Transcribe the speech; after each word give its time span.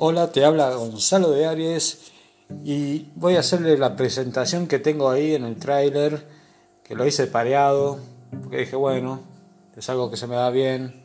Hola, 0.00 0.30
te 0.30 0.44
habla 0.44 0.76
Gonzalo 0.76 1.32
de 1.32 1.46
Aries 1.46 2.12
y 2.62 3.08
voy 3.16 3.34
a 3.34 3.40
hacerle 3.40 3.76
la 3.76 3.96
presentación 3.96 4.68
que 4.68 4.78
tengo 4.78 5.10
ahí 5.10 5.34
en 5.34 5.42
el 5.42 5.56
tráiler, 5.56 6.24
que 6.84 6.94
lo 6.94 7.04
hice 7.04 7.26
pareado, 7.26 7.98
porque 8.40 8.58
dije, 8.58 8.76
bueno, 8.76 9.18
es 9.76 9.90
algo 9.90 10.08
que 10.08 10.16
se 10.16 10.28
me 10.28 10.36
da 10.36 10.50
bien, 10.50 11.04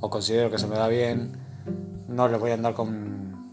o 0.00 0.08
considero 0.08 0.50
que 0.50 0.56
se 0.56 0.66
me 0.66 0.76
da 0.76 0.88
bien, 0.88 1.36
no 2.08 2.26
le 2.26 2.38
voy 2.38 2.52
a 2.52 2.54
andar 2.54 2.72
con, 2.72 3.52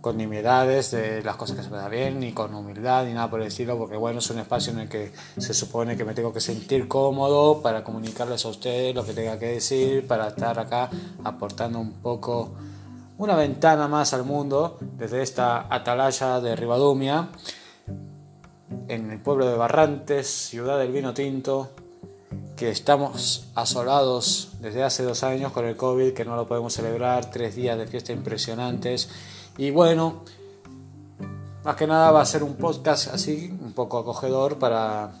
con 0.00 0.16
nimiedades 0.16 0.90
de 0.92 1.22
las 1.22 1.36
cosas 1.36 1.58
que 1.58 1.62
se 1.62 1.68
me 1.68 1.76
da 1.76 1.90
bien, 1.90 2.18
ni 2.18 2.32
con 2.32 2.54
humildad, 2.54 3.04
ni 3.04 3.12
nada 3.12 3.28
por 3.28 3.42
el 3.42 3.48
estilo, 3.48 3.76
porque 3.76 3.98
bueno, 3.98 4.20
es 4.20 4.30
un 4.30 4.38
espacio 4.38 4.72
en 4.72 4.78
el 4.78 4.88
que 4.88 5.12
se 5.36 5.52
supone 5.52 5.98
que 5.98 6.04
me 6.06 6.14
tengo 6.14 6.32
que 6.32 6.40
sentir 6.40 6.88
cómodo 6.88 7.60
para 7.60 7.84
comunicarles 7.84 8.42
a 8.46 8.48
ustedes 8.48 8.94
lo 8.94 9.04
que 9.04 9.12
tenga 9.12 9.38
que 9.38 9.48
decir, 9.48 10.06
para 10.06 10.28
estar 10.28 10.58
acá 10.58 10.88
aportando 11.24 11.78
un 11.78 11.92
poco 12.00 12.54
una 13.16 13.36
ventana 13.36 13.86
más 13.88 14.12
al 14.12 14.24
mundo 14.24 14.78
desde 14.80 15.22
esta 15.22 15.72
atalaya 15.72 16.40
de 16.40 16.56
Ribadumia, 16.56 17.28
en 18.88 19.10
el 19.10 19.20
pueblo 19.20 19.46
de 19.48 19.56
Barrantes, 19.56 20.26
ciudad 20.26 20.78
del 20.78 20.90
vino 20.90 21.14
tinto, 21.14 21.70
que 22.56 22.70
estamos 22.70 23.46
asolados 23.54 24.52
desde 24.60 24.82
hace 24.82 25.04
dos 25.04 25.22
años 25.22 25.52
con 25.52 25.64
el 25.64 25.76
COVID, 25.76 26.12
que 26.12 26.24
no 26.24 26.36
lo 26.36 26.46
podemos 26.46 26.72
celebrar, 26.72 27.30
tres 27.30 27.54
días 27.54 27.78
de 27.78 27.86
fiesta 27.86 28.12
impresionantes. 28.12 29.08
Y 29.56 29.70
bueno, 29.70 30.24
más 31.64 31.76
que 31.76 31.86
nada 31.86 32.10
va 32.10 32.20
a 32.20 32.26
ser 32.26 32.42
un 32.42 32.56
podcast 32.56 33.14
así, 33.14 33.56
un 33.60 33.72
poco 33.72 33.98
acogedor 33.98 34.58
para, 34.58 35.12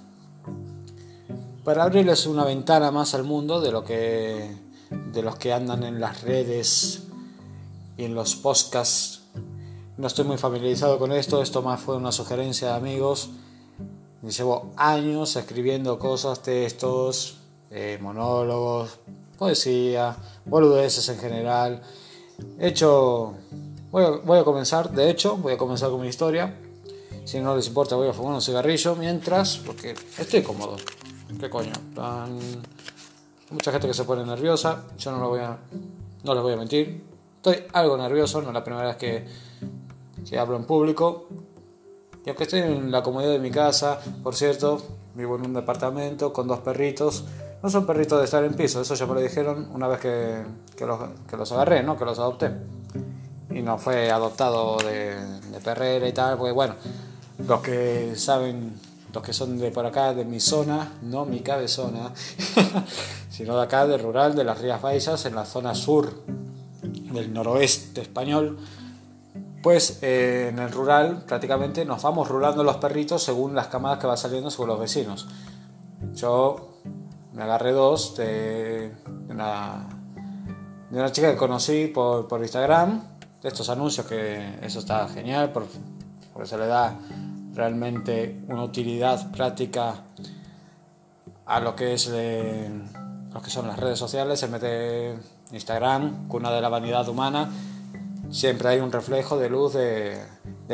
para 1.62 1.84
abrirles 1.84 2.26
una 2.26 2.44
ventana 2.44 2.90
más 2.90 3.14
al 3.14 3.24
mundo 3.24 3.60
de 3.60 3.72
lo 3.72 3.84
que 3.84 4.64
de 4.90 5.22
los 5.22 5.36
que 5.36 5.52
andan 5.52 5.82
en 5.82 6.00
las 6.00 6.22
redes 6.22 7.04
y 7.96 8.04
en 8.04 8.14
los 8.14 8.36
podcasts. 8.36 9.22
No 9.96 10.06
estoy 10.06 10.24
muy 10.24 10.38
familiarizado 10.38 10.98
con 10.98 11.12
esto, 11.12 11.40
esto 11.40 11.62
más 11.62 11.80
fue 11.80 11.96
una 11.96 12.12
sugerencia 12.12 12.68
de 12.68 12.74
amigos. 12.74 13.30
Llevo 14.22 14.72
años 14.76 15.36
escribiendo 15.36 15.98
cosas, 15.98 16.42
textos, 16.42 17.38
eh, 17.70 17.98
monólogos, 18.00 18.98
poesía, 19.38 20.16
boludeces 20.44 21.08
en 21.10 21.18
general. 21.18 21.82
He 22.58 22.68
hecho, 22.68 23.34
voy 23.90 24.38
a, 24.38 24.44
comenzar, 24.44 24.90
de 24.90 25.10
hecho, 25.10 25.36
voy 25.36 25.52
a 25.52 25.58
comenzar 25.58 25.90
con 25.90 26.00
mi 26.00 26.08
historia. 26.08 26.58
Si 27.24 27.38
no 27.40 27.54
les 27.54 27.68
importa, 27.68 27.96
voy 27.96 28.08
a 28.08 28.12
fumar 28.12 28.34
un 28.34 28.42
cigarrillo 28.42 28.96
mientras, 28.96 29.58
porque 29.58 29.94
estoy 30.18 30.42
cómodo. 30.42 30.76
¿Qué 31.38 31.48
coño? 31.50 31.72
mucha 33.50 33.70
gente 33.70 33.86
que 33.86 33.94
se 33.94 34.04
pone 34.04 34.24
nerviosa, 34.24 34.84
yo 34.98 35.12
no, 35.12 35.18
lo 35.18 35.28
voy 35.28 35.40
a, 35.40 35.56
no 36.24 36.34
les 36.34 36.42
voy 36.42 36.52
a 36.54 36.56
mentir, 36.56 37.13
Estoy 37.44 37.62
algo 37.74 37.98
nervioso, 37.98 38.40
no 38.40 38.48
es 38.48 38.54
la 38.54 38.64
primera 38.64 38.86
vez 38.86 38.96
que, 38.96 39.26
que 40.26 40.38
hablo 40.38 40.56
en 40.56 40.64
público. 40.64 41.28
Y 42.24 42.30
aunque 42.30 42.44
estoy 42.44 42.60
en 42.60 42.90
la 42.90 43.02
comodidad 43.02 43.32
de 43.32 43.38
mi 43.38 43.50
casa, 43.50 43.98
por 44.22 44.34
cierto, 44.34 44.80
vivo 45.14 45.36
en 45.36 45.44
un 45.44 45.52
departamento 45.52 46.32
con 46.32 46.48
dos 46.48 46.60
perritos. 46.60 47.24
No 47.62 47.68
son 47.68 47.84
perritos 47.84 48.18
de 48.18 48.24
estar 48.24 48.42
en 48.44 48.54
piso, 48.54 48.80
eso 48.80 48.94
ya 48.94 49.04
me 49.04 49.12
lo 49.12 49.20
dijeron 49.20 49.68
una 49.74 49.88
vez 49.88 50.00
que, 50.00 50.42
que, 50.74 50.86
los, 50.86 50.98
que 51.28 51.36
los, 51.36 51.52
agarré, 51.52 51.82
¿no? 51.82 51.98
que 51.98 52.06
los 52.06 52.18
adopté. 52.18 52.50
Y 53.50 53.60
no 53.60 53.76
fue 53.76 54.10
adoptado 54.10 54.78
de, 54.78 55.14
de 55.14 55.60
perrera 55.62 56.08
y 56.08 56.14
tal, 56.14 56.38
porque 56.38 56.52
bueno, 56.52 56.76
los 57.46 57.60
que 57.60 58.16
saben, 58.16 58.80
los 59.12 59.22
que 59.22 59.34
son 59.34 59.58
de 59.58 59.70
por 59.70 59.84
acá, 59.84 60.14
de 60.14 60.24
mi 60.24 60.40
zona, 60.40 60.92
no 61.02 61.26
mi 61.26 61.40
cabezona, 61.40 62.10
sino 63.28 63.54
de 63.54 63.64
acá, 63.64 63.86
de 63.86 63.98
rural, 63.98 64.34
de 64.34 64.44
las 64.44 64.62
Rías 64.62 64.80
Baixas, 64.80 65.26
en 65.26 65.34
la 65.34 65.44
zona 65.44 65.74
sur 65.74 66.10
del 67.14 67.32
noroeste 67.32 68.02
español, 68.02 68.58
pues 69.62 70.00
eh, 70.02 70.48
en 70.50 70.58
el 70.58 70.70
rural 70.70 71.24
prácticamente 71.26 71.84
nos 71.84 72.02
vamos 72.02 72.28
rulando 72.28 72.62
los 72.62 72.76
perritos 72.76 73.22
según 73.22 73.54
las 73.54 73.68
camadas 73.68 73.98
que 73.98 74.06
va 74.06 74.16
saliendo 74.16 74.50
según 74.50 74.68
los 74.68 74.78
vecinos. 74.78 75.26
Yo 76.12 76.80
me 77.32 77.42
agarré 77.42 77.72
dos 77.72 78.16
de 78.16 78.92
una, 79.28 79.88
de 80.90 80.98
una 80.98 81.10
chica 81.10 81.30
que 81.30 81.36
conocí 81.36 81.86
por, 81.86 82.28
por 82.28 82.42
Instagram, 82.42 83.02
de 83.42 83.48
estos 83.48 83.68
anuncios 83.70 84.06
que 84.06 84.58
eso 84.62 84.80
está 84.80 85.08
genial 85.08 85.50
porque 85.52 86.46
se 86.46 86.58
le 86.58 86.66
da 86.66 86.96
realmente 87.54 88.42
una 88.48 88.64
utilidad 88.64 89.30
práctica 89.30 89.94
a 91.46 91.60
lo 91.60 91.76
que 91.76 91.94
es 91.94 92.08
lo 92.08 93.42
que 93.42 93.50
son 93.50 93.66
las 93.66 93.78
redes 93.78 93.98
sociales, 93.98 94.40
se 94.40 94.48
mete 94.48 95.16
Instagram, 95.54 96.28
cuna 96.28 96.50
de 96.50 96.60
la 96.60 96.68
vanidad 96.68 97.08
humana, 97.08 97.50
siempre 98.30 98.68
hay 98.68 98.80
un 98.80 98.90
reflejo 98.90 99.38
de 99.38 99.48
luz 99.48 99.74
de, 99.74 100.18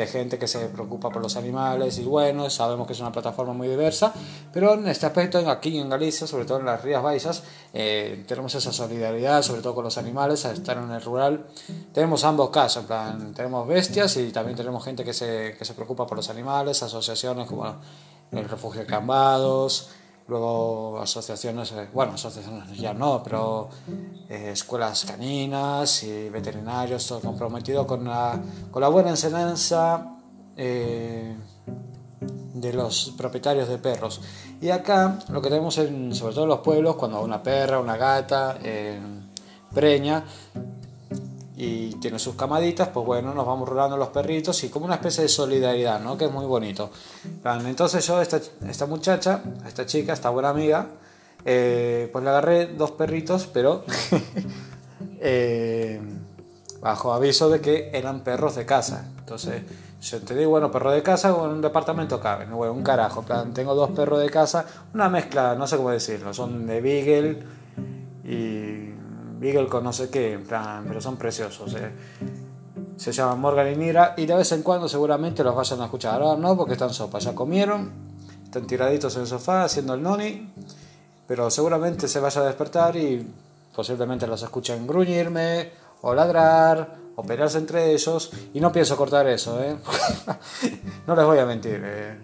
gente 0.07 0.39
que 0.39 0.47
se 0.47 0.65
preocupa 0.67 1.11
por 1.11 1.21
los 1.21 1.35
animales 1.35 1.99
y 1.99 2.03
bueno, 2.03 2.49
sabemos 2.49 2.87
que 2.87 2.93
es 2.93 2.99
una 3.01 3.11
plataforma 3.11 3.53
muy 3.53 3.67
diversa, 3.67 4.11
pero 4.51 4.73
en 4.73 4.87
este 4.87 5.05
aspecto 5.05 5.37
aquí 5.47 5.77
en 5.77 5.89
Galicia, 5.89 6.25
sobre 6.25 6.45
todo 6.45 6.59
en 6.59 6.65
las 6.65 6.81
Rías 6.81 7.03
Baixas, 7.03 7.43
eh, 7.71 8.25
tenemos 8.27 8.55
esa 8.55 8.73
solidaridad, 8.73 9.43
sobre 9.43 9.61
todo 9.61 9.75
con 9.75 9.83
los 9.83 9.99
animales, 9.99 10.43
al 10.45 10.53
estar 10.53 10.77
en 10.77 10.89
el 10.89 11.01
rural, 11.03 11.45
tenemos 11.93 12.23
ambos 12.23 12.49
casos, 12.49 12.81
en 12.81 12.87
plan, 12.87 13.33
tenemos 13.35 13.67
bestias 13.67 14.17
y 14.17 14.31
también 14.31 14.57
tenemos 14.57 14.83
gente 14.83 15.03
que 15.03 15.13
se, 15.13 15.55
que 15.55 15.65
se 15.65 15.75
preocupa 15.75 16.07
por 16.07 16.17
los 16.17 16.29
animales, 16.31 16.81
asociaciones 16.81 17.47
como 17.47 17.75
el 18.31 18.49
Refugio 18.49 18.87
Cambados, 18.87 19.91
luego 20.31 20.97
asociaciones, 21.01 21.73
eh, 21.73 21.89
bueno, 21.93 22.13
asociaciones 22.13 22.77
ya 22.77 22.93
no, 22.93 23.21
pero 23.21 23.67
eh, 24.29 24.51
escuelas 24.53 25.03
caninas 25.03 26.03
y 26.03 26.29
veterinarios, 26.29 27.05
todo 27.05 27.19
comprometido 27.19 27.85
con 27.85 28.05
la, 28.05 28.41
con 28.71 28.81
la 28.81 28.87
buena 28.87 29.09
enseñanza 29.09 30.15
eh, 30.55 31.35
de 32.53 32.73
los 32.73 33.13
propietarios 33.17 33.67
de 33.67 33.77
perros. 33.77 34.21
Y 34.61 34.69
acá 34.69 35.19
lo 35.27 35.41
que 35.41 35.49
tenemos 35.49 35.77
en, 35.79 36.15
sobre 36.15 36.33
todo 36.33 36.45
en 36.45 36.49
los 36.51 36.59
pueblos, 36.59 36.95
cuando 36.95 37.21
una 37.21 37.43
perra, 37.43 37.81
una 37.81 37.97
gata 37.97 38.57
preña, 39.73 40.23
y 41.63 41.93
tiene 42.01 42.17
sus 42.17 42.33
camaditas, 42.33 42.87
pues 42.87 43.05
bueno, 43.05 43.35
nos 43.35 43.45
vamos 43.45 43.69
rolando 43.69 43.95
los 43.95 44.07
perritos 44.07 44.63
y 44.63 44.69
como 44.69 44.85
una 44.85 44.95
especie 44.95 45.21
de 45.21 45.29
solidaridad, 45.29 45.99
¿no? 45.99 46.17
Que 46.17 46.25
es 46.25 46.31
muy 46.31 46.47
bonito. 46.47 46.89
Entonces 47.45 48.03
yo, 48.07 48.19
esta, 48.19 48.41
esta 48.67 48.87
muchacha, 48.87 49.43
esta 49.67 49.85
chica, 49.85 50.11
esta 50.11 50.31
buena 50.31 50.49
amiga, 50.49 50.87
eh, 51.45 52.09
pues 52.11 52.23
le 52.23 52.31
agarré 52.31 52.65
dos 52.65 52.89
perritos, 52.89 53.45
pero 53.45 53.83
eh, 55.19 56.01
bajo 56.81 57.13
aviso 57.13 57.47
de 57.47 57.61
que 57.61 57.91
eran 57.93 58.21
perros 58.21 58.55
de 58.55 58.65
casa. 58.65 59.11
Entonces 59.19 59.61
yo 60.01 60.17
entendí, 60.17 60.45
bueno, 60.45 60.71
perro 60.71 60.89
de 60.89 61.03
casa 61.03 61.31
o 61.31 61.45
en 61.45 61.51
un 61.51 61.61
departamento 61.61 62.19
cabe, 62.19 62.45
bueno, 62.45 62.73
un 62.73 62.81
carajo, 62.81 63.21
plan, 63.21 63.53
tengo 63.53 63.75
dos 63.75 63.91
perros 63.91 64.19
de 64.19 64.31
casa, 64.31 64.65
una 64.95 65.09
mezcla, 65.09 65.53
no 65.53 65.67
sé 65.67 65.77
cómo 65.77 65.91
decirlo, 65.91 66.33
son 66.33 66.65
de 66.65 66.81
Beagle 66.81 67.43
y 68.23 69.00
Beagle 69.41 69.67
con 69.67 69.83
no 69.83 69.91
sé 69.91 70.11
qué, 70.11 70.39
pero 70.87 71.01
son 71.01 71.17
preciosos. 71.17 71.73
Eh. 71.73 71.91
Se 72.95 73.11
llaman 73.11 73.41
Morgan 73.41 73.71
y 73.73 73.75
Mira 73.75 74.13
y 74.15 74.27
de 74.27 74.35
vez 74.35 74.51
en 74.51 74.61
cuando 74.61 74.87
seguramente 74.87 75.43
los 75.43 75.55
vayan 75.55 75.81
a 75.81 75.85
escuchar. 75.85 76.21
Ahora 76.21 76.39
no, 76.39 76.55
porque 76.55 76.73
están 76.73 76.93
sopa, 76.93 77.17
ya 77.17 77.33
comieron, 77.33 77.91
están 78.43 78.67
tiraditos 78.67 79.15
en 79.15 79.21
el 79.21 79.27
sofá 79.27 79.63
haciendo 79.63 79.95
el 79.95 80.03
noni, 80.03 80.47
pero 81.25 81.49
seguramente 81.49 82.07
se 82.07 82.19
vaya 82.19 82.41
a 82.41 82.45
despertar 82.45 82.95
y 82.95 83.27
posiblemente 83.75 84.27
los 84.27 84.43
escuchen 84.43 84.85
gruñirme 84.85 85.71
o 86.01 86.13
ladrar 86.13 86.97
o 87.15 87.23
pelearse 87.23 87.57
entre 87.57 87.93
ellos 87.93 88.31
y 88.53 88.59
no 88.59 88.71
pienso 88.71 88.95
cortar 88.95 89.27
eso, 89.27 89.59
¿eh? 89.59 89.75
no 91.07 91.15
les 91.15 91.25
voy 91.25 91.39
a 91.39 91.47
mentir. 91.47 91.81
Eh. 91.83 92.15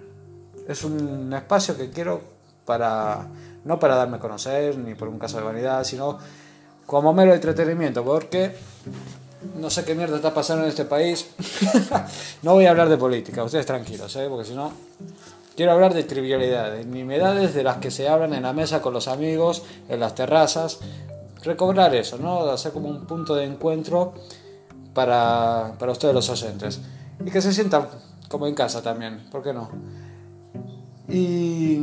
Es 0.67 0.84
un 0.84 1.34
espacio 1.34 1.75
que 1.75 1.89
quiero 1.89 2.22
para 2.63 3.25
no 3.66 3.79
para 3.79 3.95
darme 3.95 4.17
a 4.17 4.19
conocer 4.19 4.78
ni 4.78 4.94
por 4.94 5.07
un 5.07 5.17
caso 5.17 5.38
de 5.38 5.44
vanidad, 5.44 5.84
sino 5.84 6.19
como 6.87 7.13
mero 7.13 7.34
entretenimiento, 7.34 8.03
porque 8.03 8.55
no 9.59 9.69
sé 9.69 9.84
qué 9.84 9.93
mierda 9.93 10.16
está 10.16 10.34
pasando 10.34 10.63
en 10.63 10.69
este 10.69 10.85
país. 10.85 11.29
no 12.41 12.53
voy 12.53 12.66
a 12.66 12.72
hablar 12.72 12.89
de 12.89 12.97
política, 12.97 13.43
ustedes 13.43 13.66
tranquilos, 13.66 14.16
¿eh? 14.16 14.28
porque 14.29 14.45
si 14.45 14.55
no, 14.55 14.72
quiero 15.55 15.73
hablar 15.73 15.93
de 15.93 16.03
trivialidades, 16.03 16.87
nimiedades 16.87 17.53
de 17.53 17.63
las 17.63 17.78
que 17.78 17.91
se 17.91 18.07
hablan 18.07 18.34
en 18.34 18.43
la 18.43 18.53
mesa 18.53 18.81
con 18.81 18.93
los 18.93 19.09
amigos, 19.09 19.63
en 19.89 19.99
las 19.99 20.16
terrazas. 20.16 20.79
Recobrar 21.43 21.93
eso, 21.93 22.17
¿no? 22.17 22.49
Hacer 22.49 22.72
como 22.72 22.90
un 22.90 23.05
punto 23.05 23.35
de 23.35 23.43
encuentro 23.43 24.13
para, 24.93 25.73
para 25.78 25.91
ustedes 25.91 26.16
los 26.16 26.29
oyentes. 26.29 26.79
Y 27.23 27.29
que 27.29 27.41
se 27.41 27.53
sientan 27.53 27.87
como 28.29 28.47
en 28.47 28.55
casa 28.55 28.81
también, 28.81 29.28
¿por 29.29 29.43
qué 29.43 29.53
no? 29.53 29.69
Y 31.09 31.79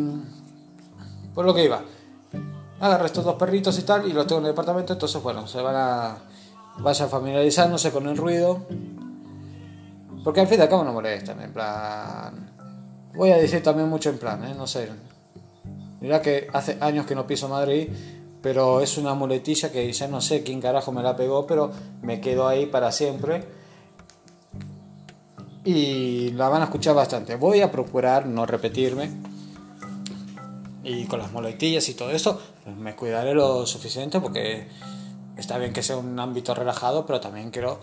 por 1.34 1.44
lo 1.44 1.54
que 1.54 1.64
iba 1.64 1.82
agarra 2.84 3.06
estos 3.06 3.24
dos 3.24 3.36
perritos 3.36 3.78
y 3.78 3.82
tal, 3.82 4.06
y 4.06 4.12
los 4.12 4.26
tengo 4.26 4.40
en 4.40 4.46
el 4.46 4.52
departamento, 4.52 4.92
entonces 4.92 5.22
bueno, 5.22 5.46
se 5.46 5.60
van 5.60 5.74
a. 5.76 6.18
vayan 6.78 7.08
familiarizándose 7.08 7.90
con 7.90 8.06
el 8.06 8.16
ruido. 8.16 8.66
Porque 10.22 10.40
al 10.40 10.46
fin 10.46 10.58
y 10.58 10.62
al 10.62 10.68
cabo 10.68 10.84
no 10.84 10.92
molestan, 10.92 11.40
en 11.40 11.52
plan. 11.52 12.52
Voy 13.14 13.30
a 13.30 13.36
decir 13.36 13.62
también 13.62 13.88
mucho 13.88 14.10
en 14.10 14.18
plan, 14.18 14.44
¿eh? 14.44 14.54
no 14.56 14.66
sé. 14.66 14.88
Mirá 16.00 16.20
que 16.20 16.48
hace 16.52 16.76
años 16.80 17.06
que 17.06 17.14
no 17.14 17.26
piso 17.26 17.48
Madrid, 17.48 17.88
pero 18.42 18.80
es 18.80 18.98
una 18.98 19.14
muletilla 19.14 19.72
que 19.72 19.90
ya 19.90 20.08
no 20.08 20.20
sé 20.20 20.42
quién 20.42 20.60
carajo 20.60 20.92
me 20.92 21.02
la 21.02 21.16
pegó, 21.16 21.46
pero 21.46 21.70
me 22.02 22.20
quedo 22.20 22.46
ahí 22.46 22.66
para 22.66 22.92
siempre. 22.92 23.44
y 25.64 26.30
la 26.32 26.50
van 26.50 26.60
a 26.60 26.64
escuchar 26.64 26.94
bastante. 26.94 27.36
Voy 27.36 27.62
a 27.62 27.72
procurar 27.72 28.26
no 28.26 28.44
repetirme 28.44 29.33
y 30.84 31.06
con 31.06 31.18
las 31.18 31.32
moletillas 31.32 31.88
y 31.88 31.94
todo 31.94 32.10
eso, 32.10 32.40
pues 32.62 32.76
me 32.76 32.94
cuidaré 32.94 33.34
lo 33.34 33.66
suficiente 33.66 34.20
porque 34.20 34.68
está 35.36 35.58
bien 35.58 35.72
que 35.72 35.82
sea 35.82 35.96
un 35.96 36.18
ámbito 36.20 36.54
relajado, 36.54 37.06
pero 37.06 37.20
también 37.20 37.50
quiero 37.50 37.80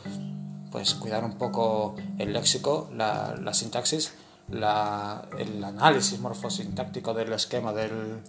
pues 0.71 0.93
cuidar 0.95 1.23
un 1.23 1.37
poco 1.37 1.95
el 2.17 2.31
léxico, 2.31 2.89
la, 2.95 3.35
la 3.41 3.53
sintaxis, 3.53 4.13
la, 4.49 5.27
el 5.37 5.63
análisis 5.63 6.19
morfosintáctico 6.19 7.13
del 7.13 7.33
esquema 7.33 7.73
del, 7.73 8.21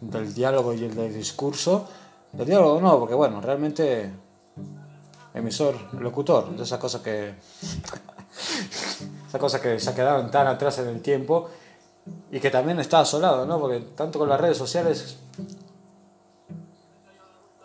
del 0.00 0.34
diálogo 0.34 0.74
y 0.74 0.84
el 0.84 0.94
del 0.94 1.14
discurso. 1.14 1.88
El 2.36 2.44
diálogo 2.44 2.80
no, 2.80 2.98
porque 2.98 3.14
bueno, 3.14 3.40
realmente 3.40 4.10
emisor, 5.32 5.94
locutor, 5.94 6.54
de 6.56 6.64
esas 6.64 6.78
cosas 6.78 7.00
que 7.00 7.34
esa 9.28 9.38
cosa 9.38 9.60
que 9.60 9.78
se 9.78 9.90
ha 9.90 9.94
quedado 9.94 10.26
tan 10.26 10.46
atrás 10.46 10.78
en 10.78 10.88
el 10.88 11.00
tiempo 11.00 11.48
y 12.30 12.40
que 12.40 12.50
también 12.50 12.78
está 12.80 13.00
asolado, 13.00 13.46
¿no? 13.46 13.58
Porque 13.58 13.80
tanto 13.94 14.18
con 14.18 14.28
las 14.28 14.40
redes 14.40 14.58
sociales 14.58 15.16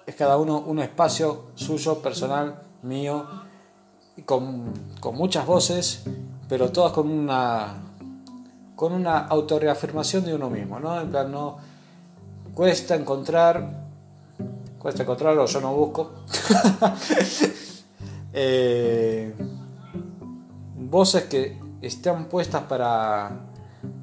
es 0.06 0.16
cada 0.16 0.38
uno 0.38 0.60
un 0.60 0.80
espacio 0.80 1.46
suyo, 1.56 2.00
personal, 2.00 2.62
mío, 2.82 3.26
con, 4.26 4.74
con 5.00 5.16
muchas 5.16 5.46
voces, 5.46 6.04
pero 6.48 6.72
todas 6.72 6.92
con 6.92 7.10
una 7.10 7.84
con 8.76 8.92
una 8.92 9.20
autorreafirmación 9.28 10.26
de 10.26 10.36
uno 10.36 10.50
mismo, 10.50 10.80
¿no? 10.80 11.00
En 11.00 11.10
plan, 11.10 11.32
no 11.32 11.58
cuesta 12.54 12.96
encontrar, 12.96 13.86
cuesta 14.80 15.04
encontrarlo, 15.04 15.46
yo 15.46 15.62
no 15.62 15.74
busco, 15.74 16.12
eh, 18.34 19.34
voces 20.76 21.24
que 21.26 21.60
están 21.82 22.26
puestas 22.26 22.64
para, 22.64 23.32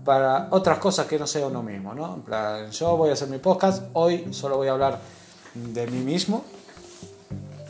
para 0.04 0.48
otras 0.50 0.78
cosas 0.78 1.06
que 1.06 1.18
no 1.18 1.26
sea 1.26 1.46
uno 1.46 1.62
mismo, 1.62 1.94
¿no? 1.94 2.14
En 2.14 2.22
plan, 2.22 2.70
yo 2.70 2.96
voy 2.96 3.10
a 3.10 3.12
hacer 3.14 3.28
mi 3.28 3.38
podcast, 3.38 3.84
hoy 3.92 4.32
solo 4.32 4.56
voy 4.56 4.68
a 4.68 4.72
hablar 4.72 4.98
de 5.54 5.86
mí 5.86 5.98
mismo, 5.98 6.44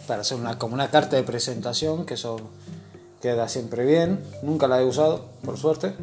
para 0.06 0.22
hacer 0.22 0.38
una, 0.38 0.58
como 0.58 0.74
una 0.74 0.90
carta 0.90 1.16
de 1.16 1.22
presentación, 1.22 2.06
que 2.06 2.14
eso 2.14 2.38
queda 3.20 3.48
siempre 3.48 3.84
bien, 3.84 4.24
nunca 4.42 4.66
la 4.66 4.80
he 4.80 4.84
usado, 4.84 5.26
por 5.44 5.56
suerte, 5.56 5.94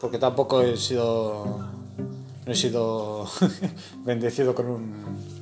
porque 0.00 0.18
tampoco 0.18 0.62
he 0.62 0.76
sido, 0.76 1.58
no 2.46 2.52
he 2.52 2.56
sido 2.56 3.26
bendecido 4.04 4.54
con 4.54 4.66
un 4.66 5.40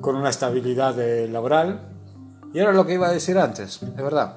con 0.00 0.16
una 0.16 0.30
estabilidad 0.30 0.96
laboral. 1.28 1.80
Y 2.52 2.58
era 2.58 2.72
lo 2.72 2.86
que 2.86 2.94
iba 2.94 3.08
a 3.08 3.12
decir 3.12 3.38
antes, 3.38 3.82
es 3.82 3.96
verdad. 3.96 4.34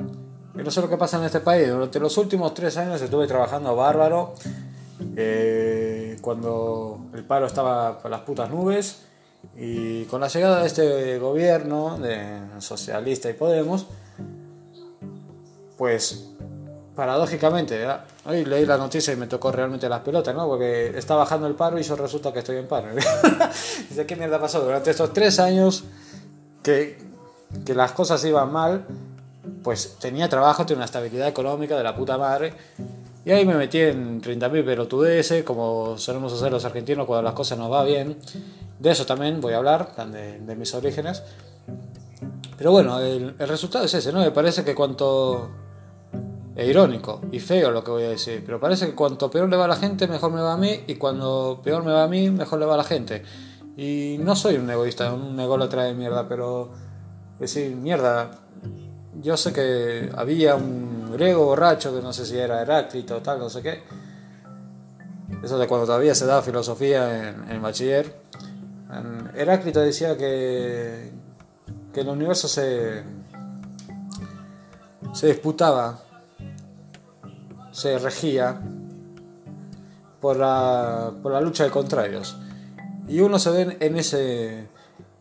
Yo 0.55 0.63
no 0.63 0.69
sé 0.69 0.81
lo 0.81 0.89
que 0.89 0.97
pasa 0.97 1.17
en 1.17 1.23
este 1.23 1.39
país. 1.39 1.69
Durante 1.69 1.99
los 1.99 2.17
últimos 2.17 2.53
tres 2.53 2.77
años 2.77 3.01
estuve 3.01 3.27
trabajando 3.27 3.75
bárbaro. 3.75 4.35
Eh, 5.15 6.17
cuando 6.21 7.07
el 7.13 7.23
paro 7.23 7.47
estaba 7.47 7.99
por 7.99 8.11
las 8.11 8.21
putas 8.21 8.49
nubes. 8.49 9.01
Y 9.57 10.05
con 10.05 10.21
la 10.21 10.27
llegada 10.27 10.61
de 10.61 10.67
este 10.67 11.19
gobierno, 11.19 11.97
de 11.97 12.39
socialista 12.59 13.29
y 13.29 13.33
Podemos, 13.33 13.87
pues 15.77 16.29
paradójicamente, 16.95 17.85
hoy 18.25 18.45
leí 18.45 18.65
la 18.65 18.77
noticia 18.77 19.13
y 19.13 19.17
me 19.17 19.27
tocó 19.27 19.51
realmente 19.51 19.89
las 19.89 20.01
pelotas, 20.01 20.33
¿no? 20.33 20.47
Porque 20.47 20.97
está 20.97 21.15
bajando 21.15 21.47
el 21.47 21.55
paro 21.55 21.79
y 21.79 21.83
yo 21.83 21.95
resulta 21.95 22.31
que 22.31 22.39
estoy 22.39 22.57
en 22.57 22.67
paro. 22.67 22.87
Dice, 23.89 24.05
¿qué 24.05 24.15
mierda 24.15 24.39
pasó? 24.39 24.61
Durante 24.61 24.91
estos 24.91 25.11
tres 25.11 25.39
años 25.39 25.83
que, 26.61 26.97
que 27.65 27.73
las 27.73 27.91
cosas 27.91 28.23
iban 28.23 28.51
mal, 28.51 28.85
pues 29.63 29.97
tenía 29.99 30.29
trabajo, 30.29 30.65
tenía 30.65 30.79
una 30.79 30.85
estabilidad 30.85 31.27
económica 31.27 31.77
de 31.77 31.83
la 31.83 31.95
puta 31.95 32.17
madre. 32.17 32.53
Y 33.25 33.31
ahí 33.31 33.45
me 33.45 33.55
metí 33.55 33.79
en 33.79 34.21
30.000 34.21 34.65
pelotudeces, 34.65 35.43
como 35.43 35.97
solemos 35.97 36.33
hacer 36.33 36.51
los 36.51 36.65
argentinos 36.65 37.05
cuando 37.05 37.23
las 37.23 37.33
cosas 37.33 37.57
nos 37.57 37.71
va 37.71 37.83
bien. 37.83 38.17
De 38.79 38.91
eso 38.91 39.05
también 39.05 39.39
voy 39.39 39.53
a 39.53 39.57
hablar, 39.57 39.95
de, 39.95 40.39
de 40.39 40.55
mis 40.55 40.73
orígenes. 40.73 41.23
Pero 42.57 42.71
bueno, 42.71 42.99
el, 42.99 43.35
el, 43.39 43.47
resultado 43.47 43.85
es 43.85 43.93
ese, 43.93 44.11
¿no? 44.11 44.19
Me 44.19 44.31
parece 44.31 44.63
que 44.63 44.75
cuanto... 44.75 45.49
Es 46.55 46.67
irónico 46.67 47.19
y 47.31 47.39
feo 47.39 47.71
lo 47.71 47.83
que 47.83 47.89
voy 47.89 48.03
a 48.03 48.09
decir, 48.09 48.43
pero 48.45 48.59
parece 48.59 48.85
que 48.85 48.93
cuanto 48.93 49.31
peor 49.31 49.49
le 49.49 49.57
va 49.57 49.65
a 49.65 49.67
la 49.67 49.75
gente, 49.75 50.07
mejor 50.07 50.31
me 50.31 50.39
va 50.39 50.53
a 50.53 50.57
mí, 50.57 50.81
y 50.85 50.95
cuando 50.95 51.59
peor 51.63 51.83
me 51.83 51.91
va 51.91 52.03
a 52.03 52.07
mí, 52.07 52.29
mejor 52.29 52.59
le 52.59 52.67
va 52.67 52.75
a 52.75 52.77
la 52.77 52.83
gente. 52.83 53.23
Y 53.75 54.17
no 54.19 54.35
soy 54.35 54.57
un 54.57 54.69
egoísta, 54.69 55.13
un 55.13 55.39
ególatra 55.39 55.85
de 55.85 55.95
mierda, 55.95 56.27
pero 56.27 56.69
decir, 57.39 57.75
mierda, 57.75 58.29
yo 59.21 59.37
sé 59.37 59.53
que 59.53 60.09
había 60.15 60.55
un 60.55 61.11
griego 61.11 61.45
borracho 61.45 61.93
que 61.95 62.01
no 62.01 62.13
sé 62.13 62.25
si 62.25 62.37
era 62.37 62.61
Heráclito 62.61 63.21
tal, 63.21 63.39
no 63.39 63.49
sé 63.49 63.61
qué. 63.61 63.83
Eso 65.43 65.57
de 65.57 65.67
cuando 65.67 65.85
todavía 65.85 66.15
se 66.15 66.25
daba 66.25 66.41
filosofía 66.41 67.29
en, 67.29 67.51
en 67.51 67.61
bachiller. 67.61 68.23
Heráclito 69.35 69.79
decía 69.79 70.15
que, 70.17 71.11
que 71.91 72.01
el 72.01 72.07
universo 72.07 72.47
se, 72.47 73.03
se 75.13 75.27
disputaba, 75.27 75.99
se 77.71 77.97
regía 77.97 78.61
por 80.21 80.37
la, 80.37 81.11
por 81.21 81.31
la 81.31 81.41
lucha 81.41 81.63
de 81.63 81.71
contrarios. 81.71 82.37
Y 83.07 83.19
uno 83.19 83.39
se 83.39 83.49
ve 83.49 83.77
en 83.79 83.97
ese, 83.97 84.69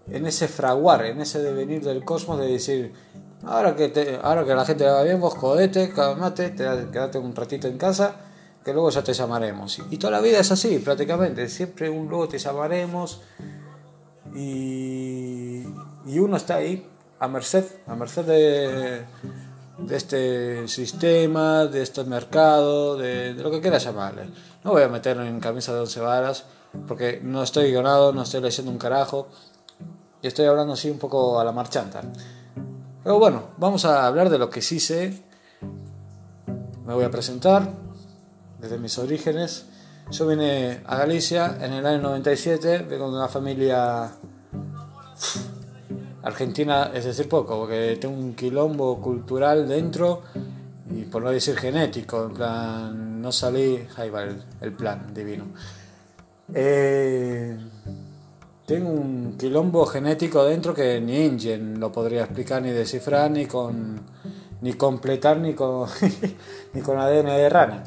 en 0.08 0.26
ese 0.26 0.48
fraguar, 0.48 1.04
en 1.06 1.20
ese 1.20 1.42
devenir 1.42 1.82
del 1.82 2.04
cosmos 2.04 2.38
de 2.38 2.46
decir, 2.46 2.92
Ahora 3.44 3.74
que, 3.74 3.88
te, 3.88 4.20
ahora 4.22 4.44
que 4.44 4.54
la 4.54 4.64
gente 4.64 4.84
va 4.84 5.02
bien, 5.02 5.20
vos 5.20 5.34
jodete, 5.34 5.90
calmate, 5.90 6.54
quedate 6.54 7.18
un 7.18 7.34
ratito 7.34 7.66
en 7.66 7.76
casa, 7.76 8.14
que 8.64 8.72
luego 8.72 8.90
ya 8.90 9.02
te 9.02 9.12
llamaremos. 9.12 9.80
Y, 9.90 9.96
toda 9.98 10.12
la 10.12 10.20
vida 10.20 10.38
es 10.38 10.52
así, 10.52 10.78
prácticamente. 10.78 11.48
Siempre 11.48 11.90
un 11.90 12.08
luego 12.08 12.28
te 12.28 12.38
llamaremos. 12.38 13.20
Y, 14.34 15.64
y 16.06 16.18
uno 16.18 16.36
está 16.36 16.56
ahí 16.56 16.86
a 17.18 17.28
merced, 17.28 17.64
a 17.86 17.96
merced 17.96 18.24
de, 18.24 19.04
de 19.78 19.96
este 19.96 20.68
sistema, 20.68 21.66
de 21.66 21.82
este 21.82 22.04
mercado, 22.04 22.96
de, 22.96 23.34
de, 23.34 23.42
lo 23.42 23.50
que 23.50 23.60
quieras 23.60 23.84
llamarle. 23.84 24.28
No 24.62 24.70
voy 24.70 24.82
a 24.82 24.88
meterme 24.88 25.28
en 25.28 25.40
camisa 25.40 25.74
de 25.74 25.80
once 25.80 26.00
varas, 26.00 26.44
porque 26.86 27.20
no 27.22 27.42
estoy 27.42 27.70
guionado, 27.70 28.12
no 28.12 28.22
estoy 28.22 28.40
leyendo 28.40 28.70
un 28.70 28.78
carajo, 28.78 29.28
y 30.22 30.28
estoy 30.28 30.46
hablando 30.46 30.74
así 30.74 30.88
un 30.88 30.98
poco 30.98 31.38
a 31.40 31.44
la 31.44 31.52
marchanta. 31.52 32.02
Pero 33.02 33.18
bueno, 33.18 33.50
vamos 33.56 33.84
a 33.84 34.06
hablar 34.06 34.30
de 34.30 34.38
lo 34.38 34.48
que 34.48 34.62
sí 34.62 34.78
sé. 34.78 35.22
Me 36.86 36.94
voy 36.94 37.04
a 37.04 37.10
presentar 37.10 37.68
desde 38.60 38.78
mis 38.78 38.96
orígenes. 38.98 39.66
Yo 40.10 40.26
vine 40.26 40.82
a 40.86 40.96
Galicia 40.96 41.58
en 41.60 41.72
el 41.72 41.86
año 41.86 42.02
97, 42.02 42.86
vengo 42.88 43.10
de 43.10 43.16
una 43.16 43.28
familia 43.28 44.12
argentina, 46.22 46.90
es 46.94 47.04
decir, 47.04 47.28
poco, 47.28 47.58
porque 47.58 47.96
tengo 48.00 48.14
un 48.14 48.34
quilombo 48.34 49.00
cultural 49.00 49.66
dentro 49.66 50.22
y 50.90 51.02
por 51.04 51.22
no 51.22 51.30
decir 51.30 51.56
genético, 51.56 52.24
en 52.24 52.34
plan, 52.34 53.22
no 53.22 53.32
salí, 53.32 53.84
ahí 53.96 54.10
va 54.10 54.22
el, 54.22 54.72
plan 54.72 55.12
divino. 55.12 55.46
Eh, 56.54 57.56
tengo 58.66 58.90
un 58.90 59.36
quilombo 59.38 59.86
genético 59.86 60.44
dentro 60.44 60.74
que 60.74 61.00
ni 61.00 61.24
Ingen 61.24 61.80
lo 61.80 61.90
podría 61.90 62.22
explicar 62.22 62.62
ni 62.62 62.70
descifrar 62.70 63.30
ni 63.30 63.46
con 63.46 64.00
ni 64.60 64.74
completar 64.74 65.38
ni 65.38 65.54
con 65.54 65.88
ni 66.72 66.80
con 66.80 66.98
ADN 66.98 67.26
de 67.26 67.48
rana. 67.48 67.84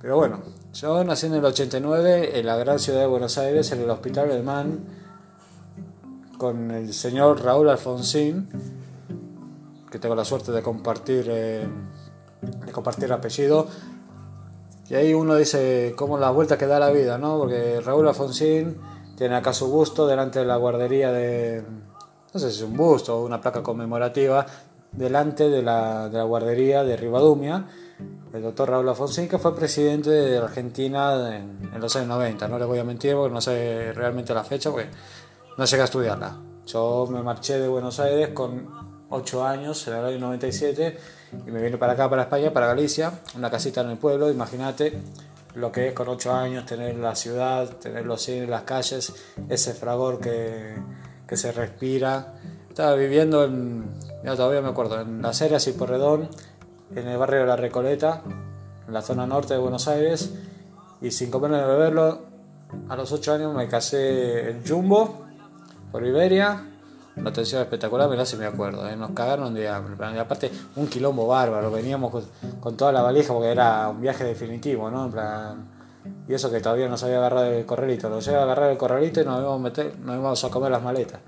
Pero 0.00 0.16
bueno, 0.16 0.40
yo 0.72 1.02
nací 1.02 1.26
en 1.26 1.34
el 1.34 1.44
89 1.44 2.38
en 2.38 2.46
la 2.46 2.56
gran 2.56 2.78
ciudad 2.78 3.00
de 3.00 3.06
Buenos 3.06 3.38
Aires 3.38 3.72
en 3.72 3.80
el 3.80 3.90
Hospital 3.90 4.28
del 4.28 4.44
Man 4.44 4.80
con 6.38 6.70
el 6.70 6.92
señor 6.92 7.42
Raúl 7.42 7.68
Alfonsín 7.68 8.48
que 9.90 9.98
tengo 9.98 10.14
la 10.14 10.24
suerte 10.24 10.52
de 10.52 10.62
compartir 10.62 11.26
eh, 11.28 11.66
de 12.66 12.72
compartir 12.72 13.12
apellido 13.12 13.66
y 14.88 14.94
ahí 14.94 15.14
uno 15.14 15.36
dice 15.36 15.94
cómo 15.96 16.18
la 16.18 16.30
vuelta 16.30 16.58
que 16.58 16.66
da 16.66 16.78
la 16.78 16.90
vida, 16.90 17.16
¿no? 17.16 17.38
Porque 17.38 17.80
Raúl 17.80 18.06
Alfonsín 18.06 18.76
tiene 19.16 19.36
acá 19.36 19.52
su 19.52 19.68
busto 19.68 20.06
delante 20.06 20.40
de 20.40 20.44
la 20.44 20.56
guardería 20.56 21.12
de, 21.12 21.62
no 22.32 22.40
sé 22.40 22.50
si 22.50 22.58
es 22.58 22.62
un 22.62 22.76
busto 22.76 23.18
o 23.18 23.24
una 23.24 23.40
placa 23.40 23.62
conmemorativa, 23.62 24.46
delante 24.92 25.48
de 25.48 25.62
la, 25.62 26.08
de 26.08 26.18
la 26.18 26.24
guardería 26.24 26.84
de 26.84 26.96
Rivadumia, 26.96 27.66
el 28.32 28.42
doctor 28.42 28.70
Raúl 28.70 28.88
Alfonsín, 28.88 29.28
que 29.28 29.38
fue 29.38 29.54
presidente 29.54 30.10
de 30.10 30.38
Argentina 30.38 31.36
en, 31.36 31.70
en, 31.72 31.80
los 31.80 31.94
años 31.96 32.08
90. 32.08 32.48
No 32.48 32.58
les 32.58 32.66
voy 32.66 32.78
a 32.78 32.84
mentir 32.84 33.14
porque 33.14 33.32
no 33.32 33.40
sé 33.40 33.92
realmente 33.92 34.34
la 34.34 34.42
fecha, 34.42 34.70
porque 34.70 34.88
no 35.56 35.64
llegué 35.64 35.82
a 35.82 35.84
estudiarla. 35.84 36.36
Yo 36.66 37.06
me 37.10 37.22
marché 37.22 37.58
de 37.58 37.68
Buenos 37.68 38.00
Aires 38.00 38.30
con 38.30 39.06
8 39.10 39.44
años, 39.44 39.86
en 39.86 39.94
el 39.94 40.04
año 40.04 40.18
97, 40.18 40.98
y 41.46 41.50
me 41.50 41.62
vine 41.62 41.76
para 41.76 41.92
acá, 41.92 42.10
para 42.10 42.22
España, 42.22 42.52
para 42.52 42.66
Galicia, 42.66 43.12
una 43.36 43.50
casita 43.50 43.82
en 43.82 43.90
el 43.90 43.98
pueblo, 43.98 44.30
imagínate 44.30 45.00
lo 45.54 45.70
que 45.70 45.88
es 45.88 45.94
con 45.94 46.08
8 46.08 46.32
años 46.32 46.66
tener 46.66 46.96
la 46.96 47.14
ciudad, 47.14 47.68
tener 47.76 48.06
los 48.06 48.22
cines, 48.22 48.48
las 48.48 48.62
calles, 48.62 49.12
ese 49.48 49.74
fragor 49.74 50.20
que, 50.20 50.74
que 51.26 51.36
se 51.36 51.52
respira. 51.52 52.34
Estaba 52.68 52.94
viviendo 52.94 53.44
en, 53.44 53.94
ya 54.24 54.34
todavía 54.34 54.60
me 54.60 54.68
acuerdo, 54.68 55.00
en 55.00 55.22
Las 55.22 55.40
Heras 55.40 55.66
y 55.68 55.72
Porredón, 55.72 56.28
en 56.94 57.06
el 57.06 57.16
barrio 57.16 57.40
de 57.40 57.46
La 57.46 57.56
Recoleta, 57.56 58.22
en 58.86 58.92
la 58.92 59.02
zona 59.02 59.26
norte 59.26 59.54
de 59.54 59.60
Buenos 59.60 59.86
Aires, 59.86 60.34
y 61.00 61.10
sin 61.10 61.30
comer 61.30 61.52
ni 61.52 61.58
beberlo, 61.58 62.22
a 62.88 62.96
los 62.96 63.12
8 63.12 63.34
años 63.34 63.54
me 63.54 63.68
casé 63.68 64.50
en 64.50 64.66
Jumbo, 64.66 65.24
por 65.92 66.04
Iberia, 66.04 66.73
una 67.16 67.30
atención 67.30 67.62
espectacular, 67.62 68.08
mirá 68.08 68.26
si 68.26 68.36
me 68.36 68.46
acuerdo, 68.46 68.88
¿eh? 68.88 68.96
nos 68.96 69.12
cagaron 69.12 69.54
de 69.54 69.68
hambre. 69.68 70.18
Aparte, 70.18 70.50
un 70.76 70.88
quilombo 70.88 71.26
bárbaro, 71.26 71.70
veníamos 71.70 72.24
con, 72.60 72.76
toda 72.76 72.92
la 72.92 73.02
valija 73.02 73.32
porque 73.32 73.50
era 73.50 73.88
un 73.88 74.00
viaje 74.00 74.24
definitivo, 74.24 74.90
¿no? 74.90 75.06
En 75.06 75.12
plan, 75.12 75.68
y 76.28 76.34
eso 76.34 76.50
que 76.50 76.60
todavía 76.60 76.88
no 76.88 76.96
sabía 76.96 77.18
agarrar 77.18 77.52
el 77.52 77.64
corralito, 77.64 78.08
lo 78.08 78.20
llegué 78.20 78.36
a 78.36 78.42
agarrar 78.42 78.70
el 78.70 78.76
corralito 78.76 79.20
y 79.20 79.24
nos 79.24 79.40
íbamos 79.40 79.60
a, 79.60 79.62
meter, 79.62 79.98
nos 79.98 80.16
íbamos 80.16 80.44
a 80.44 80.50
comer 80.50 80.70
las 80.70 80.82
maletas. 80.82 81.20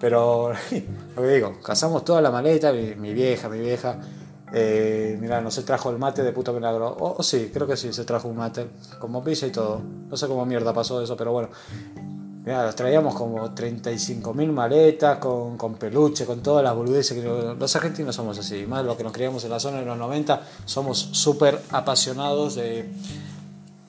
Pero, 0.00 0.52
lo 1.16 1.22
que 1.22 1.28
digo, 1.28 1.60
cazamos 1.62 2.04
toda 2.04 2.20
la 2.20 2.30
maleta, 2.30 2.72
mi, 2.72 3.12
vieja, 3.12 3.48
mi 3.48 3.60
vieja. 3.60 3.98
Eh, 4.52 5.16
mira, 5.20 5.40
no 5.40 5.50
se 5.50 5.62
trajo 5.62 5.90
el 5.90 5.98
mate 5.98 6.24
de 6.24 6.32
puto 6.32 6.52
milagro. 6.52 6.96
O 6.98 7.22
sí, 7.22 7.50
creo 7.52 7.66
que 7.66 7.76
sí, 7.76 7.92
se 7.92 8.04
trajo 8.04 8.26
un 8.26 8.36
mate, 8.36 8.66
con 8.98 9.22
pizza 9.22 9.46
y 9.46 9.52
todo. 9.52 9.80
No 10.08 10.16
sé 10.16 10.26
cómo 10.26 10.44
mierda 10.44 10.72
pasó 10.72 11.00
eso, 11.02 11.16
pero 11.16 11.32
bueno. 11.32 11.50
Mira, 12.44 12.72
traíamos 12.72 13.14
como 13.14 13.54
35.000 13.54 14.52
maletas, 14.52 15.18
con, 15.18 15.58
con, 15.58 15.74
peluche, 15.74 16.24
con 16.24 16.42
todas 16.42 16.64
las 16.64 16.74
boludeces. 16.74 17.22
Los 17.22 17.76
argentinos 17.76 18.16
somos 18.16 18.38
así, 18.38 18.66
más 18.66 18.84
lo 18.84 18.96
que 18.96 19.04
nos 19.04 19.12
criamos 19.12 19.44
en 19.44 19.50
la 19.50 19.60
zona 19.60 19.80
de 19.80 19.86
los 19.86 19.98
90, 19.98 20.42
somos 20.64 20.98
súper 20.98 21.60
apasionados 21.70 22.54
de, 22.54 22.90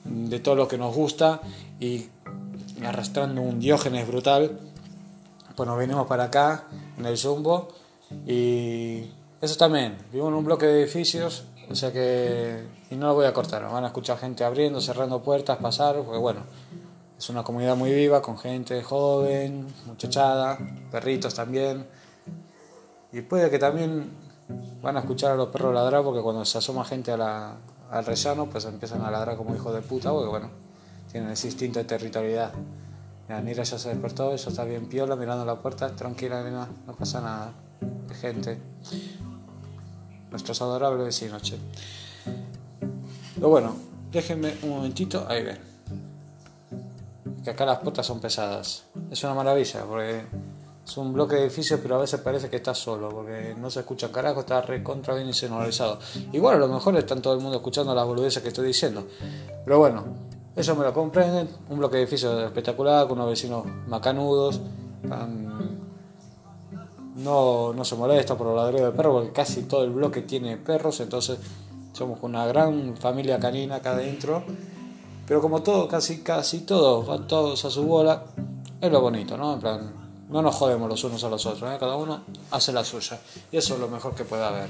de 0.04 0.40
todo 0.40 0.54
lo 0.54 0.68
que 0.68 0.76
nos 0.76 0.94
gusta 0.94 1.40
y 1.80 2.08
arrastrando 2.84 3.40
un 3.40 3.58
diógenes 3.58 4.06
brutal 4.06 4.58
pues 5.54 5.66
nos 5.66 5.78
venimos 5.78 6.06
para 6.06 6.24
acá, 6.24 6.64
en 6.98 7.06
el 7.06 7.18
Jumbo, 7.18 7.68
y 8.26 9.04
eso 9.40 9.56
también, 9.56 9.96
vivo 10.12 10.28
en 10.28 10.34
un 10.34 10.44
bloque 10.44 10.66
de 10.66 10.82
edificios, 10.82 11.44
o 11.70 11.74
sea 11.74 11.92
que, 11.92 12.64
y 12.90 12.96
no 12.96 13.08
lo 13.08 13.14
voy 13.14 13.26
a 13.26 13.32
cortar, 13.32 13.62
van 13.70 13.84
a 13.84 13.88
escuchar 13.88 14.18
gente 14.18 14.44
abriendo, 14.44 14.80
cerrando 14.80 15.22
puertas, 15.22 15.58
pasar, 15.58 15.96
porque 16.02 16.18
bueno, 16.18 16.40
es 17.22 17.30
una 17.30 17.44
comunidad 17.44 17.76
muy 17.76 17.92
viva, 17.92 18.20
con 18.20 18.36
gente 18.36 18.82
joven, 18.82 19.68
muchachada, 19.86 20.58
perritos 20.90 21.32
también, 21.32 21.86
y 23.12 23.20
puede 23.20 23.48
que 23.48 23.60
también 23.60 24.10
van 24.82 24.96
a 24.96 25.00
escuchar 25.00 25.30
a 25.30 25.36
los 25.36 25.46
perros 25.50 25.72
ladrar, 25.72 26.02
porque 26.02 26.20
cuando 26.20 26.44
se 26.44 26.58
asoma 26.58 26.84
gente 26.84 27.12
a 27.12 27.16
la, 27.16 27.54
al 27.92 28.04
rellano, 28.04 28.46
pues 28.46 28.64
empiezan 28.64 29.02
a 29.02 29.10
ladrar 29.12 29.36
como 29.36 29.54
hijos 29.54 29.72
de 29.72 29.82
puta, 29.82 30.10
porque 30.10 30.30
bueno, 30.30 30.50
tienen 31.12 31.30
ese 31.30 31.46
instinto 31.46 31.78
de 31.78 31.84
territorialidad. 31.84 32.54
Nira 33.44 33.62
ya 33.62 33.78
se 33.78 33.90
despertó, 33.90 34.32
ella 34.32 34.48
está 34.48 34.64
bien 34.64 34.88
piola 34.88 35.14
mirando 35.14 35.44
la 35.44 35.54
puerta, 35.54 35.94
tranquila, 35.94 36.42
nena, 36.42 36.68
no 36.88 36.92
pasa 36.92 37.20
nada. 37.20 37.52
Gente. 38.20 38.58
Nuestros 40.28 40.60
adorables 40.60 41.06
vecinos, 41.06 41.40
che. 41.40 41.56
Pero 43.36 43.48
bueno, 43.48 43.76
déjenme 44.10 44.54
un 44.64 44.70
momentito, 44.70 45.24
ahí 45.28 45.44
ven. 45.44 45.71
Que 47.44 47.50
acá 47.50 47.66
las 47.66 47.78
puertas 47.78 48.06
son 48.06 48.20
pesadas. 48.20 48.84
Es 49.10 49.22
una 49.24 49.34
maravilla, 49.34 49.84
porque 49.84 50.22
es 50.84 50.96
un 50.96 51.12
bloque 51.12 51.36
de 51.36 51.42
edificios, 51.42 51.80
pero 51.82 51.96
a 51.96 51.98
veces 51.98 52.20
parece 52.20 52.48
que 52.50 52.56
está 52.56 52.74
solo, 52.74 53.08
porque 53.08 53.54
no 53.58 53.70
se 53.70 53.80
escucha 53.80 54.10
carajo, 54.10 54.40
está 54.40 54.62
recontra 54.62 55.14
bien 55.14 55.28
insonorizado. 55.28 55.98
Igual 56.32 56.56
a 56.56 56.58
lo 56.58 56.68
mejor 56.68 56.96
está 56.96 57.14
todo 57.16 57.34
el 57.34 57.40
mundo 57.40 57.56
escuchando 57.56 57.94
las 57.94 58.06
boludeces 58.06 58.42
que 58.42 58.48
estoy 58.48 58.66
diciendo. 58.66 59.06
Pero 59.64 59.78
bueno, 59.78 60.04
eso 60.54 60.76
me 60.76 60.84
lo 60.84 60.92
comprenden. 60.92 61.48
Un 61.68 61.78
bloque 61.78 61.96
de 61.96 62.02
edificios 62.02 62.44
espectacular, 62.44 63.08
con 63.08 63.18
unos 63.18 63.30
vecinos 63.30 63.64
macanudos. 63.86 64.60
No, 67.16 67.72
no 67.72 67.84
se 67.84 67.94
molesta 67.96 68.36
por 68.36 68.48
los 68.48 68.56
ladridos 68.56 68.92
de 68.92 68.96
perros, 68.96 69.14
porque 69.14 69.32
casi 69.32 69.62
todo 69.62 69.84
el 69.84 69.90
bloque 69.90 70.22
tiene 70.22 70.56
perros, 70.56 71.00
entonces 71.00 71.38
somos 71.92 72.18
una 72.22 72.46
gran 72.46 72.96
familia 72.96 73.38
canina 73.38 73.76
acá 73.76 73.92
adentro. 73.92 74.42
Pero 75.26 75.40
como 75.40 75.62
todo, 75.62 75.88
casi, 75.88 76.22
casi 76.22 76.60
todos, 76.60 77.06
van 77.06 77.26
todos 77.26 77.64
a 77.64 77.70
su 77.70 77.84
bola, 77.84 78.24
es 78.80 78.90
lo 78.90 79.00
bonito, 79.00 79.36
¿no? 79.36 79.54
En 79.54 79.60
plan, 79.60 79.92
no 80.28 80.42
nos 80.42 80.54
jodemos 80.54 80.88
los 80.88 81.04
unos 81.04 81.22
a 81.24 81.28
los 81.28 81.44
otros, 81.46 81.70
¿eh? 81.72 81.76
cada 81.78 81.96
uno 81.96 82.22
hace 82.50 82.72
la 82.72 82.84
suya. 82.84 83.20
Y 83.50 83.56
eso 83.56 83.74
es 83.74 83.80
lo 83.80 83.88
mejor 83.88 84.14
que 84.14 84.24
puede 84.24 84.44
haber. 84.44 84.68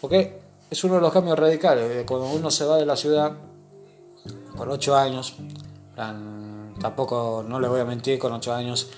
Porque 0.00 0.40
es 0.70 0.84
uno 0.84 0.94
de 0.94 1.00
los 1.00 1.12
cambios 1.12 1.38
radicales. 1.38 2.04
Cuando 2.06 2.28
uno 2.28 2.50
se 2.50 2.64
va 2.64 2.76
de 2.76 2.86
la 2.86 2.96
ciudad, 2.96 3.32
por 4.56 4.68
ocho 4.68 4.96
años. 4.96 5.34
tampoco, 6.80 7.44
no 7.46 7.60
le 7.60 7.68
voy 7.68 7.80
a 7.80 7.84
mentir, 7.84 8.18
con 8.18 8.32
ocho 8.32 8.54
años 8.54 8.88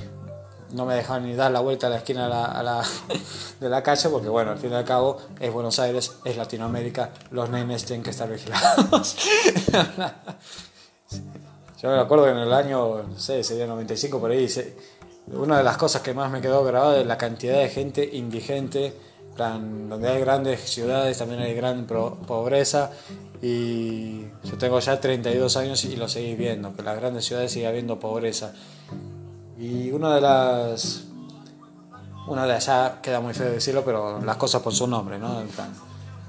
no 0.72 0.86
me 0.86 0.94
dejaban 0.94 1.24
ni 1.24 1.34
dar 1.34 1.50
la 1.50 1.60
vuelta 1.60 1.86
a 1.86 1.90
la 1.90 1.96
esquina 1.96 2.26
de 3.60 3.68
la, 3.68 3.82
calle, 3.82 4.08
porque 4.08 4.28
bueno, 4.28 4.52
al 4.52 4.58
fin 4.58 4.72
y 4.72 4.74
al 4.74 4.84
cabo 4.84 5.18
es 5.40 5.52
Buenos 5.52 5.78
Aires, 5.78 6.12
es 6.24 6.36
Latinoamérica, 6.36 7.10
los 7.30 7.50
nenes 7.50 7.84
tienen 7.84 8.02
que 8.02 8.10
estar 8.10 8.28
vigilados. 8.30 9.16
Yo 11.82 11.90
me 11.90 11.98
acuerdo 11.98 12.24
que 12.24 12.30
en 12.30 12.38
el 12.38 12.52
año, 12.52 13.02
no 13.02 13.18
sé, 13.18 13.44
sería 13.44 13.66
95 13.66 14.18
por 14.18 14.30
ahí, 14.30 14.48
una 15.28 15.58
de 15.58 15.64
las 15.64 15.76
cosas 15.76 16.02
que 16.02 16.14
más 16.14 16.30
me 16.30 16.40
quedó 16.40 16.64
grabada 16.64 16.98
es 16.98 17.06
la 17.06 17.18
cantidad 17.18 17.58
de 17.58 17.68
gente 17.68 18.08
indigente, 18.12 18.96
donde 19.36 20.08
hay 20.08 20.20
grandes 20.20 20.60
ciudades 20.60 21.18
también 21.18 21.40
hay 21.42 21.54
gran 21.54 21.86
pobreza 21.86 22.90
y 23.42 24.22
yo 24.44 24.56
tengo 24.58 24.80
ya 24.80 24.98
32 24.98 25.56
años 25.58 25.84
y 25.84 25.96
lo 25.96 26.08
seguís 26.08 26.38
viendo, 26.38 26.72
que 26.74 26.80
en 26.80 26.86
las 26.86 26.96
grandes 26.96 27.24
ciudades 27.26 27.52
sigue 27.52 27.66
habiendo 27.66 27.98
pobreza. 27.98 28.54
Y 29.58 29.90
una 29.90 30.14
de 30.14 30.20
las... 30.20 31.04
Una 32.28 32.44
de 32.44 32.54
allá, 32.54 33.00
queda 33.00 33.20
muy 33.20 33.34
feo 33.34 33.50
decirlo, 33.50 33.84
pero 33.84 34.20
las 34.20 34.36
cosas 34.36 34.60
por 34.60 34.74
su 34.74 34.86
nombre, 34.86 35.16
¿no? 35.16 35.40
En 35.40 35.46
plan, 35.46 35.72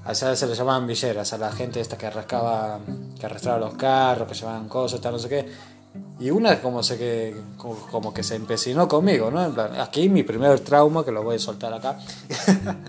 allá 0.06 0.36
se 0.36 0.46
le 0.46 0.54
llamaban 0.54 0.86
villeras, 0.86 1.34
a 1.34 1.40
la 1.40 1.52
gente 1.52 1.82
esta 1.82 1.98
que 1.98 2.06
arrastraba, 2.06 2.80
que 3.20 3.26
arrastraba 3.26 3.58
los 3.58 3.74
carros, 3.74 4.28
que 4.28 4.36
llevaban 4.36 4.70
cosas, 4.70 5.02
tal, 5.02 5.14
no 5.14 5.20
sé 5.20 5.28
qué. 5.28 5.52
Y 6.20 6.30
una 6.30 6.62
como, 6.62 6.84
se 6.84 7.00
que, 7.00 7.36
como, 7.58 8.14
que 8.14 8.22
se 8.22 8.36
empecinó 8.36 8.88
conmigo, 8.88 9.32
¿no? 9.32 9.44
En 9.44 9.54
plan, 9.54 9.80
aquí 9.80 10.08
mi 10.08 10.22
primer 10.22 10.60
trauma, 10.60 11.04
que 11.04 11.12
lo 11.12 11.24
voy 11.24 11.38
a 11.38 11.40
soltar 11.40 11.74
acá. 11.74 11.98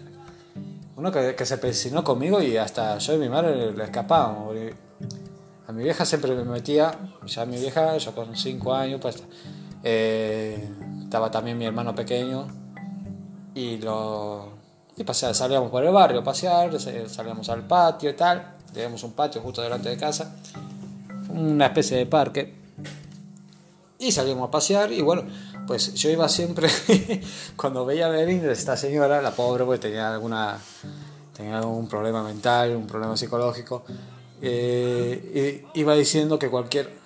uno 0.97 1.11
que, 1.11 1.47
se 1.47 1.55
empecinó 1.55 2.05
conmigo 2.05 2.43
y 2.43 2.57
hasta 2.57 2.99
yo 2.99 3.15
y 3.15 3.19
mi 3.19 3.29
madre 3.29 3.73
le 3.73 3.85
escapábamos. 3.85 4.55
A 5.67 5.73
mi 5.73 5.83
vieja 5.83 6.05
siempre 6.05 6.35
me 6.35 6.45
metía, 6.45 6.93
ya 7.27 7.47
mi 7.47 7.59
vieja, 7.59 7.97
yo 7.99 8.15
con 8.15 8.37
5 8.37 8.75
años, 8.75 9.01
pues 9.01 9.23
eh, 9.83 10.69
estaba 11.03 11.31
también 11.31 11.59
mi 11.59 11.65
hermano 11.65 11.95
pequeño 11.95 12.47
y 13.55 13.79
lo 13.79 14.59
y 14.99 15.05
salíamos 15.15 15.71
por 15.71 15.85
el 15.85 15.93
barrio 15.93 16.21
a 16.21 16.25
pasear, 16.25 16.77
salíamos 16.81 17.49
al 17.51 17.67
patio 17.67 18.11
y 18.11 18.15
tal, 18.15 18.57
teníamos 18.73 19.03
un 19.05 19.13
patio 19.13 19.41
justo 19.41 19.63
delante 19.63 19.91
de 19.91 19.97
casa, 19.97 20.35
una 21.29 21.67
especie 21.67 21.99
de 21.99 22.07
parque, 22.07 22.55
y 23.99 24.11
salíamos 24.11 24.49
a 24.49 24.51
pasear 24.51 24.91
y 24.93 25.01
bueno, 25.01 25.23
pues 25.69 25.95
yo 25.95 26.11
iba 26.11 26.29
siempre, 26.29 26.69
cuando 27.57 27.87
veía 27.87 28.09
venir 28.09 28.45
esta 28.47 28.77
señora, 28.77 29.23
la 29.23 29.31
pobre, 29.31 29.65
pues 29.65 29.79
tenía 29.79 30.13
alguna, 30.13 30.59
tenía 31.33 31.59
algún 31.59 31.87
problema 31.89 32.25
mental, 32.25 32.75
un 32.75 32.87
problema 32.87 33.17
psicológico, 33.17 33.85
eh, 34.43 35.65
iba 35.75 35.95
diciendo 35.95 36.41
que 36.41 36.51
cualquier, 36.51 36.98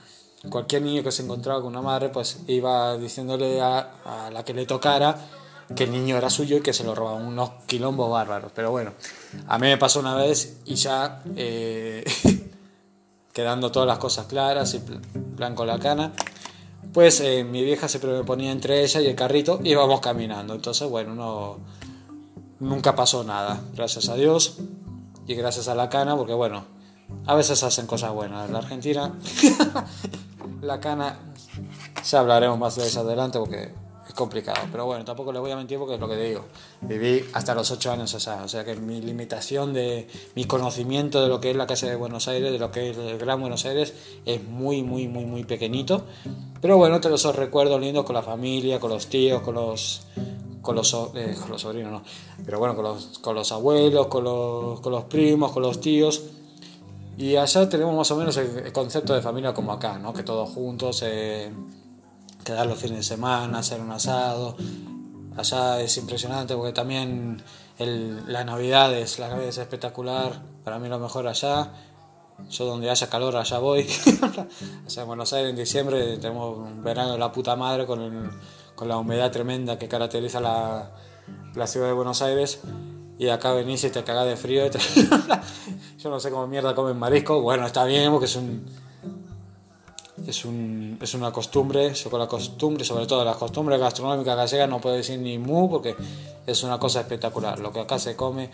cualquier 0.51 0.83
niño 0.83 1.03
que 1.03 1.13
se 1.13 1.23
encontraba 1.23 1.61
con 1.61 1.69
una 1.69 1.83
madre, 1.83 2.09
pues 2.09 2.41
iba 2.47 2.97
diciéndole 2.97 3.61
a, 3.61 4.31
la 4.33 4.45
que 4.45 4.55
le 4.55 4.67
tocara 4.67 5.17
que 5.75 5.85
el 5.85 5.93
niño 5.93 6.17
era 6.17 6.29
suyo 6.29 6.59
y 6.59 6.61
que 6.61 6.73
se 6.73 6.85
lo 6.85 6.95
robaban 6.95 7.25
unos 7.25 7.51
quilombos 7.67 8.11
bárbaros. 8.11 8.53
Pero 8.55 8.71
bueno, 8.71 8.93
a 9.47 9.59
mí 9.59 9.69
me 9.69 9.79
pasó 9.79 10.01
una 10.01 10.15
vez 10.17 10.59
y 10.67 10.75
ya 10.75 11.23
eh, 11.37 12.05
quedando 13.33 13.71
todas 13.71 13.87
las 13.87 13.99
cosas 13.99 14.27
claras 14.27 14.75
y 14.75 14.81
plan 15.37 15.55
con 15.55 15.67
la 15.67 15.79
cana, 15.79 16.13
pues 16.93 17.21
eh, 17.21 17.45
mi 17.45 17.63
vieja 17.63 17.87
me 18.03 18.25
ponía 18.25 18.53
entre 18.53 18.83
ella 18.83 19.01
y 19.01 19.07
el 19.07 19.15
carrito 19.15 19.61
y 19.63 19.71
íbamos 19.71 20.01
caminando. 20.01 20.55
Entonces, 20.55 20.89
bueno, 20.89 21.15
no, 21.15 21.59
nunca 22.61 22.95
pasó 22.95 23.25
nada, 23.25 23.61
gracias 23.75 24.09
a 24.09 24.15
Dios 24.15 24.59
y 25.27 25.35
gracias 25.35 25.69
a 25.69 25.75
la 25.75 25.89
cana, 25.89 26.17
porque 26.17 26.35
bueno, 26.35 26.65
a 27.27 27.35
veces 27.35 27.63
hacen 27.63 27.87
cosas 27.87 28.13
buenas. 28.13 28.47
En 28.47 28.53
la 28.53 28.59
Argentina, 28.59 29.15
la 30.63 30.81
cana, 30.81 31.19
ya 32.03 32.21
hablaremos 32.21 32.59
más 32.59 32.77
de 32.77 32.87
eso 32.87 33.01
adelante 33.01 33.39
porque 33.39 33.73
complicado. 34.15 34.67
Pero 34.71 34.87
bueno, 34.87 35.05
tampoco 35.05 35.33
les 35.33 35.41
voy 35.41 35.51
a 35.51 35.57
mentir 35.57 35.79
porque 35.79 35.95
es 35.95 36.01
lo 36.01 36.09
que 36.09 36.17
digo. 36.17 36.45
Viví 36.81 37.25
hasta 37.33 37.55
los 37.55 37.71
8 37.71 37.93
años 37.93 38.15
allá. 38.15 38.43
O 38.45 38.49
sea 38.49 38.65
que 38.65 38.75
mi 38.77 39.01
limitación 39.01 39.73
de 39.73 40.09
mi 40.35 40.45
conocimiento 40.45 41.23
de 41.23 41.29
lo 41.29 41.41
que 41.41 41.51
es 41.51 41.57
la 41.57 41.67
casa 41.67 41.87
de 41.87 41.97
Buenos 41.97 42.29
Aires, 42.29 42.53
de 42.53 42.59
lo 42.59 42.71
que 42.71 42.91
es 42.91 42.97
el 42.97 43.19
Gran 43.19 43.41
Buenos 43.41 43.65
Aires, 43.65 43.95
es 44.25 44.43
muy, 44.45 44.83
muy, 44.83 45.09
muy, 45.09 45.25
muy 45.25 45.45
pequeñito. 45.45 46.05
Pero 46.61 46.77
bueno, 46.77 47.01
te 47.01 47.09
los 47.09 47.25
recuerdo 47.35 47.79
lindos 47.79 48.05
con 48.05 48.15
la 48.15 48.23
familia, 48.23 48.79
con 48.81 48.91
los 48.91 49.07
tíos, 49.07 49.43
con 49.43 49.55
los. 49.55 50.03
Con 50.61 50.77
los, 50.77 50.95
eh, 51.17 51.35
con 51.41 51.51
los 51.51 51.61
sobrinos, 51.61 51.91
no. 51.91 52.03
Pero 52.45 52.61
bueno, 52.61 52.77
con 52.77 52.85
los, 52.85 53.19
con 53.19 53.35
los 53.35 53.51
abuelos, 53.51 54.07
con 54.07 54.23
los, 54.23 54.81
con 54.81 54.93
los 54.93 55.05
primos, 55.05 55.51
con 55.51 55.63
los 55.65 55.81
tíos. 55.81 56.23
Y 57.17 57.37
allá 57.37 57.69
tenemos 57.69 57.95
más 57.95 58.11
o 58.11 58.17
menos 58.17 58.37
el, 58.37 58.73
concepto 58.73 59.15
de 59.15 59.23
familia 59.23 59.53
como 59.53 59.73
acá, 59.73 59.99
¿no? 59.99 60.13
Que 60.13 60.23
todos 60.23 60.51
juntos. 60.51 61.03
Eh, 61.05 61.53
quedar 62.45 62.67
los 62.67 62.79
fines 62.79 62.99
de 62.99 63.03
semana, 63.03 63.59
hacer 63.59 63.81
un 63.81 63.91
asado. 63.91 64.57
Allá 65.37 65.81
es 65.81 65.97
impresionante 65.97 66.55
porque 66.55 66.73
también 66.73 67.43
la 67.79 68.45
Navidad 68.45 68.95
es, 68.95 69.19
la 69.19 69.29
Navidad 69.29 69.49
es 69.49 69.59
espectacular, 69.59 70.43
para 70.65 70.79
mí 70.79 70.89
lo 70.89 70.99
mejor 70.99 71.27
allá. 71.27 71.71
Yo 72.51 72.65
donde 72.65 72.91
haya 72.91 73.09
calor 73.09 73.37
allá 73.37 73.59
voy. 73.59 73.87
allá 74.87 75.03
en 75.03 75.07
Buenos 75.07 75.33
Aires 75.33 75.51
en 75.51 75.57
diciembre 75.57 76.17
tenemos 76.19 76.59
un 76.59 76.83
verano 76.83 77.13
de 77.13 77.19
la 77.19 77.31
puta 77.31 77.55
madre 77.55 77.87
con, 77.87 78.31
con 78.75 78.89
la 78.89 78.97
humedad 78.99 79.31
tremenda 79.31 79.79
que 79.79 79.87
caracteriza 79.87 80.41
la, 80.41 80.91
la 81.55 81.67
ciudad 81.67 81.87
de 81.87 81.93
Buenos 81.93 82.21
Aires. 82.21 82.61
Y 83.19 83.29
acá 83.29 83.53
venís 83.53 83.85
y 83.85 83.91
te 83.91 84.03
cagás 84.03 84.27
de 84.27 84.37
frío. 84.37 84.65
Yo 86.03 86.11
no 86.11 86.19
sé 86.19 86.33
cómo 86.33 86.49
mierda 86.49 86.75
comen 86.75 86.99
marisco. 86.99 87.41
Bueno, 87.41 87.65
está 87.65 87.85
bien 87.85 88.11
porque 88.11 88.27
es 88.27 88.35
un, 88.35 88.67
es, 90.27 90.45
un, 90.45 90.99
es 91.01 91.15
una 91.15 91.31
costumbre. 91.31 91.93
Con 92.11 92.19
la 92.19 92.27
costumbre, 92.27 92.85
sobre 92.85 93.07
todo 93.07 93.25
la 93.25 93.35
costumbre 93.35 93.79
gastronómica 93.79 94.35
gallega, 94.35 94.67
no 94.67 94.81
puedo 94.81 94.97
decir 94.97 95.21
ni 95.21 95.39
mu 95.39 95.71
porque 95.71 95.95
es 96.45 96.63
una 96.65 96.81
cosa 96.81 97.03
espectacular. 97.03 97.61
Lo 97.61 97.73
que 97.73 97.79
acá 97.79 98.01
se 98.01 98.17
come 98.17 98.51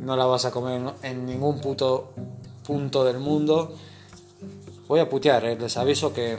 no 0.00 0.16
la 0.16 0.26
vas 0.26 0.44
a 0.44 0.50
comer 0.50 0.82
en 1.02 1.24
ningún 1.24 1.62
puto 1.62 2.10
punto 2.62 3.04
del 3.04 3.18
mundo. 3.18 3.72
Voy 4.86 5.00
a 5.00 5.08
putear, 5.08 5.46
eh. 5.46 5.56
les 5.58 5.74
aviso 5.78 6.12
que 6.12 6.36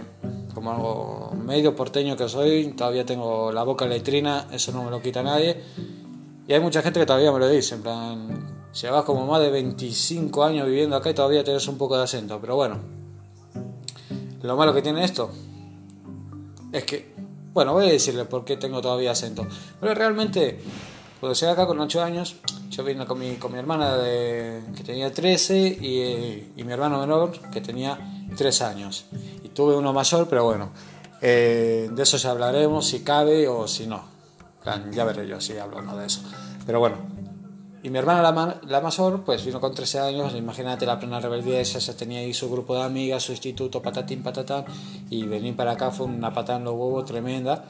como 0.54 0.72
algo 0.72 1.32
medio 1.36 1.76
porteño 1.76 2.16
que 2.16 2.30
soy, 2.30 2.74
todavía 2.78 3.08
tengo 3.08 3.52
la 3.52 3.64
boca 3.64 3.88
letrina, 3.88 4.48
eso 4.52 4.72
no 4.72 4.84
me 4.84 4.92
lo 4.92 5.02
quita 5.02 5.24
nadie. 5.24 5.64
Y 6.48 6.54
hay 6.54 6.60
mucha 6.60 6.84
gente 6.84 7.00
que 7.00 7.08
todavía 7.08 7.32
me 7.32 7.40
lo 7.40 7.50
dice, 7.50 7.74
en 7.74 7.82
plan, 7.82 8.63
llevas 8.74 9.04
como 9.06 9.26
más 9.26 9.42
de 9.42 9.52
25 9.52 10.44
años 10.44 10.68
viviendo 10.68 10.96
acá 10.96 11.10
y 11.10 11.14
todavía 11.14 11.44
tienes 11.44 11.68
un 11.68 11.78
poco 11.78 11.98
de 11.98 12.04
acento, 12.04 12.40
pero 12.40 12.56
bueno. 12.56 12.78
Lo 14.42 14.58
malo 14.58 14.74
que 14.74 14.82
tiene 14.82 15.06
esto 15.06 15.32
es 16.72 16.84
que, 16.84 17.14
bueno, 17.54 17.74
voy 17.74 17.86
a 17.86 17.92
decirle 17.92 18.26
por 18.26 18.44
qué 18.44 18.58
tengo 18.58 18.82
todavía 18.82 19.12
acento. 19.12 19.48
Pero 19.80 19.94
realmente, 19.94 20.60
cuando 21.20 21.34
llegué 21.34 21.52
acá 21.52 21.66
con 21.66 21.80
8 21.80 22.04
años, 22.04 22.36
yo 22.70 22.84
vine 22.84 23.06
con 23.06 23.20
mi, 23.20 23.36
con 23.36 23.54
mi 23.54 23.60
hermana 23.60 23.96
de, 23.96 24.64
que 24.76 24.84
tenía 24.84 25.14
13 25.14 25.78
y, 25.80 26.52
y, 26.58 26.64
mi 26.64 26.74
hermano 26.74 27.00
menor 27.00 27.32
que 27.52 27.62
tenía 27.62 28.26
3 28.36 28.62
años. 28.64 29.06
Y 29.44 29.50
tuve 29.50 29.76
uno 29.76 29.94
mayor, 29.94 30.28
pero 30.28 30.44
bueno, 30.44 30.72
eh, 31.22 31.90
de 31.90 32.04
eso 32.04 32.18
ya 32.18 32.32
hablaremos 32.32 32.88
si 32.88 33.02
cabe 33.02 33.48
o 33.48 33.68
si 33.68 33.88
no. 33.88 34.04
Ya 34.92 35.06
veré 35.06 35.28
yo 35.28 35.40
si 35.40 35.58
hablo 35.58 35.82
no 35.82 35.96
de 35.96 36.08
eso. 36.08 36.22
Pero 36.66 36.80
bueno, 36.80 36.98
y 37.84 37.90
mi 37.90 38.00
hermana, 38.00 38.22
la, 38.22 38.60
la, 38.66 38.80
mayor, 38.80 39.24
pues 39.26 39.46
vino 39.46 39.60
con 39.60 39.74
13 39.74 40.00
años, 40.00 40.34
imagínate 40.36 40.86
la 40.86 40.98
plena 40.98 41.20
rebeldía, 41.20 41.60
ella 41.60 41.80
ya 41.80 41.94
tenía 41.98 42.20
ahí 42.20 42.34
su 42.34 42.50
grupo 42.50 42.76
de 42.76 42.84
amigas, 42.84 43.24
su 43.24 43.34
instituto, 43.34 43.82
patatín, 43.82 44.24
patatán, 44.24 44.64
y 45.10 45.24
venir 45.26 45.54
para 45.54 45.74
acá 45.74 45.92
fue 45.92 46.06
una 46.06 46.34
patada 46.34 46.60
en 46.60 46.64
los 46.64 46.76
huevos 46.76 47.04
tremenda. 47.04 47.66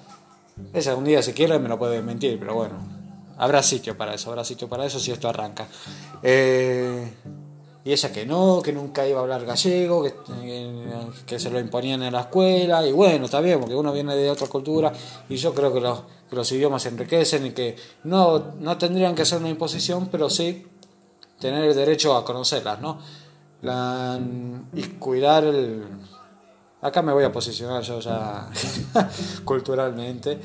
Esa 0.72 0.96
un 0.96 1.03
día 1.03 1.24
si 1.24 1.34
quiere 1.34 1.58
me 1.58 1.67
lo 1.67 1.79
puede 1.79 2.03
mentir, 2.03 2.38
pero 2.39 2.53
bueno, 2.53 2.75
habrá 3.39 3.63
sitio 3.63 3.98
para 3.98 4.13
eso, 4.13 4.29
habrá 4.29 4.43
sitio 4.43 4.70
para 4.70 4.86
eso 4.86 5.00
si 5.00 5.12
esto 5.12 5.27
arranca. 5.27 5.67
Eh, 6.22 7.12
y 7.85 7.91
ella 7.91 8.11
que 8.11 8.25
no, 8.25 8.61
que 8.63 8.71
nunca 8.71 9.05
iba 9.07 9.19
a 9.19 9.23
hablar 9.23 9.45
gallego, 9.45 10.03
que, 11.25 11.39
se 11.39 11.49
lo 11.49 11.59
imponían 11.59 12.01
en 12.03 12.13
la 12.13 12.21
escuela, 12.21 12.85
y 12.87 12.91
bueno, 12.93 13.25
está 13.25 13.41
bien, 13.41 13.59
porque 13.59 13.75
uno 13.75 13.91
viene 13.91 14.15
de 14.15 14.29
otra 14.29 14.47
cultura, 14.47 14.93
y 15.27 15.35
yo 15.35 15.53
creo 15.53 15.73
que 15.73 15.81
los, 15.81 16.03
los 16.31 16.51
idiomas 16.53 16.85
enriquecen 16.85 17.45
y 17.47 17.51
que 17.51 17.75
no, 18.05 18.53
no 18.59 18.77
tendrían 18.77 19.15
que 19.15 19.25
ser 19.25 19.39
una 19.39 19.49
imposición, 19.49 20.07
pero 20.07 20.29
sí 20.29 20.65
tener 21.39 21.65
el 21.65 21.75
derecho 21.75 22.15
a 22.15 22.23
conocerlas, 22.23 22.79
¿no? 22.79 22.99
Y 24.73 24.81
cuidar 24.99 25.43
el... 25.43 25.83
Acá 26.81 27.01
me 27.01 27.13
voy 27.13 27.23
a 27.23 27.31
posicionar 27.31 27.81
yo 27.81 27.99
ya 27.99 28.49
culturalmente, 29.45 30.39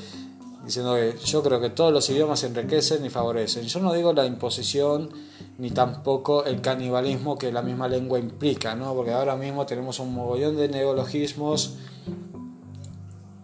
diciendo 0.63 0.95
que 0.95 1.17
yo 1.23 1.41
creo 1.41 1.59
que 1.59 1.69
todos 1.69 1.91
los 1.91 2.09
idiomas 2.09 2.43
enriquecen 2.43 3.05
y 3.05 3.09
favorecen. 3.09 3.63
Yo 3.65 3.79
no 3.79 3.93
digo 3.93 4.13
la 4.13 4.25
imposición 4.25 5.09
ni 5.57 5.71
tampoco 5.71 6.45
el 6.45 6.61
canibalismo 6.61 7.37
que 7.37 7.51
la 7.51 7.61
misma 7.61 7.87
lengua 7.87 8.19
implica, 8.19 8.75
¿no? 8.75 8.93
Porque 8.93 9.11
ahora 9.11 9.35
mismo 9.35 9.65
tenemos 9.65 9.99
un 9.99 10.13
mogollón 10.13 10.57
de 10.57 10.67
neologismos 10.69 11.75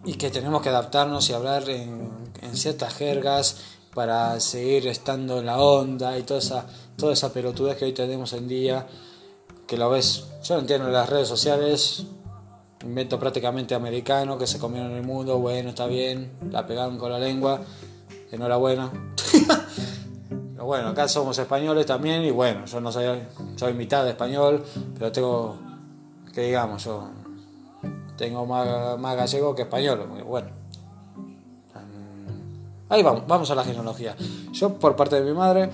y 0.04 0.14
que 0.14 0.30
tenemos 0.30 0.62
que 0.62 0.68
adaptarnos 0.68 1.28
y 1.30 1.32
hablar 1.32 1.68
en, 1.68 2.10
en 2.42 2.56
ciertas 2.56 2.94
jergas 2.94 3.56
para 3.96 4.38
seguir 4.40 4.86
estando 4.88 5.38
en 5.38 5.46
la 5.46 5.58
onda 5.58 6.18
y 6.18 6.22
toda 6.22 6.38
esa, 6.38 6.66
toda 6.96 7.14
esa 7.14 7.32
pelotudez 7.32 7.78
que 7.78 7.86
hoy 7.86 7.92
tenemos 7.92 8.34
en 8.34 8.46
día, 8.46 8.86
que 9.66 9.78
lo 9.78 9.88
ves, 9.88 10.24
yo 10.44 10.58
entiendo 10.58 10.88
en 10.88 10.92
las 10.92 11.08
redes 11.08 11.28
sociales, 11.28 12.04
invento 12.82 13.18
prácticamente 13.18 13.74
americano 13.74 14.36
que 14.36 14.46
se 14.46 14.58
comieron 14.58 14.90
en 14.90 14.98
el 14.98 15.02
mundo, 15.02 15.38
bueno, 15.38 15.70
está 15.70 15.86
bien, 15.86 16.32
la 16.50 16.66
pegaron 16.66 16.98
con 16.98 17.10
la 17.10 17.18
lengua, 17.18 17.60
enhorabuena. 18.30 18.90
bueno, 20.58 20.88
acá 20.88 21.08
somos 21.08 21.38
españoles 21.38 21.86
también 21.86 22.22
y 22.22 22.30
bueno, 22.30 22.66
yo 22.66 22.80
no 22.80 22.92
soy, 22.92 23.20
soy 23.56 23.72
mitad 23.72 24.04
de 24.04 24.10
español, 24.10 24.64
pero 24.94 25.12
tengo, 25.12 25.56
que 26.32 26.42
digamos, 26.42 26.84
yo 26.84 27.08
tengo 28.16 28.44
más, 28.46 28.98
más 28.98 29.16
gallego 29.16 29.54
que 29.54 29.62
español, 29.62 30.06
bueno. 30.24 30.48
Ahí 32.88 33.02
vamos, 33.02 33.26
vamos 33.26 33.50
a 33.50 33.56
la 33.56 33.64
genealogía. 33.64 34.14
Yo 34.52 34.74
por 34.78 34.94
parte 34.94 35.20
de 35.20 35.28
mi 35.28 35.36
madre, 35.36 35.70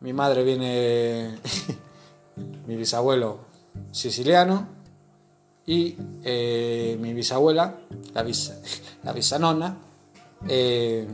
mi 0.00 0.12
madre 0.12 0.42
viene, 0.42 1.38
mi 2.66 2.74
bisabuelo 2.74 3.38
siciliano 3.92 4.75
y 5.66 5.96
eh, 6.22 6.96
mi 7.00 7.12
bisabuela, 7.12 7.74
la, 8.14 8.22
bis, 8.22 8.52
la 9.02 9.12
bisanona, 9.12 9.76
eh, 10.48 11.06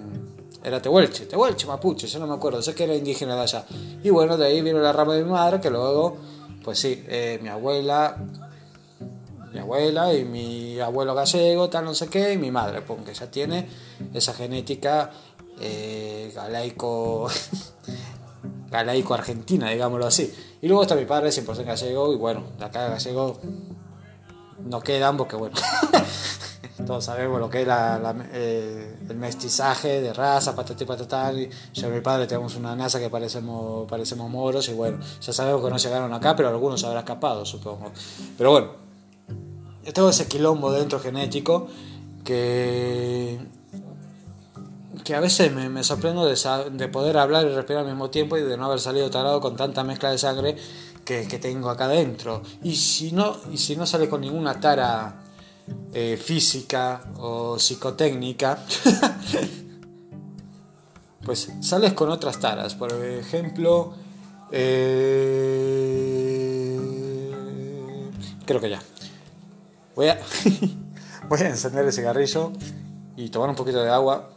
era 0.62 0.80
Tehuelche, 0.80 1.26
Tehuelche, 1.26 1.66
Mapuche, 1.66 2.06
yo 2.06 2.18
no 2.18 2.26
me 2.26 2.34
acuerdo, 2.34 2.62
sé 2.62 2.74
que 2.74 2.84
era 2.84 2.94
indígena 2.94 3.34
de 3.34 3.42
allá. 3.42 3.64
Y 4.02 4.10
bueno, 4.10 4.36
de 4.36 4.46
ahí 4.46 4.60
vino 4.60 4.78
la 4.78 4.92
rama 4.92 5.14
de 5.14 5.24
mi 5.24 5.30
madre, 5.30 5.60
que 5.60 5.70
luego, 5.70 6.18
pues 6.62 6.78
sí, 6.78 7.02
eh, 7.08 7.38
mi 7.42 7.48
abuela, 7.48 8.16
mi 9.52 9.58
abuela 9.58 10.14
y 10.14 10.24
mi 10.24 10.78
abuelo 10.78 11.14
gallego, 11.14 11.68
tal, 11.68 11.84
no 11.86 11.94
sé 11.94 12.08
qué, 12.08 12.34
y 12.34 12.38
mi 12.38 12.50
madre, 12.50 12.82
porque 12.82 13.12
ya 13.14 13.30
tiene 13.30 13.66
esa 14.12 14.34
genética 14.34 15.10
eh, 15.60 16.30
galaico, 16.34 17.28
galaico 18.70 19.14
argentina, 19.14 19.70
digámoslo 19.70 20.06
así. 20.06 20.32
Y 20.60 20.68
luego 20.68 20.82
está 20.82 20.94
mi 20.94 21.06
padre, 21.06 21.30
100% 21.30 21.64
gallego, 21.64 22.12
y 22.12 22.16
bueno, 22.16 22.44
la 22.60 22.70
cara 22.70 22.90
gallego 22.90 23.40
no 24.64 24.80
quedan 24.80 25.16
porque 25.16 25.36
bueno. 25.36 25.56
todos 26.86 27.04
sabemos 27.04 27.40
lo 27.40 27.48
que 27.48 27.62
es 27.62 27.68
eh, 28.32 28.96
el 29.08 29.16
mestizaje 29.16 30.00
de 30.00 30.12
raza, 30.12 30.54
patatí, 30.54 30.84
patatán. 30.84 31.36
Yo 31.72 31.88
y 31.88 31.90
mi 31.90 32.00
padre 32.00 32.26
tenemos 32.26 32.56
una 32.56 32.74
NASA 32.74 32.98
que 32.98 33.10
parecemos, 33.10 33.88
parecemos 33.88 34.30
moros 34.30 34.68
y 34.68 34.72
bueno, 34.72 34.98
ya 35.20 35.32
sabemos 35.32 35.62
que 35.64 35.70
no 35.70 35.76
llegaron 35.76 36.12
acá, 36.12 36.34
pero 36.36 36.48
algunos 36.48 36.82
habrán 36.84 37.00
escapado, 37.00 37.44
supongo. 37.44 37.92
Pero 38.36 38.50
bueno, 38.50 38.70
todo 39.94 40.10
ese 40.10 40.28
quilombo 40.28 40.72
dentro 40.72 41.00
genético 41.00 41.68
que, 42.24 43.38
que 45.04 45.14
a 45.14 45.20
veces 45.20 45.52
me, 45.52 45.82
sorprendo 45.82 46.24
de, 46.24 46.88
poder 46.88 47.18
hablar 47.18 47.46
y 47.46 47.54
respirar 47.54 47.82
al 47.82 47.88
mismo 47.88 48.10
tiempo 48.10 48.36
y 48.36 48.42
de 48.42 48.56
no 48.56 48.66
haber 48.66 48.80
salido 48.80 49.10
tarado 49.10 49.40
con 49.40 49.56
tanta 49.56 49.84
mezcla 49.84 50.10
de 50.10 50.18
sangre 50.18 50.56
que, 51.04 51.38
tengo 51.40 51.70
acá 51.70 51.88
dentro. 51.88 52.42
Y 52.62 52.76
si 52.76 53.12
no, 53.12 53.36
y 53.50 53.58
si 53.58 53.76
no 53.76 53.86
sale 53.86 54.08
con 54.08 54.20
ninguna 54.20 54.60
tara 54.60 55.22
eh, 55.92 56.20
física 56.22 57.12
o 57.18 57.58
psicotécnica, 57.58 58.58
pues 61.24 61.52
sales 61.60 61.92
con 61.92 62.10
otras 62.10 62.40
taras. 62.40 62.74
Por 62.74 62.92
ejemplo, 62.92 63.94
eh, 64.50 66.80
creo 68.46 68.60
que 68.60 68.70
ya. 68.70 68.82
Voy 69.94 70.08
a, 70.08 70.18
voy 71.28 71.40
a 71.40 71.48
encender 71.48 71.84
el 71.84 71.92
cigarrillo 71.92 72.52
y 73.16 73.28
tomar 73.28 73.50
un 73.50 73.56
poquito 73.56 73.82
de 73.82 73.90
agua 73.90 74.30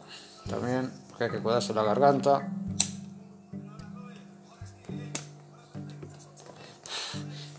también, 0.49 0.91
porque 1.09 1.25
hay 1.25 1.31
que 1.31 1.41
cuidarse 1.41 1.73
la 1.73 1.83
garganta. 1.83 2.47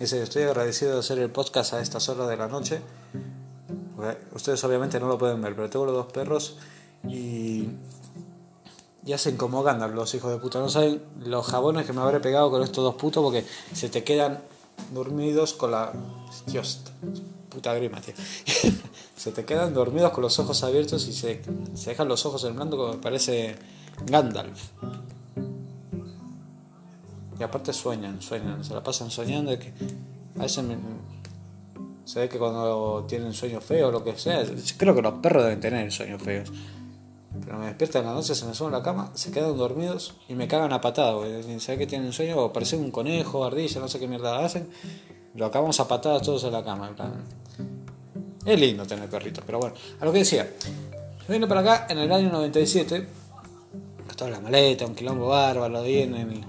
Estoy 0.01 0.43
agradecido 0.43 0.95
de 0.95 0.99
hacer 1.01 1.19
el 1.19 1.31
podcast 1.31 1.73
a 1.75 1.81
estas 1.81 2.09
horas 2.09 2.29
de 2.29 2.37
la 2.37 2.49
noche 2.49 2.81
Ustedes 4.33 4.63
obviamente 4.65 5.01
no 5.01 5.09
lo 5.09 5.19
pueden 5.19 5.41
ver, 5.41 5.55
pero 5.55 5.71
tengo 5.71 5.87
los 5.87 5.95
dos 5.95 6.13
perros 6.13 6.57
y, 7.09 7.69
y 9.05 9.13
hacen 9.13 9.37
como 9.37 9.63
Gandalf 9.63 9.95
los 9.95 10.15
hijos 10.15 10.31
de 10.31 10.39
puta. 10.39 10.59
No 10.59 10.69
saben 10.69 11.03
los 11.21 11.47
jabones 11.47 11.87
que 11.87 11.93
me 11.93 12.03
habré 12.03 12.21
pegado 12.21 12.51
con 12.51 12.63
estos 12.63 12.85
dos 12.85 12.95
putos 12.97 13.23
porque 13.23 13.45
se 13.73 13.89
te 13.89 14.05
quedan 14.05 14.43
dormidos 14.93 15.55
con 15.55 15.71
la... 15.71 15.93
Dios, 16.47 16.83
puta 17.49 17.73
grima, 17.75 18.01
tío. 18.03 18.15
se 19.17 19.33
te 19.33 19.47
quedan 19.47 19.73
dormidos 19.73 20.13
con 20.13 20.23
los 20.23 20.39
ojos 20.39 20.63
abiertos 20.63 21.09
y 21.09 21.15
se, 21.15 21.41
se 21.75 21.91
dejan 21.91 22.07
los 22.07 22.27
ojos 22.27 22.45
en 22.45 22.55
blanco 22.55 22.77
como 22.77 23.01
parece 23.01 23.57
Gandalf. 24.05 24.61
Y 27.39 27.43
aparte 27.43 27.73
sueñan, 27.73 28.21
sueñan, 28.23 28.65
se 28.65 28.75
la 28.75 28.83
pasan 28.83 29.11
soñando. 29.11 29.59
Que 29.59 29.73
a 30.39 30.43
veces 30.43 30.65
me, 30.65 30.77
se 32.05 32.21
ve 32.21 32.29
que 32.29 32.39
cuando 32.39 33.05
tienen 33.09 33.35
sueños 33.35 33.65
feos 33.65 33.89
o 33.89 33.93
lo 33.93 34.05
que 34.05 34.17
sea, 34.17 34.45
creo 34.77 34.95
que 34.95 35.03
los 35.03 35.15
perros 35.15 35.45
deben 35.45 35.61
tener 35.61 35.91
sueños 35.93 36.23
feos. 36.23 36.53
pero 37.45 37.59
me 37.59 37.67
despiertan 37.67 38.03
en 38.03 38.09
la 38.09 38.15
noche, 38.15 38.35
se 38.35 38.47
me 38.47 38.55
suben 38.55 38.75
a 38.75 38.79
la 38.79 38.85
cama, 38.85 39.11
se 39.15 39.33
quedan 39.33 39.57
dormidos 39.57 40.15
y 40.29 40.35
me 40.35 40.47
cagan 40.47 40.73
a 40.73 40.81
patada, 40.81 41.21
¿Sabes 41.59 41.79
que 41.79 41.87
tienen 41.87 42.13
sueño? 42.13 42.39
O 42.39 42.53
parecen 42.53 42.81
un 42.81 42.91
conejo, 42.91 43.45
ardilla, 43.45 43.81
no 43.81 43.89
sé 43.89 43.99
qué 43.99 44.07
mierda 44.07 44.45
hacen. 44.45 44.69
Lo 45.35 45.47
acabamos 45.47 45.79
a 45.81 45.89
patadas 45.89 46.23
todos 46.23 46.45
en 46.45 46.53
la 46.53 46.65
cama. 46.65 46.95
Es 48.45 48.61
lindo 48.61 48.87
tener 48.87 49.11
perritos, 49.11 49.43
pero 49.45 49.59
bueno, 49.59 49.75
a 50.01 50.05
lo 50.05 50.13
que 50.13 50.21
decía. 50.21 50.49
Yo 51.27 51.33
vine 51.33 51.49
para 51.49 51.61
acá 51.61 51.87
en 51.91 51.99
el 51.99 52.13
año 52.13 52.31
97, 52.31 53.05
toda 54.17 54.31
la 54.31 54.41
maleta, 54.41 54.87
un 54.87 54.95
quilombo 54.95 55.27
bárbaro, 55.27 55.81
ahí 55.81 55.99
en, 56.03 56.45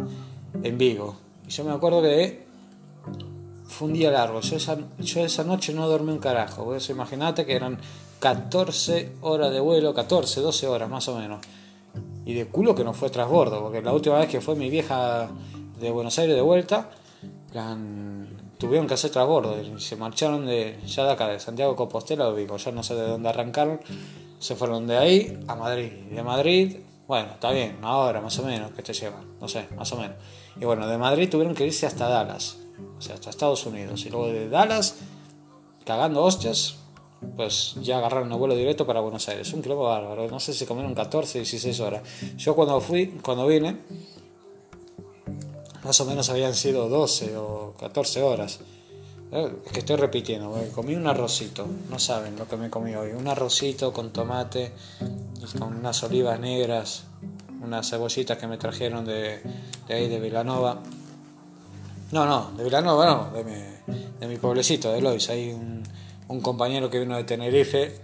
en 0.63 0.78
Vigo. 0.78 1.15
Y 1.48 1.52
yo 1.52 1.63
me 1.63 1.72
acuerdo 1.72 2.02
que 2.02 2.46
fue 3.65 3.88
un 3.88 3.93
día 3.93 4.12
largo. 4.12 4.41
Yo 4.41 4.56
esa, 4.56 4.78
yo 5.00 5.24
esa 5.24 5.43
noche 5.43 5.74
no 5.74 5.88
dormí 5.88 6.12
un 6.12 6.20
carajo. 6.20 6.65
Vos 6.65 6.89
imaginate 6.89 7.46
que 7.46 7.56
eran 7.56 7.78
14 8.20 9.13
horas 9.22 9.52
de 9.52 9.60
vuelo, 9.60 9.93
14, 9.93 10.41
12 10.41 10.67
horas 10.67 10.89
más 10.89 11.08
o 11.08 11.17
menos. 11.17 11.39
Y 12.26 12.34
de 12.34 12.48
culo 12.48 12.76
que 12.76 12.84
no 12.84 12.93
fue 12.93 13.10
trasbordo, 13.10 13.62
porque 13.62 13.82
la 13.82 13.93
última 13.93 14.20
vez 14.20 14.28
que 14.28 14.41
fue 14.41 14.56
mi 14.56 14.70
vieja 14.70 15.30
de 15.80 15.91
Buenos 15.91 16.17
Aires 16.20 16.36
de 16.36 16.41
vuelta, 16.41 16.89
tuvieron 18.58 18.88
que 18.88 18.96
hacer 18.96 19.12
trasbordo. 19.12 19.56
Y 19.62 19.80
se 19.80 19.96
marcharon 19.96 20.46
de, 20.46 20.80
ya 20.86 21.06
de 21.06 21.12
acá, 21.12 21.28
de 21.28 21.39
Santiago 21.39 21.76
Compostela, 21.76 22.34
digo, 22.34 22.58
ya 22.58 22.72
no 22.72 22.84
sé 22.84 22.96
de 22.96 23.08
dónde 23.08 23.30
arrancaron. 23.30 23.80
Se 24.39 24.56
fueron 24.56 24.88
de 24.88 24.98
ahí 24.98 25.39
a 25.48 25.56
Madrid. 25.56 25.91
De 26.12 26.24
Madrid, 26.24 26.78
bueno, 27.08 27.30
está 27.34 27.52
bien, 27.52 27.78
una 27.80 27.96
hora 27.98 28.22
más 28.22 28.38
o 28.39 28.43
menos 28.43 28.72
que 28.72 28.84
te 28.84 28.93
llevan, 28.93 29.39
no 29.39 29.48
sé, 29.48 29.67
más 29.76 29.91
o 29.93 29.98
menos. 29.98 30.17
Y 30.60 30.65
bueno, 30.65 30.88
de 30.88 30.98
Madrid 30.98 31.30
tuvieron 31.30 31.56
que 31.56 31.65
irse 31.65 31.86
hasta 31.86 32.08
Dallas, 32.08 32.58
o 32.98 33.02
sea, 33.02 33.15
hasta 33.15 33.30
Estados 33.30 33.65
Unidos. 33.65 34.06
Y 34.06 34.10
luego 34.10 34.28
de 34.28 34.50
Dallas, 34.50 34.96
cagando 35.86 36.24
hostias, 36.24 36.78
pues 37.36 37.76
ya 37.82 37.98
agarraron 37.98 38.32
un 38.32 38.39
vuelo 38.39 38.56
directo 38.56 38.86
para 38.86 39.00
Buenos 39.00 39.28
Aires. 39.30 39.54
Un 39.54 39.62
kilómetro 39.62 39.89
bárbaro, 39.89 40.28
no 40.28 40.39
sé 40.39 40.54
si 40.54 40.65
comieron 40.65 40.93
14, 40.93 41.39
16 41.39 41.80
horas. 41.80 42.02
Yo 42.38 42.56
cuando 42.56 42.80
fui, 42.82 43.08
cuando 43.22 43.48
vine, 43.48 43.78
más 45.84 46.00
o 46.02 46.06
menos 46.06 46.30
habían 46.30 46.54
sido 46.54 46.89
12 46.89 47.38
o 47.38 47.74
14 47.80 48.22
horas. 48.22 48.60
Eh, 49.32 49.52
es 49.65 49.72
que 49.72 49.80
estoy 49.80 49.98
repitiendo, 49.98 50.54
comí 50.74 50.96
un 50.96 51.06
arrocito, 51.06 51.67
no 51.89 52.00
saben 52.00 52.38
lo 52.38 52.48
que 52.48 52.56
me 52.56 52.70
comí 52.70 52.96
hoy. 52.96 53.12
Un 53.12 53.28
arrocito 53.28 53.91
con 53.91 54.12
tomate 54.12 54.72
y 55.41 55.58
con 55.58 55.76
unas 55.76 56.02
olivas 56.04 56.39
negras, 56.39 57.06
unas 57.62 57.89
cebollitas 57.89 58.38
que 58.38 58.48
me 58.48 58.58
trajeron 58.58 59.06
de, 59.06 59.41
de 59.88 59.93
ahí 59.93 60.08
de 60.08 60.20
Vilanova. 60.20 60.82
No, 62.12 62.26
no, 62.26 62.52
de 62.58 62.63
Vilanova 62.63 63.06
no, 63.06 63.32
de 63.32 63.43
mi, 63.43 63.98
de 64.20 64.28
mi 64.28 64.38
pueblecito, 64.38 64.91
de 64.91 65.02
Lois. 65.02 65.30
Hay 65.30 65.52
un, 65.52 65.84
compañero 66.41 66.89
que 66.89 67.00
vino 67.00 67.15
de 67.15 67.24
Tenerife 67.24 68.02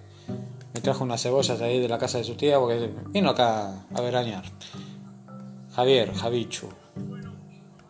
me 0.74 0.82
trajo 0.82 1.04
unas 1.04 1.22
cebollas 1.22 1.62
ahí 1.62 1.80
de 1.80 1.88
la 1.88 2.00
casa 2.00 2.18
de 2.18 2.24
su 2.24 2.36
tía 2.36 2.58
porque 2.58 2.90
vino 3.10 3.30
acá 3.30 3.86
a 3.94 4.02
veranear. 4.02 4.44
Javier, 5.76 6.14
Javichu. 6.14 6.70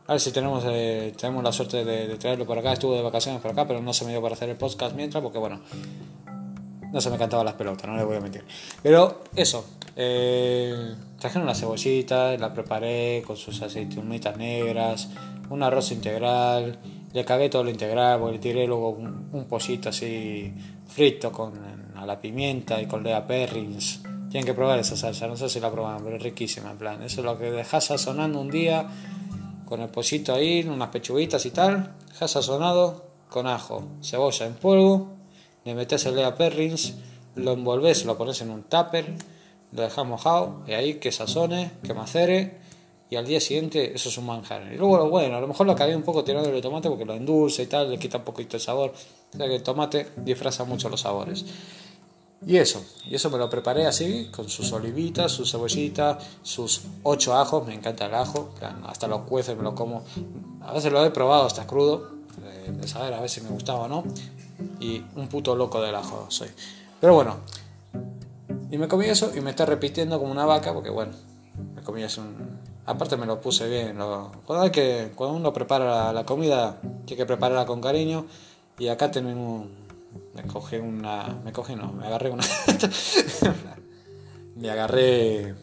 A 0.06 0.13
ver 0.13 0.19
si 0.19 0.32
tenemos, 0.32 0.63
eh, 0.67 1.13
tenemos 1.17 1.43
la 1.43 1.52
suerte 1.54 1.86
de, 1.86 2.17
traerlo 2.17 2.45
por 2.45 2.58
acá. 2.58 2.73
Estuvo 2.73 2.93
de 2.93 3.02
vacaciones 3.02 3.41
por 3.41 3.52
acá, 3.52 3.65
pero 3.67 3.82
no 3.82 3.93
se 3.93 4.04
me 4.04 4.12
dio 4.12 4.21
para 4.21 4.36
hacer 4.36 4.49
el 4.49 4.58
podcast 4.58 4.95
mientras 4.95 5.23
porque, 5.23 5.38
bueno, 5.38 5.62
no 6.93 7.01
se 7.01 7.10
me 7.10 7.17
cantaban 7.17 7.45
las 7.45 7.56
pelotas, 7.56 7.89
no 7.89 7.97
le 7.97 8.06
voy 8.06 8.15
a 8.15 8.21
mentir. 8.21 8.45
Pero 8.82 9.23
eso, 9.36 9.65
eh, 9.97 10.95
trajeron 11.19 11.43
una 11.43 11.56
cebollita, 11.56 12.38
la 12.38 12.53
preparé 12.53 13.21
con 13.27 13.36
sus 13.36 13.62
aceitunitas 13.62 14.38
negras, 14.38 15.10
un 15.49 15.62
arroz 15.62 15.91
integral 15.91 16.79
le 17.13 17.23
cagué 17.23 17.47
todo 17.47 17.63
lo 17.63 17.69
integral 17.69 18.19
porque 18.19 18.34
le 18.34 18.39
tiré 18.39 18.67
luego 18.67 18.89
un, 18.89 19.29
un 19.32 19.45
pollito 19.45 19.89
así 19.89 20.51
frito 20.88 21.32
con 21.32 21.53
a 21.95 22.06
la 22.06 22.19
pimienta 22.19 22.82
y 22.82 22.88
con 22.88 23.03
lea 23.03 23.25
perrins. 23.25 24.01
Tienen 24.29 24.45
que 24.47 24.56
probar 24.56 24.79
esa 24.79 24.97
salsa, 24.97 25.27
no 25.27 25.38
sé 25.38 25.47
si 25.47 25.60
la 25.60 25.71
probaron, 25.71 26.03
pero 26.03 26.17
es 26.17 26.23
riquísima 26.23 26.71
en 26.71 26.77
plan. 26.77 27.03
Eso 27.03 27.21
es 27.21 27.25
lo 27.25 27.38
que 27.38 27.51
dejas 27.51 27.86
sazonando 27.86 28.41
un 28.41 28.49
día 28.49 28.88
con 29.65 29.79
el 29.82 29.89
pollito 29.89 30.34
ahí, 30.34 30.67
unas 30.67 30.89
pechuguitas 30.89 31.45
y 31.45 31.51
tal. 31.51 31.95
Dejas 32.10 32.32
sazonado 32.32 33.06
con 33.29 33.45
ajo, 33.45 33.84
cebolla 34.01 34.47
en 34.47 34.56
polvo, 34.56 35.13
le 35.65 35.76
metes 35.76 36.06
el 36.06 36.15
lea 36.15 36.36
perrins, 36.36 36.95
lo 37.36 37.54
envolves, 37.54 38.06
lo 38.06 38.17
pones 38.17 38.41
en 38.41 38.49
un 38.49 38.63
tupper, 38.63 39.13
lo 39.71 39.82
dejas 39.82 40.06
mojado 40.06 40.63
y 40.67 40.73
ahí 40.73 40.95
que 40.95 41.12
sazone, 41.12 41.71
que 41.84 41.93
macere 41.93 42.62
y 43.10 43.15
al 43.15 43.26
día 43.26 43.39
siguiente 43.39 43.93
eso 43.93 44.10
es 44.10 44.17
un 44.17 44.26
manjar. 44.26 44.71
Y 44.73 44.78
luego, 44.78 45.10
bueno, 45.10 45.38
a 45.38 45.41
lo 45.41 45.47
mejor 45.47 45.67
lo 45.67 45.76
cagué 45.76 45.95
un 45.95 46.04
poco 46.04 46.23
tirándole 46.23 46.62
tomate 46.62 46.89
porque 46.89 47.06
lo 47.06 47.13
endulce 47.13 47.63
y 47.63 47.67
tal, 47.67 47.91
le 47.91 47.99
quita 47.99 48.17
un 48.17 48.23
poquito 48.23 48.58
el 48.58 48.62
sabor. 48.62 48.91
O 49.34 49.38
sea 49.38 49.47
que 49.47 49.56
el 49.56 49.63
tomate 49.63 50.08
disfraza 50.17 50.63
mucho 50.63 50.89
los 50.89 51.02
sabores. 51.02 51.45
Y 52.45 52.58
eso, 52.58 52.84
y 53.10 53.15
eso 53.15 53.30
me 53.30 53.38
lo 53.38 53.49
preparé 53.49 53.86
así, 53.86 54.30
con 54.36 54.49
sus 54.49 54.71
olivitas, 54.73 55.32
su 55.32 55.45
cebollita, 55.45 56.17
sus 56.41 56.82
ocho 57.04 57.36
ajos, 57.36 57.65
me 57.65 57.73
encanta 57.73 58.08
el 58.08 58.15
ajo, 58.15 58.54
hasta 58.86 59.08
los 59.08 59.21
cueces 59.21 59.56
me 59.56 59.63
lo 59.63 59.76
como. 59.76 60.04
A 60.62 60.73
veces 60.73 60.91
lo 60.91 61.06
he 61.06 61.12
probado 61.12 61.45
hasta 61.45 61.65
crudo, 61.65 62.12
de 62.67 62.88
saber 62.88 63.13
a 63.13 63.28
si 63.28 63.41
me 63.41 63.49
gustaba 63.49 63.82
o 63.82 63.88
no. 63.88 64.04
Y 64.80 65.04
un 65.15 65.28
puto 65.28 65.56
loco 65.56 65.82
del 65.82 65.95
ajo 65.95 66.26
soy. 66.30 66.49
Pero 66.99 67.15
bueno, 67.15 67.38
y 68.71 68.78
me 68.78 68.88
comí 68.88 69.06
eso 69.06 69.32
y 69.36 69.41
me 69.41 69.52
está 69.52 69.65
repitiendo 69.65 70.19
como 70.19 70.32
una 70.32 70.45
vaca, 70.45 70.73
porque 70.73 70.89
bueno, 70.89 71.13
me 71.76 71.82
comí 71.82 72.04
eso 72.04 72.21
un, 72.21 72.60
Aparte 72.86 73.15
me 73.15 73.26
lo 73.26 73.39
puse 73.39 73.69
bien. 73.69 73.97
cuando, 74.45 74.71
que, 74.71 75.12
cuando 75.15 75.38
uno 75.38 75.54
prepara 75.54 76.12
la, 76.12 76.26
comida, 76.26 76.82
tiene 77.06 77.21
que 77.21 77.26
prepararla 77.26 77.65
con 77.65 77.80
cariño. 77.80 78.26
Y 78.78 78.89
acá 78.89 79.10
tenemos... 79.10 79.67
Me 80.34 80.43
cogí 80.43 80.78
una... 80.78 81.39
Me 81.45 81.54
cogí 81.54 81.76
no, 81.76 81.93
me 81.93 82.06
agarré 82.06 82.30
una... 82.30 82.43
me 84.56 84.69
agarré... 84.69 85.56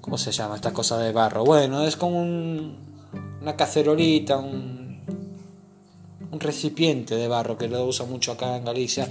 ¿Cómo 0.00 0.16
se 0.16 0.32
llama 0.32 0.56
esta 0.56 0.72
cosa 0.72 0.98
de 0.98 1.12
barro? 1.12 1.44
Bueno, 1.44 1.82
es 1.82 1.96
como 1.96 2.20
un, 2.20 2.78
una 3.42 3.56
cacerolita, 3.56 4.38
un, 4.38 4.83
un 6.34 6.40
recipiente 6.40 7.14
de 7.14 7.28
barro 7.28 7.56
que 7.56 7.68
lo 7.68 7.84
usa 7.84 8.04
mucho 8.06 8.32
acá 8.32 8.56
en 8.56 8.64
Galicia. 8.64 9.08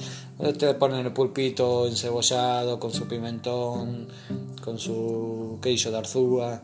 Te 0.60 0.74
ponen 0.76 1.06
el 1.06 1.14
pulpito 1.14 1.88
encebollado 1.88 2.80
con 2.80 2.94
su 2.94 3.08
pimentón, 3.08 4.08
con 4.62 4.78
su 4.78 5.58
queso 5.62 5.90
de 5.90 5.98
arzúa 5.98 6.62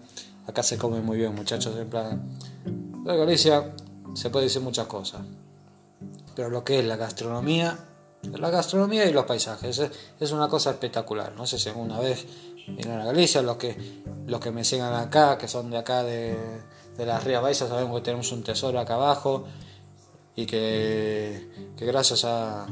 Acá 0.48 0.64
se 0.64 0.80
come 0.80 1.00
muy 1.00 1.18
bien, 1.18 1.36
muchachos. 1.36 1.76
En 1.78 1.88
plan, 1.88 2.28
de 3.06 3.18
Galicia 3.18 3.72
se 4.16 4.32
puede 4.32 4.46
decir 4.46 4.64
muchas 4.64 4.88
cosas. 4.88 5.22
Pero 6.36 6.50
lo 6.50 6.64
que 6.64 6.80
es 6.80 6.86
la 6.86 6.96
gastronomía, 6.96 7.78
la 8.24 8.50
gastronomía 8.50 9.06
y 9.06 9.14
los 9.14 9.26
paisajes, 9.26 9.80
es, 10.20 10.32
una 10.32 10.48
cosa 10.48 10.72
espectacular. 10.72 11.34
No 11.36 11.46
sé 11.46 11.60
si 11.60 11.70
alguna 11.70 12.00
vez 12.00 12.26
vienen 12.68 13.00
a 13.00 13.06
Galicia, 13.06 13.44
los 13.44 13.58
que, 13.58 13.78
que 14.42 14.52
me 14.52 14.66
sigan 14.66 14.96
acá, 14.96 15.38
que 15.38 15.48
son 15.48 15.70
de 15.70 15.78
acá 15.78 16.02
de, 16.02 16.36
de 16.98 17.06
las 17.06 17.24
Rías 17.24 17.44
Baixas, 17.44 17.70
sabemos 17.70 18.00
que 18.00 18.06
tenemos 18.06 18.32
un 18.32 18.42
tesoro 18.42 18.80
acá 18.80 18.96
abajo 18.96 19.46
y 20.40 20.46
que, 20.46 21.74
que 21.76 21.86
gracias 21.86 22.24
a, 22.24 22.66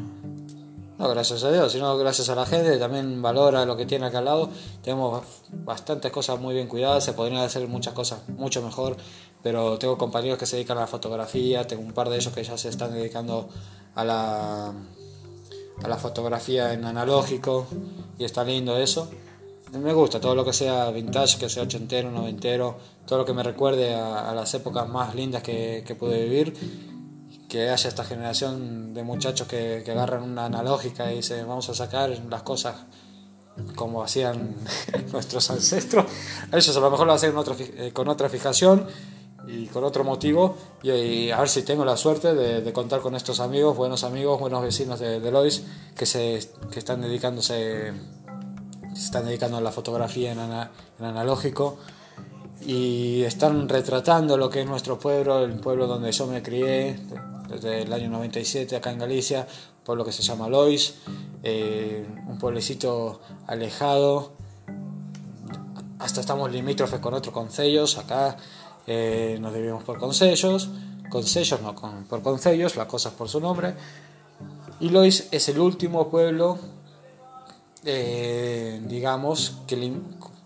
no 0.98 1.10
gracias 1.10 1.44
a 1.44 1.52
Dios, 1.52 1.74
sino 1.74 1.98
gracias 1.98 2.30
a 2.30 2.36
la 2.36 2.46
gente, 2.46 2.78
también 2.78 3.22
valora 3.22 3.66
lo 3.66 3.76
que 3.76 3.86
tiene 3.86 4.06
acá 4.06 4.20
al 4.20 4.26
lado. 4.26 4.50
Tenemos 4.82 5.22
bastantes 5.52 6.10
cosas 6.12 6.40
muy 6.40 6.56
bien 6.56 6.68
cuidadas, 6.68 7.04
se 7.04 7.12
podrían 7.12 7.42
hacer 7.42 7.68
muchas 7.68 7.94
cosas 7.94 8.28
mucho 8.30 8.62
mejor, 8.62 8.96
pero 9.44 9.78
tengo 9.78 9.98
compañeros 9.98 10.40
que 10.40 10.46
se 10.46 10.56
dedican 10.56 10.78
a 10.78 10.82
la 10.82 10.88
fotografía, 10.88 11.68
tengo 11.68 11.84
un 11.84 11.92
par 11.92 12.10
de 12.10 12.16
ellos 12.16 12.34
que 12.34 12.44
ya 12.44 12.58
se 12.58 12.70
están 12.70 12.94
dedicando 12.94 13.50
a 13.96 14.06
la, 14.06 14.68
a 14.70 15.88
la 15.88 15.98
fotografía 15.98 16.72
en 16.72 16.86
analógico 16.86 17.68
y 18.18 18.24
está 18.24 18.46
lindo 18.46 18.78
eso. 18.78 19.10
Me 19.74 19.92
gusta 19.92 20.22
todo 20.22 20.34
lo 20.34 20.46
que 20.46 20.54
sea 20.54 20.90
vintage, 20.92 21.38
que 21.38 21.50
sea 21.50 21.64
ochentero, 21.64 22.10
noventero, 22.10 22.78
todo 23.06 23.20
lo 23.20 23.26
que 23.26 23.34
me 23.34 23.44
recuerde 23.44 23.94
a, 23.94 24.34
las 24.34 24.54
épocas 24.54 24.88
más 24.88 25.14
lindas 25.14 25.44
que, 25.44 25.84
que 25.86 25.94
pude 25.94 26.24
vivir 26.24 26.97
que 27.48 27.70
haya 27.70 27.88
esta 27.88 28.04
generación 28.04 28.94
de 28.94 29.04
muchachos 29.04 29.48
que, 29.48 29.84
agarran 29.88 30.24
una 30.24 30.46
analógica 30.46 31.12
y 31.12 31.18
dicen 31.18 31.48
vamos 31.48 31.70
a 31.70 31.74
sacar 31.74 32.10
las 32.30 32.44
cosas 32.44 32.76
como 33.76 34.04
hacían 34.04 34.56
nuestros 35.12 35.50
ancestros. 35.50 36.06
Ellos 36.52 36.76
a 36.76 36.80
lo 36.80 36.92
mejor 36.92 37.08
lo 37.08 37.14
hacen 37.14 37.34
eh, 37.60 37.92
con 37.94 38.08
otra 38.08 38.30
fijación 38.30 38.86
y 39.48 39.68
con 39.68 39.84
otro 39.84 40.04
motivo 40.04 40.58
y, 40.84 41.32
a 41.32 41.40
ver 41.40 41.48
si 41.48 41.64
tengo 41.64 41.86
la 41.86 41.96
suerte 41.96 42.36
de, 42.36 42.74
contar 42.74 43.00
con 43.00 43.16
estos 43.16 43.40
amigos, 43.40 43.78
buenos 43.78 44.04
amigos, 44.04 44.40
buenos 44.40 44.62
vecinos 44.62 45.00
de, 45.00 45.22
de 45.22 45.32
Lois 45.32 45.64
que, 45.96 46.06
se, 46.06 46.52
que 46.70 46.80
están 46.80 47.02
dedicándose 47.02 47.94
se 48.94 49.06
están 49.06 49.26
dedicando 49.26 49.58
a 49.58 49.62
la 49.62 49.72
fotografía 49.72 50.34
en, 50.34 50.40
en 50.40 51.06
analógico 51.06 51.78
y 52.66 53.24
están 53.24 53.70
retratando 53.70 54.38
lo 54.38 54.50
que 54.50 54.62
es 54.62 54.68
nuestro 54.68 55.00
pueblo, 55.00 55.44
el 55.44 55.60
pueblo 55.60 55.88
donde 55.88 56.12
yo 56.12 56.28
me 56.28 56.42
crié, 56.42 57.00
desde 57.48 57.84
el 57.84 57.94
año 57.94 58.10
97 58.10 58.76
acá 58.76 58.92
en 58.92 59.00
Galicia, 59.00 59.48
un 59.80 59.84
pueblo 59.84 60.06
que 60.06 60.12
se 60.12 60.22
llama 60.22 60.50
Lois, 60.50 60.96
eh, 61.44 62.06
un 62.28 62.38
pueblecito 62.38 63.22
alejado, 63.48 64.34
hasta 66.00 66.22
estamos 66.22 66.52
limítrofes 66.52 67.00
con 67.00 67.14
otros 67.14 67.34
concellos, 67.34 67.98
acá 67.98 68.38
eh, 68.86 69.38
nos 69.40 69.54
dividimos 69.54 69.84
por 69.84 69.98
concellos, 69.98 70.70
concellos 71.10 71.62
no, 71.62 71.74
con, 71.74 72.04
por 72.06 72.22
concellos, 72.22 72.76
las 72.76 72.88
cosas 72.88 73.14
por 73.14 73.30
su 73.30 73.40
nombre, 73.40 73.74
y 74.80 74.90
Lois 74.90 75.28
es 75.32 75.50
el 75.50 75.60
último 75.60 76.10
pueblo 76.10 76.60
eh, 77.86 78.82
digamos, 78.86 79.60
que 79.66 79.92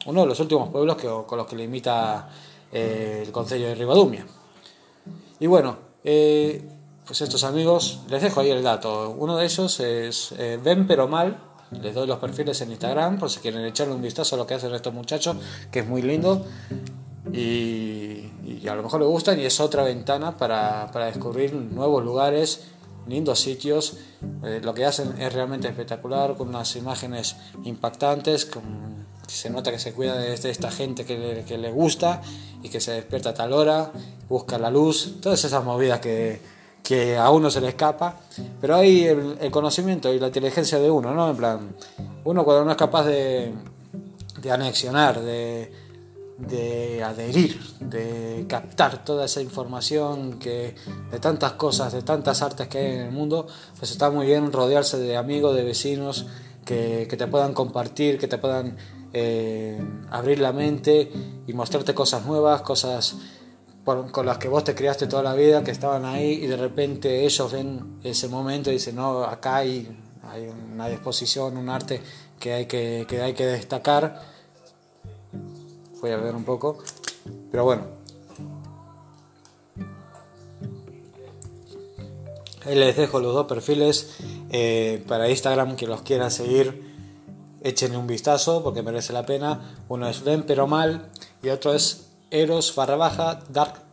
uno 0.06 0.22
de 0.22 0.28
los 0.28 0.40
últimos 0.40 0.70
pueblos 0.70 0.96
que, 0.96 1.08
con 1.08 1.38
los 1.38 1.48
que 1.48 1.56
limita 1.56 2.30
el 2.72 3.32
Consejo 3.32 3.66
de 3.66 3.76
Ribadumia. 3.76 4.26
Y 5.40 5.48
bueno, 5.48 5.78
pues 7.12 7.20
estos 7.20 7.44
amigos, 7.44 8.00
les 8.10 8.22
dejo 8.22 8.40
ahí 8.40 8.52
el 8.52 8.64
dato. 8.64 9.14
Uno 9.20 9.36
de 9.36 9.44
ellos 9.44 9.82
es 9.82 10.34
Ven 10.64 10.88
Pero 10.88 11.10
Mal, 11.10 11.38
les 11.82 11.94
doy 11.94 12.08
los 12.08 12.20
perfiles 12.20 12.62
en 12.62 12.72
Instagram 12.72 13.20
por 13.20 13.30
si 13.30 13.42
quieren 13.42 13.66
echarle 13.66 13.94
un 13.94 14.02
vistazo 14.02 14.36
a 14.36 14.38
lo 14.38 14.48
que 14.48 14.54
hacen 14.54 14.74
estos 14.74 14.94
muchachos, 14.94 15.36
que 15.70 15.80
es 15.80 15.86
muy 15.86 16.02
lindo. 16.02 16.46
Y, 17.34 18.30
a 18.66 18.76
lo 18.76 18.84
mejor 18.84 19.02
les 19.02 19.10
gustan 19.10 19.38
y 19.42 19.44
es 19.44 19.60
otra 19.60 19.84
ventana 19.84 20.38
para, 20.38 20.90
para 20.94 21.08
descubrir 21.08 21.54
nuevos 21.54 22.02
lugares 22.02 22.62
lindos 23.06 23.42
sitios. 23.42 23.98
Eh, 24.46 24.62
lo 24.64 24.74
que 24.74 24.86
hacen 24.86 25.22
es 25.22 25.34
realmente 25.34 25.68
espectacular, 25.68 26.36
con 26.36 26.48
unas 26.48 26.74
imágenes 26.78 27.36
impactantes, 27.66 28.46
con, 28.46 29.06
se 29.28 29.50
nota 29.50 29.70
que 29.70 29.80
se 29.80 29.92
cuida 29.92 30.16
de, 30.16 30.34
esta 30.34 30.72
gente 30.72 31.04
que 31.04 31.18
le, 31.18 31.44
que 31.44 31.58
le, 31.58 31.74
gusta 31.74 32.22
y 32.64 32.70
que 32.70 32.80
se 32.80 32.94
despierta 32.94 33.32
a 33.32 33.34
tal 33.34 33.52
hora, 33.52 33.92
busca 34.30 34.58
la 34.58 34.72
luz, 34.72 35.16
todas 35.20 35.44
esas 35.44 35.62
movidas 35.66 36.00
que, 36.00 36.61
que 36.84 37.18
a 37.18 37.30
uno 37.30 37.50
se 37.50 37.62
le 37.62 37.70
escapa. 37.70 38.16
Pero 38.60 38.76
hay 38.76 39.06
el, 39.06 39.52
conocimiento 39.52 40.14
y 40.14 40.20
la 40.20 40.28
inteligencia 40.28 40.80
de 40.80 40.90
uno, 40.90 41.14
¿no? 41.14 41.30
En 41.30 41.38
plan, 41.38 41.76
uno 42.24 42.44
cuando 42.44 42.66
no 42.66 42.72
es 42.72 42.78
capaz 42.78 43.06
de, 43.06 43.54
anexionar, 44.50 45.22
de 45.22 45.72
de 46.48 47.04
adherir, 47.04 47.62
de 47.80 48.46
captar 48.48 49.06
toda 49.06 49.26
esa 49.26 49.42
información 49.42 50.40
que 50.40 50.76
de 51.12 51.20
tantas 51.20 51.54
cosas, 51.54 51.94
de 51.94 52.02
tantas 52.02 52.42
artes 52.42 52.68
que 52.68 52.80
hay 52.80 52.96
en 52.96 53.02
el 53.02 53.12
mundo, 53.12 53.48
pues 53.78 53.92
está 53.92 54.10
muy 54.10 54.26
bien 54.26 54.52
rodearse 54.52 54.98
de 54.98 55.18
amigos, 55.18 55.56
de 55.56 55.64
vecinos 55.64 56.26
que, 56.66 57.06
te 57.06 57.28
puedan 57.28 57.54
compartir, 57.54 58.18
que 58.18 58.28
te 58.28 58.38
puedan 58.38 58.78
eh, 59.14 59.80
abrir 60.10 60.40
la 60.40 60.52
mente 60.52 61.12
y 61.46 61.54
mostrarte 61.54 61.94
cosas 61.94 62.26
nuevas, 62.26 62.62
cosas 62.62 63.16
con 63.84 64.26
las 64.26 64.38
que 64.38 64.48
vos 64.48 64.64
te 64.64 64.76
criaste 64.76 65.08
toda 65.08 65.24
la 65.24 65.34
vida, 65.34 65.64
que 65.64 65.72
estaban 65.72 66.06
ahí 66.06 66.44
y 66.44 66.48
de 66.48 66.58
repente 66.58 67.26
ellos 67.26 67.52
ven 67.52 68.00
ese 68.04 68.28
momento 68.28 68.70
y 68.70 68.74
dicen, 68.74 68.96
no, 68.96 69.24
acá 69.24 69.58
hay, 69.58 69.88
hay 70.24 70.48
una 70.74 70.88
disposición, 70.88 71.58
un 71.58 71.70
arte 71.70 72.02
que 72.40 72.54
hay 72.54 72.66
que, 72.66 73.06
que, 73.08 73.22
hay 73.22 73.34
que 73.34 73.46
destacar 73.46 74.32
voy 76.02 76.12
a 76.12 76.18
ver 76.18 76.36
un 76.36 76.44
poco. 76.44 76.80
Pero 77.52 77.64
bueno. 77.64 77.86
Les 82.66 82.96
dejo 82.96 83.20
los 83.20 83.34
dos 83.34 83.48
perfiles 83.48 84.18
eh, 84.52 85.04
para 85.08 85.30
Instagram 85.30 85.76
que 85.76 85.88
los 85.88 86.02
quieran 86.02 86.32
seguir. 86.32 86.92
Échenle 87.64 87.98
un 87.98 88.08
vistazo 88.08 88.64
porque 88.64 88.82
merece 88.82 89.14
la 89.14 89.26
pena. 89.26 89.76
Uno 89.88 90.08
es 90.10 90.24
Ven 90.24 90.44
pero 90.44 90.68
mal 90.68 91.10
y 91.44 91.50
otro 91.50 91.74
es 91.74 92.11
Eros 92.32 92.74
barra 92.76 92.96
baja 92.96 93.40
Dark, 93.50 93.84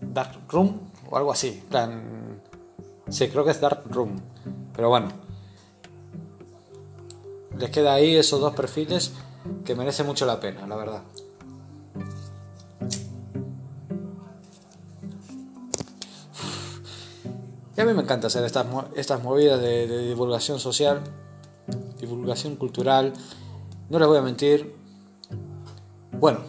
Dark 0.00 0.40
Room 0.48 0.80
o 1.10 1.16
algo 1.16 1.30
así. 1.30 1.62
Plan, 1.68 2.40
sí, 3.08 3.28
creo 3.28 3.44
que 3.44 3.50
es 3.50 3.60
Dark 3.60 3.82
Room. 3.90 4.20
Pero 4.74 4.88
bueno. 4.88 5.08
Les 7.58 7.70
queda 7.70 7.94
ahí 7.94 8.16
esos 8.16 8.40
dos 8.40 8.54
perfiles 8.54 9.12
que 9.64 9.74
merece 9.76 10.02
mucho 10.02 10.26
la 10.26 10.40
pena, 10.40 10.66
la 10.66 10.76
verdad. 10.76 11.02
Y 17.76 17.80
a 17.80 17.84
mí 17.84 17.92
me 17.92 18.02
encanta 18.02 18.28
hacer 18.28 18.44
estas, 18.44 18.66
estas 18.94 19.22
movidas 19.22 19.60
de, 19.60 19.86
divulgación 20.08 20.58
social, 20.58 21.00
divulgación 21.98 22.56
cultural. 22.56 23.12
No 23.90 23.98
les 23.98 24.08
voy 24.08 24.18
a 24.18 24.22
mentir. 24.22 24.74
Bueno, 26.12 26.40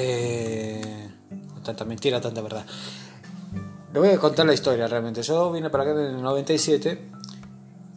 eh, 0.00 1.10
tanta 1.62 1.84
mentira, 1.84 2.20
tanta 2.20 2.40
verdad. 2.40 2.64
Les 3.92 4.02
voy 4.02 4.10
a 4.10 4.18
contar 4.18 4.46
la 4.46 4.54
historia 4.54 4.86
realmente. 4.86 5.22
Yo 5.22 5.50
vine 5.52 5.68
para 5.70 5.84
acá 5.84 5.92
en 5.92 6.16
el 6.16 6.22
97 6.22 6.98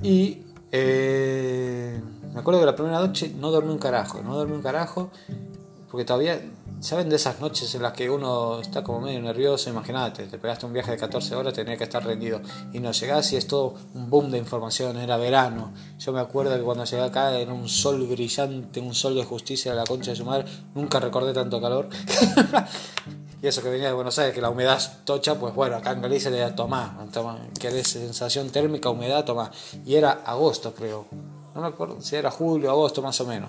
y 0.01 0.41
eh, 0.71 2.01
me 2.33 2.39
acuerdo 2.39 2.59
que 2.59 2.65
la 2.65 2.75
primera 2.75 2.99
noche 2.99 3.33
no 3.39 3.51
dormí 3.51 3.71
un 3.71 3.77
carajo, 3.77 4.21
no 4.21 4.35
dormí 4.35 4.55
un 4.55 4.61
carajo 4.61 5.11
porque 5.89 6.03
todavía 6.03 6.41
¿Saben 6.83 7.07
de 7.07 7.15
esas 7.15 7.39
noches 7.39 7.73
en 7.75 7.81
las 7.81 7.93
que 7.93 8.09
uno 8.09 8.59
está 8.59 8.83
como 8.83 8.99
medio 8.99 9.21
nervioso? 9.21 9.69
Imagínate, 9.69 10.25
te 10.25 10.37
pegaste 10.37 10.65
un 10.65 10.73
viaje 10.73 10.91
de 10.91 10.97
14 10.97 11.33
horas, 11.33 11.53
tenías 11.53 11.77
que 11.77 11.85
estar 11.85 12.05
rendido 12.05 12.41
y 12.73 12.81
no 12.81 12.91
llegás 12.91 13.31
y 13.31 13.37
es 13.37 13.47
todo 13.47 13.75
un 13.93 14.09
boom 14.09 14.29
de 14.29 14.37
información, 14.37 14.97
era 14.97 15.15
verano. 15.15 15.71
Yo 15.97 16.11
me 16.11 16.19
acuerdo 16.19 16.57
que 16.57 16.61
cuando 16.61 16.83
llegué 16.83 17.01
acá 17.01 17.39
era 17.39 17.53
un 17.53 17.69
sol 17.69 18.05
brillante, 18.05 18.81
un 18.81 18.93
sol 18.93 19.15
de 19.15 19.23
justicia 19.23 19.71
de 19.71 19.77
la 19.77 19.85
concha 19.85 20.11
de 20.11 20.17
su 20.17 20.25
madre, 20.25 20.43
nunca 20.75 20.99
recordé 20.99 21.31
tanto 21.31 21.61
calor. 21.61 21.87
y 23.41 23.47
eso 23.47 23.63
que 23.63 23.69
venía 23.69 23.87
de 23.87 23.93
Buenos 23.93 24.19
Aires, 24.19 24.35
que 24.35 24.41
la 24.41 24.49
humedad 24.49 24.81
tocha, 25.05 25.39
pues 25.39 25.55
bueno, 25.55 25.77
acá 25.77 25.91
en 25.91 26.01
Galicia 26.01 26.31
le 26.31 26.39
da 26.39 26.53
tomá, 26.53 26.97
querés 27.61 27.87
sensación 27.87 28.49
térmica, 28.49 28.89
humedad, 28.89 29.23
tomá. 29.23 29.49
Y 29.85 29.95
era 29.95 30.23
agosto, 30.25 30.73
creo. 30.73 31.05
No 31.55 31.61
me 31.61 31.67
acuerdo 31.67 32.01
si 32.01 32.17
era 32.17 32.29
julio, 32.29 32.69
agosto 32.69 33.01
más 33.01 33.21
o 33.21 33.25
menos. 33.25 33.47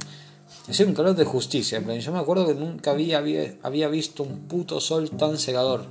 Es 0.66 0.80
un 0.80 0.94
calor 0.94 1.14
de 1.14 1.24
justicia. 1.26 1.78
Yo 1.80 2.12
me 2.12 2.18
acuerdo 2.18 2.46
que 2.46 2.54
nunca 2.54 2.92
había, 2.92 3.18
había, 3.62 3.88
visto 3.88 4.22
un 4.22 4.48
puto 4.48 4.80
sol 4.80 5.10
tan 5.10 5.36
cegador. 5.36 5.84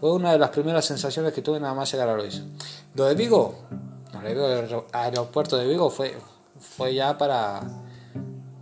Fue 0.00 0.12
una 0.12 0.32
de 0.32 0.38
las 0.38 0.48
primeras 0.48 0.86
sensaciones 0.86 1.34
que 1.34 1.42
tuve 1.42 1.60
nada 1.60 1.74
más 1.74 1.92
llegar 1.92 2.08
a 2.08 2.16
Lois. 2.16 2.42
Lo 2.94 3.04
de 3.04 3.14
Vigo, 3.14 3.54
el 4.24 4.82
aeropuerto 4.92 5.58
de 5.58 5.66
Vigo 5.66 5.90
fue, 5.90 6.16
fue 6.58 6.94
ya 6.94 7.18
para. 7.18 7.60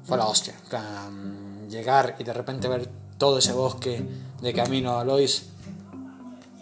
fue 0.02 0.16
la 0.16 0.26
hostia. 0.26 0.54
Llegar 1.70 2.16
y 2.18 2.24
de 2.24 2.32
repente 2.32 2.66
ver 2.66 2.88
todo 3.16 3.38
ese 3.38 3.52
bosque 3.52 4.04
de 4.40 4.52
camino 4.52 4.98
a 4.98 5.04
Lois 5.04 5.51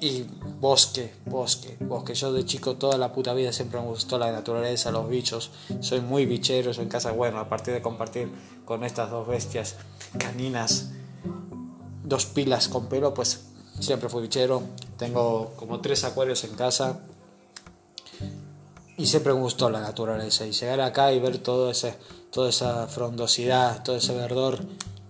y 0.01 0.25
bosque, 0.61 1.15
bosque, 1.27 1.77
bosque. 1.81 2.15
Yo 2.15 2.33
de 2.33 2.45
chico 2.45 2.77
toda 2.77 2.97
la 2.97 3.13
puta 3.13 3.35
vida 3.35 3.53
siempre 3.53 3.81
me 3.81 3.87
gustó 3.87 4.19
la 4.19 4.33
naturaleza, 4.33 4.91
los 4.91 5.09
bichos. 5.09 5.51
Soy 5.81 6.01
muy 6.01 6.27
bichero, 6.27 6.73
soy 6.73 6.85
en 6.85 6.91
casa, 6.91 7.13
bueno, 7.13 7.39
a 7.39 7.49
partir 7.49 7.75
de 7.75 7.83
compartir 7.83 8.31
con 8.65 8.83
estas 8.83 9.11
dos 9.11 9.29
bestias 9.29 9.77
caninas, 10.19 10.91
dos 12.03 12.27
pilas 12.27 12.69
con 12.69 12.89
pelo, 12.89 13.13
pues 13.13 13.45
siempre 13.79 14.09
fui 14.09 14.23
bichero. 14.23 14.63
Tengo 14.97 15.53
como 15.57 15.81
tres 15.81 16.05
acuarios 16.05 16.45
en 16.45 16.55
casa. 16.55 17.01
Y 18.97 19.07
siempre 19.07 19.33
me 19.33 19.41
gustó 19.41 19.71
la 19.71 19.81
naturaleza. 19.81 20.47
Y 20.47 20.53
llegar 20.53 20.81
acá 20.81 21.13
y 21.13 21.21
ver 21.21 21.39
todo 21.39 21.71
ese, 21.71 21.95
toda 22.31 22.49
esa 22.49 22.87
frondosidad, 22.87 23.83
todo 23.83 23.97
ese 23.97 24.15
verdor 24.15 24.59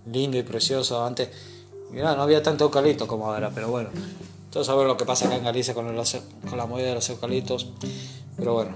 lindo 0.05 0.37
y 0.37 0.43
precioso. 0.43 1.03
Antes, 1.03 1.29
mira, 1.91 2.15
no 2.15 2.23
había 2.23 2.43
tanto 2.43 2.65
eucalipto 2.65 3.07
como 3.07 3.31
ahora, 3.31 3.51
pero 3.53 3.69
bueno, 3.69 3.89
todos 4.51 4.67
saben 4.67 4.85
lo 4.87 4.97
que 4.97 5.05
pasa 5.05 5.27
acá 5.27 5.37
en 5.37 5.45
Galicia 5.45 5.73
con, 5.73 5.85
con 5.85 6.57
la 6.57 6.65
movida 6.65 6.87
de 6.87 6.95
los 6.95 7.09
eucaliptos. 7.09 7.69
Pero 8.35 8.53
bueno, 8.53 8.75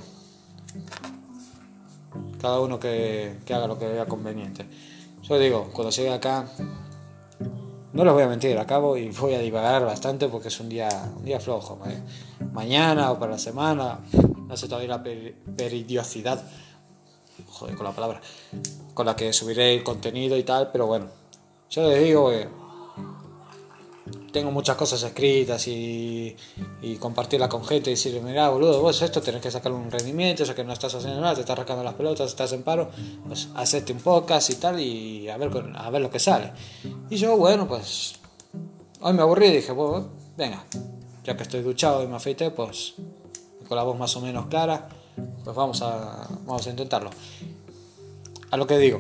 cada 2.39 2.61
uno 2.61 2.79
que, 2.79 3.38
haga 3.49 3.67
lo 3.67 3.77
que 3.77 3.88
vea 3.88 4.05
conveniente. 4.05 4.65
Yo 5.23 5.38
digo, 5.38 5.69
cuando 5.73 5.91
llegue 5.91 6.13
acá, 6.13 6.45
no 7.91 8.05
les 8.05 8.13
voy 8.13 8.23
a 8.23 8.27
mentir, 8.27 8.57
acabo 8.57 8.95
y 8.95 9.09
voy 9.09 9.33
a 9.33 9.39
divagar 9.39 9.85
bastante 9.85 10.29
porque 10.29 10.47
es 10.47 10.59
un 10.59 10.69
día, 10.69 10.89
un 11.17 11.25
día 11.25 11.39
flojo. 11.39 11.77
Mañana 12.53 13.11
o 13.11 13.19
para 13.19 13.33
la 13.33 13.38
semana, 13.38 13.99
no 14.47 14.55
sé 14.55 14.67
todavía 14.67 14.89
la 14.89 15.03
peridiosidad, 15.03 16.41
joder 17.47 17.75
con 17.75 17.85
la 17.85 17.91
palabra, 17.91 18.21
con 18.93 19.05
la 19.05 19.15
que 19.15 19.33
subiré 19.33 19.75
el 19.75 19.83
contenido 19.83 20.38
y 20.38 20.43
tal, 20.43 20.71
pero 20.71 20.88
bueno, 20.88 21.07
yo 21.69 21.89
les 21.89 22.03
digo 22.03 22.29
que 22.29 22.47
tengo 24.36 24.52
muchas 24.52 24.76
cosas 24.76 25.02
escritas 25.02 25.65
y, 25.69 26.36
y 26.82 26.98
compartirla 26.98 27.48
con 27.48 27.63
gente 27.63 27.89
y 27.89 27.93
decirle, 27.93 28.19
mira, 28.19 28.50
boludo, 28.50 28.82
vos 28.82 29.02
esto 29.02 29.21
tenés 29.21 29.41
que 29.41 29.50
sacar 29.50 29.71
un 29.71 29.89
rendimiento, 29.89 30.43
eso 30.43 30.54
que 30.54 30.65
no 30.65 30.74
estás 30.74 30.93
haciendo 30.93 31.21
nada, 31.21 31.36
te 31.36 31.39
estás 31.39 31.58
rascando 31.58 31.86
las 31.86 31.93
pelotas, 31.93 32.32
estás 32.32 32.52
en 32.52 32.62
paro, 32.62 32.91
pues 33.26 33.48
hacerte 33.56 33.93
un 33.93 34.00
podcast 34.00 34.50
y 34.50 34.56
tal 34.56 34.78
y 34.82 35.30
a 35.30 35.38
ver, 35.38 35.50
a 35.74 35.89
ver 35.89 36.02
lo 36.02 36.10
que 36.10 36.19
sale. 36.19 36.52
Y 37.10 37.15
yo, 37.15 37.38
bueno, 37.38 37.65
pues 37.65 38.15
hoy 39.00 39.13
me 39.13 39.21
aburrí 39.21 39.45
y 39.45 39.52
dije, 39.54 39.71
bueno, 39.71 40.10
venga, 40.36 40.65
ya 41.24 41.38
que 41.38 41.43
estoy 41.43 41.62
duchado 41.62 42.04
y 42.04 42.08
me 42.08 42.17
afeité, 42.17 42.52
pues 42.52 42.95
con 43.69 43.78
la 43.78 43.84
voz 43.84 43.98
más 43.98 44.17
o 44.17 44.19
menos 44.19 44.48
clara, 44.48 44.89
pues 45.45 45.56
vamos 45.56 45.82
a, 45.82 46.28
vamos 46.45 46.67
a 46.67 46.69
intentarlo. 46.69 47.10
A 48.52 48.58
lo 48.58 48.67
que 48.67 48.78
digo, 48.80 49.00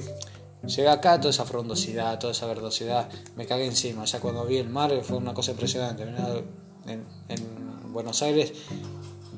Llegué 0.67 0.87
acá, 0.87 1.19
toda 1.19 1.29
esa 1.29 1.45
frondosidad, 1.45 2.17
toda 2.19 2.31
esa 2.31 2.45
verdosidad, 2.47 3.09
me 3.35 3.45
cagué 3.45 3.65
encima. 3.65 4.03
O 4.03 4.07
sea, 4.07 4.19
cuando 4.19 4.45
vi 4.45 4.57
el 4.57 4.69
mar 4.69 4.91
fue 5.03 5.17
una 5.17 5.33
cosa 5.33 5.51
impresionante. 5.51 6.03
En, 6.03 7.03
en 7.29 7.93
Buenos 7.93 8.21
Aires, 8.21 8.53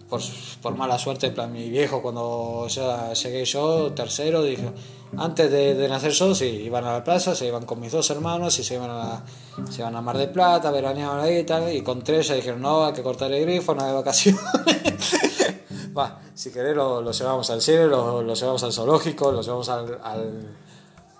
por, 0.10 0.22
por, 0.62 0.76
mala 0.76 0.98
suerte, 0.98 1.34
mi 1.48 1.70
viejo, 1.70 2.02
cuando 2.02 2.68
ya 2.70 3.13
llegué 3.13 3.44
yo, 3.46 3.92
tercero, 3.94 4.42
dijo, 4.42 4.74
antes 5.18 5.52
de, 5.52 5.76
de, 5.76 5.88
nacer 5.90 6.12
yo, 6.12 6.34
sí, 6.34 6.46
iban 6.46 6.86
a 6.86 6.94
la 6.94 7.04
plaza, 7.04 7.36
se 7.36 7.48
iban 7.48 7.66
con 7.66 7.80
mis 7.80 7.92
dos 7.92 8.10
hermanos 8.10 8.58
y 8.60 8.63
se 8.63 8.76
iban 8.76 8.90
a, 8.90 9.24
se 9.70 9.82
iban 9.82 9.96
a 9.96 10.02
Mar 10.02 10.18
de 10.18 10.28
Plata, 10.28 10.72
veraneaban 10.72 11.20
ahí 11.20 11.40
y 11.40 11.44
tal, 11.44 11.74
y 11.74 11.82
con 11.82 12.04
tres 12.04 12.30
ya 12.30 12.36
dijeron, 12.36 12.62
no, 12.62 12.86
hay 12.86 12.94
que 12.94 13.04
cortar 13.04 13.32
el 13.32 13.42
grifo, 13.42 13.76
no 13.76 13.84
hay 13.84 13.94
vacaciones. 13.94 14.42
va, 15.98 16.22
si 16.34 16.52
querés 16.52 16.76
lo, 16.76 17.02
lo, 17.02 17.12
llevamos 17.12 17.50
al 17.50 17.62
cielo, 17.62 17.88
lo, 17.88 18.22
lo, 18.22 18.34
llevamos 18.34 18.63
al 18.63 18.72
zoológico, 18.72 19.32
lo 19.32 19.42
llevamos 19.42 19.68
al, 19.70 20.00
al, 20.04 20.56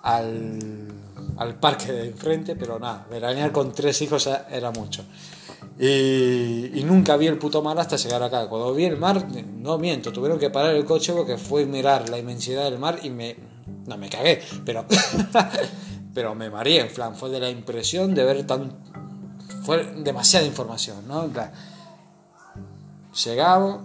al, 0.08 0.88
al 1.36 1.54
parque 1.56 1.92
de 1.92 2.08
enfrente, 2.08 2.56
pero 2.56 2.78
nada, 2.78 3.06
veranear 3.10 3.52
con 3.52 3.72
tres 3.72 4.00
hijos 4.00 4.28
era 4.50 4.70
mucho. 4.70 5.04
Y, 5.78 6.70
y, 6.74 6.82
nunca 6.84 7.16
vi 7.16 7.26
el 7.26 7.38
puto 7.38 7.62
mar 7.62 7.78
hasta 7.78 7.96
llegar 7.96 8.22
acá. 8.22 8.48
Cuando 8.48 8.74
vi 8.74 8.84
el 8.84 8.96
mar, 8.96 9.28
no 9.58 9.78
miento, 9.78 10.12
tuvieron 10.12 10.38
que 10.38 10.50
parar 10.50 10.74
el 10.74 10.84
coche 10.84 11.12
porque 11.12 11.36
fue 11.36 11.66
mirar 11.66 12.08
la 12.08 12.18
inmensidad 12.18 12.64
del 12.64 12.78
mar 12.78 12.98
y 13.02 13.10
me. 13.10 13.36
No 13.86 13.96
me 13.96 14.08
cagué, 14.08 14.42
pero. 14.64 14.84
pero 16.14 16.34
me 16.34 16.50
mareé, 16.50 16.80
en 16.80 16.92
plan, 16.92 17.14
fue 17.14 17.30
de 17.30 17.38
la 17.38 17.50
impresión 17.50 18.14
de 18.14 18.24
ver 18.24 18.46
tan. 18.46 18.72
Fue 19.64 19.84
demasiada 19.98 20.46
información, 20.46 21.06
¿no? 21.06 21.24
En 21.24 21.30
plan, 21.30 21.52
llegamos, 23.24 23.82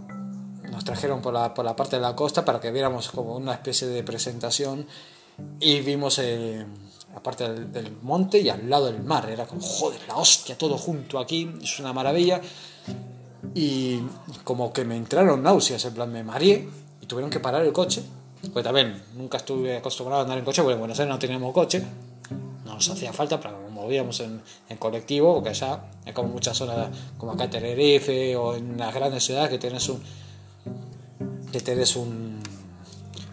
nos 0.72 0.84
trajeron 0.84 1.22
por 1.22 1.34
la, 1.34 1.54
por 1.54 1.66
la 1.66 1.76
parte 1.76 1.98
de 1.98 2.02
la 2.02 2.16
costa 2.16 2.44
para 2.44 2.60
que 2.60 2.72
viéramos 2.72 3.10
como 3.10 3.36
una 3.36 3.54
especie 3.54 3.88
de 3.88 4.04
presentación 4.04 4.88
y 5.60 5.82
vimos 5.82 6.20
el 6.20 6.66
aparte 7.16 7.44
del, 7.44 7.72
del, 7.72 7.92
monte 8.02 8.40
y 8.40 8.50
al 8.50 8.70
lado 8.70 8.86
del 8.88 9.04
mar. 9.04 9.30
Era 9.30 9.46
como, 9.46 9.62
joder, 9.62 10.02
la 10.08 10.16
hostia, 10.16 10.58
todo 10.58 10.78
junto 10.78 11.20
aquí, 11.20 11.50
es 11.62 11.80
una 11.80 11.94
maravilla. 11.94 12.42
Y 13.54 14.00
como 14.44 14.74
que 14.74 14.84
me 14.86 14.96
entraron 14.96 15.44
náuseas, 15.44 15.84
en 15.86 15.94
plan, 15.94 16.12
me 16.12 16.24
mareé 16.24 16.68
y 17.02 17.06
tuvieron 17.06 17.30
que 17.30 17.40
parar 17.40 17.64
el 17.64 17.74
coche. 17.74 18.04
Pues 18.52 18.64
también 18.64 19.02
nunca 19.16 19.38
estuve 19.38 19.78
acostumbrado 19.78 20.22
a 20.22 20.24
andar 20.24 20.38
en 20.38 20.46
coche, 20.46 20.62
porque 20.62 20.74
en 20.74 20.80
Buenos 20.80 21.00
Aires 21.00 21.14
no 21.14 21.20
teníamos 21.20 21.54
coche. 21.54 21.84
No 22.66 22.76
nos 22.76 22.90
hacía 22.90 23.14
falta, 23.14 23.40
pero 23.40 23.62
nos 23.62 23.72
movíamos 23.72 24.20
en, 24.22 24.42
en 24.70 24.78
colectivo, 24.78 25.36
porque 25.36 25.50
allá 25.50 25.84
hay 26.06 26.14
como 26.14 26.30
muchas 26.30 26.58
zonas, 26.58 26.90
como 27.18 27.34
acá 27.34 27.50
Tenerife 27.50 28.36
o 28.36 28.56
en 28.56 28.78
las 28.78 28.94
grandes 28.94 29.24
ciudades, 29.24 29.50
que 29.50 29.60
tenés 29.60 29.88
un. 29.90 30.02
que 31.52 31.60
tenés 31.62 31.96
un. 31.96 32.42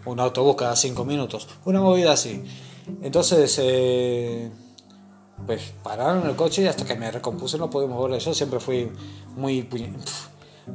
Un 0.05 0.19
autobús 0.19 0.55
cada 0.55 0.75
cinco 0.75 1.05
minutos. 1.05 1.47
Una 1.65 1.81
movida 1.81 2.13
así. 2.13 2.43
Entonces, 3.01 3.59
eh, 3.61 4.51
pues 5.45 5.73
pararon 5.83 6.27
el 6.27 6.35
coche 6.35 6.63
y 6.63 6.67
hasta 6.67 6.85
que 6.85 6.95
me 6.95 7.11
recompuse 7.11 7.57
no 7.57 7.69
pude 7.69 7.87
moverlo. 7.87 8.17
Yo 8.17 8.33
siempre 8.33 8.59
fui 8.59 8.91
muy, 9.35 9.67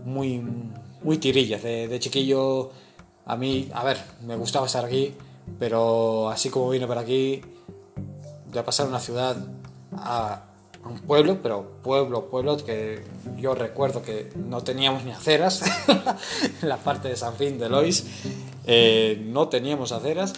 muy, 0.04 0.44
muy 1.02 1.18
tirillas. 1.18 1.62
De, 1.62 1.98
chiquillo, 2.00 2.70
a 3.24 3.36
mí, 3.36 3.68
a 3.74 3.84
ver, 3.84 3.98
me 4.26 4.36
gustaba 4.36 4.66
estar 4.66 4.84
aquí, 4.84 5.14
pero 5.58 6.28
así 6.30 6.50
como 6.50 6.70
vine 6.70 6.86
para 6.86 7.02
aquí, 7.02 7.42
de 8.52 8.62
pasar 8.62 8.88
una 8.88 9.00
ciudad 9.00 9.36
a 9.92 10.42
un 10.84 11.00
pueblo, 11.00 11.38
pero 11.42 11.80
pueblo, 11.82 12.28
pueblo 12.30 12.56
que 12.58 13.02
yo 13.36 13.54
recuerdo 13.54 14.02
que 14.02 14.30
no 14.36 14.62
teníamos 14.62 15.04
ni 15.04 15.10
aceras, 15.10 15.62
la 16.62 16.76
parte 16.76 17.08
de 17.08 17.16
San 17.16 17.34
Fin 17.34 17.58
de 17.58 17.68
Lois, 17.68 18.06
eh, 18.66 19.22
no 19.26 19.48
teníamos 19.48 19.92
aceras 19.92 20.34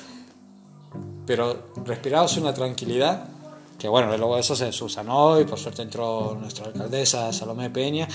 pero 1.26 1.66
respiramos 1.84 2.36
una 2.38 2.54
tranquilidad 2.54 3.28
que 3.78 3.86
bueno, 3.86 4.16
luego 4.16 4.36
eso 4.36 4.56
se 4.56 4.72
subsanó 4.72 5.40
y 5.40 5.44
por 5.44 5.56
suerte 5.56 5.82
entró 5.82 6.36
nuestra 6.40 6.66
alcaldesa 6.66 7.32
Salomé 7.32 7.70
Peña. 7.70 8.08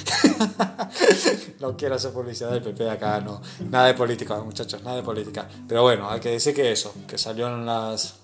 no 1.62 1.78
quiero 1.78 1.96
hacer 1.96 2.12
publicidad 2.12 2.52
del 2.52 2.62
PP 2.62 2.84
de 2.84 2.92
acá, 2.92 3.22
no. 3.22 3.42
Nada 3.70 3.88
de 3.88 3.94
política, 3.94 4.42
muchachos, 4.42 4.84
nada 4.84 4.98
de 4.98 5.04
política. 5.04 5.48
Pero 5.66 5.84
bueno, 5.84 6.10
hay 6.10 6.20
que 6.20 6.32
decir 6.32 6.54
que 6.54 6.70
eso, 6.70 6.94
que 7.08 7.18
salieron 7.18 7.66
las... 7.66 8.16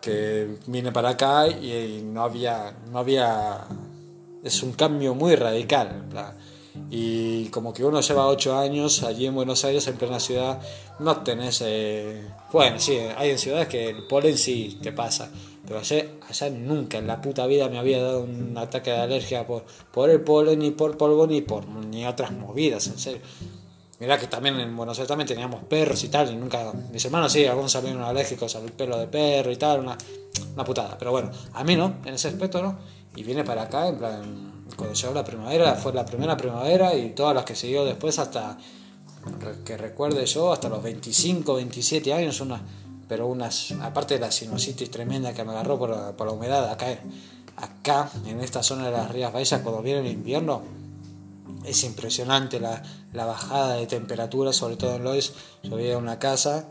que 0.00 0.58
vine 0.68 0.92
para 0.92 1.08
acá 1.08 1.48
y, 1.48 2.02
no 2.04 2.22
había... 2.22 2.72
no 2.92 3.00
había... 3.00 3.64
es 4.44 4.62
un 4.62 4.74
cambio 4.74 5.16
muy 5.16 5.34
radical. 5.34 6.04
Y 6.90 7.46
como 7.50 7.72
que 7.72 7.84
uno 7.84 8.00
lleva 8.00 8.26
ocho 8.26 8.58
años 8.58 9.02
allí 9.04 9.26
en 9.26 9.34
Buenos 9.34 9.64
Aires, 9.64 9.86
en 9.86 9.96
plena 9.96 10.18
ciudad, 10.18 10.60
no 10.98 11.18
tenés... 11.18 11.62
Eh... 11.64 12.28
Bueno, 12.52 12.80
sí, 12.80 12.98
hay 13.16 13.30
en 13.30 13.38
ciudades 13.38 13.68
que 13.68 13.90
el 13.90 14.06
polen 14.06 14.36
sí 14.36 14.78
te 14.82 14.92
pasa, 14.92 15.30
pero 15.66 15.78
allá, 15.78 16.04
allá 16.28 16.50
nunca 16.50 16.98
en 16.98 17.06
la 17.06 17.20
puta 17.20 17.46
vida 17.46 17.68
me 17.68 17.78
había 17.78 18.02
dado 18.02 18.22
un 18.24 18.56
ataque 18.58 18.90
de 18.90 18.98
alergia 18.98 19.46
por, 19.46 19.64
por 19.92 20.10
el 20.10 20.20
polen, 20.20 20.58
ni 20.58 20.72
por 20.72 20.96
polvo, 20.96 21.26
ni 21.26 21.42
por 21.42 21.66
ni 21.68 22.06
otras 22.06 22.32
movidas, 22.32 22.88
en 22.88 22.98
serio. 22.98 23.20
Mira 24.00 24.18
que 24.18 24.26
también 24.26 24.58
en 24.58 24.76
Buenos 24.76 24.98
Aires 24.98 25.08
también 25.08 25.28
teníamos 25.28 25.62
perros 25.64 26.02
y 26.02 26.08
tal, 26.08 26.32
y 26.32 26.36
nunca... 26.36 26.72
Mis 26.92 27.04
hermanos 27.04 27.32
sí, 27.32 27.46
algunos 27.46 27.70
salieron 27.70 28.02
alérgicos 28.02 28.56
al 28.56 28.64
pelo 28.72 28.98
de 28.98 29.06
perro 29.06 29.52
y 29.52 29.56
tal, 29.56 29.80
una, 29.80 29.96
una 30.54 30.64
putada. 30.64 30.98
Pero 30.98 31.12
bueno, 31.12 31.30
a 31.52 31.62
mí 31.62 31.76
no, 31.76 31.98
en 32.04 32.14
ese 32.14 32.28
aspecto 32.28 32.60
no. 32.60 32.76
Y 33.16 33.22
viene 33.22 33.44
para 33.44 33.62
acá, 33.62 33.88
en 33.88 33.98
plan 33.98 34.54
cuando 34.76 34.94
llegó 34.94 35.14
la 35.14 35.24
primavera, 35.24 35.74
fue 35.74 35.92
la 35.92 36.04
primera 36.04 36.36
primavera 36.36 36.94
y 36.94 37.10
todas 37.10 37.34
las 37.34 37.44
que 37.44 37.54
siguió 37.54 37.84
después 37.84 38.18
hasta 38.18 38.58
que 39.64 39.76
recuerde 39.76 40.26
yo, 40.26 40.52
hasta 40.52 40.68
los 40.68 40.82
25, 40.82 41.54
27 41.54 42.12
años, 42.12 42.40
una, 42.40 42.60
pero 43.08 43.26
unas, 43.26 43.72
aparte 43.72 44.14
de 44.14 44.20
la 44.20 44.30
sinusitis 44.30 44.90
tremenda 44.90 45.32
que 45.32 45.44
me 45.44 45.52
agarró 45.52 45.78
por 45.78 45.90
la, 45.90 46.12
por 46.12 46.26
la 46.26 46.32
humedad, 46.34 46.70
acá, 46.70 46.86
acá, 47.56 48.10
en 48.26 48.40
esta 48.40 48.62
zona 48.62 48.86
de 48.86 48.92
las 48.92 49.10
Rías 49.10 49.32
Baixas, 49.32 49.62
cuando 49.62 49.82
viene 49.82 50.00
el 50.00 50.08
invierno, 50.08 50.62
es 51.64 51.84
impresionante 51.84 52.60
la, 52.60 52.82
la 53.12 53.24
bajada 53.24 53.76
de 53.76 53.86
temperatura, 53.86 54.52
sobre 54.52 54.76
todo 54.76 54.96
en 54.96 55.04
Lois, 55.04 55.32
yo 55.62 55.76
vivía 55.76 55.96
una 55.96 56.18
casa, 56.18 56.68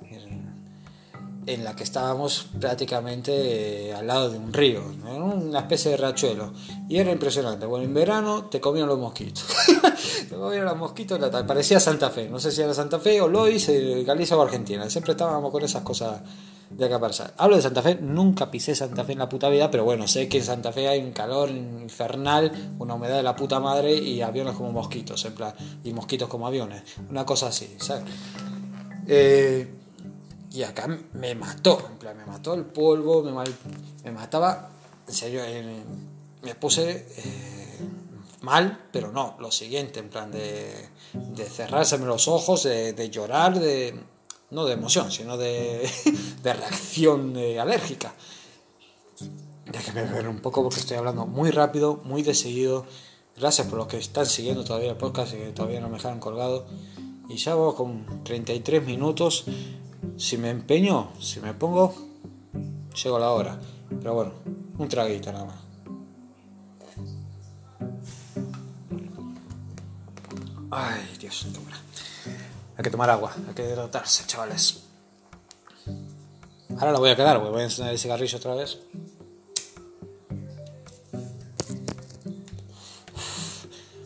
la 1.46 1.76
que 1.76 1.84
estábamos 1.84 2.48
prácticamente 2.60 3.90
eh, 3.90 3.94
al 3.94 4.08
lado 4.08 4.30
de 4.30 4.38
un 4.38 4.54
río, 4.54 4.82
una 5.04 5.60
especie 5.60 5.92
de 5.92 5.98
rachuelo. 5.98 6.54
Y 6.88 6.98
era 6.98 7.12
impresionante. 7.12 7.66
Bueno, 7.66 7.86
en 7.86 7.94
verano 7.94 8.46
te 8.46 8.60
comían 8.60 8.88
los 8.88 9.00
mosquitos. 9.00 9.46
te 10.30 10.36
comían 10.36 10.66
los 10.66 10.78
mosquitos, 10.78 11.20
parecía 11.46 11.80
Santa 11.80 12.10
Fe. 12.10 12.30
No 12.30 12.40
sé 12.40 12.52
si 12.52 12.62
era 12.62 12.74
Santa 12.74 13.00
Fe 13.00 13.22
o 13.22 13.28
Lois, 13.28 13.68
eh, 13.70 14.04
Galicia 14.06 14.38
o 14.38 14.42
Argentina. 14.42 14.90
Siempre 14.90 15.12
estábamos 15.12 15.52
con 15.52 15.64
esas 15.64 15.84
cosas 15.84 16.22
de 16.70 16.86
acá 16.86 17.00
para 17.00 17.14
allá. 17.14 17.34
Hablo 17.38 17.56
de 17.56 17.62
Santa 17.62 17.82
Fe, 17.82 17.96
nunca 17.96 18.50
pisé 18.50 18.76
Santa 18.76 19.04
Fe 19.04 19.14
en 19.14 19.20
la 19.20 19.30
puta 19.30 19.50
vida, 19.50 19.70
pero 19.70 19.84
bueno, 19.84 20.08
sé 20.08 20.28
que 20.28 20.38
en 20.38 20.44
Santa 20.44 20.72
Fe 20.72 20.88
hay 20.88 21.02
un 21.02 21.12
calor 21.12 21.50
infernal, 21.50 22.76
una 22.80 22.96
humedad 22.96 23.18
de 23.18 23.24
la 23.24 23.36
puta 23.36 23.60
madre 23.60 23.96
y 23.96 24.22
aviones 24.22 24.56
como 24.56 24.72
mosquitos, 24.72 25.24
en 25.26 25.34
plan, 25.34 25.54
y 25.84 25.94
mosquitos 25.94 26.28
como 26.28 26.48
aviones. 26.48 26.84
Una 27.10 27.26
cosa 27.26 27.48
así, 27.48 27.76
¿sabes? 27.80 28.06
Eh, 29.08 29.83
y 30.54 30.62
acá 30.62 30.88
me 31.14 31.34
mató, 31.34 31.84
en 31.90 31.98
plan, 31.98 32.16
me 32.16 32.28
mató 32.28 32.54
el 32.54 32.64
polvo, 32.64 33.24
me, 33.24 33.32
mal, 33.32 33.52
me 34.04 34.12
mataba, 34.12 34.70
en 35.08 35.14
serio, 35.14 35.42
me 36.44 36.54
puse 36.54 37.08
eh, 37.18 37.80
mal, 38.42 38.88
pero 38.92 39.12
no, 39.12 39.36
lo 39.40 39.52
siguiente, 39.52 40.00
en 40.00 40.10
plan 40.10 40.32
de, 40.32 40.90
de 41.14 41.98
los 42.06 42.28
ojos, 42.28 42.64
de, 42.64 43.10
llorar, 43.10 43.60
de 43.60 44.00
no 44.52 44.66
de 44.66 44.74
emoción, 44.74 45.12
sino 45.12 45.38
de, 45.38 45.90
de 46.44 46.54
reacción 46.54 47.36
eh, 47.36 47.60
alérgica. 47.60 48.14
Ya 49.72 49.82
que 49.82 49.92
me 49.92 50.04
ver 50.04 50.28
un 50.28 50.40
poco 50.40 50.62
porque 50.62 50.82
estoy 50.82 50.98
hablando 50.98 51.26
muy 51.26 51.50
rápido, 51.50 52.00
muy 52.04 52.22
de 52.22 52.36
seguido. 52.36 52.86
Gracias 53.36 53.66
por 53.66 53.80
los 53.80 53.88
que 53.88 53.98
están 53.98 54.28
siguiendo 54.28 54.64
todavía 54.64 54.92
el 54.92 54.98
podcast 54.98 55.34
y 55.34 55.38
que 55.38 55.48
todavía 55.48 55.82
no 55.82 55.90
me 55.90 55.96
dejaron 55.96 56.20
colgado. 56.20 56.68
Y 57.28 57.38
ya 57.38 57.56
voy 57.56 57.74
con 57.74 58.24
33 58.24 58.86
minutos 58.86 59.46
si 60.18 60.38
me 60.38 60.50
empeño, 60.50 61.12
si 61.20 61.40
me 61.40 61.54
pongo, 61.54 61.94
llego 63.04 63.18
a 63.18 63.20
la 63.20 63.32
hora. 63.32 63.60
Pero 63.90 64.14
bueno, 64.14 64.32
un 64.78 64.88
traguito 64.88 65.32
nada 65.32 65.46
más. 65.46 65.56
Ay, 70.72 71.02
Dios, 71.20 71.46
Hay 72.76 72.84
que 72.84 72.90
tomar 72.90 73.10
agua, 73.10 73.32
hay 73.48 73.54
que 73.54 73.64
hidratarse, 73.64 74.26
chavales. 74.26 74.84
Ahora 76.72 76.92
la 76.92 77.00
voy 77.00 77.12
a 77.12 77.16
quedar, 77.16 77.40
voy 77.40 77.62
a 77.62 77.66
encender 77.66 77.94
el 77.94 78.00
cigarrillo 78.00 78.38
otra 78.38 78.56
vez. 78.56 78.80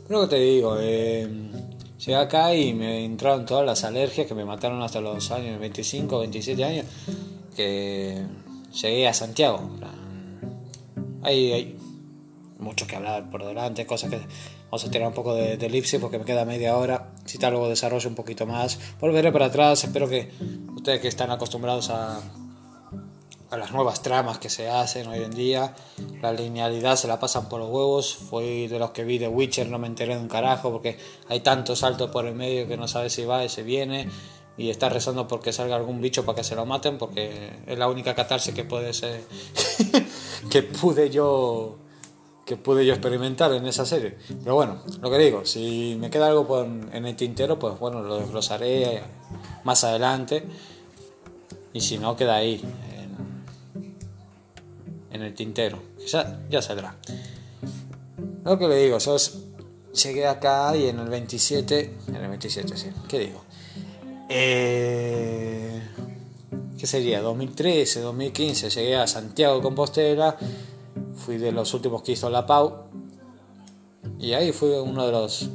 Pero 0.08 0.22
que 0.22 0.28
te 0.28 0.36
digo, 0.36 0.78
eh, 0.80 1.28
Llegué 2.08 2.20
acá 2.20 2.56
y 2.56 2.74
me 2.74 3.04
entraron 3.04 3.46
todas 3.46 3.66
las 3.66 3.84
alergias 3.84 4.28
que 4.28 4.34
me 4.34 4.46
mataron 4.46 4.82
hasta 4.82 5.02
los 5.02 5.30
años 5.30 5.60
25, 5.60 6.20
27 6.20 6.64
años, 6.64 6.86
que 7.54 8.24
llegué 8.82 9.08
a 9.10 9.14
Santiago. 9.14 9.70
Hay, 11.22 11.52
hay 11.52 11.78
mucho 12.60 12.88
que 12.88 12.96
hablar 12.96 13.30
por 13.30 13.46
delante, 13.46 13.86
cosas 13.86 14.10
que 14.10 14.22
vamos 14.72 14.86
a 14.86 14.90
tirar 14.90 15.10
un 15.10 15.14
poco 15.14 15.36
de, 15.36 15.58
de 15.58 15.66
elipsis 15.66 16.00
porque 16.00 16.18
me 16.18 16.24
queda 16.24 16.46
media 16.46 16.78
hora. 16.78 17.10
Si 17.26 17.40
tal, 17.40 17.52
luego 17.52 17.68
desarrollo 17.68 18.08
un 18.08 18.16
poquito 18.16 18.46
más. 18.46 18.80
Volveré 19.02 19.34
para 19.34 19.48
atrás. 19.48 19.84
Espero 19.84 20.08
que 20.08 20.32
ustedes 20.78 21.02
que 21.02 21.10
están 21.10 21.30
acostumbrados 21.30 21.90
a, 21.90 22.22
a 23.50 23.58
las 23.58 23.72
nuevas 23.72 24.02
tramas 24.02 24.40
que 24.40 24.50
se 24.50 24.70
hacen 24.70 25.08
hoy 25.08 25.24
en 25.24 25.32
día. 25.32 25.74
La 26.22 26.34
linealidad 26.34 26.96
se 26.96 27.08
la 27.08 27.20
pasan 27.20 27.48
por 27.50 27.60
los 27.60 27.70
huevos. 27.70 28.16
Fui 28.16 28.68
de 28.68 28.80
los 28.80 28.92
que 28.92 29.04
vi 29.04 29.18
de 29.18 29.28
Witcher, 29.28 29.70
no 29.70 29.80
me 29.80 29.88
enteré 29.88 30.16
de 30.16 30.22
un 30.22 30.28
carajo 30.28 30.72
porque 30.72 30.98
hay 31.30 31.40
tantos 31.40 31.80
saltos 31.80 32.10
por 32.12 32.26
el 32.26 32.36
medio 32.36 32.68
que 32.68 32.78
no 32.78 32.88
sabes 32.88 33.14
si 33.14 33.26
va 33.26 33.44
y 33.44 33.50
se 33.50 33.64
viene. 33.64 34.10
Y 34.58 34.70
está 34.70 34.90
rezando 34.90 35.28
porque 35.28 35.54
salga 35.54 35.76
algún 35.76 36.02
bicho 36.02 36.26
para 36.26 36.38
que 36.38 36.44
se 36.44 36.56
lo 36.56 36.66
maten 36.66 36.98
porque 36.98 37.52
es 37.68 37.78
la 37.78 37.88
única 37.88 38.16
catarse 38.16 38.54
que 38.54 38.64
puede 38.64 38.94
ser. 38.94 39.24
que 40.50 40.64
pude 40.64 41.10
yo 41.10 41.78
que 42.44 42.56
pude 42.56 42.86
yo 42.86 42.94
experimentar 42.94 43.52
en 43.54 43.68
esa 43.68 43.86
serie. 43.86 44.18
Pero 44.42 44.56
bueno, 44.56 44.82
lo 45.02 45.12
que 45.12 45.18
digo, 45.18 45.46
si 45.46 45.98
me 46.00 46.10
queda 46.10 46.28
algo 46.28 46.64
en 46.64 47.06
el 47.06 47.16
tintero, 47.18 47.60
pues 47.60 47.78
bueno, 47.78 48.02
lo 48.02 48.20
desglosaré 48.20 49.04
más 49.66 49.84
adelante. 49.84 50.46
Y 51.74 51.82
si 51.82 51.98
no, 51.98 52.16
queda 52.16 52.38
ahí, 52.38 52.64
en, 55.12 55.22
el 55.22 55.34
tintero. 55.34 55.82
Ya, 56.08 56.40
ya 56.50 56.62
saldrá. 56.62 56.96
Lo 58.44 58.58
que 58.58 58.68
le 58.68 58.78
digo, 58.78 58.98
yo 58.98 59.18
llegué 59.94 60.28
acá 60.28 60.76
y 60.76 60.88
en 60.88 61.00
el 61.00 61.10
27, 61.10 61.94
en 62.08 62.16
el 62.16 62.30
27, 62.30 62.78
sí, 62.78 62.90
¿qué 63.08 63.20
digo? 63.20 63.44
Eh, 64.30 65.82
¿Qué 66.78 66.88
sería? 66.88 67.22
2013, 67.22 68.02
2015, 68.02 68.70
llegué 68.70 68.96
a 68.96 69.08
Santiago 69.08 69.56
de 69.56 69.62
Compostela 69.62 70.38
fui 71.18 71.38
de 71.38 71.52
los 71.52 71.74
últimos 71.74 72.04
que 72.04 72.14
hizo 72.14 72.30
la 72.30 72.46
Pau. 72.46 72.86
Y 74.18 74.32
ahí 74.32 74.54
fue 74.54 74.80
uno 74.80 75.06
de 75.06 75.12
los. 75.12 75.50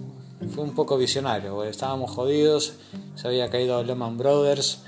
Fue 0.54 0.64
un 0.64 0.74
poco 0.74 0.98
visionario, 0.98 1.62
estábamos 1.64 2.10
jodidos, 2.10 2.74
se 3.14 3.28
había 3.28 3.48
caído 3.48 3.82
Lehman 3.84 4.18
Brothers, 4.18 4.82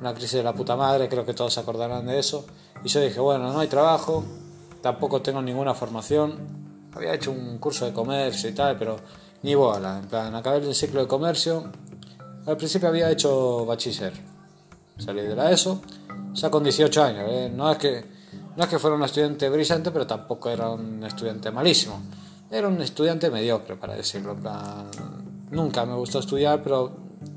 una 0.00 0.12
crisis 0.12 0.32
de 0.32 0.42
la 0.42 0.54
puta 0.54 0.74
madre, 0.74 1.08
creo 1.08 1.24
que 1.24 1.34
todos 1.34 1.54
se 1.54 1.60
acordarán 1.60 2.06
de 2.06 2.18
eso. 2.18 2.44
Y 2.84 2.88
yo 2.88 3.00
dije, 3.00 3.20
bueno, 3.20 3.52
no 3.52 3.60
hay 3.60 3.68
trabajo, 3.68 4.24
tampoco 4.82 5.22
tengo 5.22 5.42
ninguna 5.42 5.74
formación. 5.74 6.88
Había 6.92 7.14
hecho 7.14 7.30
un 7.30 7.58
curso 7.58 7.84
de 7.84 7.92
comercio 7.92 8.50
y 8.50 8.52
tal, 8.54 8.76
pero 8.78 8.96
ni 9.42 9.54
bola. 9.54 9.98
En 9.98 10.08
plan, 10.08 10.34
acabé 10.34 10.58
el 10.58 10.74
ciclo 10.74 11.00
de 11.00 11.06
comercio. 11.06 11.70
Al 12.46 12.56
principio 12.56 12.88
había 12.88 13.10
hecho 13.10 13.66
bachiller. 13.66 14.12
Salí 14.98 15.22
de 15.22 15.36
la 15.36 15.50
ESO, 15.50 15.80
ya 16.32 16.50
con 16.50 16.62
18 16.64 17.02
años. 17.02 17.28
¿eh? 17.30 17.52
No 17.54 17.70
es 17.70 17.78
que 17.78 18.18
no 18.58 18.64
es 18.64 18.70
que 18.70 18.80
fuera 18.80 18.96
un 18.96 19.04
estudiante 19.04 19.48
brillante, 19.48 19.92
pero 19.92 20.04
tampoco 20.04 20.50
era 20.50 20.68
un 20.70 21.04
estudiante 21.04 21.52
malísimo. 21.52 22.00
Era 22.50 22.66
un 22.66 22.82
estudiante 22.82 23.30
mediocre, 23.30 23.76
para 23.76 23.94
decirlo. 23.94 24.36
nunca 25.52 25.86
me 25.86 25.94
gustó 25.94 26.18
estudiar, 26.18 26.60
pero 26.60 26.90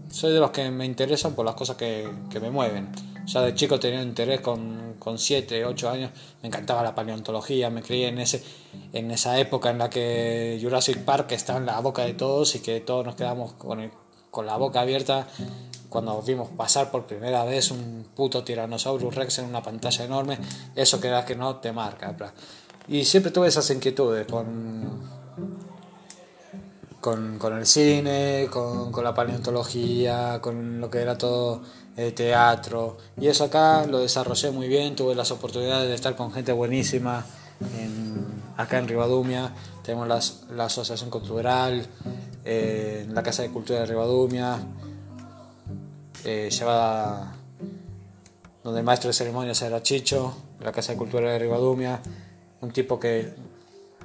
soy 0.10 0.34
de 0.34 0.40
los 0.40 0.50
que 0.50 0.72
me 0.72 0.84
interesan 0.84 1.36
por 1.36 1.46
las 1.46 1.54
cosas 1.54 1.76
que, 1.76 2.10
me 2.42 2.50
mueven. 2.50 2.90
Ya 3.26 3.42
de 3.42 3.54
chico 3.54 3.80
tenía 3.80 4.02
interés 4.02 4.42
con, 4.42 4.96
con 5.00 5.18
7, 5.18 5.66
8 5.66 5.90
años. 5.90 6.12
Me 6.42 6.48
encantaba 6.48 6.84
la 6.84 6.96
paleontología, 6.96 7.70
me 7.70 7.82
creí 7.82 8.06
en, 8.06 8.20
ese, 8.20 8.44
en 8.94 9.12
esa 9.12 9.40
época 9.40 9.70
en 9.70 9.78
la 9.78 9.90
que 9.90 10.60
Jurassic 10.62 11.00
Park 11.00 11.32
está 11.32 11.58
en 11.58 11.66
la 11.66 11.80
boca 11.80 12.04
de 12.04 12.14
todos 12.14 12.56
y 12.56 12.60
que 12.60 12.80
todos 12.82 13.06
nos 13.06 13.16
quedamos 13.16 13.54
con, 13.54 13.92
con 14.32 14.46
la 14.46 14.58
boca 14.58 14.82
abierta 14.82 15.28
cuando 15.92 16.22
vimos 16.22 16.50
pasar 16.50 16.90
por 16.90 17.06
primera 17.06 17.44
vez 17.44 17.70
un 17.70 18.08
puto 18.16 18.46
Tyrannosaurus 18.46 19.14
Rex 19.14 19.40
en 19.40 19.46
una 19.46 19.62
pantalla 19.62 20.06
enorme, 20.06 20.40
eso 20.74 21.02
queda 21.02 21.26
que 21.26 21.36
no 21.36 21.58
te 21.58 21.74
marca. 21.74 22.16
Y 22.88 23.04
siempre 23.04 23.32
tuve 23.32 23.50
esas 23.50 23.70
inquietudes 23.72 24.26
con, 24.26 25.02
con, 27.02 27.58
el 27.58 27.66
cine, 27.66 28.48
con, 28.50 29.04
la 29.04 29.14
paleontología, 29.14 30.40
con 30.42 30.80
lo 30.80 30.90
que 30.90 31.00
era 31.00 31.18
todo 31.18 31.62
el 31.98 32.14
teatro. 32.14 32.98
Y 33.20 33.28
eso 33.28 33.46
acá 33.46 33.86
lo 33.86 34.00
desarrollé 34.00 34.52
muy 34.52 34.68
bien, 34.68 34.96
tuve 34.96 35.16
las 35.16 35.32
oportunidades 35.32 35.90
de 35.90 35.96
estar 35.96 36.16
con 36.16 36.32
gente 36.32 36.52
buenísima 36.52 37.26
acá 38.58 38.80
en 38.80 38.88
Ribadumia. 38.88 39.52
Tenemos 39.84 40.08
la 40.50 40.66
Asociación 40.66 41.10
Cultural, 41.10 41.86
eh, 42.46 43.06
la 43.10 43.24
Casa 43.24 43.44
de 43.44 43.50
Cultura 43.50 43.80
de 43.80 43.86
Ribadumia 43.86 44.60
eh, 46.24 46.50
donde 48.64 48.80
el 48.80 48.86
maestro 48.86 49.08
de 49.08 49.14
ceremonias 49.14 49.62
era 49.62 49.82
Chicho, 49.82 50.36
la 50.60 50.72
Casa 50.72 50.92
de 50.92 50.98
Cultura 50.98 51.32
de 51.32 51.40
Ribadumia, 51.40 52.00
un 52.62 52.72
tipo 52.72 53.00
que 53.00 53.34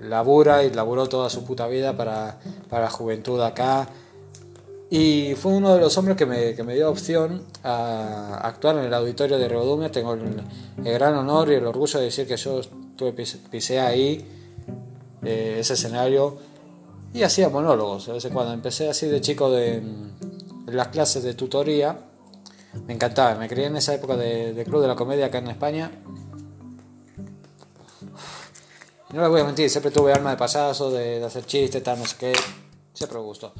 labura 0.01 0.65
y 0.65 0.71
laburó 0.71 1.09
toda 1.09 1.29
su 1.29 1.45
puta 1.45 1.67
vida 1.67 1.97
para, 1.97 2.39
la 2.71 2.91
juventud 2.91 3.41
acá. 3.43 3.89
Y 4.89 5.35
fue 5.35 5.53
uno 5.53 5.75
de 5.75 5.81
los 5.81 5.99
hombres 5.99 6.17
que 6.17 6.27
me, 6.27 6.75
dio 6.75 6.89
opción 6.89 7.43
a 7.65 8.39
actuar 8.45 8.79
en 8.79 8.85
el 8.85 8.95
auditorio 8.95 9.37
de 9.37 9.49
Ribadumia. 9.49 9.91
Tengo 9.91 10.15
el, 10.15 10.43
gran 10.77 11.15
honor 11.15 11.51
y 11.51 11.55
el 11.55 11.67
orgullo 11.67 11.99
de 11.99 12.05
decir 12.07 12.27
que 12.27 12.37
yo 12.37 12.61
estuve, 12.61 13.13
pisé 13.13 13.81
ahí 13.81 14.25
eh, 15.23 15.57
ese 15.59 15.75
escenario 15.75 16.39
y 17.13 17.25
hacía 17.25 17.49
monólogos. 17.49 18.09
A 18.09 18.13
veces 18.13 18.31
cuando 18.33 18.53
empecé 18.53 18.89
así 18.89 19.07
de 19.07 19.21
chico 19.21 19.51
de, 19.51 19.83
las 20.67 20.89
clases 20.89 21.23
de 21.23 21.35
tutoría. 21.35 21.99
Me 22.87 22.93
encantaba, 22.93 23.35
me 23.37 23.49
crié 23.49 23.67
en 23.67 23.77
esa 23.77 23.95
época 23.95 24.17
de, 24.17 24.63
Club 24.67 24.83
de 24.83 24.89
la 24.89 24.95
Comedia 24.95 25.27
acá 25.27 25.39
en 25.39 25.49
España. 25.49 25.91
No 29.13 29.23
les 29.23 29.31
voy 29.31 29.41
a 29.41 29.45
mentir, 29.45 29.71
siempre 29.71 29.91
tuve 29.91 30.13
alma 30.13 30.31
de 30.31 30.37
payaso, 30.37 30.91
de, 30.91 31.25
hacer 31.25 31.47
chistes, 31.47 31.83
tal, 31.83 31.99
no 31.99 32.05
sé 32.05 32.17
qué. 32.19 32.33
Siempre 32.93 33.19
me 33.19 33.25
gustó. 33.25 33.53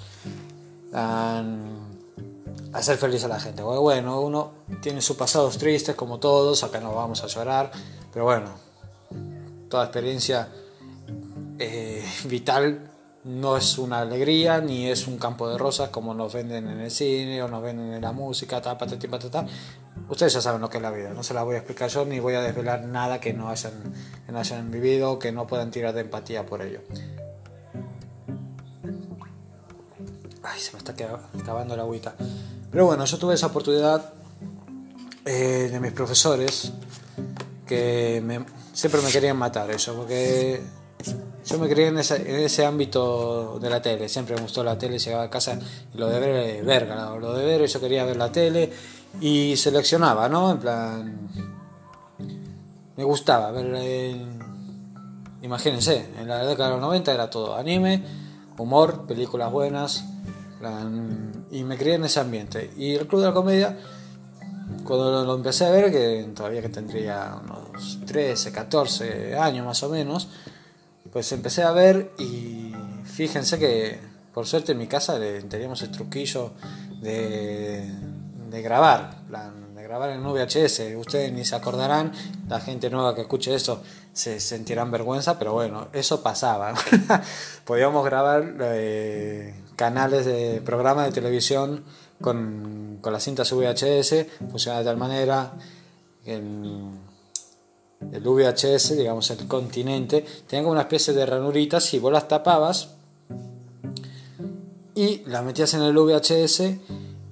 Hacer 2.73 2.97
feliz 2.97 3.25
a 3.25 3.29
la 3.29 3.41
gente. 3.41 3.63
Bueno, 3.63 4.21
uno 4.21 4.53
tiene 4.81 5.01
sus 5.01 5.17
pasados 5.17 5.59
tristes 5.59 5.95
como 5.95 6.19
todos, 6.19 6.63
acá 6.63 6.81
no 6.81 6.95
vamos 6.95 7.23
a 7.23 7.27
llorar, 7.27 7.71
pero 8.13 8.25
bueno, 8.25 8.51
toda 9.69 9.85
experiencia 9.85 10.49
eh, 11.59 12.05
vital 12.25 12.91
no 13.25 13.57
es 13.57 13.77
una 13.79 14.01
alegría 14.01 14.61
ni 14.61 14.89
es 14.89 15.09
un 15.09 15.19
campo 15.19 15.49
de 15.49 15.59
rosas 15.59 15.89
como 15.89 16.15
nos 16.15 16.33
venden 16.33 16.69
en 16.69 16.81
el 16.81 16.91
cine 16.91 17.43
o 17.43 17.49
nos 17.49 17.61
venden 17.61 17.93
en 17.93 18.01
la 18.01 18.13
música, 18.13 18.63
ta, 18.63 18.79
patati, 18.79 19.09
patata. 19.09 19.45
Ustedes 20.09 20.35
ya 20.35 20.41
saben 20.41 20.61
lo 20.61 20.71
que 20.71 20.77
es 20.77 20.83
la 20.83 20.93
vida, 20.93 21.11
no 21.13 21.23
se 21.23 21.35
la 21.35 21.43
voy 21.43 21.57
a 21.57 21.59
explicar 21.59 21.89
yo 21.91 22.05
ni 22.05 22.21
voy 22.21 22.35
a 22.35 22.41
desvelar 22.41 22.85
nada 22.85 23.21
que 23.21 23.33
no 23.33 23.49
hayan, 23.49 23.73
que 24.25 24.33
no 24.33 24.39
hayan 24.39 24.71
vivido, 24.71 25.19
que 25.19 25.33
no 25.33 25.47
puedan 25.47 25.73
tirar 25.73 25.93
de 25.95 26.03
empatía 26.03 26.47
por 26.47 26.63
ello. 26.63 26.81
Ay, 30.47 30.61
se 30.61 30.73
me 30.73 30.79
está 30.79 30.93
acabando 30.93 31.77
la 31.77 31.83
agüita. 31.83 32.15
Pero 32.71 32.87
bueno, 32.87 33.05
yo 33.05 33.19
tuve 33.19 33.35
esa 33.35 33.47
oportunidad 33.49 34.13
eh, 35.25 35.69
de 35.73 35.81
mis 35.81 35.93
profesores 35.93 36.73
que 37.67 38.23
siempre 38.73 39.03
me 39.03 39.11
querían 39.11 39.37
matar 39.37 39.69
eso, 39.71 39.95
porque 39.95 40.63
yo 41.45 41.59
me 41.59 41.69
crié 41.69 41.89
en 41.89 41.99
ese, 41.99 42.65
ámbito 42.65 43.59
de 43.59 43.71
la 43.71 43.83
tele, 43.83 44.09
siempre 44.09 44.37
me 44.37 44.43
gustó 44.43 44.63
la 44.63 44.79
tele, 44.79 44.99
llegaba 44.99 45.25
a 45.25 45.31
casa 45.31 45.59
y 45.93 45.99
lo 45.99 46.09
de 46.09 46.21
ver, 46.21 46.65
verga, 46.65 47.17
lo 47.17 47.33
de 47.35 47.45
ver, 47.45 47.67
yo 47.67 47.81
quería 47.81 48.05
ver 48.05 48.17
la 48.17 48.31
tele 48.31 48.71
y 49.21 49.57
seleccionaba, 49.57 50.29
¿no? 50.29 50.53
En 50.53 50.59
plan, 50.59 51.29
me 52.97 53.05
gustaba 53.05 53.51
ver, 53.51 54.17
imagínense, 55.43 56.09
en 56.21 56.29
la 56.29 56.45
década 56.45 56.69
de 56.69 56.75
los 56.75 56.83
90 56.83 57.15
era 57.15 57.31
todo 57.31 57.57
anime, 57.57 58.05
humor, 58.59 59.07
películas 59.07 59.51
buenas, 59.51 60.05
y 61.51 61.65
me 61.65 61.77
crié 61.77 61.95
en 61.95 62.05
ese 62.05 62.21
ambiente. 62.21 62.71
Y 62.77 62.95
el 62.95 63.07
Club 63.07 63.21
de 63.21 63.27
la 63.27 63.35
Comedia, 63.35 63.79
cuando 64.85 65.25
lo 65.25 65.35
empecé 65.35 65.67
a 65.67 65.71
ver, 65.71 65.91
que 65.91 66.29
todavía 66.35 66.63
que 66.63 66.69
tendría 66.69 67.41
unos 67.43 68.01
13, 68.07 68.53
14 68.53 69.37
años 69.37 69.67
más 69.67 69.83
o 69.83 69.89
menos, 69.89 70.29
pues 71.13 71.31
empecé 71.33 71.63
a 71.63 71.73
ver 71.73 72.13
y 72.19 72.73
fíjense 73.05 73.59
que 73.59 73.99
por 74.35 74.47
suerte 74.47 74.73
en 74.73 74.79
mi 74.79 74.87
casa 74.87 75.19
teníamos 75.49 75.81
el 75.83 75.91
truquillo 75.91 76.53
de, 77.01 77.91
grabar, 78.63 79.17
de 79.75 79.83
grabar 79.83 80.11
en 80.11 80.23
VHS. 80.23 80.97
Ustedes 80.97 81.33
ni 81.33 81.45
se 81.45 81.57
acordarán, 81.57 82.13
la 82.49 82.61
gente 82.61 82.91
nueva 82.91 83.15
que 83.15 83.23
escuche 83.23 83.55
eso 83.55 83.83
se 84.13 84.41
sentirán 84.41 84.91
vergüenza, 84.91 85.39
pero 85.39 85.53
bueno, 85.53 85.89
eso 85.93 86.23
pasaba. 86.23 86.75
Podíamos 87.65 88.05
grabar 88.05 88.57
eh, 88.61 89.55
canales 89.77 90.25
de 90.25 90.61
programas 90.65 91.07
de 91.07 91.13
televisión 91.13 91.85
con, 92.21 92.99
con 93.01 93.13
las 93.13 93.23
cintas 93.23 93.53
VHS, 93.53 94.27
funcionaba 94.51 94.81
de 94.81 94.85
tal 94.85 94.97
manera. 94.97 95.53
El 96.25 96.91
VHS, 98.01 98.97
digamos 98.97 99.31
el 99.31 99.47
continente, 99.47 100.25
tenía 100.47 100.63
como 100.63 100.73
una 100.73 100.83
especie 100.83 101.15
de 101.15 101.25
ranuritas 101.25 101.95
y 101.95 101.99
vos 101.99 102.13
las 102.13 102.27
tapabas 102.29 102.97
y 104.95 105.23
las 105.27 105.45
metías 105.45 105.75
en 105.75 105.83
el 105.83 105.97
VHS 105.97 106.63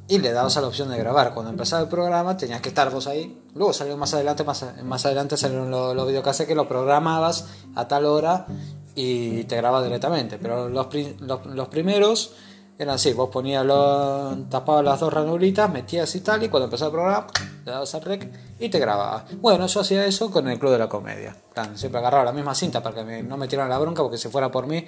y 0.07 0.19
le 0.19 0.33
dabas 0.33 0.57
a 0.57 0.61
la 0.61 0.69
opción 0.69 0.91
de 0.91 0.99
grabar. 0.99 1.33
Cuando 1.33 1.51
empezaba 1.51 1.83
el 1.83 1.89
programa 1.89 2.37
tenías 2.37 2.61
que 2.61 2.69
estar 2.69 2.91
vos 2.91 3.07
ahí. 3.07 3.41
Luego 3.55 3.73
salió 3.73 3.97
más 3.97 4.13
adelante, 4.15 4.45
más, 4.45 4.65
más 4.83 5.07
adelante 5.07 5.37
salieron 5.37 5.71
los, 5.71 5.97
los 5.97 6.07
videocassettes 6.07 6.49
que 6.49 6.55
lo 6.55 6.69
programabas 6.69 7.47
a 7.75 7.89
tal 7.89 8.05
hora 8.05 8.47
y 8.95 9.45
te 9.45 9.57
grababa 9.57 9.85
directamente. 9.85 10.39
Pero 10.39 10.69
los, 10.69 10.89
los, 11.21 11.47
los 11.47 11.69
primeros 11.69 12.35
era 12.77 12.95
así, 12.95 13.13
vos 13.13 13.31
ponías 13.31 13.65
lo, 13.65 14.37
tapabas 14.51 14.85
las 14.85 14.99
dos 14.99 15.13
ranuritas, 15.13 15.71
metías 15.71 16.13
y 16.17 16.21
tal, 16.21 16.43
y 16.43 16.49
cuando 16.49 16.65
empezaba 16.65 16.89
el 16.89 16.93
programa, 16.93 17.27
le 17.65 17.71
dabas 17.71 17.95
al 17.95 18.03
rec 18.03 18.29
y 18.59 18.69
te 18.69 18.81
grababa. 18.81 19.25
Bueno, 19.41 19.67
yo 19.69 19.81
hacía 19.81 20.05
eso 20.07 20.31
con 20.31 20.49
el 20.49 20.59
Club 20.59 20.73
de 20.73 20.79
la 20.79 20.89
Comedia. 20.89 21.37
siempre 21.75 22.01
agarraba 22.01 22.25
la 22.25 22.33
misma 22.33 22.55
cinta 22.55 22.83
para 22.83 23.05
que 23.05 23.23
no 23.23 23.37
me 23.37 23.47
tiraran 23.47 23.71
la 23.71 23.79
bronca, 23.79 24.03
porque 24.03 24.19
si 24.19 24.29
fuera 24.29 24.51
por 24.51 24.67
mí, 24.67 24.85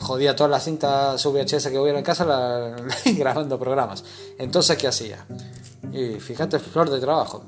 jodía 0.00 0.34
todas 0.34 0.50
las 0.50 0.64
cintas 0.64 1.24
VHS 1.24 1.68
que 1.68 1.78
hubiera 1.78 1.98
en 1.98 2.04
casa 2.04 2.24
grabando 3.16 3.56
programas. 3.56 4.02
Entonces, 4.36 4.76
¿qué 4.76 4.88
hacía? 4.88 5.24
Y 5.92 6.18
fíjate, 6.18 6.58
flor 6.58 6.90
de 6.90 6.98
trabajo. 6.98 7.44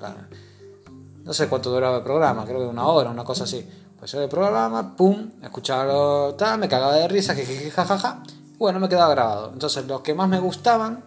No 1.25 1.33
sé 1.33 1.49
cuánto 1.49 1.71
duraba 1.71 1.97
el 1.97 2.03
programa, 2.05 2.45
creo 2.45 2.61
que 2.61 2.67
una 2.67 2.87
hora, 2.87 3.11
una 3.11 3.25
cosa 3.25 3.45
así. 3.45 3.69
Pues 4.03 4.15
el 4.15 4.29
programa, 4.29 4.97
pum, 4.97 5.31
escuchaba 5.41 6.37
tal, 6.37 6.59
me 6.59 6.69
cagaba 6.69 6.97
de 6.97 7.07
risa, 7.07 7.37
jajaja. 7.37 8.21
Bueno, 8.59 8.81
me 8.81 8.89
quedaba 8.89 9.15
grabado. 9.15 9.53
Entonces, 9.53 9.87
los 9.87 10.01
que 10.01 10.13
más 10.13 10.29
me 10.29 10.41
gustaban, 10.41 11.05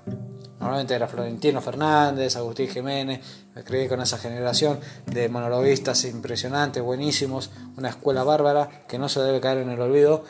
normalmente 0.61 0.95
era 0.95 1.05
Florentino 1.05 1.59
Fernández, 1.59 2.37
Agustín 2.37 2.69
Jiménez, 2.69 3.19
me 3.53 3.65
creí 3.65 3.89
con 3.89 3.99
esa 3.99 4.17
generación 4.17 4.79
de 5.07 5.27
monologuistas 5.27 6.05
impresionantes, 6.05 6.81
buenísimos, 6.81 7.51
una 7.75 7.89
escuela 7.89 8.23
bárbara 8.23 8.85
que 8.87 8.97
no 8.97 9.09
se 9.09 9.19
debe 9.19 9.41
caer 9.41 9.57
en 9.57 9.71
el 9.71 9.81
olvido. 9.81 10.23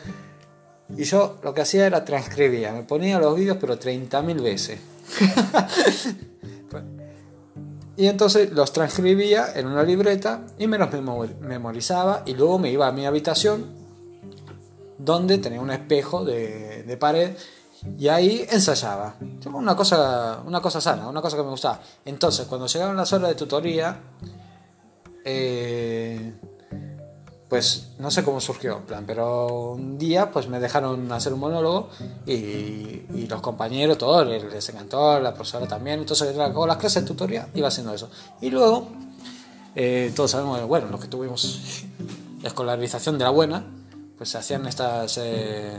Y 0.97 1.03
yo 1.03 1.37
lo 1.43 1.53
que 1.53 1.61
hacía 1.61 1.85
era 1.85 2.03
transcribía, 2.03 2.71
me 2.71 2.81
ponía 2.81 3.19
los 3.19 3.35
vídeos 3.35 3.57
pero 3.61 3.79
30.000 3.79 4.41
veces. 4.41 4.79
y 7.97 8.07
entonces 8.07 8.51
los 8.51 8.73
transcribía 8.73 9.53
en 9.55 9.67
una 9.67 9.83
libreta 9.83 10.45
y 10.57 10.67
me 10.67 10.77
los 10.77 10.89
memorizaba 11.41 12.23
y 12.25 12.33
luego 12.33 12.59
me 12.59 12.69
iba 12.69 12.87
a 12.87 12.91
mi 12.91 13.05
habitación 13.05 13.73
donde 14.97 15.37
tenía 15.37 15.61
un 15.61 15.71
espejo 15.71 16.25
de, 16.25 16.97
pared 16.99 17.35
y 17.97 18.07
ahí 18.07 18.45
ensayaba. 18.49 19.15
Una 19.45 19.75
cosa, 19.75 20.41
una 20.45 20.61
cosa 20.61 20.81
sana, 20.81 21.07
una 21.07 21.21
cosa 21.21 21.37
que 21.37 21.43
me 21.43 21.49
gustaba. 21.49 21.79
Entonces, 22.03 22.47
cuando 22.47 22.67
llegaban 22.67 22.97
las 22.97 23.13
horas 23.13 23.29
de 23.29 23.35
tutoría, 23.35 23.99
eh, 25.23 26.33
pues 27.49 27.89
no 27.99 28.09
sé 28.09 28.23
cómo 28.23 28.41
surgió, 28.41 28.79
plan, 28.85 29.03
pero 29.05 29.73
un 29.73 29.97
día 29.97 30.31
pues 30.31 30.47
me 30.47 30.59
dejaron 30.59 31.11
hacer 31.11 31.33
un 31.33 31.39
monólogo 31.39 31.89
y, 32.25 33.27
los 33.27 33.41
compañeros, 33.41 33.97
todos 33.97 34.27
les, 34.27 34.69
encantó, 34.69 35.19
la 35.19 35.33
profesora 35.33 35.67
también, 35.67 35.99
entonces 35.99 36.35
con 36.53 36.67
las 36.67 36.77
clases 36.77 37.03
de 37.03 37.07
tutoría 37.07 37.47
iba 37.53 37.67
haciendo 37.67 37.93
eso. 37.93 38.09
Y 38.41 38.49
luego, 38.49 38.87
eh, 39.75 40.11
todos 40.15 40.31
sabemos, 40.31 40.65
bueno, 40.67 40.87
los 40.89 40.99
que 40.99 41.07
tuvimos 41.07 41.85
escolarización 42.43 43.17
de 43.17 43.23
la 43.23 43.31
buena, 43.31 43.63
pues 44.17 44.29
se 44.29 44.37
hacían 44.37 44.65
estas... 44.67 45.17
Eh, 45.17 45.77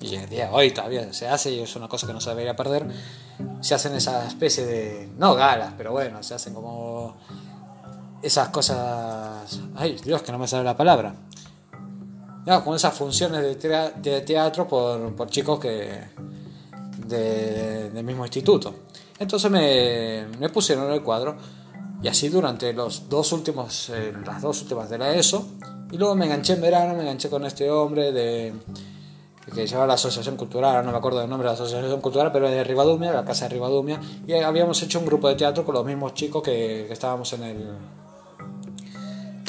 y 0.00 0.16
el 0.16 0.28
día 0.28 0.46
de 0.46 0.52
hoy 0.52 0.72
todavía 0.72 1.12
se 1.12 1.28
hace 1.28 1.52
y 1.52 1.60
es 1.60 1.76
una 1.76 1.88
cosa 1.88 2.06
que 2.06 2.12
no 2.12 2.20
se 2.20 2.30
debería 2.30 2.56
perder, 2.56 2.86
se 3.60 3.74
hacen 3.74 3.94
esa 3.94 4.26
especie 4.26 4.66
de, 4.66 5.08
no 5.16 5.34
galas, 5.34 5.74
pero 5.78 5.92
bueno, 5.92 6.22
se 6.22 6.34
hacen 6.34 6.54
como 6.54 7.16
esas 8.22 8.48
cosas. 8.48 9.60
Ay, 9.74 9.98
Dios, 10.04 10.22
que 10.22 10.32
no 10.32 10.38
me 10.38 10.46
sale 10.46 10.64
la 10.64 10.76
palabra. 10.76 11.14
No, 12.46 12.64
con 12.64 12.74
esas 12.74 12.94
funciones 12.94 13.42
de, 13.42 14.20
teatro 14.22 14.66
por, 14.66 15.14
por 15.14 15.30
chicos 15.30 15.60
que 15.60 16.00
de, 17.06 17.90
del 17.90 18.04
mismo 18.04 18.24
instituto. 18.24 18.74
Entonces 19.18 19.50
me, 19.50 20.26
me 20.38 20.48
pusieron 20.48 20.90
el 20.90 21.02
cuadro 21.02 21.36
y 22.02 22.08
así 22.08 22.28
durante 22.28 22.72
los 22.72 23.08
dos 23.08 23.32
últimos, 23.32 23.90
eh, 23.90 24.12
las 24.26 24.42
dos 24.42 24.62
últimas 24.62 24.90
de 24.90 24.98
la 24.98 25.14
ESO. 25.14 25.46
Y 25.92 25.98
luego 25.98 26.14
me 26.16 26.24
enganché 26.24 26.54
en 26.54 26.62
verano, 26.62 26.94
me 26.94 27.02
enganché 27.02 27.28
con 27.28 27.44
este 27.44 27.70
hombre 27.70 28.10
de 28.12 28.52
que 29.54 29.66
llevaba 29.66 29.88
la 29.88 29.94
Asociación 29.94 30.36
Cultural, 30.36 30.84
no 30.84 30.92
me 30.92 30.98
acuerdo 30.98 31.20
del 31.20 31.28
nombre 31.28 31.48
de 31.48 31.56
la 31.56 31.62
Asociación 31.62 32.00
Cultural, 32.00 32.30
pero 32.32 32.48
de 32.48 32.64
Ribadumia, 32.64 33.12
la 33.12 33.24
casa 33.24 33.46
de 33.46 33.54
Ribadumia, 33.54 34.00
y 34.26 34.32
habíamos 34.34 34.80
hecho 34.82 35.00
un 35.00 35.04
grupo 35.04 35.28
de 35.28 35.34
teatro 35.34 35.64
con 35.64 35.74
los 35.74 35.84
mismos 35.84 36.14
chicos 36.14 36.42
que 36.42 36.90
estábamos 36.90 37.32
en 37.34 37.42
el, 37.42 37.68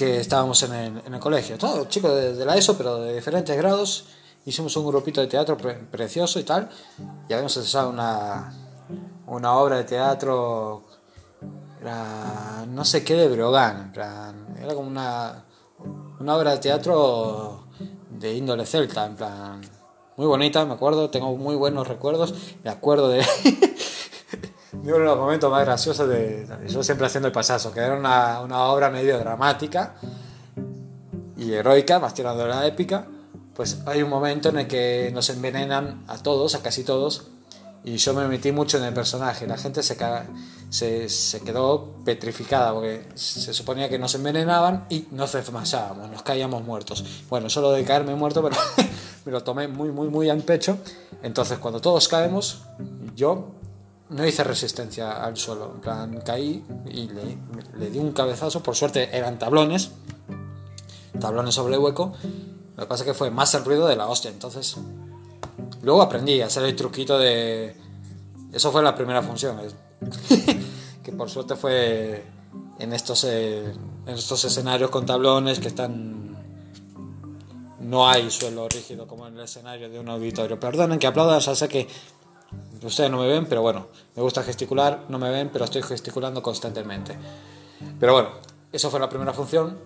estábamos 0.04 0.62
en 0.64 0.74
el, 0.74 1.01
en 1.06 1.14
el 1.14 1.20
colegio. 1.20 1.58
Todos 1.58 1.88
chicos 1.89 2.14
de, 2.14 2.45
la 2.45 2.56
ESO, 2.56 2.78
pero 2.78 3.01
de 3.01 3.16
diferentes 3.16 3.56
grados. 3.58 4.06
Hicimos 4.45 4.76
un 4.76 4.88
grupito 4.88 5.22
de 5.22 5.28
teatro 5.28 5.58
precioso 5.58 6.39
y 6.39 6.43
tal. 6.43 6.70
Y 7.30 7.34
habíamos 7.34 7.56
ensayado 7.58 7.89
una, 7.89 8.54
una 9.28 9.54
obra 9.58 9.78
de 9.78 9.84
teatro. 9.86 10.84
Era 11.82 12.66
no 12.68 12.86
sé 12.86 13.04
qué 13.04 13.16
de 13.16 13.28
Brogan. 13.28 13.93
era 13.95 14.74
como 14.74 14.88
una, 14.88 15.45
una 16.20 16.36
obra 16.36 16.51
de 16.51 16.58
teatro 16.58 17.68
de 18.10 18.34
índole 18.34 18.66
celta. 18.66 19.06
En 19.06 19.16
plan, 19.16 19.62
muy 20.18 20.28
bonita, 20.28 20.66
me 20.66 20.74
acuerdo. 20.74 21.10
Tengo 21.10 21.36
muy 21.38 21.56
buenos 21.56 21.88
recuerdos. 21.88 22.34
Me 22.64 22.70
acuerdo 22.70 23.10
de. 23.10 23.26
uno 24.90 25.00
de 25.00 25.06
los 25.06 25.18
momentos 25.18 25.50
más 25.50 25.66
graciosos 25.66 26.10
de. 26.10 26.48
Yo 26.68 26.84
siempre 26.84 27.08
haciendo 27.08 27.28
el 27.28 27.34
pasazo, 27.34 27.72
que 27.72 27.80
era 27.80 27.96
una, 27.96 28.42
una 28.42 28.64
obra 28.64 28.90
medio 28.90 29.18
dramática 29.18 29.96
y 31.38 31.54
heroica, 31.54 32.00
más 32.00 32.14
tirando 32.14 32.44
de 32.44 32.50
la 32.50 32.68
épica. 32.68 33.08
Pues 33.56 33.80
hay 33.86 34.02
un 34.02 34.10
momento 34.10 34.50
en 34.50 34.60
el 34.60 34.68
que 34.68 35.12
nos 35.14 35.30
envenenan 35.30 36.04
a 36.08 36.18
todos, 36.18 36.56
a 36.56 36.62
casi 36.62 36.84
todos, 36.84 37.28
y 37.86 37.98
yo 37.98 38.14
me 38.14 38.28
metí 38.28 38.52
mucho 38.52 38.78
en 38.78 38.86
el 38.86 38.94
personaje. 38.94 39.46
La 39.46 39.58
gente 39.58 39.84
se, 39.84 39.96
se, 40.70 41.10
se, 41.10 41.42
quedó 41.42 41.96
petrificada 42.04 42.74
porque 42.74 43.06
se 43.14 43.54
suponía 43.54 43.90
que 43.90 44.00
nos 44.00 44.16
envenenaban 44.16 44.86
y 44.90 45.08
nos 45.12 45.34
desmayábamos, 45.34 46.10
nos 46.10 46.24
caíamos 46.24 46.64
muertos. 46.64 47.06
Bueno, 47.30 47.50
solo 47.50 47.72
de 47.72 47.84
caerme 47.84 48.16
muerto, 48.16 48.42
pero 48.42 48.56
me 49.26 49.32
lo 49.32 49.44
tomé 49.44 49.68
muy, 49.68 49.92
muy, 49.92 50.10
muy 50.10 50.30
en 50.30 50.42
pecho. 50.42 50.78
Entonces, 51.22 51.60
cuando 51.60 51.80
todos 51.80 52.08
caemos, 52.08 52.64
yo 53.16 53.52
no 54.14 54.26
hice 54.26 54.43
resistencia 54.43 55.24
al 55.24 55.36
suelo, 55.38 55.72
en 55.76 55.82
plan 55.82 56.22
caí 56.24 56.64
y 56.86 57.09
le, 57.09 57.89
di 57.89 57.97
un 57.97 58.11
cabezazo, 58.11 58.61
por 58.61 58.76
suerte 58.76 59.16
eran 59.16 59.39
tablones, 59.39 59.91
tablones 61.20 61.55
sobre 61.55 61.78
hueco, 61.78 62.14
lo 62.76 62.84
que 62.84 62.88
pasa 62.88 63.03
es 63.03 63.07
que 63.07 63.14
fue 63.14 63.32
más 63.32 63.53
el 63.55 63.66
ruido 63.66 63.88
de 63.88 63.95
la 63.95 64.07
hostia, 64.07 64.30
entonces 64.30 64.78
luego 65.82 66.01
aprendí 66.01 66.41
a 66.41 66.45
hacer 66.47 66.64
el 66.64 66.76
truquito 66.76 67.18
de... 67.18 67.76
Eso 68.51 68.72
fue 68.72 68.84
la 68.84 68.95
primera 68.95 69.24
función, 69.24 69.57
que 71.03 71.11
por 71.11 71.30
suerte 71.30 71.55
fue 71.55 72.24
en 72.78 72.93
estos, 72.93 73.24
eh, 73.24 73.74
en 74.05 74.14
estos 74.14 74.45
escenarios 74.45 74.91
con 74.91 75.05
tablones 75.05 75.59
que 75.59 75.70
están... 75.70 76.22
No 77.80 78.07
hay 78.07 78.32
suelo 78.32 78.70
rígido 78.70 79.07
como 79.07 79.28
en 79.28 79.36
el 79.36 79.43
escenario 79.43 79.89
de 79.89 79.99
un 79.99 80.07
auditorio. 80.07 80.57
Perdonen 80.57 80.99
que 80.99 81.05
aplaudan, 81.07 81.41
ya 81.41 81.53
sé 81.53 81.68
que 81.68 81.88
Ustedes 82.84 83.10
no 83.10 83.18
me 83.18 83.28
ven, 83.28 83.45
pero 83.45 83.62
bueno, 83.62 83.88
me 84.16 84.22
gusta 84.22 84.43
gesticular, 84.43 85.06
no 85.08 85.18
me 85.18 85.30
ven, 85.30 85.49
pero 85.51 85.66
estoy 85.66 85.82
gesticulando 85.84 86.41
constantemente. 86.43 87.16
Pero 87.99 88.14
bueno, 88.14 88.30
eso 88.72 88.89
fue 88.89 88.99
la 88.99 89.08
primera 89.10 89.34
función. 89.34 89.78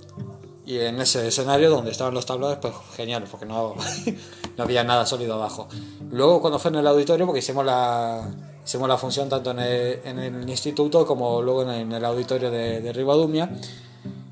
Y 0.65 0.79
en 0.79 0.99
ese 0.99 1.27
escenario 1.27 1.69
donde 1.69 1.91
estaban 1.91 2.13
los 2.13 2.25
tablones, 2.25 2.57
pues 2.61 2.73
genial, 2.95 3.25
porque 3.29 3.45
no, 3.45 3.75
no 4.57 4.63
había 4.63 4.83
nada 4.83 5.05
sólido 5.05 5.35
abajo. 5.35 5.67
Luego 6.11 6.41
cuando 6.41 6.59
fue 6.59 6.71
en 6.71 6.77
el 6.77 6.87
auditorio, 6.87 7.25
porque 7.25 7.39
hicimos 7.39 7.65
la, 7.65 8.27
hicimos 8.65 8.89
la 8.89 8.97
función 8.97 9.29
tanto 9.29 9.51
en 9.51 9.59
el, 9.59 10.49
instituto 10.49 11.05
como 11.05 11.41
luego 11.41 11.71
en 11.71 11.91
el, 11.91 12.03
auditorio 12.03 12.51
de, 12.51 12.81
de 12.81 12.91
Ribadumia, 12.91 13.49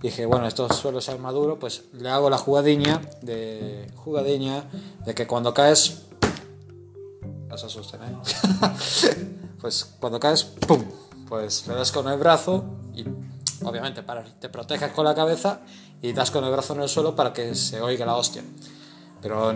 dije, 0.01 0.25
bueno, 0.25 0.47
esto 0.47 0.71
suele 0.71 1.01
ser 1.01 1.19
maduro, 1.19 1.57
pues 1.57 1.85
le 1.93 2.09
hago 2.09 2.29
la 2.29 2.37
jugadiña 2.37 3.01
de, 3.21 3.87
jugadiña 3.95 4.65
de 5.05 5.15
que 5.15 5.25
cuando 5.25 5.53
caes 5.53 6.03
no 7.63 7.69
se 7.69 7.79
¿eh? 7.79 9.45
pues 9.61 9.95
cuando 9.99 10.19
caes, 10.19 10.43
¡pum! 10.43 10.83
Pues 11.27 11.67
le 11.67 11.75
das 11.75 11.91
con 11.91 12.07
el 12.07 12.19
brazo 12.19 12.65
y 12.93 13.05
obviamente 13.63 14.03
para, 14.03 14.23
te 14.23 14.49
proteges 14.49 14.91
con 14.91 15.05
la 15.05 15.15
cabeza 15.15 15.61
y 16.01 16.13
das 16.13 16.31
con 16.31 16.43
el 16.43 16.51
brazo 16.51 16.73
en 16.73 16.81
el 16.81 16.89
suelo 16.89 17.15
para 17.15 17.33
que 17.33 17.55
se 17.55 17.81
oiga 17.81 18.05
la 18.05 18.15
hostia. 18.15 18.43
Pero 19.21 19.53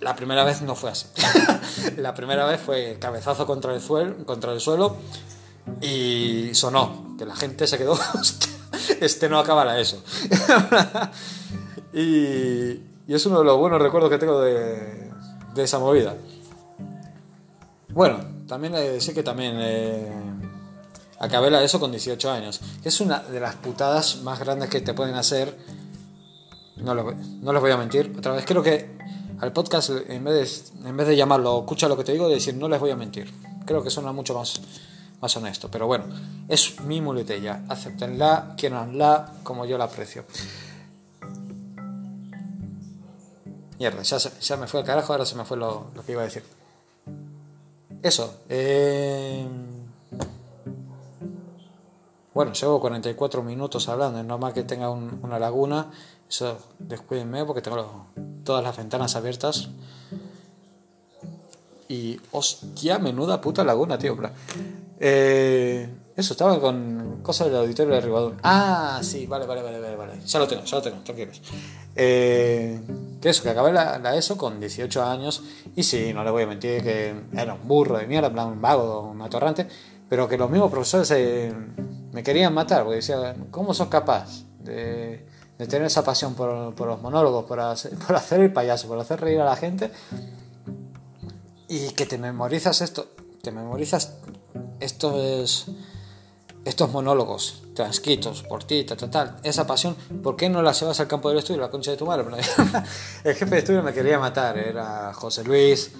la 0.00 0.16
primera 0.16 0.44
vez 0.44 0.60
no 0.62 0.74
fue 0.74 0.90
así. 0.90 1.06
la 1.96 2.14
primera 2.14 2.44
vez 2.44 2.60
fue 2.60 2.98
cabezazo 3.00 3.46
contra 3.46 3.74
el, 3.74 3.80
suelo, 3.80 4.26
contra 4.26 4.52
el 4.52 4.60
suelo 4.60 4.96
y 5.80 6.50
sonó, 6.54 7.16
que 7.18 7.24
la 7.24 7.36
gente 7.36 7.66
se 7.66 7.78
quedó, 7.78 7.98
este 9.00 9.28
no 9.28 9.38
acaba 9.38 9.78
eso. 9.78 10.02
y, 11.92 12.00
y, 13.06 13.14
es 13.14 13.24
uno 13.26 13.38
de 13.38 13.44
los 13.44 13.58
buenos 13.58 13.80
recuerdos 13.80 14.10
que 14.10 14.18
tengo 14.18 14.40
de, 14.40 15.10
de 15.54 15.62
esa 15.62 15.78
movida. 15.78 16.14
Bueno, 17.98 18.20
también 18.46 18.74
de 18.74 18.92
decir 18.92 19.12
que 19.12 19.24
también 19.24 19.56
eh, 19.58 20.08
acabé 21.18 21.50
la 21.50 21.64
eso 21.64 21.80
con 21.80 21.90
18 21.90 22.30
años. 22.30 22.60
Es 22.84 23.00
una 23.00 23.18
de 23.18 23.40
las 23.40 23.56
putadas 23.56 24.22
más 24.22 24.38
grandes 24.38 24.70
que 24.70 24.80
te 24.80 24.94
pueden 24.94 25.16
hacer. 25.16 25.58
No, 26.76 26.94
lo, 26.94 27.12
no 27.12 27.52
les 27.52 27.60
voy 27.60 27.72
a 27.72 27.76
mentir. 27.76 28.14
Otra 28.16 28.34
vez, 28.34 28.44
creo 28.46 28.62
que 28.62 28.96
al 29.40 29.52
podcast, 29.52 29.90
en 30.08 30.22
vez, 30.22 30.74
de, 30.74 30.88
en 30.88 30.96
vez 30.96 31.08
de 31.08 31.16
llamarlo 31.16 31.58
escucha 31.58 31.88
lo 31.88 31.96
que 31.96 32.04
te 32.04 32.12
digo, 32.12 32.28
de 32.28 32.34
decir 32.34 32.54
no 32.54 32.68
les 32.68 32.78
voy 32.78 32.92
a 32.92 32.96
mentir. 32.96 33.34
Creo 33.66 33.82
que 33.82 33.90
suena 33.90 34.12
mucho 34.12 34.32
más, 34.32 34.60
más 35.20 35.36
honesto. 35.36 35.68
Pero 35.68 35.88
bueno, 35.88 36.04
es 36.46 36.80
mi 36.82 37.00
muletilla. 37.00 37.64
Acéptenla, 37.68 38.54
quieranla 38.56 39.32
como 39.42 39.66
yo 39.66 39.76
la 39.76 39.86
aprecio. 39.86 40.24
Mierda, 43.80 44.02
ya, 44.02 44.18
ya 44.18 44.56
me 44.56 44.68
fue 44.68 44.78
al 44.78 44.86
carajo, 44.86 45.12
ahora 45.12 45.26
se 45.26 45.34
me 45.34 45.44
fue 45.44 45.56
lo 45.56 45.90
que 46.06 46.12
iba 46.12 46.22
a 46.22 46.26
decir 46.26 46.57
eso. 48.02 48.40
Eh, 48.48 49.46
bueno, 52.34 52.52
llevo 52.52 52.80
44 52.80 53.42
minutos 53.42 53.88
hablando. 53.88 54.20
Es 54.20 54.24
normal 54.24 54.52
que 54.52 54.62
tenga 54.62 54.90
una 54.90 55.38
laguna. 55.38 55.90
Eso, 56.28 56.58
descuídenme 56.78 57.44
porque 57.44 57.62
tengo 57.62 58.06
todas 58.44 58.62
las 58.62 58.76
ventanas 58.76 59.16
abiertas. 59.16 59.68
Y 61.88 62.20
hostia, 62.32 62.98
menuda 62.98 63.40
puta 63.40 63.64
laguna, 63.64 63.98
tío. 63.98 64.16
Eh, 65.00 65.88
Eso, 66.18 66.32
estaba 66.32 66.60
con 66.60 67.20
cosas 67.22 67.46
del 67.46 67.58
auditorio 67.58 67.94
de 67.94 68.00
Rivadavia. 68.00 68.38
Ah, 68.42 68.98
sí, 69.04 69.28
vale, 69.28 69.46
vale, 69.46 69.62
vale, 69.62 69.78
vale, 69.78 69.94
vale. 69.94 70.20
Ya 70.26 70.40
lo 70.40 70.48
tengo, 70.48 70.64
ya 70.64 70.76
lo 70.78 70.82
tengo, 70.82 70.96
tranquilos. 71.04 71.40
Eh, 71.94 72.80
que 73.20 73.28
eso, 73.28 73.44
que 73.44 73.50
acabé 73.50 73.72
la, 73.72 74.00
la, 74.00 74.16
ESO 74.16 74.36
con 74.36 74.58
18 74.58 75.00
años 75.04 75.44
y 75.76 75.84
sí, 75.84 76.12
no 76.12 76.24
le 76.24 76.32
voy 76.32 76.42
a 76.42 76.48
mentir 76.48 76.82
que 76.82 77.14
era 77.32 77.54
un 77.54 77.68
burro 77.68 77.98
de 77.98 78.08
mierda, 78.08 78.44
un 78.46 78.60
vago, 78.60 79.02
un 79.02 79.22
atorrante, 79.22 79.68
pero 80.08 80.26
que 80.26 80.36
los 80.36 80.50
mismos 80.50 80.72
profesores 80.72 81.08
eh, 81.12 81.54
me 82.10 82.24
querían 82.24 82.52
matar, 82.52 82.82
porque 82.82 82.96
decían, 82.96 83.46
¿cómo 83.52 83.72
sos 83.72 83.86
capaz 83.86 84.42
de, 84.58 85.24
de 85.56 85.66
tener 85.68 85.86
esa 85.86 86.02
pasión 86.02 86.34
por, 86.34 86.74
por 86.74 86.88
los 86.88 87.00
monólogos, 87.00 87.44
por 87.44 87.60
hacer, 87.60 87.94
por 87.96 88.16
hacer 88.16 88.40
el 88.40 88.52
payaso, 88.52 88.88
por 88.88 88.98
hacer 88.98 89.20
reír 89.20 89.40
a 89.40 89.44
la 89.44 89.54
gente 89.54 89.92
y 91.68 91.90
que 91.90 92.06
te 92.06 92.18
memorizas 92.18 92.80
esto, 92.80 93.06
te 93.40 93.52
memorizas 93.52 94.14
estos 94.80 95.70
estos 96.68 96.92
monólogos 96.92 97.62
transcritos 97.74 98.42
por 98.42 98.62
ti, 98.64 98.84
tal, 98.84 98.98
tal, 98.98 99.10
tal, 99.10 99.36
esa 99.42 99.66
pasión, 99.66 99.96
¿por 100.22 100.36
qué 100.36 100.50
no 100.50 100.60
la 100.60 100.72
llevas 100.72 101.00
al 101.00 101.08
campo 101.08 101.30
del 101.30 101.38
estudio, 101.38 101.62
la 101.62 101.70
concha 101.70 101.92
de 101.92 101.96
tu 101.96 102.04
madre? 102.04 102.26
El 103.24 103.34
jefe 103.34 103.50
de 103.50 103.58
estudio 103.58 103.82
me 103.82 103.94
quería 103.94 104.18
matar, 104.18 104.58
era 104.58 105.12
José 105.14 105.44
Luis 105.44 105.92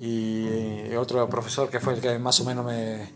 y 0.00 0.94
otro 0.94 1.28
profesor 1.28 1.68
que 1.68 1.80
fue 1.80 1.94
el 1.94 2.00
que 2.00 2.18
más 2.18 2.38
o 2.40 2.44
menos 2.44 2.64
me, 2.64 3.10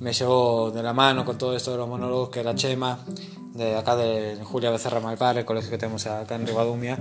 me 0.00 0.12
llevó 0.12 0.70
de 0.70 0.82
la 0.82 0.94
mano 0.94 1.24
con 1.24 1.36
todo 1.36 1.54
esto 1.54 1.72
de 1.72 1.76
los 1.76 1.88
monólogos, 1.88 2.30
que 2.30 2.40
era 2.40 2.54
Chema, 2.54 2.98
de 3.52 3.76
acá 3.76 3.94
de 3.96 4.38
Julia 4.42 4.70
Becerra 4.70 5.00
Malvar, 5.00 5.36
el 5.36 5.44
colegio 5.44 5.70
que 5.70 5.78
tenemos 5.78 6.06
acá 6.06 6.34
en 6.36 6.46
Rivadumia, 6.46 6.98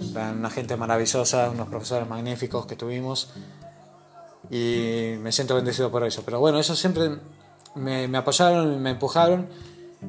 una 0.00 0.48
gente 0.48 0.76
maravillosa, 0.76 1.50
unos 1.50 1.68
profesores 1.68 2.08
magníficos 2.08 2.64
que 2.64 2.76
tuvimos 2.76 3.28
y 4.50 5.16
me 5.20 5.32
siento 5.32 5.54
bendecido 5.54 5.90
por 5.90 6.02
eso. 6.04 6.22
Pero 6.24 6.40
bueno, 6.40 6.58
eso 6.58 6.74
siempre 6.74 7.18
me, 7.74 8.08
me 8.08 8.18
apoyaron, 8.18 8.80
me 8.82 8.90
empujaron, 8.90 9.48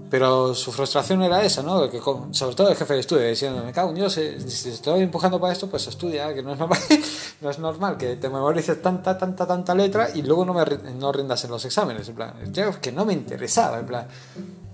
pero 0.09 0.55
su 0.55 0.72
frustración 0.72 1.22
era 1.22 1.43
esa, 1.43 1.64
¿no? 1.64 1.89
Que, 1.89 1.99
sobre 2.32 2.55
todo 2.55 2.70
el 2.70 2.76
jefe 2.76 2.93
de 2.93 2.99
estudio, 3.01 3.28
diciendo, 3.28 3.64
me 3.64 3.74
cago 3.74 3.89
en 3.89 3.95
Dios, 3.95 4.18
eh, 4.18 4.39
si 4.49 4.70
estoy 4.70 5.01
empujando 5.01 5.39
para 5.39 5.51
esto, 5.51 5.70
pues 5.70 5.86
estudia, 5.88 6.34
que 6.34 6.41
no 6.41 6.53
es 6.53 6.59
normal, 6.59 6.80
no 7.41 7.49
es 7.49 7.59
normal 7.59 7.97
que 7.97 8.16
te 8.16 8.30
memorices 8.30 8.82
tanta, 8.82 9.18
tanta, 9.18 9.45
tanta 9.45 9.76
letra 9.76 10.09
y 10.14 10.22
luego 10.22 10.45
no, 10.45 10.53
me, 10.53 10.64
no 10.93 11.12
rindas 11.12 11.43
en 11.43 11.51
los 11.51 11.66
exámenes, 11.66 12.07
en 12.07 12.16
plan, 12.16 12.34
que 12.82 12.91
no 12.91 13.05
me 13.05 13.14
interesaba, 13.14 13.80
en 13.80 13.86
plan. 13.86 14.07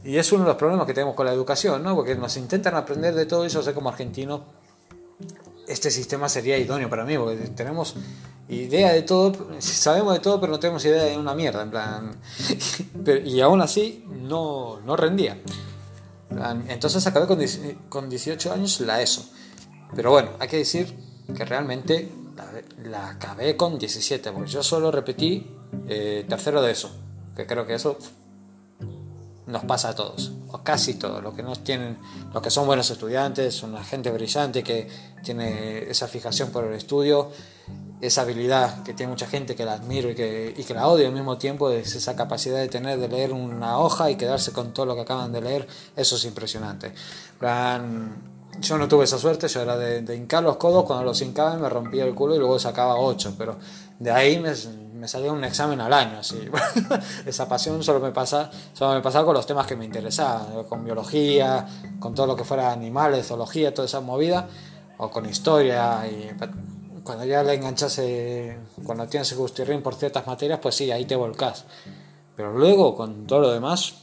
Y 0.04 0.18
es 0.18 0.32
uno 0.32 0.44
de 0.44 0.50
los 0.50 0.58
problemas 0.58 0.86
que 0.86 0.94
tenemos 0.94 1.16
con 1.16 1.26
la 1.26 1.34
educación, 1.34 1.84
¿no? 1.84 1.96
Porque 1.96 2.16
nos 2.16 2.38
intentan 2.38 2.76
aprender 2.76 3.16
de 3.16 3.26
todo 3.26 3.44
eso, 3.44 3.64
sé 3.64 3.74
como 3.74 3.90
argentino, 3.90 4.44
este 5.68 5.90
sistema 5.92 6.30
sería 6.30 6.58
idóneo 6.58 6.90
para 6.90 7.04
mí, 7.06 7.18
porque 7.18 7.36
tenemos 7.50 7.96
idea 8.50 8.94
de 8.94 9.02
todo, 9.02 9.34
sabemos 9.60 10.14
de 10.14 10.20
todo, 10.20 10.40
pero 10.40 10.52
no 10.52 10.60
tenemos 10.60 10.84
idea 10.86 11.04
de 11.04 11.18
una 11.18 11.34
mierda, 11.34 11.62
en 11.64 11.70
plan. 11.72 12.16
y 13.26 13.42
aún 13.42 13.62
así 13.62 14.06
no, 14.08 14.80
no 14.82 14.96
rendía. 14.96 15.42
Entonces 16.68 17.06
acabé 17.08 17.28
con, 17.28 17.40
con 17.90 18.10
18 18.10 18.54
años 18.54 18.80
la 18.82 19.02
ESO. 19.02 19.26
Pero 19.96 20.12
bueno, 20.12 20.32
hay 20.40 20.48
que 20.48 20.58
decir 20.58 20.94
que 21.36 21.46
realmente 21.46 22.12
la, 22.84 23.10
acabé 23.10 23.56
con 23.56 23.78
17, 23.78 24.32
porque 24.32 24.50
yo 24.50 24.64
solo 24.64 24.92
repetí 24.92 25.48
eh, 25.88 26.26
tercero 26.28 26.62
de 26.62 26.72
ESO, 26.72 26.92
que 27.36 27.46
creo 27.46 27.66
que 27.66 27.76
eso 27.76 27.98
nos 29.48 29.64
pasa 29.64 29.90
a 29.90 29.96
todos, 29.96 30.34
o 30.52 30.58
casi 30.60 30.96
todos, 30.96 31.24
los 31.24 31.34
que 31.34 31.42
no 31.42 31.56
tienen, 31.56 31.98
los 32.34 32.44
que 32.44 32.50
son 32.50 32.68
buenos 32.68 32.90
estudiantes, 32.90 33.64
una 33.64 33.84
gente 33.84 34.12
brillante 34.12 34.62
que 34.62 34.88
tiene 35.24 35.90
esa 35.90 36.08
fijación 36.08 36.52
por 36.52 36.66
el 36.66 36.74
estudio, 36.74 37.32
esa 38.02 38.22
habilidad 38.22 38.84
que 38.84 38.94
tiene 38.94 39.12
mucha 39.12 39.26
gente 39.26 39.56
que 39.56 39.64
la 39.64 39.74
admiro 39.74 40.12
y 40.12 40.16
que, 40.16 40.54
y 40.56 40.64
que 40.64 40.74
la 40.74 40.88
odio 40.88 41.08
al 41.08 41.14
mismo 41.14 41.38
tiempo, 41.38 41.70
es 41.70 41.96
esa 41.96 42.16
capacidad 42.16 42.58
de 42.58 42.68
tener 42.68 43.00
de 43.00 43.08
leer 43.08 43.32
una 43.32 43.80
hoja 43.80 44.12
y 44.12 44.16
quedarse 44.16 44.52
con 44.52 44.74
todo 44.74 44.86
lo 44.86 44.96
que 44.96 45.02
acaban 45.02 45.32
de 45.32 45.42
leer, 45.42 45.68
eso 45.96 46.18
es 46.18 46.26
impresionante. 46.26 46.94
yo 48.60 48.78
no 48.78 48.88
tuve 48.90 49.06
esa 49.06 49.18
suerte, 49.18 49.48
yo 49.48 49.62
era 49.62 49.78
de, 49.78 50.02
de 50.02 50.16
hincar 50.16 50.44
los 50.44 50.58
codos, 50.58 50.84
cuando 50.84 51.06
los 51.06 51.22
hincaba 51.22 51.56
me 51.56 51.70
rompía 51.70 52.04
el 52.04 52.14
culo 52.14 52.36
y 52.36 52.40
luego 52.40 52.60
sacaba 52.60 52.98
8, 52.98 53.36
pero 53.38 53.58
de 54.00 54.12
ahí 54.12 54.40
me, 54.40 54.54
me 54.98 55.08
salía 55.08 55.32
un 55.32 55.44
examen 55.44 55.80
al 55.82 55.94
año. 55.94 56.20
Así. 56.20 56.40
esa 57.26 57.48
pasión 57.48 57.84
solo 57.84 58.00
me, 58.00 58.12
pasa, 58.12 58.50
solo 58.74 58.96
me 58.96 59.02
pasaba 59.02 59.26
con 59.26 59.34
los 59.34 59.46
temas 59.46 59.66
que 59.66 59.76
me 59.76 59.86
interesaban, 59.86 60.64
con 60.66 60.84
biología, 60.84 61.66
con 62.00 62.14
todo 62.14 62.28
lo 62.28 62.36
que 62.36 62.44
fuera 62.44 62.72
animales, 62.72 63.28
zoología, 63.28 63.74
toda 63.74 63.86
esa 63.86 64.02
movida, 64.02 64.48
o 64.98 65.10
con 65.10 65.26
historia 65.26 66.06
y 66.08 66.32
cuando 67.08 67.24
ya 67.24 67.42
le 67.42 67.54
enganchas, 67.54 68.02
cuando 68.84 69.08
tienes 69.08 69.34
gustirrín 69.34 69.82
por 69.82 69.96
ciertas 69.96 70.28
materias, 70.28 70.60
pues 70.62 70.76
sí, 70.76 70.92
ahí 70.92 71.06
te 71.06 71.16
volcás. 71.16 71.64
Pero 72.36 72.52
luego, 72.52 72.96
con 72.96 73.26
todo 73.26 73.40
lo 73.40 73.52
demás, 73.52 73.96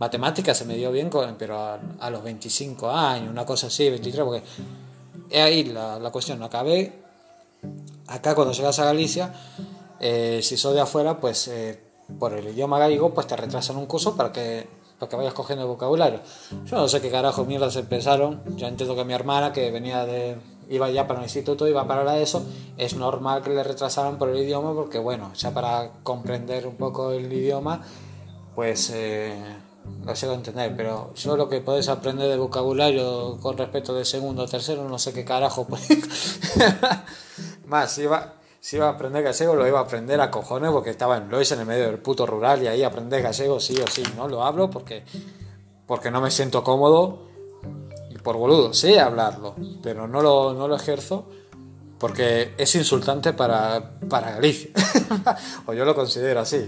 matemáticas 0.00 0.58
se 0.58 0.64
me 0.64 0.74
dio 0.74 0.90
bien, 0.90 1.08
pero 1.38 1.56
a, 1.56 2.10
los 2.10 2.22
25 2.24 2.90
años, 2.90 3.30
una 3.30 3.46
cosa 3.46 3.68
así, 3.68 3.88
23, 3.88 4.24
porque 4.24 4.42
ahí 5.40 5.66
la, 5.66 6.00
la 6.00 6.10
cuestión. 6.10 6.42
Acabé, 6.42 6.94
acá 8.08 8.34
cuando 8.34 8.52
llegas 8.52 8.78
a 8.80 8.86
Galicia, 8.86 9.32
eh, 10.00 10.40
si 10.42 10.56
sos 10.56 10.74
de 10.74 10.80
afuera, 10.80 11.20
pues 11.20 11.48
eh, 11.48 11.80
por 12.18 12.32
el 12.32 12.48
idioma 12.48 12.78
gallego, 12.78 13.12
pues 13.12 13.26
te 13.26 13.36
retrasan 13.36 13.76
un 13.76 13.86
curso 13.86 14.16
para 14.16 14.32
que, 14.32 14.66
para 14.98 15.10
que 15.10 15.16
vayas 15.16 15.34
cogiendo 15.34 15.64
el 15.64 15.68
vocabulario. 15.68 16.20
Yo 16.66 16.76
no 16.76 16.88
sé 16.88 17.00
qué 17.00 17.10
carajo 17.10 17.44
mierda 17.44 17.70
se 17.70 17.82
pensaron. 17.82 18.42
Yo 18.56 18.66
entiendo 18.66 18.96
que 18.96 19.04
mi 19.04 19.14
hermana, 19.14 19.52
que 19.52 19.70
venía 19.70 20.06
de, 20.06 20.38
iba 20.68 20.90
ya 20.90 21.06
para 21.06 21.20
el 21.20 21.24
instituto, 21.24 21.66
iba 21.66 21.86
para 21.86 22.04
la 22.04 22.18
ESO, 22.18 22.44
es 22.76 22.94
normal 22.94 23.42
que 23.42 23.50
le 23.50 23.62
retrasaran 23.62 24.18
por 24.18 24.28
el 24.30 24.38
idioma 24.38 24.74
porque, 24.74 24.98
bueno, 24.98 25.32
ya 25.34 25.52
para 25.52 25.90
comprender 26.02 26.66
un 26.66 26.76
poco 26.76 27.12
el 27.12 27.32
idioma, 27.32 27.82
pues 28.54 28.90
eh, 28.94 29.36
lo 30.04 30.16
sé 30.16 30.32
entender, 30.32 30.74
pero 30.76 31.14
yo 31.14 31.36
lo 31.36 31.48
que 31.48 31.60
podés 31.60 31.88
aprender 31.88 32.28
de 32.28 32.36
vocabulario 32.36 33.38
con 33.40 33.56
respecto 33.56 33.94
de 33.94 34.04
segundo 34.04 34.42
o 34.42 34.48
tercero, 34.48 34.88
no 34.88 34.98
sé 34.98 35.12
qué 35.12 35.24
carajo. 35.24 35.66
Pues. 35.78 36.40
Más, 37.66 37.98
iba, 37.98 38.37
si 38.60 38.76
iba 38.76 38.86
a 38.86 38.90
aprender 38.90 39.22
gallego, 39.22 39.54
lo 39.54 39.66
iba 39.66 39.78
a 39.78 39.82
aprender 39.82 40.20
a 40.20 40.30
cojones 40.30 40.70
porque 40.70 40.90
estaba 40.90 41.16
en 41.16 41.30
Lois, 41.30 41.50
en 41.52 41.60
el 41.60 41.66
medio 41.66 41.86
del 41.86 41.98
puto 41.98 42.26
rural, 42.26 42.62
y 42.62 42.66
ahí 42.66 42.82
aprender 42.82 43.22
gallego 43.22 43.60
sí 43.60 43.76
o 43.80 43.86
sí, 43.86 44.02
¿no? 44.16 44.28
Lo 44.28 44.44
hablo 44.44 44.70
porque, 44.70 45.04
porque 45.86 46.10
no 46.10 46.20
me 46.20 46.30
siento 46.30 46.62
cómodo 46.64 47.28
por 48.28 48.36
boludo, 48.36 48.74
sé 48.74 49.00
hablarlo, 49.00 49.54
pero 49.82 50.06
no 50.06 50.20
lo, 50.20 50.52
no 50.52 50.68
lo 50.68 50.76
ejerzo 50.76 51.26
porque 51.98 52.54
es 52.58 52.74
insultante 52.74 53.32
para, 53.32 53.98
para 54.08 54.32
Galicia. 54.32 54.70
o 55.66 55.72
yo 55.72 55.86
lo 55.86 55.94
considero 55.94 56.40
así. 56.40 56.62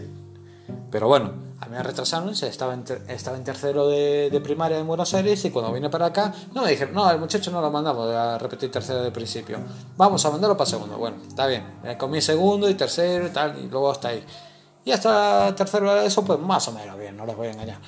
Pero 0.90 1.08
bueno, 1.08 1.32
a 1.60 1.66
mí 1.66 1.72
me 1.72 1.82
retrasaron, 1.82 2.30
estaba 2.30 2.74
en, 2.74 2.84
estaba 3.08 3.36
en 3.36 3.44
tercero 3.44 3.88
de, 3.88 4.40
primaria 4.42 4.78
en 4.78 4.86
Buenos 4.86 5.12
Aires 5.14 5.44
y 5.44 5.50
cuando 5.50 5.72
vine 5.72 5.90
para 5.90 6.06
acá, 6.06 6.32
no 6.54 6.62
me 6.62 6.70
dijeron, 6.70 6.94
no, 6.94 7.10
el 7.10 7.18
muchacho 7.18 7.50
no 7.50 7.60
lo 7.60 7.70
mandamos 7.70 8.12
a 8.14 8.38
repetir 8.38 8.70
tercero 8.70 9.02
de 9.02 9.10
principio, 9.10 9.58
vamos 9.96 10.24
a 10.24 10.30
mandarlo 10.30 10.56
para 10.56 10.70
segundo. 10.70 10.96
Bueno, 10.96 11.18
está 11.26 11.46
bien, 11.46 11.64
comí 11.98 12.20
segundo 12.20 12.68
y 12.68 12.74
tercero 12.74 13.26
y 13.26 13.30
tal, 13.30 13.58
y 13.62 13.68
luego 13.68 13.90
hasta 13.90 14.08
ahí. 14.08 14.24
Y 14.84 14.92
hasta 14.92 15.54
tercero 15.54 15.94
de 15.94 16.06
eso, 16.06 16.24
pues 16.24 16.38
más 16.38 16.66
o 16.68 16.72
menos 16.72 16.98
bien, 16.98 17.16
no 17.16 17.26
les 17.26 17.36
voy 17.36 17.48
a 17.48 17.50
engañar. 17.52 17.80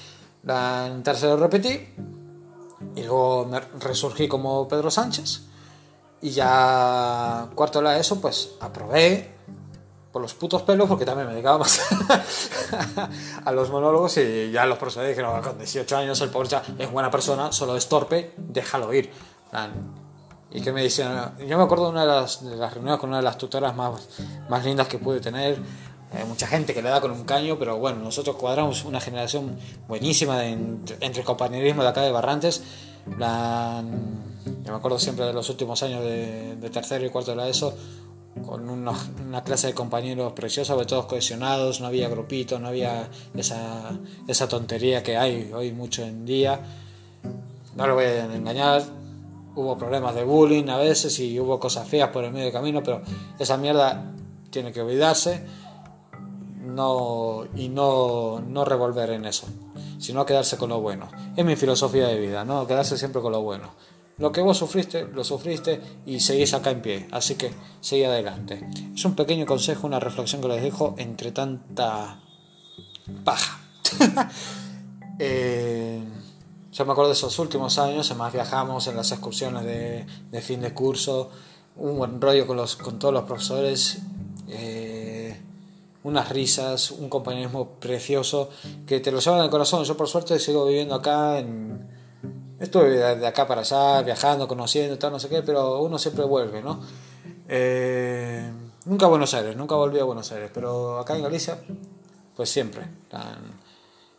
En 0.46 1.02
tercero 1.02 1.36
repetí, 1.36 1.80
y 2.94 3.02
luego 3.02 3.46
me 3.46 3.60
resurgí 3.80 4.28
como 4.28 4.68
Pedro 4.68 4.90
Sánchez. 4.90 5.42
Y 6.20 6.30
ya 6.30 7.48
cuarto 7.54 7.80
de 7.80 7.84
la 7.84 7.98
ESO, 7.98 8.20
pues 8.20 8.50
aprobé 8.60 9.34
por 10.12 10.22
los 10.22 10.34
putos 10.34 10.62
pelos, 10.62 10.88
porque 10.88 11.04
también 11.04 11.26
me 11.26 11.32
dedicaba 11.32 11.58
más 11.58 11.80
a 13.44 13.52
los 13.52 13.70
monólogos. 13.70 14.18
Y 14.18 14.50
ya 14.50 14.66
los 14.66 14.78
profesores 14.78 15.08
dijeron: 15.08 15.40
con 15.42 15.58
18 15.58 15.96
años, 15.96 16.20
el 16.20 16.30
pobre 16.30 16.48
ya 16.48 16.62
es 16.78 16.90
buena 16.90 17.10
persona, 17.10 17.50
solo 17.52 17.76
es 17.76 17.88
torpe, 17.88 18.34
déjalo 18.36 18.92
ir. 18.92 19.10
Y 20.50 20.60
que 20.60 20.70
me 20.70 20.82
decían, 20.82 21.36
yo 21.38 21.56
me 21.56 21.64
acuerdo 21.64 21.86
de 21.86 21.90
una 21.92 22.02
de 22.02 22.08
las, 22.08 22.44
de 22.44 22.56
las 22.56 22.74
reuniones 22.74 23.00
con 23.00 23.08
una 23.08 23.18
de 23.18 23.24
las 23.24 23.38
tutoras 23.38 23.74
más, 23.74 24.08
más 24.50 24.64
lindas 24.64 24.86
que 24.86 24.98
pude 24.98 25.18
tener, 25.18 25.58
hay 26.14 26.24
mucha 26.24 26.46
gente 26.46 26.74
que 26.74 26.82
le 26.82 26.90
da 26.90 27.00
con 27.00 27.10
un 27.10 27.24
caño, 27.24 27.58
pero 27.58 27.78
bueno, 27.78 28.00
nosotros 28.00 28.36
cuadramos 28.36 28.84
una 28.84 29.00
generación 29.00 29.56
buenísima 29.88 30.38
de, 30.38 30.50
entre 31.00 31.24
compañerismo 31.24 31.82
de 31.82 31.88
acá 31.88 32.02
de 32.02 32.12
Barrantes. 32.12 32.62
Plan, 33.16 33.90
yo 34.44 34.72
me 34.72 34.78
acuerdo 34.78 34.98
siempre 34.98 35.24
de 35.24 35.32
los 35.32 35.48
últimos 35.48 35.82
años 35.82 36.04
de, 36.04 36.70
tercero 36.70 37.06
y 37.06 37.10
cuarto 37.10 37.30
de 37.30 37.38
la 37.38 37.48
ESO, 37.48 37.74
con 38.46 38.68
una, 38.68 38.94
clase 39.44 39.68
de 39.68 39.74
compañeros 39.74 40.32
preciosos, 40.32 40.86
todos 40.86 41.06
cohesionados, 41.06 41.80
no 41.80 41.86
había 41.86 42.08
grupitos, 42.08 42.60
no 42.60 42.68
había 42.68 43.08
esa, 43.34 43.90
esa 44.26 44.48
tontería 44.48 45.02
que 45.02 45.16
hay 45.16 45.50
hoy 45.52 45.72
mucho 45.72 46.02
en 46.02 46.24
día. 46.24 46.60
No 47.76 47.86
lo 47.86 47.94
voy 47.94 48.04
a 48.04 48.34
engañar, 48.34 48.82
hubo 49.54 49.76
problemas 49.76 50.14
de 50.14 50.24
bullying 50.24 50.68
a 50.68 50.78
veces 50.78 51.18
y 51.20 51.38
hubo 51.38 51.60
cosas 51.60 51.86
feas 51.86 52.08
por 52.10 52.24
el 52.24 52.32
medio 52.32 52.44
del 52.44 52.52
camino, 52.52 52.82
pero 52.82 53.02
esa 53.38 53.56
mierda 53.56 54.12
tiene 54.50 54.72
que 54.72 54.80
olvidarse 54.80 55.44
no, 56.62 57.44
y 57.54 57.68
no, 57.68 58.40
no 58.40 58.64
revolver 58.64 59.10
en 59.10 59.26
eso, 59.26 59.46
sino 59.98 60.24
quedarse 60.24 60.56
con 60.56 60.70
lo 60.70 60.80
bueno. 60.80 61.08
Es 61.36 61.44
mi 61.44 61.56
filosofía 61.56 62.06
de 62.08 62.18
vida, 62.18 62.44
¿no? 62.44 62.66
Quedarse 62.66 62.96
siempre 62.96 63.20
con 63.20 63.32
lo 63.32 63.42
bueno. 63.42 63.70
Lo 64.18 64.30
que 64.30 64.40
vos 64.40 64.58
sufriste, 64.58 65.06
lo 65.06 65.24
sufriste 65.24 65.80
y 66.06 66.20
seguís 66.20 66.54
acá 66.54 66.70
en 66.70 66.82
pie, 66.82 67.08
así 67.10 67.34
que 67.36 67.50
seguí 67.80 68.04
adelante. 68.04 68.68
Es 68.94 69.04
un 69.04 69.14
pequeño 69.14 69.46
consejo, 69.46 69.86
una 69.86 70.00
reflexión 70.00 70.42
que 70.42 70.48
les 70.48 70.62
dejo 70.62 70.94
entre 70.98 71.32
tanta 71.32 72.20
paja. 73.24 73.60
Eh, 75.18 76.02
yo 76.72 76.86
me 76.86 76.92
acuerdo 76.92 77.10
de 77.10 77.14
esos 77.14 77.38
últimos 77.38 77.78
años, 77.78 78.10
además 78.10 78.32
viajamos 78.32 78.86
en 78.88 78.96
las 78.96 79.12
excursiones 79.12 79.62
de, 79.62 80.40
fin 80.40 80.60
de 80.62 80.72
curso, 80.72 81.30
un 81.76 81.98
buen 81.98 82.20
rollo 82.20 82.46
con, 82.46 82.56
los, 82.56 82.74
con 82.76 82.98
todos 82.98 83.14
los 83.14 83.24
profesores, 83.24 83.98
eh, 84.48 85.38
unas 86.02 86.30
risas, 86.30 86.90
un 86.90 87.08
compañerismo 87.08 87.72
precioso 87.78 88.48
que 88.86 89.00
te 89.00 89.12
lo 89.12 89.20
llevan 89.20 89.40
al 89.40 89.50
corazón. 89.50 89.84
Yo 89.84 89.96
por 89.96 90.08
suerte 90.08 90.38
sigo 90.40 90.66
viviendo 90.66 90.94
acá, 90.94 91.38
en, 91.38 91.86
estuve 92.62 93.16
de 93.16 93.26
acá 93.26 93.46
para 93.46 93.62
allá, 93.62 94.02
viajando, 94.02 94.46
conociendo, 94.46 94.96
tal, 94.98 95.12
no 95.12 95.18
sé 95.18 95.28
qué, 95.28 95.42
pero 95.42 95.82
uno 95.82 95.98
siempre 95.98 96.24
vuelve, 96.24 96.62
¿no? 96.62 96.80
Eh, 97.48 98.50
nunca 98.84 99.06
a 99.06 99.08
Buenos 99.08 99.34
Aires, 99.34 99.56
nunca 99.56 99.74
volví 99.74 99.98
a 99.98 100.04
Buenos 100.04 100.30
Aires, 100.32 100.50
pero 100.54 100.98
acá 100.98 101.16
en 101.16 101.24
Galicia, 101.24 101.58
pues 102.36 102.50
siempre. 102.50 102.86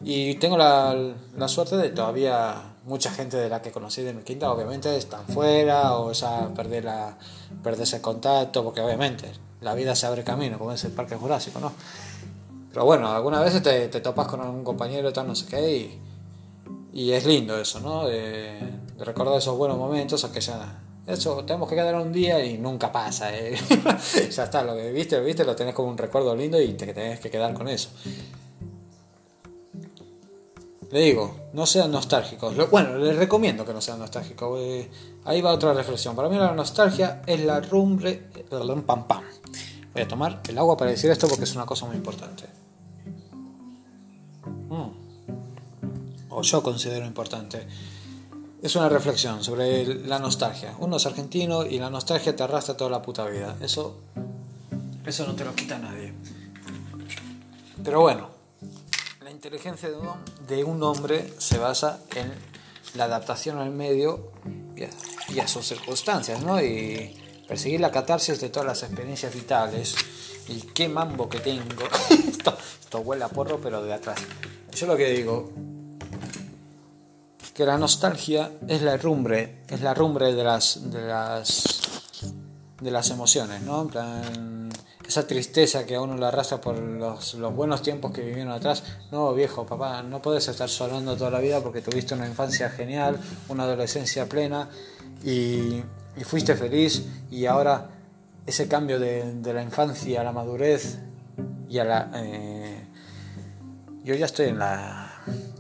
Y 0.02 0.36
tengo 0.36 0.58
la, 0.58 1.14
la, 1.38 1.48
suerte 1.48 1.78
de 1.78 1.90
todavía 1.90 2.76
mucha 2.86 3.10
gente 3.12 3.38
de 3.38 3.48
la 3.48 3.62
que 3.62 3.72
conocí 3.72 4.02
de 4.02 4.14
mi 4.14 4.24
quinta, 4.24 4.52
obviamente, 4.52 4.96
están 4.98 5.26
fuera 5.26 5.96
o 5.96 6.12
esa 6.12 6.54
perder, 6.54 6.84
la, 6.84 7.18
perder 7.64 7.84
ese 7.84 8.02
contacto, 8.02 8.62
porque 8.64 8.82
obviamente 8.82 9.32
la 9.62 9.74
vida 9.74 9.96
se 9.96 10.06
abre 10.06 10.26
camino, 10.26 10.60
como 10.60 10.74
es 10.74 10.84
el 10.84 10.92
Parque 10.92 11.16
Jurásico, 11.16 11.62
¿no? 11.62 11.72
Pero 12.74 12.84
bueno, 12.84 13.08
algunas 13.08 13.42
veces 13.42 13.64
te, 13.64 13.88
te 13.88 14.02
topas 14.02 14.28
con 14.28 14.42
algún 14.42 14.66
compañero, 14.66 15.14
tal, 15.14 15.28
no 15.28 15.36
sé 15.36 15.46
qué, 15.46 15.78
y, 15.78 16.02
y 16.94 17.12
es 17.12 17.26
lindo 17.26 17.58
eso, 17.60 17.80
¿no? 17.80 18.06
De, 18.08 18.60
recordar 19.00 19.38
esos 19.38 19.58
buenos 19.58 19.78
momentos, 19.78 20.24
aunque 20.24 20.42
sea 20.42 20.80
eso, 21.08 21.44
tenemos 21.44 21.68
que 21.68 21.76
quedar 21.76 21.96
un 21.96 22.14
día 22.14 22.46
y 22.46 22.58
nunca 22.58 22.92
pasa. 22.92 23.36
¿eh? 23.36 23.58
ya 24.32 24.44
está, 24.44 24.64
lo 24.64 24.76
que 24.76 24.92
viste, 24.92 25.18
lo 25.18 25.26
viste, 25.26 25.44
lo 25.44 25.56
tenés 25.56 25.74
como 25.74 25.90
un 25.90 25.98
recuerdo 25.98 26.36
lindo 26.36 26.62
y 26.62 26.74
te 26.74 26.94
tenés 26.94 27.20
que 27.20 27.30
quedar 27.30 27.54
con 27.54 27.68
eso. 27.68 27.90
Le 30.92 31.00
digo, 31.00 31.36
no 31.54 31.66
sean 31.66 31.92
nostálgicos. 31.92 32.56
Bueno, 32.70 32.98
les 33.00 33.18
recomiendo 33.18 33.66
que 33.66 33.74
no 33.74 33.82
sean 33.82 33.98
nostálgicos. 33.98 34.60
Eh, 34.62 34.90
ahí 35.26 35.42
va 35.42 35.52
otra 35.52 35.74
reflexión. 35.74 36.16
Para 36.16 36.30
mí 36.30 36.38
la 36.38 36.54
nostalgia 36.54 37.24
es 37.26 37.44
la 37.44 37.60
rumbre... 37.60 38.30
Perdón, 38.48 38.84
pam 38.84 39.08
pam. 39.08 39.24
Voy 39.92 40.04
a 40.04 40.08
tomar 40.08 40.42
el 40.48 40.58
agua 40.58 40.78
para 40.78 40.92
decir 40.92 41.10
esto 41.10 41.28
porque 41.28 41.46
es 41.46 41.56
una 41.56 41.66
cosa 41.66 41.88
muy 41.88 41.96
importante. 41.96 42.44
O 46.36 46.42
yo 46.42 46.64
considero 46.64 47.06
importante. 47.06 47.66
Es 48.62 48.76
una 48.76 48.90
reflexión 48.90 49.44
sobre 49.44 49.86
la 49.86 50.20
nostalgia. 50.20 50.74
Uno 50.80 50.98
es 50.98 51.06
argentino 51.06 51.66
y 51.66 51.78
la 51.78 51.90
nostalgia 51.90 52.36
te 52.36 52.44
arrastra 52.44 52.76
toda 52.76 52.90
la 52.90 53.02
puta 53.02 53.26
vida. 53.26 53.56
Eso, 53.62 53.98
eso 55.06 55.28
no 55.28 55.36
te 55.36 55.44
lo 55.44 55.54
quita 55.54 55.78
nadie. 55.78 56.14
Pero 57.84 58.02
bueno, 58.02 58.30
la 59.22 59.30
inteligencia 59.30 59.90
de 60.48 60.64
un, 60.64 60.82
hombre 60.82 61.34
se 61.38 61.58
basa 61.58 62.00
en 62.16 62.32
la 62.96 63.04
adaptación 63.04 63.60
al 63.60 63.72
medio 63.72 64.32
y 65.28 65.40
a, 65.40 65.48
sus 65.48 65.68
circunstancias, 65.68 66.42
¿no? 66.42 66.62
Y 66.62 67.16
perseguir 67.48 67.82
la 67.82 67.92
catarsis 67.92 68.40
de 68.40 68.50
todas 68.50 68.66
las 68.66 68.84
experiencias 68.84 69.36
vitales. 69.36 69.96
Y 70.48 70.62
qué 70.62 70.88
mambo 70.88 71.30
que 71.30 71.40
tengo. 71.40 71.84
esto, 72.10 72.58
esto 72.82 73.00
huele 73.02 73.26
a 73.26 73.30
porro, 73.30 73.60
pero 73.62 73.84
de 73.84 73.94
atrás. 73.94 74.20
Yo 74.74 74.88
lo 74.88 74.98
que 74.98 75.10
digo, 75.10 75.52
que 77.54 77.66
la 77.66 77.78
nostalgia 77.78 78.52
es 78.68 78.82
la 78.82 78.98
rumbre, 78.98 79.64
es 79.70 79.82
la 79.82 79.94
rumbre 79.94 80.34
de 80.34 80.44
las, 80.44 80.92
de 80.92 81.02
las, 81.02 81.64
de 82.82 82.92
las 82.92 83.10
emociones, 83.12 83.62
¿no? 83.62 83.90
esa 85.08 85.28
tristeza 85.28 85.86
que 85.86 85.96
a 85.96 86.02
uno 86.02 86.18
le 86.18 86.26
arrastra 86.26 86.60
por 86.62 86.80
los, 86.80 87.34
los, 87.36 87.54
buenos 87.54 87.82
tiempos 87.82 88.12
que 88.12 88.22
vivieron 88.22 88.54
atrás. 88.54 88.84
No, 89.12 89.34
viejo, 89.34 89.66
papá, 89.66 90.02
no 90.02 90.22
puedes 90.22 90.48
estar 90.48 90.70
solando 90.70 91.16
toda 91.18 91.30
la 91.30 91.40
vida 91.40 91.62
porque 91.62 91.82
tuviste 91.82 92.14
una 92.14 92.26
infancia 92.26 92.70
genial, 92.70 93.20
una 93.50 93.64
adolescencia 93.64 94.28
plena 94.28 94.70
y, 95.24 95.84
fuiste 96.24 96.56
feliz 96.56 97.06
y 97.30 97.46
ahora 97.48 97.90
ese 98.46 98.68
cambio 98.68 99.00
de, 99.00 99.34
de, 99.42 99.54
la 99.54 99.62
infancia 99.62 100.22
a 100.22 100.24
la 100.24 100.32
madurez 100.32 101.00
y 101.70 101.80
a 101.80 101.84
la... 101.84 102.12
Eh, 102.16 102.88
yo 104.04 104.16
ya 104.16 104.26
estoy 104.26 104.48
en 104.48 104.60
la 104.60 105.03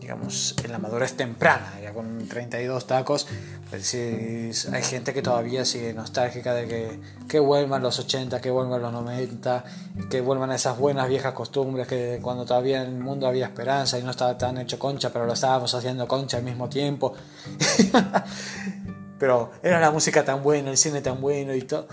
digamos, 0.03 0.53
en 0.61 0.69
la 0.69 0.79
madurez 0.79 1.13
temprana, 1.13 1.79
ya 1.81 1.93
con 1.93 2.27
32 2.27 2.85
tacos, 2.85 3.25
pues 3.69 3.87
sí, 3.87 4.51
hay 4.69 4.83
gente 4.83 5.13
que 5.13 5.21
todavía 5.21 5.63
sigue 5.63 5.93
nostálgica 5.93 6.53
de 6.53 6.67
que, 6.67 6.99
que 7.29 7.39
vuelvan 7.39 7.81
los 7.81 7.99
80, 7.99 8.41
que 8.41 8.51
vuelvan 8.51 8.81
los 8.81 8.91
90, 8.91 9.63
que 10.09 10.19
vuelvan 10.19 10.51
esas 10.51 10.77
buenas 10.77 11.07
viejas 11.07 11.31
costumbres, 11.31 11.87
que 11.87 12.19
cuando 12.21 12.43
todavía 12.43 12.83
en 12.83 12.95
el 12.95 12.99
mundo 12.99 13.27
había 13.27 13.45
esperanza 13.45 13.97
y 13.97 14.03
no 14.03 14.11
estaba 14.11 14.37
tan 14.37 14.57
hecho 14.57 14.77
concha, 14.77 15.09
pero 15.13 15.25
lo 15.25 15.31
estábamos 15.31 15.73
haciendo 15.73 16.05
concha 16.05 16.35
al 16.35 16.43
mismo 16.43 16.67
tiempo. 16.67 17.13
pero 19.17 19.51
era 19.63 19.79
la 19.79 19.89
música 19.89 20.25
tan 20.25 20.43
buena, 20.43 20.69
el 20.69 20.77
cine 20.77 20.99
tan 20.99 21.21
bueno 21.21 21.55
y 21.55 21.61
todo. 21.61 21.87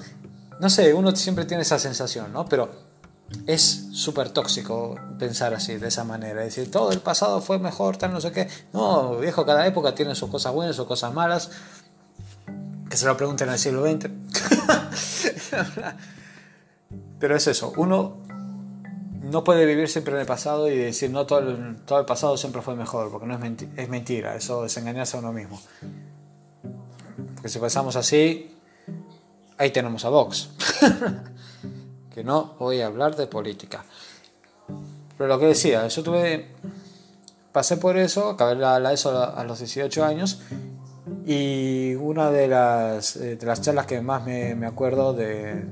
No 0.58 0.68
sé, 0.68 0.92
uno 0.92 1.14
siempre 1.14 1.44
tiene 1.44 1.62
esa 1.62 1.78
sensación, 1.78 2.32
¿no? 2.32 2.44
Pero 2.44 2.89
es 3.46 3.88
súper 3.92 4.30
tóxico 4.30 4.96
pensar 5.18 5.54
así, 5.54 5.76
de 5.76 5.88
esa 5.88 6.04
manera. 6.04 6.42
Decir, 6.42 6.70
todo 6.70 6.92
el 6.92 7.00
pasado 7.00 7.40
fue 7.40 7.58
mejor, 7.58 7.96
tal, 7.96 8.12
no 8.12 8.20
sé 8.20 8.32
qué. 8.32 8.48
No, 8.72 9.16
viejo, 9.18 9.44
cada 9.46 9.66
época 9.66 9.94
tiene 9.94 10.14
sus 10.14 10.30
cosas 10.30 10.52
buenas, 10.52 10.76
sus 10.76 10.86
cosas 10.86 11.12
malas. 11.12 11.50
Que 12.88 12.96
se 12.96 13.06
lo 13.06 13.16
pregunten 13.16 13.48
al 13.48 13.58
siglo 13.58 13.84
XX. 13.84 14.10
Pero 17.18 17.36
es 17.36 17.46
eso, 17.46 17.72
uno 17.76 18.16
no 19.22 19.44
puede 19.44 19.66
vivir 19.66 19.88
siempre 19.88 20.14
en 20.14 20.20
el 20.20 20.26
pasado 20.26 20.68
y 20.68 20.76
decir, 20.76 21.10
no, 21.10 21.26
todo 21.26 21.38
el, 21.40 21.76
todo 21.84 22.00
el 22.00 22.06
pasado 22.06 22.36
siempre 22.36 22.62
fue 22.62 22.74
mejor, 22.74 23.10
porque 23.10 23.26
no 23.26 23.34
es, 23.34 23.64
es 23.76 23.88
mentira, 23.88 24.34
eso 24.34 24.64
es 24.64 24.76
engañarse 24.76 25.16
a 25.16 25.20
uno 25.20 25.32
mismo. 25.32 25.60
Porque 27.34 27.48
si 27.48 27.58
pensamos 27.58 27.94
así, 27.96 28.56
ahí 29.58 29.70
tenemos 29.70 30.04
a 30.04 30.08
Vox. 30.08 30.50
no 32.24 32.54
voy 32.58 32.80
a 32.80 32.86
hablar 32.86 33.16
de 33.16 33.26
política. 33.26 33.84
Pero 35.16 35.28
lo 35.28 35.38
que 35.38 35.46
decía, 35.46 35.86
yo 35.88 36.02
tuve, 36.02 36.48
pasé 37.52 37.76
por 37.76 37.96
eso, 37.96 38.30
acabé 38.30 38.56
la, 38.56 38.92
ESO 38.92 39.36
a 39.36 39.44
los 39.44 39.58
18 39.58 40.04
años 40.04 40.40
y 41.26 41.94
una 41.96 42.30
de 42.30 42.48
las, 42.48 43.16
eh, 43.16 43.36
de 43.36 43.46
las 43.46 43.60
charlas 43.60 43.86
que 43.86 44.00
más 44.00 44.24
me, 44.24 44.54
me 44.54 44.66
acuerdo 44.66 45.12
de, 45.12 45.64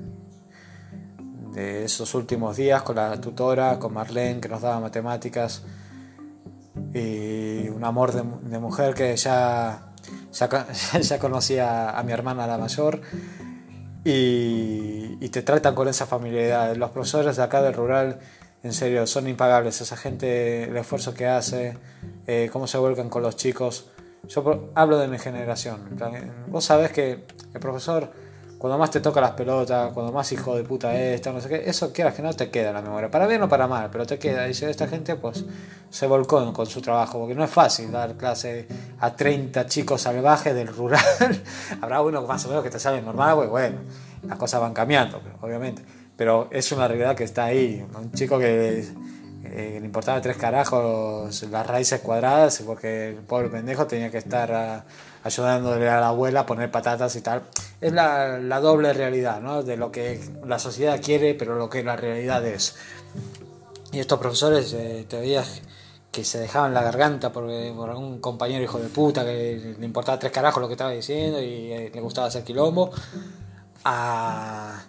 de 1.53 1.85
esos 1.85 2.15
últimos 2.15 2.57
días 2.57 2.83
con 2.83 2.97
la 2.97 3.21
tutora, 3.21 3.79
con 3.79 3.93
Marlene, 3.93 4.41
que 4.41 4.49
nos 4.49 4.63
daba 4.63 4.81
matemáticas, 4.81 5.63
y 6.95 7.69
un 7.69 7.85
amor 7.85 8.13
de, 8.13 8.23
de 8.49 8.59
mujer 8.59 8.95
que 8.95 9.17
ya, 9.17 9.93
ya, 10.33 10.67
ya, 11.01 11.19
conocía 11.19 11.99
a 11.99 12.03
mi 12.03 12.13
hermana 12.13 12.47
la 12.47 12.59
mayor, 12.59 13.01
y, 14.05 15.29
te 15.29 15.43
tratan 15.43 15.75
con 15.75 15.89
esa 15.89 16.07
familiaridad. 16.07 16.75
Los 16.77 16.91
profesores 16.91 17.37
de 17.37 17.43
acá 17.43 17.63
del 17.63 17.75
rural, 17.75 18.19
en 18.63 18.73
serio, 18.73 19.07
son 19.07 19.29
impagables. 19.29 19.81
Esa 19.81 19.97
gente, 19.97 20.65
el 20.65 20.77
esfuerzo 20.77 21.15
que 21.15 21.27
hace, 21.27 21.77
eh, 22.27 22.49
cómo 22.53 22.67
se 22.67 22.79
vuelcan 22.79 23.09
con 23.09 23.23
los 23.23 23.37
chicos. 23.37 23.91
Yo 24.29 24.71
hablo 24.75 24.99
de 24.99 25.09
mi 25.09 25.19
generación. 25.19 25.99
Vos 26.49 26.65
sabés 26.65 26.93
que 26.93 27.25
el 27.55 27.61
profesor 27.61 28.11
cuando 28.59 28.77
más 28.77 28.91
te 28.91 29.01
toca 29.01 29.21
las 29.21 29.31
pelotas, 29.33 29.93
cuando 29.93 30.13
más 30.13 30.31
hijo 30.33 30.57
de 30.57 30.65
puta 30.65 30.93
es, 30.99 31.25
no 31.25 31.41
sé 31.41 31.49
qué, 31.49 31.63
eso 31.71 31.93
quieras 31.93 32.15
que 32.15 32.23
no 32.23 32.33
te 32.35 32.51
queda 32.51 32.69
en 32.69 32.75
la 32.75 32.83
memoria, 32.83 33.09
para 33.09 33.29
bien 33.29 33.41
o 33.43 33.49
para 33.49 33.69
mal, 33.69 33.89
pero 33.91 34.05
te 34.05 34.19
queda. 34.19 34.45
Dice, 34.47 34.69
esta 34.69 34.89
gente 34.89 35.15
pues 35.15 35.45
se 35.91 36.07
volcó 36.09 36.53
con 36.53 36.67
su 36.67 36.83
trabajo, 36.83 37.21
porque 37.21 37.37
no 37.37 37.45
es 37.45 37.51
fácil 37.51 37.93
dar 37.93 38.17
clase 38.17 38.67
a 38.99 39.15
30 39.15 39.67
chicos 39.67 40.03
salvajes 40.03 40.55
del 40.57 40.67
rural. 40.67 41.01
Habrá 41.81 42.03
uno 42.03 42.21
más 42.23 42.45
o 42.47 42.49
menos 42.49 42.65
que 42.65 42.71
te 42.71 42.81
sale 42.81 43.01
normal, 43.01 43.37
pues 43.37 43.49
bueno, 43.49 43.79
las 44.27 44.37
cosas 44.37 44.61
van 44.61 44.75
cambiando, 44.75 45.23
obviamente. 45.41 45.83
Pero 46.17 46.49
es 46.51 46.73
una 46.73 46.89
realidad 46.89 47.15
que 47.15 47.23
está 47.23 47.45
ahí. 47.45 47.87
Un 47.97 48.11
chico 48.11 48.41
que 48.41 48.81
eh, 49.45 49.79
le 49.79 49.87
importaba 49.87 50.21
tres 50.21 50.37
carajos 50.37 51.45
las 51.45 51.65
raíces 51.65 52.01
cuadradas, 52.01 52.61
porque 52.67 53.11
el 53.11 53.17
pobre 53.19 53.51
pendejo 53.51 53.87
tenía 53.87 54.11
que 54.11 54.19
estar 54.19 54.85
ayudándole 55.23 55.89
a 55.89 56.01
la 56.01 56.09
abuela 56.09 56.41
a 56.41 56.47
poner 56.47 56.73
patatas 56.73 57.15
y 57.15 57.21
tal. 57.21 57.43
Es 57.81 57.93
la, 57.93 58.61
doble 58.61 58.93
realidad, 58.93 59.41
¿no? 59.41 59.63
De 59.63 59.77
lo 59.77 59.93
que 59.93 60.21
la 60.45 60.59
sociedad 60.59 61.01
quiere, 61.03 61.35
pero 61.35 61.55
lo 61.55 61.71
que 61.71 61.83
la 61.83 61.97
realidad 61.97 62.45
es. 62.45 62.77
Y 63.93 64.01
estos 64.01 64.19
profesores 64.19 64.73
eh, 64.73 65.07
te 65.09 65.21
veías 65.21 65.63
que 66.11 66.25
se 66.25 66.39
dejaban 66.39 66.75
la 66.75 66.83
garganta 66.83 67.31
por, 67.33 67.45
por 67.75 67.91
algún 67.91 68.21
compañero 68.21 68.65
hijo 68.65 68.79
de 68.79 68.89
puta 68.89 69.25
que 69.25 69.77
le 69.79 69.85
importaba 69.85 70.19
tres 70.19 70.33
carajos 70.33 70.61
lo 70.61 70.67
que 70.67 70.75
estaba 70.75 70.91
diciendo 70.91 71.41
y 71.41 71.73
eh, 71.73 71.91
le 71.95 72.01
gustaba 72.01 72.27
hacer 72.27 72.43
quilombo. 72.45 72.91
A 73.85 74.83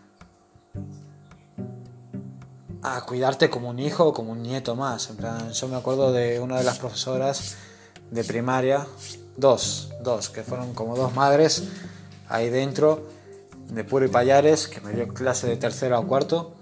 a 2.81 3.01
cuidarte 3.01 3.49
como 3.49 3.69
un 3.69 3.79
hijo 3.79 4.07
o 4.07 4.13
como 4.13 4.31
un 4.31 4.41
nieto 4.41 4.75
más. 4.75 5.09
En 5.09 5.17
plan, 5.17 5.51
yo 5.51 5.67
me 5.67 5.75
acuerdo 5.75 6.11
de 6.11 6.39
una 6.39 6.57
de 6.57 6.63
las 6.63 6.79
profesoras 6.79 7.55
de 8.09 8.23
primaria, 8.23 8.87
dos, 9.37 9.89
dos, 10.01 10.29
que 10.29 10.43
fueron 10.43 10.73
como 10.73 10.95
dos 10.95 11.13
madres 11.13 11.63
ahí 12.29 12.49
dentro, 12.49 13.07
de 13.69 13.83
Puro 13.83 14.05
y 14.05 14.09
Payares, 14.09 14.67
que 14.67 14.81
me 14.81 14.93
dio 14.93 15.07
clase 15.09 15.47
de 15.47 15.57
tercero 15.57 15.99
o 15.99 16.07
cuarto, 16.07 16.55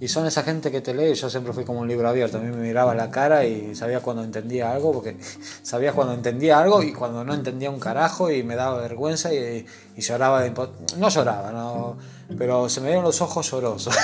Y 0.00 0.08
son 0.08 0.26
esa 0.26 0.42
gente 0.42 0.70
que 0.72 0.80
te 0.80 0.92
lee, 0.92 1.14
yo 1.14 1.30
siempre 1.30 1.52
fui 1.52 1.64
como 1.64 1.80
un 1.80 1.88
libro 1.88 2.08
abierto, 2.08 2.38
a 2.38 2.40
mí 2.40 2.50
me 2.50 2.60
miraba 2.60 2.94
la 2.94 3.10
cara 3.10 3.44
y 3.44 3.74
sabía 3.74 4.00
cuando 4.00 4.24
entendía 4.24 4.72
algo, 4.72 4.92
porque 4.92 5.16
sabía 5.62 5.92
cuando 5.92 6.14
entendía 6.14 6.58
algo 6.58 6.82
y 6.82 6.92
cuando 6.92 7.24
no 7.24 7.32
entendía 7.32 7.70
un 7.70 7.78
carajo 7.78 8.30
y 8.30 8.42
me 8.42 8.56
daba 8.56 8.80
vergüenza 8.80 9.32
y, 9.32 9.66
lloraba 9.96 10.42
de 10.42 10.52
No 10.98 11.08
lloraba, 11.08 11.52
no, 11.52 11.96
pero 12.36 12.68
se 12.68 12.80
me 12.80 12.88
dieron 12.88 13.04
los 13.04 13.20
ojos 13.20 13.50
llorosos. 13.50 13.94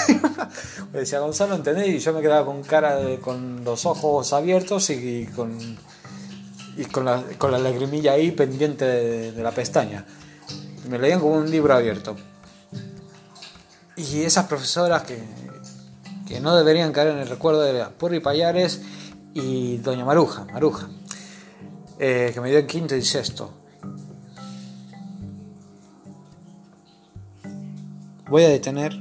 me 0.93 1.01
decía, 1.01 1.21
Gonzalo, 1.21 1.55
¿entendés? 1.55 1.89
Y 1.89 1.99
yo 1.99 2.13
me 2.13 2.21
quedaba 2.21 2.47
con 2.47 2.63
cara, 2.63 2.99
con 3.21 3.65
los 3.65 3.85
ojos 3.87 4.33
abiertos 4.33 4.91
y, 4.91 5.27
con, 5.35 5.59
y 6.77 6.85
con, 6.87 7.05
la, 7.05 7.23
con 7.39 7.51
la 7.51 7.59
lagrimilla 7.59 8.13
ahí 8.13 8.31
pendiente 8.31 8.85
de, 8.85 9.43
la 9.43 9.51
pestaña. 9.51 10.07
Me 10.91 10.99
leían 10.99 11.21
como 11.21 11.35
un 11.35 11.49
libro 11.49 11.73
abierto. 11.73 12.17
Y 13.97 14.23
esas 14.23 14.47
profesoras 14.47 15.05
que, 15.05 15.23
que 16.27 16.41
no 16.41 16.57
deberían 16.57 16.91
caer 16.93 17.11
en 17.11 17.19
el 17.19 17.29
recuerdo 17.29 17.61
de 17.61 17.85
Purri 17.97 18.19
Payares 18.19 18.83
y 19.33 19.77
Doña 19.77 20.05
Maruja, 20.05 20.47
Maruja, 20.47 20.89
eh, 22.01 22.33
que 22.35 22.41
me 22.41 22.51
dio 22.51 22.59
en 22.59 22.67
quinto 22.67 22.97
y 22.97 23.03
sexto. 23.03 23.53
Voy 28.29 28.43
a 28.43 28.49
detener 28.49 29.01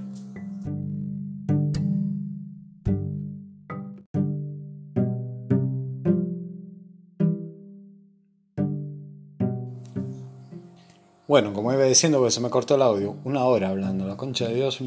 Bueno, 11.30 11.54
como 11.54 11.72
iba 11.72 11.84
diciendo, 11.84 12.18
porque 12.18 12.32
se 12.32 12.42
me 12.42 12.50
cortó 12.50 12.74
el 12.74 12.82
audio, 12.82 13.16
una 13.24 13.44
hora 13.44 13.70
hablando, 13.70 14.08
la 14.08 14.18
concha 14.18 14.48
de 14.48 14.56
Dios. 14.56 14.80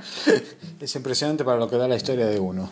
es 0.80 0.96
impresionante 0.96 1.44
para 1.44 1.58
lo 1.58 1.68
que 1.68 1.76
da 1.76 1.86
la 1.86 1.94
historia 1.94 2.24
de 2.24 2.40
uno. 2.40 2.70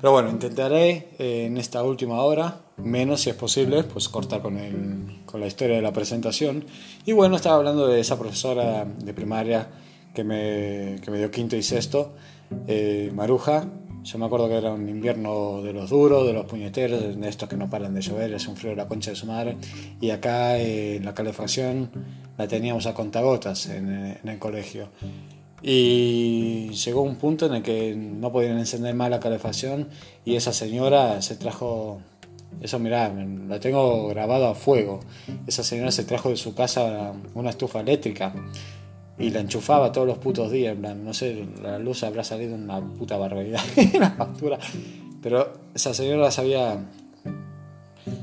Pero 0.00 0.10
bueno, 0.10 0.28
intentaré 0.28 1.10
eh, 1.20 1.44
en 1.46 1.58
esta 1.58 1.84
última 1.84 2.20
hora, 2.22 2.62
menos 2.76 3.20
si 3.20 3.30
es 3.30 3.36
posible, 3.36 3.84
pues 3.84 4.08
cortar 4.08 4.42
con, 4.42 4.56
el, 4.56 5.22
con 5.26 5.40
la 5.40 5.46
historia 5.46 5.76
de 5.76 5.82
la 5.82 5.92
presentación. 5.92 6.64
Y 7.06 7.12
bueno, 7.12 7.36
estaba 7.36 7.54
hablando 7.54 7.86
de 7.86 8.00
esa 8.00 8.18
profesora 8.18 8.84
de 8.84 9.14
primaria 9.14 9.68
que 10.12 10.24
me, 10.24 10.96
que 11.00 11.12
me 11.12 11.18
dio 11.18 11.30
quinto 11.30 11.54
y 11.54 11.62
sexto, 11.62 12.14
eh, 12.66 13.12
Maruja. 13.14 13.64
Yo 14.08 14.16
me 14.16 14.24
acuerdo 14.24 14.48
que 14.48 14.54
era 14.54 14.72
un 14.72 14.88
invierno 14.88 15.60
de 15.60 15.74
los 15.74 15.90
duros, 15.90 16.26
de 16.26 16.32
los 16.32 16.46
puñeteros, 16.46 17.20
de 17.20 17.28
estos 17.28 17.46
que 17.46 17.58
no 17.58 17.68
paran 17.68 17.92
de 17.92 18.00
llover, 18.00 18.32
es 18.32 18.48
un 18.48 18.56
frío 18.56 18.70
de 18.70 18.76
la 18.76 18.88
concha 18.88 19.10
de 19.10 19.16
su 19.16 19.26
madre. 19.26 19.58
Y 20.00 20.08
acá 20.08 20.56
eh, 20.56 20.98
la 21.04 21.12
calefacción 21.12 21.90
la 22.38 22.48
teníamos 22.48 22.86
a 22.86 22.94
contagotas 22.94 23.66
en, 23.66 24.16
en 24.22 24.26
el 24.26 24.38
colegio. 24.38 24.88
Y 25.60 26.70
llegó 26.70 27.02
un 27.02 27.16
punto 27.16 27.44
en 27.44 27.56
el 27.56 27.62
que 27.62 27.94
no 27.96 28.32
podían 28.32 28.58
encender 28.58 28.94
más 28.94 29.10
la 29.10 29.20
calefacción 29.20 29.88
y 30.24 30.36
esa 30.36 30.54
señora 30.54 31.20
se 31.20 31.36
trajo, 31.36 32.00
eso 32.62 32.78
mirá, 32.78 33.12
la 33.12 33.60
tengo 33.60 34.08
grabado 34.08 34.46
a 34.46 34.54
fuego, 34.54 35.00
esa 35.46 35.62
señora 35.62 35.90
se 35.90 36.04
trajo 36.04 36.30
de 36.30 36.36
su 36.36 36.54
casa 36.54 37.12
una 37.34 37.50
estufa 37.50 37.80
eléctrica 37.80 38.32
y 39.18 39.30
la 39.30 39.40
enchufaba 39.40 39.90
todos 39.90 40.06
los 40.06 40.18
putos 40.18 40.50
días, 40.50 40.76
en 40.76 41.04
no 41.04 41.12
sé, 41.12 41.44
la 41.60 41.78
luz 41.78 42.04
habrá 42.04 42.22
salido 42.22 42.54
una 42.54 42.80
puta 42.80 43.16
barbaridad, 43.16 43.60
la 43.98 44.10
factura, 44.10 44.58
pero 45.20 45.52
esa 45.74 45.92
señora 45.92 46.30
sabía, 46.30 46.86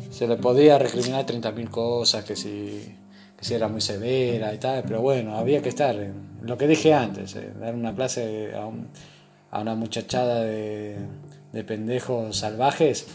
se 0.10 0.28
le 0.28 0.38
podía 0.38 0.80
recriminar 0.80 1.26
30.000 1.26 1.70
cosas, 1.70 2.24
que 2.24 2.36
si, 2.36 2.96
que 3.38 3.44
si 3.44 3.54
era 3.54 3.68
muy 3.68 3.82
severa 3.82 4.54
y 4.54 4.58
tal, 4.58 4.84
pero 4.84 5.02
bueno, 5.02 5.36
había 5.38 5.62
que 5.62 5.70
estar, 5.70 5.96
en 5.96 6.40
lo 6.42 6.58
que 6.58 6.68
dije 6.68 6.94
antes, 6.94 7.36
eh, 7.36 7.52
dar 7.60 7.76
una 7.76 7.94
clase 7.94 8.54
a, 8.56 9.60
una 9.60 9.76
muchachada 9.76 10.42
de, 10.42 10.98
de, 11.52 11.64
pendejos 11.64 12.38
salvajes 12.38 13.08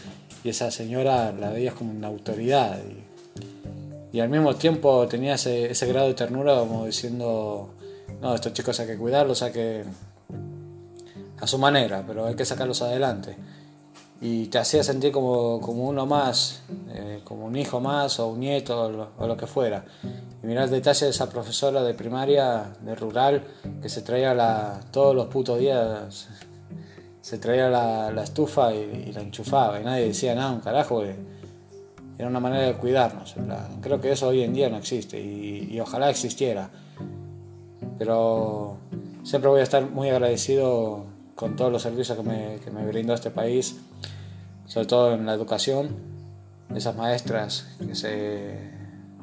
y 0.43 0.49
esa 0.49 0.71
señora 0.71 1.31
la 1.31 1.51
veías 1.51 1.75
como 1.75 1.91
una 1.91 2.07
autoridad. 2.07 2.79
Y 4.13 4.19
al 4.19 4.29
mismo 4.29 4.55
tiempo 4.55 5.07
tenía 5.07 5.35
ese, 5.35 5.71
ese, 5.71 5.87
grado 5.87 6.07
de 6.07 6.13
ternura 6.13 6.59
como 6.59 6.85
diciendo, 6.85 7.69
no, 8.21 8.35
estos 8.35 8.53
chicos 8.53 8.79
hay 8.79 8.87
que 8.87 8.97
cuidarlos, 8.97 9.41
hay 9.41 9.51
que... 9.51 9.85
a 11.39 11.47
su 11.47 11.57
manera, 11.57 12.03
pero 12.05 12.25
hay 12.25 12.35
que 12.35 12.45
sacarlos 12.45 12.81
adelante. 12.81 13.37
Y 14.19 14.47
te 14.47 14.59
hacía 14.59 14.83
sentir 14.83 15.11
como, 15.11 15.59
como 15.61 15.87
uno 15.87 16.05
más, 16.05 16.61
eh, 16.89 17.21
como 17.23 17.45
un 17.45 17.55
hijo 17.55 17.79
más 17.79 18.19
o 18.19 18.27
un 18.27 18.41
nieto 18.41 19.09
o 19.17 19.27
lo, 19.27 19.37
que 19.37 19.47
fuera. 19.47 19.85
Y 20.43 20.45
mirar 20.45 20.65
el 20.65 20.71
detalle 20.71 21.05
de 21.05 21.11
esa 21.11 21.29
profesora 21.29 21.81
de 21.81 21.93
primaria, 21.93 22.73
de 22.81 22.93
rural, 22.93 23.43
que 23.81 23.89
se 23.89 24.01
traía 24.01 24.35
la, 24.35 24.79
todos 24.91 25.15
los 25.15 25.27
putos 25.27 25.57
días, 25.57 26.27
se 27.21 27.37
traía 27.37 27.69
la, 27.69 28.11
la 28.11 28.23
estufa 28.23 28.73
y, 28.73 29.11
la 29.11 29.21
enchufaba 29.21 29.79
y 29.79 29.85
nadie 29.85 30.07
decía 30.07 30.35
nada, 30.35 30.51
un 30.51 30.59
carajo 30.59 31.01
era 32.21 32.29
una 32.29 32.39
manera 32.39 32.67
de 32.67 32.73
cuidarnos. 32.75 33.35
Creo 33.81 33.99
que 33.99 34.11
eso 34.11 34.27
hoy 34.27 34.43
en 34.43 34.53
día 34.53 34.69
no 34.69 34.77
existe 34.77 35.19
y, 35.19 35.79
ojalá 35.79 36.07
existiera. 36.11 36.69
Pero 37.97 38.77
siempre 39.23 39.49
voy 39.49 39.61
a 39.61 39.63
estar 39.63 39.89
muy 39.89 40.09
agradecido 40.09 41.05
con 41.33 41.55
todos 41.55 41.71
los 41.71 41.81
servicios 41.81 42.15
que 42.15 42.23
me, 42.23 42.59
que 42.63 42.69
me 42.69 42.85
brindó 42.85 43.15
este 43.15 43.31
país, 43.31 43.75
sobre 44.67 44.85
todo 44.85 45.15
en 45.15 45.25
la 45.25 45.33
educación. 45.33 45.89
Esas 46.75 46.95
maestras 46.95 47.75
que 47.79 47.95
se, 47.95 48.69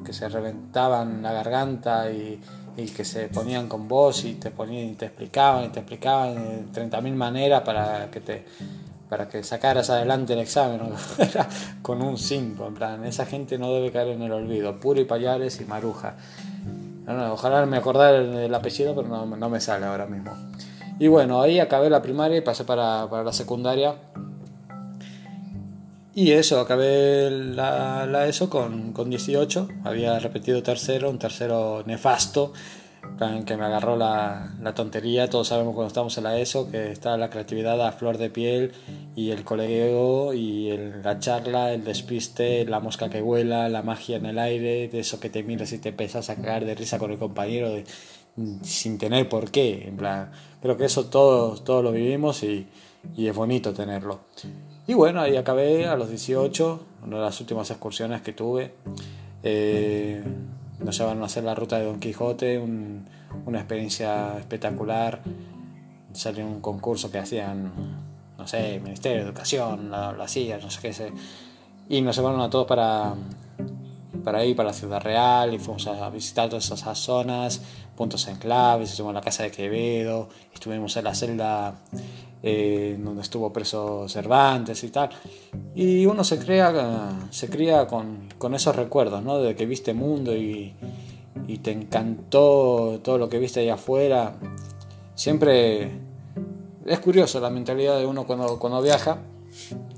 que 0.05 0.11
se 0.11 0.27
reventaban 0.27 1.21
la 1.21 1.31
garganta 1.31 2.11
y, 2.11 2.41
y 2.75 2.85
que 2.87 3.05
se 3.05 3.29
ponían 3.29 3.69
con 3.69 3.87
voz 3.87 4.25
y 4.25 4.33
te, 4.33 4.51
ponían, 4.51 4.89
y 4.89 4.95
te 4.95 5.05
explicaban 5.05 5.63
y 5.63 5.69
te 5.69 5.79
explicaban 5.79 6.35
de 6.73 6.89
30.000 6.89 7.15
maneras 7.15 7.61
para 7.61 8.11
que 8.11 8.19
te 8.19 8.45
para 9.09 9.27
que 9.27 9.43
sacaras 9.43 9.89
adelante 9.89 10.33
el 10.33 10.39
examen 10.39 10.81
con 11.81 12.01
un 12.01 12.17
5, 12.17 12.67
en 12.67 12.73
plan, 12.75 13.05
esa 13.05 13.25
gente 13.25 13.57
no 13.57 13.73
debe 13.73 13.91
caer 13.91 14.09
en 14.09 14.21
el 14.21 14.31
olvido, 14.31 14.79
Puri 14.79 15.03
Payares 15.05 15.59
y 15.59 15.65
Maruja. 15.65 16.15
ojalá 17.31 17.65
me 17.65 17.77
acordara 17.77 18.17
el 18.17 18.53
apellido, 18.53 18.95
pero 18.95 19.07
no, 19.07 19.25
no, 19.25 19.49
me 19.49 19.59
sale 19.59 19.87
ahora 19.87 20.05
mismo. 20.05 20.31
Y 20.99 21.07
bueno, 21.07 21.41
ahí 21.41 21.59
acabé 21.59 21.89
la 21.89 22.01
primaria 22.01 22.37
y 22.37 22.41
pasé 22.41 22.65
para, 22.65 23.09
para 23.09 23.23
la 23.23 23.33
secundaria. 23.33 23.95
Y 26.13 26.31
eso, 26.31 26.59
acabé 26.59 27.31
la, 27.31 28.05
la 28.05 28.27
ESO 28.27 28.49
con, 28.49 28.93
con 28.93 29.09
18, 29.09 29.69
había 29.85 30.19
repetido 30.19 30.61
tercero, 30.61 31.09
un 31.09 31.17
tercero 31.17 31.83
nefasto, 31.85 32.53
que 33.45 33.57
me 33.57 33.65
agarró 33.65 33.97
la, 33.97 34.53
la, 34.61 34.73
tontería. 34.73 35.29
Todos 35.29 35.49
sabemos 35.49 35.73
cuando 35.73 35.89
estamos 35.89 36.17
en 36.17 36.23
la 36.23 36.39
ESO 36.39 36.71
que 36.71 36.91
está 36.91 37.17
la 37.17 37.29
creatividad 37.29 37.85
a 37.85 37.91
flor 37.91 38.17
de 38.17 38.29
piel 38.29 38.71
y 39.15 39.31
el 39.31 39.43
colegio 39.43 40.33
y 40.33 40.69
el, 40.69 41.01
la 41.03 41.19
charla, 41.19 41.73
el 41.73 41.83
despiste, 41.83 42.65
la 42.65 42.79
mosca 42.79 43.09
que 43.09 43.21
vuela, 43.21 43.67
la 43.67 43.81
magia 43.81 44.17
en 44.17 44.25
el 44.25 44.39
aire, 44.39 44.87
de 44.87 44.99
eso 44.99 45.19
que 45.19 45.29
te 45.29 45.43
miras 45.43 45.73
y 45.73 45.79
te 45.79 45.89
empiezas 45.89 46.29
a 46.29 46.35
cagar 46.35 46.63
de 46.63 46.75
risa 46.75 46.97
con 46.97 47.11
el 47.11 47.17
compañero 47.17 47.71
sin 48.61 48.97
tener 48.97 49.27
por 49.27 49.51
qué. 49.51 49.87
En 49.87 49.97
plan, 49.97 50.31
creo 50.61 50.77
que 50.77 50.85
eso 50.85 51.05
todos, 51.07 51.63
todos 51.65 51.83
lo 51.83 51.91
vivimos 51.91 52.43
y, 52.43 52.67
y 53.17 53.27
es 53.27 53.35
bonito 53.35 53.73
tenerlo. 53.73 54.21
Y 54.87 54.93
bueno, 54.93 55.21
ahí 55.21 55.35
acabé 55.35 55.87
a 55.87 55.95
los 55.95 56.09
18, 56.09 56.85
una 57.05 57.17
de 57.17 57.23
las 57.23 57.39
últimas 57.41 57.69
excursiones 57.69 58.21
que 58.21 58.33
tuve. 58.33 58.73
Eh, 59.43 60.23
nos 60.79 60.97
llevaron 60.97 61.21
a 61.23 61.25
hacer 61.25 61.43
la 61.43 61.55
ruta 61.55 61.77
de 61.77 61.85
Don 61.85 61.99
Quijote, 61.99 62.59
una 62.59 63.57
experiencia 63.57 64.37
espectacular. 64.37 65.21
Salió 66.13 66.45
un 66.45 66.61
concurso 66.61 67.11
que 67.11 67.19
hacían, 67.19 67.71
no 68.37 68.47
sé, 68.47 68.79
Ministerio 68.79 69.19
de 69.19 69.25
Educación, 69.25 69.91
lo, 69.91 70.13
lo 70.13 70.23
hacía, 70.23 70.57
no 70.57 70.69
sé 70.69 70.81
qué 70.81 70.93
sé. 70.93 71.11
Y 71.89 72.01
nos 72.01 72.15
llevaron 72.15 72.41
a 72.41 72.49
todos 72.49 72.67
para, 72.67 73.13
para 74.23 74.45
ir 74.45 74.55
para 74.55 74.69
la 74.69 74.73
Ciudad 74.73 75.01
Real 75.01 75.53
y 75.53 75.59
fuimos 75.59 75.87
a 75.87 76.09
visitar 76.09 76.49
todas 76.49 76.71
esas 76.71 76.97
zonas, 76.97 77.61
puntos 77.95 78.27
en 78.27 78.37
claves, 78.37 78.91
estuvimos 78.91 79.11
en 79.11 79.15
la 79.15 79.21
casa 79.21 79.43
de 79.43 79.51
Quevedo, 79.51 80.29
estuvimos 80.53 80.95
en 80.97 81.03
la 81.03 81.15
celda 81.15 81.75
eh, 82.41 82.97
donde 82.99 83.21
estuvo 83.21 83.51
preso 83.51 84.07
Cervantes 84.07 84.83
y 84.83 84.89
tal. 84.89 85.09
Y 85.75 86.05
uno 86.05 86.23
se 86.23 86.39
crea, 86.39 87.27
se 87.29 87.49
cría 87.49 87.87
con, 87.87 88.29
con 88.37 88.55
esos 88.55 88.75
recuerdos, 88.75 89.23
¿no? 89.23 89.39
De 89.39 89.55
que 89.55 89.65
viste 89.65 89.93
mundo 89.93 90.35
y, 90.35 90.73
y 91.47 91.57
te 91.57 91.71
encantó 91.71 92.99
todo 93.03 93.17
lo 93.17 93.29
que 93.29 93.39
viste 93.39 93.59
allá 93.61 93.73
afuera. 93.75 94.35
Siempre 95.15 95.91
es 96.85 96.99
curioso 96.99 97.39
la 97.39 97.49
mentalidad 97.49 97.97
de 97.97 98.05
uno 98.05 98.25
cuando, 98.25 98.57
cuando 98.59 98.81
viaja. 98.81 99.19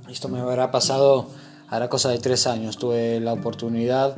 Esto 0.09 0.27
me 0.27 0.39
habrá 0.39 0.71
pasado, 0.71 1.27
hará 1.69 1.89
cosa 1.89 2.09
de 2.09 2.19
tres 2.19 2.47
años. 2.47 2.77
Tuve 2.77 3.19
la 3.19 3.33
oportunidad, 3.33 4.17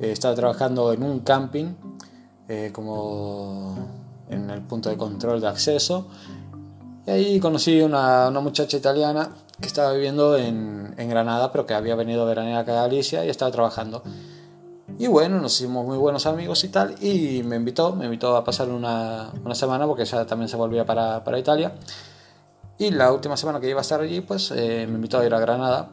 eh, 0.00 0.12
estaba 0.12 0.34
trabajando 0.34 0.92
en 0.92 1.02
un 1.02 1.20
camping, 1.20 1.74
eh, 2.48 2.70
como 2.72 3.76
en 4.28 4.50
el 4.50 4.60
punto 4.62 4.88
de 4.88 4.96
control 4.96 5.40
de 5.40 5.48
acceso 5.48 6.08
y 7.06 7.10
ahí 7.10 7.40
conocí 7.40 7.80
una, 7.80 8.28
una 8.28 8.40
muchacha 8.40 8.76
italiana 8.76 9.30
que 9.60 9.66
estaba 9.66 9.92
viviendo 9.92 10.36
en, 10.36 10.94
en, 10.96 11.08
Granada, 11.08 11.52
pero 11.52 11.64
que 11.64 11.74
había 11.74 11.94
venido 11.94 12.22
a 12.22 12.24
veranear 12.26 12.68
a 12.68 12.74
Galicia 12.74 13.24
y 13.24 13.30
estaba 13.30 13.50
trabajando. 13.50 14.02
Y 14.98 15.06
bueno, 15.06 15.40
nos 15.40 15.54
hicimos 15.60 15.86
muy 15.86 15.98
buenos 15.98 16.26
amigos 16.26 16.64
y 16.64 16.68
tal, 16.68 16.96
y 17.02 17.42
me 17.42 17.56
invitó, 17.56 17.94
me 17.94 18.06
invitó 18.06 18.36
a 18.36 18.44
pasar 18.44 18.68
una, 18.68 19.30
una 19.44 19.54
semana 19.54 19.86
porque 19.86 20.02
ella 20.02 20.26
también 20.26 20.48
se 20.48 20.56
volvía 20.56 20.84
para, 20.84 21.22
para 21.22 21.38
Italia. 21.38 21.72
Y 22.78 22.90
la 22.90 23.12
última 23.12 23.36
semana 23.36 23.60
que 23.60 23.70
iba 23.70 23.80
a 23.80 23.82
estar 23.82 24.00
allí, 24.00 24.20
pues 24.20 24.50
eh, 24.50 24.86
me 24.88 24.96
invitó 24.96 25.18
a 25.18 25.26
ir 25.26 25.34
a 25.34 25.40
Granada. 25.40 25.88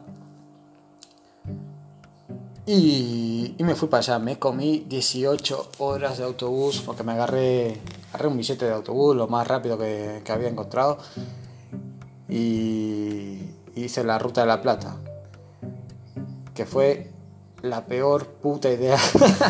Y, 2.66 3.54
me 3.58 3.74
fui 3.74 3.88
para 3.88 4.00
allá. 4.00 4.18
Me 4.18 4.38
comí 4.38 4.84
18 4.88 5.70
horas 5.78 6.18
de 6.18 6.24
autobús 6.24 6.82
porque 6.84 7.02
me 7.02 7.12
agarré, 7.12 7.80
agarré 8.14 8.28
un 8.28 8.36
billete 8.36 8.64
de 8.66 8.72
autobús, 8.72 9.16
lo 9.16 9.26
más 9.26 9.44
rápido 9.46 9.76
que, 9.76 10.22
que 10.24 10.30
había 10.32 10.48
encontrado. 10.48 10.98
Y 12.28 13.40
hice 13.74 14.04
la 14.04 14.20
ruta 14.20 14.42
de 14.42 14.46
la 14.46 14.62
Plata. 14.62 14.96
Que 16.54 16.64
fue 16.64 17.10
la 17.62 17.84
peor 17.86 18.26
puta 18.26 18.70
idea 18.70 18.96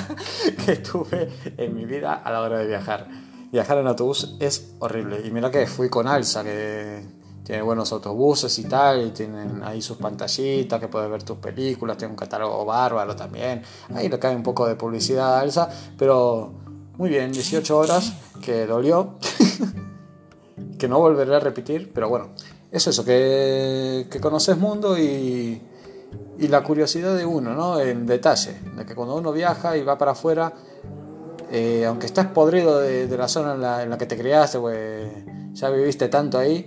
que 0.67 0.77
tuve 0.77 1.31
en 1.59 1.75
mi 1.75 1.85
vida 1.85 2.15
a 2.15 2.33
la 2.33 2.41
hora 2.41 2.59
de 2.59 2.67
viajar. 2.67 3.07
Viajar 3.53 3.79
en 3.79 3.87
autobús 3.87 4.35
es 4.41 4.75
horrible. 4.79 5.21
Y 5.27 5.31
mira 5.31 5.51
que 5.51 5.67
fui 5.67 5.91
con 5.91 6.09
Alsa, 6.09 6.43
que 6.43 7.05
tiene 7.45 7.61
buenos 7.61 7.93
autobuses 7.93 8.59
y 8.59 8.65
tal, 8.65 9.07
y 9.07 9.11
tienen 9.11 9.63
ahí 9.63 9.83
sus 9.83 9.99
pantallitas 9.99 10.81
que 10.81 10.89
puedes 10.89 11.11
ver 11.11 11.23
tus 11.23 11.37
películas, 11.37 11.99
tiene 11.99 12.13
un 12.13 12.17
catálogo 12.17 12.65
bárbaro 12.65 13.15
también. 13.15 13.61
Ahí 13.95 14.09
le 14.09 14.19
cae 14.19 14.35
un 14.35 14.43
poco 14.43 14.67
de 14.67 14.75
publicidad 14.75 15.37
a 15.37 15.41
Alsa, 15.41 15.69
pero 15.99 16.64
muy 16.97 17.11
bien, 17.11 17.33
18 17.33 17.77
horas, 17.77 18.13
que 18.41 18.67
dolió, 18.67 19.19
que 20.79 20.87
no 20.87 21.01
volveré 21.01 21.35
a 21.35 21.41
repetir, 21.41 21.91
pero 21.93 22.09
bueno, 22.09 22.31
es 22.71 22.87
eso, 22.87 23.05
que, 23.05 24.07
conoces 24.21 24.57
mundo 24.57 24.97
y, 24.99 25.61
la 26.39 26.63
curiosidad 26.63 27.17
de 27.17 27.25
uno, 27.25 27.55
¿no? 27.55 27.81
En 27.81 28.07
detalle, 28.07 28.61
de 28.77 28.87
que 28.87 28.95
cuando 28.95 29.17
uno 29.17 29.33
viaja 29.33 29.77
y 29.77 29.83
va 29.83 29.99
para 29.99 30.13
afuera, 30.13 30.53
eh, 31.51 31.85
aunque 31.87 32.07
estás 32.07 32.27
podrido 32.27 32.79
de, 32.79 33.09
la 33.17 33.27
zona 33.29 33.83
en 33.83 33.91
la, 33.91 33.99
que 33.99 34.07
te 34.07 34.17
criaste, 34.17 34.59
pues 34.59 35.11
ya 35.53 35.71
viviste 35.71 36.09
tanto 36.09 36.39
ahí, 36.39 36.65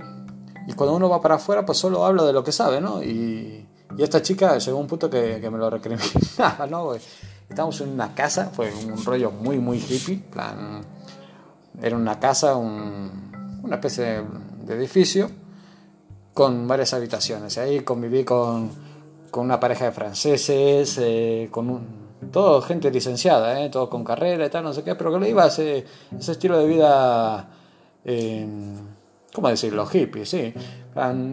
y 0.67 0.73
cuando 0.73 0.95
uno 0.95 1.07
va 1.07 1.21
para 1.21 1.35
afuera, 1.35 1.65
pues 1.65 1.77
solo 1.77 2.05
habla 2.05 2.23
de 2.23 2.33
lo 2.33 2.43
que 2.43 2.51
sabe, 2.51 2.81
¿no? 2.81 3.01
Y, 3.01 3.65
y 3.97 4.03
esta 4.03 4.21
chica 4.21 4.57
llegó 4.57 4.77
a 4.77 4.81
un 4.81 4.87
punto 4.87 5.09
que, 5.09 5.39
que 5.39 5.49
me 5.49 5.57
lo 5.57 5.69
recriminaba, 5.69 6.67
¿no? 6.69 6.85
Pues, 6.87 7.03
estábamos 7.49 7.79
en 7.81 7.89
una 7.89 8.13
casa, 8.13 8.51
fue 8.53 8.71
un 8.73 9.03
rollo 9.03 9.31
muy, 9.31 9.59
muy 9.59 9.77
hippie, 9.77 10.17
plan, 10.17 10.81
era 11.81 11.95
una 11.95 12.19
casa, 12.19 12.55
un, 12.55 13.59
una 13.63 13.75
especie 13.75 14.03
de, 14.03 14.23
de 14.65 14.75
edificio 14.75 15.29
con 16.33 16.67
varias 16.67 16.93
habitaciones, 16.93 17.57
ahí 17.57 17.81
conviví 17.81 18.23
con 18.23 18.87
con 19.31 19.45
una 19.45 19.59
pareja 19.59 19.85
de 19.85 19.91
franceses, 19.91 20.97
eh, 20.99 21.49
con 21.51 21.69
un, 21.69 21.87
todo 22.31 22.61
gente 22.61 22.89
licenciada, 22.89 23.63
eh, 23.63 23.69
todo 23.69 23.89
con 23.89 24.03
carrera 24.03 24.45
y 24.45 24.49
tal, 24.49 24.63
no 24.63 24.73
sé 24.73 24.83
qué, 24.83 24.95
pero 24.95 25.13
que 25.13 25.19
le 25.19 25.29
iba 25.29 25.43
a 25.43 25.47
ese, 25.47 25.85
ese 26.17 26.31
estilo 26.31 26.57
de 26.57 26.67
vida, 26.67 27.47
eh, 28.05 28.47
¿cómo 29.33 29.49
decirlo? 29.49 29.87
Hippie, 29.91 30.25
sí. 30.25 30.53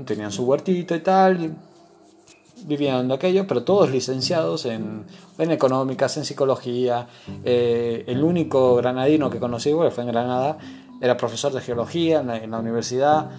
Tenían 0.04 0.30
su 0.30 0.44
huertito 0.44 0.94
y 0.94 1.00
tal, 1.00 1.56
vivían 2.64 3.08
de 3.08 3.14
aquello, 3.14 3.46
pero 3.46 3.62
todos 3.62 3.90
licenciados 3.90 4.66
en, 4.66 5.06
en 5.38 5.50
económicas, 5.50 6.16
en 6.16 6.24
psicología. 6.24 7.06
Eh, 7.44 8.04
el 8.06 8.22
único 8.24 8.76
granadino 8.76 9.30
que 9.30 9.38
conocí, 9.38 9.72
bueno, 9.72 9.90
fue 9.90 10.04
en 10.04 10.10
Granada, 10.10 10.58
era 11.00 11.16
profesor 11.16 11.52
de 11.52 11.60
geología 11.60 12.20
en 12.20 12.26
la, 12.26 12.36
en 12.38 12.50
la 12.50 12.58
universidad. 12.58 13.30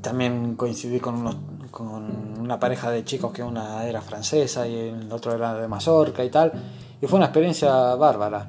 También 0.00 0.56
coincidí 0.56 1.00
con 1.00 1.14
unos 1.14 1.36
con 1.72 2.38
una 2.38 2.60
pareja 2.60 2.90
de 2.90 3.02
chicos 3.02 3.32
que 3.32 3.42
una 3.42 3.86
era 3.86 4.02
francesa 4.02 4.68
y 4.68 4.76
el 4.76 5.10
otro 5.10 5.32
era 5.32 5.54
de 5.54 5.66
Mallorca 5.66 6.22
y 6.22 6.30
tal. 6.30 6.52
Y 7.00 7.06
fue 7.06 7.16
una 7.16 7.26
experiencia 7.26 7.94
bárbara. 7.96 8.48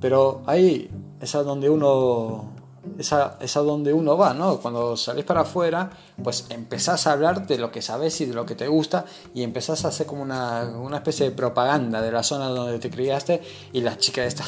Pero 0.00 0.40
ahí 0.46 0.90
es 1.20 1.34
a 1.34 1.42
donde 1.42 1.68
uno 1.70 2.52
es 2.98 3.12
a, 3.12 3.60
donde 3.60 3.92
uno 3.92 4.16
va, 4.16 4.34
¿no? 4.34 4.58
Cuando 4.58 4.96
salís 4.96 5.24
para 5.24 5.42
afuera, 5.42 5.90
pues 6.22 6.46
empezás 6.50 7.06
a 7.06 7.12
hablar 7.12 7.46
de 7.46 7.58
lo 7.58 7.70
que 7.70 7.82
sabes 7.82 8.20
y 8.20 8.26
de 8.26 8.34
lo 8.34 8.46
que 8.46 8.54
te 8.54 8.68
gusta 8.68 9.04
y 9.34 9.42
empezás 9.42 9.84
a 9.84 9.88
hacer 9.88 10.06
como 10.06 10.22
una, 10.22 10.62
una 10.64 10.96
especie 10.98 11.28
de 11.28 11.34
propaganda 11.34 12.00
de 12.00 12.10
la 12.12 12.22
zona 12.22 12.46
donde 12.46 12.78
te 12.78 12.90
criaste 12.90 13.42
y 13.72 13.80
las 13.80 13.98
chicas 13.98 14.26
esta 14.26 14.44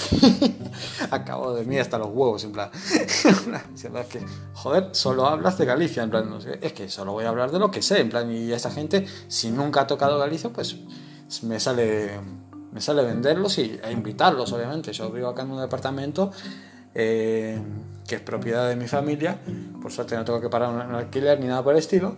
acabo 1.10 1.54
de 1.54 1.64
mí 1.64 1.78
hasta 1.78 1.98
los 1.98 2.08
huevos, 2.08 2.44
en 2.44 2.52
plan, 2.52 2.70
es 3.74 4.06
que, 4.06 4.24
joder, 4.54 4.88
solo 4.92 5.26
hablas 5.26 5.58
de 5.58 5.66
Galicia, 5.66 6.02
en 6.02 6.10
plan, 6.10 6.38
es 6.60 6.72
que 6.72 6.88
solo 6.88 7.12
voy 7.12 7.24
a 7.24 7.28
hablar 7.28 7.50
de 7.50 7.58
lo 7.58 7.70
que 7.70 7.82
sé, 7.82 8.00
en 8.00 8.10
plan, 8.10 8.30
y 8.30 8.52
esta 8.52 8.70
gente, 8.70 9.06
si 9.28 9.50
nunca 9.50 9.82
ha 9.82 9.86
tocado 9.86 10.18
Galicia, 10.18 10.50
pues 10.50 10.76
me 11.42 11.60
sale, 11.60 12.18
me 12.72 12.80
sale 12.80 13.02
venderlos 13.02 13.58
y, 13.58 13.78
e 13.82 13.92
invitarlos, 13.92 14.52
obviamente, 14.52 14.92
yo 14.92 15.10
vivo 15.10 15.28
acá 15.28 15.42
en 15.42 15.50
un 15.52 15.60
departamento, 15.60 16.30
eh, 16.94 17.60
que 18.10 18.16
es 18.16 18.22
propiedad 18.22 18.68
de 18.68 18.74
mi 18.74 18.88
familia, 18.88 19.38
por 19.80 19.92
suerte 19.92 20.16
no 20.16 20.24
tengo 20.24 20.40
que 20.40 20.48
pagar 20.48 20.70
un 20.70 20.80
alquiler 20.96 21.38
ni 21.38 21.46
nada 21.46 21.62
por 21.62 21.74
el 21.74 21.78
estilo, 21.78 22.16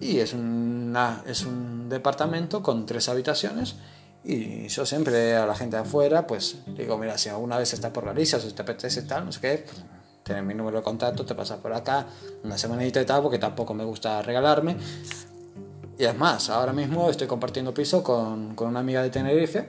y 0.00 0.20
es, 0.20 0.32
una, 0.32 1.22
es 1.26 1.44
un 1.44 1.90
departamento 1.90 2.62
con 2.62 2.86
tres 2.86 3.10
habitaciones, 3.10 3.76
y 4.24 4.68
yo 4.68 4.86
siempre 4.86 5.36
a 5.36 5.44
la 5.44 5.54
gente 5.54 5.76
de 5.76 5.82
afuera, 5.82 6.26
pues 6.26 6.60
digo, 6.68 6.96
mira, 6.96 7.18
si 7.18 7.28
alguna 7.28 7.58
vez 7.58 7.74
estás 7.74 7.90
por 7.90 8.06
Galicia, 8.06 8.40
si 8.40 8.50
te 8.52 8.62
apetece 8.62 9.02
tal, 9.02 9.26
no 9.26 9.32
sé 9.32 9.40
qué, 9.42 9.64
pues, 9.66 9.84
tienes 10.22 10.42
mi 10.44 10.54
número 10.54 10.78
de 10.78 10.82
contacto, 10.82 11.26
te 11.26 11.34
pasas 11.34 11.58
por 11.58 11.74
acá 11.74 12.06
una 12.42 12.56
semanita 12.56 12.98
y 12.98 13.04
tal, 13.04 13.20
porque 13.20 13.38
tampoco 13.38 13.74
me 13.74 13.84
gusta 13.84 14.22
regalarme. 14.22 14.78
Y 15.98 16.04
es 16.04 16.16
más, 16.16 16.48
ahora 16.48 16.72
mismo 16.72 17.10
estoy 17.10 17.26
compartiendo 17.26 17.74
piso 17.74 18.02
con, 18.02 18.54
con 18.54 18.68
una 18.68 18.80
amiga 18.80 19.02
de 19.02 19.10
Tenerife. 19.10 19.68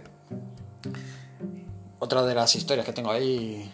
Otra 1.99 2.26
de 2.26 2.34
las 2.34 2.55
historias 2.55 2.86
que 2.86 2.93
tengo 2.93 3.12
ahí 3.12 3.74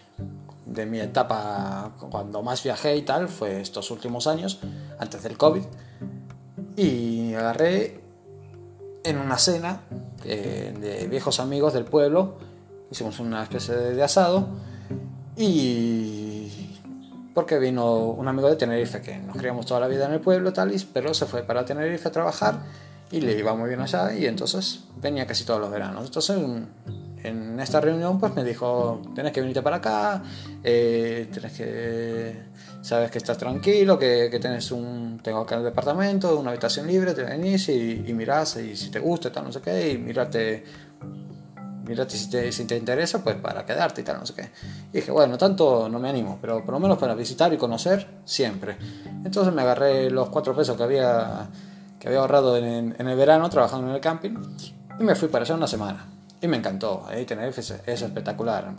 de 0.66 0.84
mi 0.84 1.00
etapa 1.00 1.92
cuando 2.10 2.42
más 2.42 2.62
viajé 2.62 2.96
y 2.96 3.02
tal 3.02 3.28
fue 3.28 3.60
estos 3.60 3.90
últimos 3.90 4.26
años, 4.26 4.60
antes 4.98 5.22
del 5.22 5.38
COVID. 5.38 5.62
Y 6.76 7.32
agarré 7.34 8.00
en 9.04 9.18
una 9.18 9.38
cena 9.38 9.82
eh, 10.24 10.74
de 10.78 11.06
viejos 11.06 11.38
amigos 11.40 11.72
del 11.72 11.84
pueblo, 11.84 12.34
hicimos 12.90 13.20
una 13.20 13.44
especie 13.44 13.74
de, 13.74 14.02
asado 14.02 14.48
y 15.36 16.50
porque 17.32 17.58
vino 17.58 17.96
un 17.96 18.26
amigo 18.26 18.48
de 18.48 18.56
Tenerife 18.56 19.00
que 19.00 19.18
nos 19.18 19.36
criamos 19.36 19.66
toda 19.66 19.80
la 19.80 19.88
vida 19.88 20.06
en 20.06 20.14
el 20.14 20.20
pueblo 20.20 20.52
tal, 20.52 20.74
pero 20.92 21.14
se 21.14 21.26
fue 21.26 21.42
para 21.44 21.64
Tenerife 21.64 22.08
a 22.08 22.12
trabajar 22.12 22.60
y 23.10 23.20
le 23.20 23.38
iba 23.38 23.54
muy 23.54 23.68
bien 23.68 23.80
allá 23.80 24.12
y 24.12 24.26
entonces 24.26 24.84
venía 25.00 25.26
casi 25.26 25.44
todos 25.44 25.60
los 25.60 25.70
veranos. 25.70 26.06
Entonces 26.06 26.36
en 27.28 27.58
esta 27.60 27.80
reunión 27.80 28.18
pues 28.18 28.34
me 28.34 28.44
dijo, 28.44 29.02
tienes 29.14 29.32
que 29.32 29.40
venirte 29.40 29.62
para 29.62 29.76
acá, 29.76 30.22
eh, 30.62 31.28
tienes 31.32 31.52
que, 31.52 32.36
sabes 32.82 33.10
que 33.10 33.18
estás 33.18 33.38
tranquilo, 33.38 33.98
que, 33.98 34.28
que 34.30 34.38
tienes 34.38 34.70
un, 34.70 35.20
tengo 35.22 35.40
acá 35.40 35.56
el 35.56 35.64
departamento, 35.64 36.38
una 36.38 36.50
habitación 36.50 36.86
libre, 36.86 37.14
te 37.14 37.22
venís 37.22 37.68
y, 37.68 38.04
y 38.06 38.12
mirás 38.12 38.56
y 38.56 38.76
si 38.76 38.90
te 38.90 38.98
gusta, 38.98 39.30
tal, 39.32 39.44
no 39.44 39.52
sé 39.52 39.60
qué, 39.60 39.92
y 39.92 39.98
mirate, 39.98 40.64
mirate 41.84 42.16
si 42.16 42.30
te, 42.30 42.52
si 42.52 42.64
te 42.64 42.76
interesa, 42.76 43.22
pues 43.22 43.36
para 43.36 43.64
quedarte 43.64 44.00
y 44.00 44.04
tal, 44.04 44.18
no 44.18 44.26
sé 44.26 44.34
qué. 44.34 44.50
Y 44.92 44.96
dije, 44.96 45.10
bueno, 45.10 45.36
tanto 45.38 45.88
no 45.88 45.98
me 45.98 46.08
animo, 46.08 46.38
pero 46.40 46.64
por 46.64 46.74
lo 46.74 46.80
menos 46.80 46.98
para 46.98 47.14
visitar 47.14 47.52
y 47.52 47.56
conocer, 47.56 48.06
siempre. 48.24 48.76
Entonces 49.24 49.52
me 49.52 49.62
agarré 49.62 50.10
los 50.10 50.28
cuatro 50.28 50.54
pesos 50.54 50.76
que 50.76 50.82
había, 50.82 51.48
que 51.98 52.08
había 52.08 52.20
ahorrado 52.20 52.56
en, 52.56 52.94
en 52.98 53.08
el 53.08 53.16
verano 53.16 53.48
trabajando 53.50 53.88
en 53.88 53.94
el 53.94 54.00
camping 54.00 54.34
y 54.98 55.02
me 55.02 55.14
fui 55.14 55.28
para 55.28 55.44
allá 55.44 55.54
una 55.54 55.66
semana 55.66 56.15
y 56.40 56.46
me 56.48 56.56
encantó. 56.56 57.04
Ahí 57.06 57.24
Tenerife 57.24 57.60
es, 57.60 57.74
es 57.86 58.02
espectacular. 58.02 58.74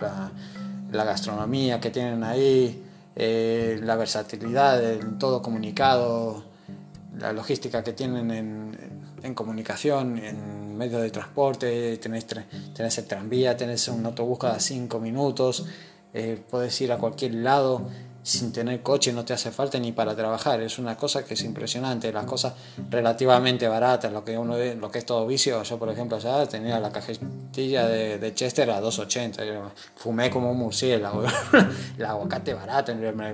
la 0.91 1.03
gastronomía 1.03 1.79
que 1.79 1.89
tienen 1.89 2.23
ahí, 2.23 2.83
eh, 3.15 3.79
la 3.83 3.95
versatilidad 3.95 4.83
en 4.91 5.17
todo 5.19 5.41
comunicado, 5.41 6.43
la 7.19 7.33
logística 7.33 7.83
que 7.83 7.93
tienen 7.93 8.31
en, 8.31 8.77
en 9.23 9.33
comunicación, 9.33 10.17
en 10.17 10.77
medio 10.77 10.99
de 10.99 11.09
transporte, 11.09 11.97
tenés, 11.97 12.25
tenés 12.27 12.97
el 12.97 13.05
tranvía, 13.05 13.57
tenés 13.57 13.87
un 13.87 14.05
autobús 14.05 14.39
cada 14.39 14.59
cinco 14.59 14.99
minutos, 14.99 15.65
eh, 16.13 16.41
puedes 16.49 16.79
ir 16.81 16.91
a 16.91 16.97
cualquier 16.97 17.35
lado 17.35 17.89
sin 18.27 18.51
tener 18.51 18.81
coche 18.83 19.13
no 19.13 19.23
te 19.23 19.33
hace 19.33 19.51
falta 19.51 19.79
ni 19.79 19.93
para 19.93 20.13
trabajar. 20.13 20.59
Es 20.61 20.79
una 20.79 20.97
cosa 20.97 21.23
que 21.23 21.35
es 21.35 21.43
impresionante. 21.43 22.11
Las 22.11 22.25
cosas 22.25 22.53
relativamente 22.89 23.69
baratas, 23.69 24.11
lo 24.11 24.25
que, 24.25 24.37
uno, 24.37 24.57
lo 24.57 24.91
que 24.91 24.99
es 24.99 25.05
todo 25.05 25.25
vicio. 25.25 25.63
Yo, 25.63 25.79
por 25.79 25.89
ejemplo, 25.89 26.19
ya 26.19 26.45
tenía 26.45 26.77
la 26.81 26.91
cajetilla 26.91 27.87
de, 27.87 28.19
de 28.19 28.33
Chester 28.33 28.69
a 28.69 28.81
2.80. 28.81 29.71
Fumé 29.95 30.29
como 30.29 30.51
un 30.51 30.57
murciélago. 30.57 31.23
el 31.97 32.05
aguacate 32.05 32.53
barato, 32.53 32.93
me, 32.95 33.13
me 33.13 33.33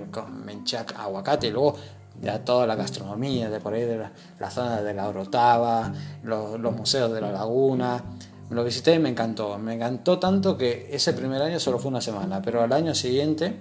aguacate 0.96 1.48
y 1.48 1.52
luego 1.52 1.76
ya 2.22 2.46
toda 2.46 2.68
la 2.68 2.76
gastronomía 2.76 3.50
de 3.50 3.60
por 3.60 3.74
ahí, 3.74 3.86
de 3.86 3.98
la, 4.40 4.52
zona 4.52 4.84
de 4.84 4.94
la 4.94 5.08
Orotava, 5.08 5.92
los, 6.22 6.60
los 6.60 6.76
museos 6.76 7.12
de 7.12 7.20
la 7.20 7.32
laguna. 7.32 8.04
Lo 8.52 8.64
visité 8.64 8.94
y 8.94 9.00
me 9.00 9.10
encantó. 9.10 9.58
Me 9.58 9.74
encantó 9.74 10.20
tanto 10.20 10.56
que 10.56 10.88
ese 10.92 11.14
primer 11.14 11.42
año 11.42 11.60
solo 11.60 11.80
fue 11.80 11.90
una 11.90 12.02
semana, 12.02 12.44
pero 12.44 12.62
al 12.62 12.72
año 12.72 12.94
siguiente 12.94 13.58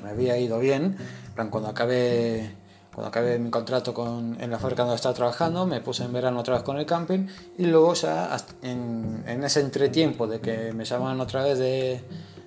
me 0.00 0.10
había 0.10 0.38
ido 0.38 0.58
bien. 0.58 0.96
Cuando 1.34 1.68
acabé, 1.68 2.54
cuando 2.94 3.08
acabé 3.08 3.38
mi 3.38 3.50
contrato 3.50 3.92
con, 3.92 4.40
en 4.40 4.50
la 4.50 4.58
fábrica 4.58 4.82
donde 4.82 4.96
estaba 4.96 5.14
trabajando, 5.14 5.66
me 5.66 5.80
puse 5.80 6.04
en 6.04 6.12
verano 6.12 6.40
otra 6.40 6.54
vez 6.54 6.62
con 6.62 6.78
el 6.78 6.86
camping 6.86 7.26
y 7.58 7.66
luego 7.66 7.94
ya 7.94 8.36
en, 8.62 9.24
en 9.26 9.44
ese 9.44 9.60
entretiempo 9.60 10.26
de 10.26 10.40
que 10.40 10.72
me 10.72 10.84
llamaban 10.84 11.20
otra 11.20 11.44
vez 11.44 11.58
de, 11.58 12.00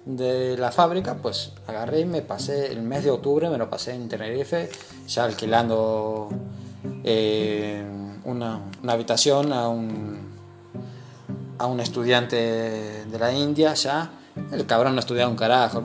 de 0.06 0.58
la 0.58 0.72
fábrica, 0.72 1.16
pues 1.22 1.52
agarré 1.68 2.02
y 2.02 2.06
me 2.06 2.22
pasé 2.22 2.72
el 2.72 2.82
mes 2.82 3.04
de 3.04 3.12
octubre, 3.12 3.50
me 3.50 3.58
lo 3.58 3.70
pasé 3.70 3.94
en 3.94 4.10
Tenerife, 4.10 4.70
ya 5.08 5.26
alquilando 5.26 6.30
eh, 7.04 7.84
una, 8.26 8.62
una, 8.82 8.94
habitación 8.94 9.54
a 9.54 9.68
un, 9.68 10.18
a 11.58 11.68
un 11.68 11.80
estudiante 11.80 12.36
de 13.06 13.20
la 13.20 13.32
India 13.32 13.74
ya. 13.76 14.12
El 14.52 14.66
cabrón 14.66 14.96
no 14.96 15.00
estudiaba 15.00 15.30
un 15.30 15.38
carajo. 15.38 15.84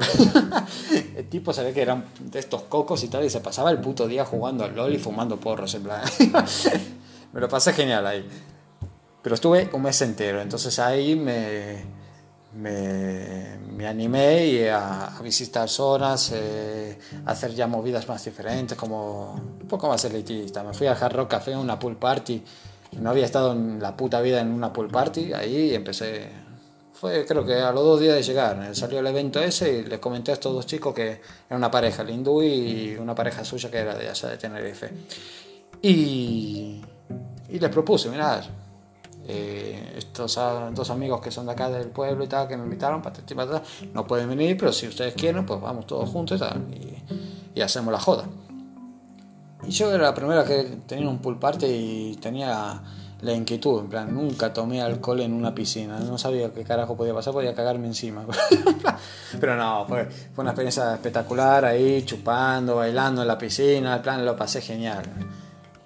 el 1.16 1.28
tipo 1.28 1.52
ve 1.52 1.72
que 1.72 1.82
eran 1.82 2.05
de 2.20 2.38
estos 2.38 2.62
cocos 2.62 3.02
y 3.05 3.09
tal, 3.09 3.24
y 3.24 3.30
se 3.30 3.40
pasaba 3.40 3.70
el 3.70 3.78
puto 3.78 4.07
día 4.07 4.24
jugando 4.24 4.64
al 4.64 4.74
LOL 4.74 4.94
y 4.94 4.98
fumando 4.98 5.38
porros, 5.38 5.74
en 5.74 5.82
plan. 5.82 6.02
me 7.32 7.40
lo 7.40 7.48
pasé 7.48 7.72
genial 7.72 8.07
ahí. 8.07 8.28
Pero 9.22 9.34
estuve 9.34 9.70
un 9.72 9.82
mes 9.82 10.00
entero, 10.02 10.40
entonces 10.40 10.78
ahí 10.78 11.16
me, 11.16 11.82
me, 12.55 13.57
me 13.74 13.86
animé 13.86 14.70
a, 14.70 15.16
a, 15.16 15.22
visitar 15.22 15.68
zonas, 15.68 16.30
eh, 16.34 16.98
a 17.24 17.30
hacer 17.30 17.55
ya 17.55 17.66
movidas 17.66 18.07
más 18.09 18.24
diferentes, 18.24 18.76
como 18.76 19.32
un 19.34 19.68
poco 19.68 19.88
más 19.88 20.05
elitista. 20.05 20.62
Me 20.62 20.74
fui 20.74 20.86
a 20.86 20.92
Hard 20.92 21.14
Rock 21.14 21.30
Café, 21.30 21.57
una 21.57 21.78
pool 21.78 21.96
party. 21.96 22.42
No 23.00 23.11
había 23.11 23.24
estado 23.24 23.52
en 23.52 23.80
la 23.80 23.96
puta 23.96 24.20
vida 24.20 24.40
en 24.40 24.52
una 24.52 24.72
pool 24.72 24.88
party, 24.88 25.32
ahí 25.32 25.74
empecé. 25.74 26.43
Fue 26.95 27.26
creo 27.26 27.45
que 27.45 27.55
a 27.55 27.72
los 27.72 27.82
dos 27.82 28.01
días 28.01 28.14
de 28.14 28.22
llegar, 28.22 28.74
salió 28.74 29.01
el 29.01 29.07
evento 29.09 29.40
ese 29.40 29.80
y 29.80 29.82
les 29.84 29.99
comenté 29.99 30.30
a 30.30 30.34
estos 30.34 30.55
dos 30.55 30.64
chicos 30.64 30.95
que 30.95 31.20
era 31.49 31.57
una 31.57 31.68
pareja, 31.68 32.03
el 32.03 32.11
hindú 32.11 32.40
y 32.40 32.97
una 32.97 33.16
pareja 33.16 33.45
suya 33.45 33.68
que 33.68 33.78
era 33.78 33.97
de 33.97 34.09
allá 34.09 34.28
de 34.28 34.38
Tenerife. 34.38 34.90
Y, 35.82 36.80
y 37.49 37.59
les 37.59 37.70
propuse, 37.70 38.09
mirad, 38.09 38.45
eh, 39.26 39.95
estos 39.97 40.38
dos 40.72 40.90
amigos 40.90 41.20
que 41.20 41.32
son 41.32 41.47
de 41.47 41.53
acá 41.53 41.68
del 41.68 41.88
pueblo 41.88 42.24
y 42.24 42.28
tal, 42.28 42.47
que 42.47 42.57
me 42.57 42.62
invitaron, 42.62 43.03
para 43.03 43.16
no 43.92 44.07
pueden 44.07 44.28
venir, 44.28 44.57
pero 44.57 44.72
si 44.72 44.86
ustedes 44.86 45.14
quieren, 45.14 45.45
pues 45.45 45.61
vamos 45.61 45.88
todos 45.88 46.09
juntos 46.11 46.40
y, 46.70 47.59
y, 47.59 47.61
hacemos 47.61 47.90
la 47.90 47.99
joda. 47.99 48.26
Y 49.66 49.70
yo 49.70 49.92
era 49.92 50.05
la 50.05 50.14
primera 50.14 50.45
que 50.45 50.62
tenía 50.86 51.09
un 51.09 51.18
pool 51.18 51.40
party 51.40 51.66
y 51.66 52.16
tenía 52.20 52.82
la 53.24 53.32
inquietud, 53.32 53.80
en 53.80 53.88
plan, 53.88 54.14
nunca 54.14 54.52
tomé 54.52 54.82
alcohol 54.82 55.20
en 55.20 55.32
una 55.32 55.54
piscina, 55.54 55.98
no 55.98 56.18
sabía 56.18 56.52
qué 56.52 56.62
carajo 56.62 56.96
podía 56.96 57.14
pasar, 57.14 57.32
podía 57.32 57.54
cagarme 57.54 57.86
encima. 57.86 58.24
Pero 59.40 59.56
no, 59.56 59.86
fue, 59.86 60.04
fue 60.04 60.42
una 60.42 60.50
experiencia 60.50 60.94
espectacular 60.94 61.64
ahí, 61.64 62.02
chupando, 62.04 62.76
bailando 62.76 63.22
en 63.22 63.28
la 63.28 63.38
piscina, 63.38 63.96
en 63.96 64.02
plan, 64.02 64.24
lo 64.24 64.36
pasé 64.36 64.60
genial. 64.60 65.04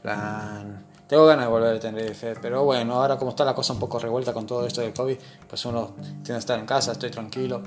plan, 0.02 0.84
tengo 1.06 1.26
ganas 1.26 1.46
de 1.46 1.50
volver 1.50 1.76
a 1.76 1.80
Tenerife, 1.80 2.34
pero 2.42 2.64
bueno, 2.64 2.94
ahora 2.94 3.16
como 3.16 3.30
está 3.30 3.42
la 3.42 3.54
cosa 3.54 3.72
un 3.72 3.78
poco 3.78 3.98
revuelta 3.98 4.34
con 4.34 4.44
todo 4.44 4.66
esto 4.66 4.82
del 4.82 4.92
COVID, 4.92 5.16
pues 5.48 5.64
uno 5.64 5.94
tiene 5.96 6.22
que 6.22 6.36
estar 6.36 6.58
en 6.58 6.66
casa, 6.66 6.92
estoy 6.92 7.10
tranquilo. 7.10 7.62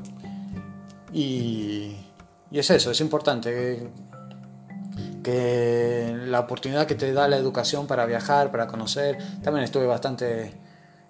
Y, 1.11 1.95
y 2.51 2.59
es 2.59 2.69
eso, 2.69 2.91
es 2.91 3.01
importante 3.01 3.89
que, 5.23 6.17
la 6.25 6.39
oportunidad 6.39 6.87
que 6.87 6.95
te 6.95 7.13
da 7.13 7.27
la 7.27 7.37
educación 7.37 7.87
para 7.87 8.05
viajar, 8.05 8.51
para 8.51 8.67
conocer. 8.67 9.17
También 9.43 9.63
estuve 9.63 9.85
bastante, 9.85 10.53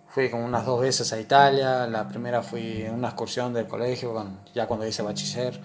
fui 0.07 0.29
como 0.29 0.45
unas 0.45 0.65
dos 0.65 0.81
veces 0.81 1.11
a 1.13 1.19
Italia, 1.19 1.87
la 1.87 2.07
primera 2.07 2.41
fui 2.41 2.83
en 2.83 2.93
una 2.93 3.09
excursión 3.09 3.53
del 3.53 3.67
colegio, 3.67 4.25
ya 4.53 4.67
cuando 4.67 4.87
hice 4.87 5.01
bachiller, 5.01 5.59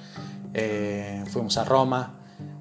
eh, 0.54 1.24
fuimos 1.28 1.56
a 1.56 1.64
Roma 1.64 2.14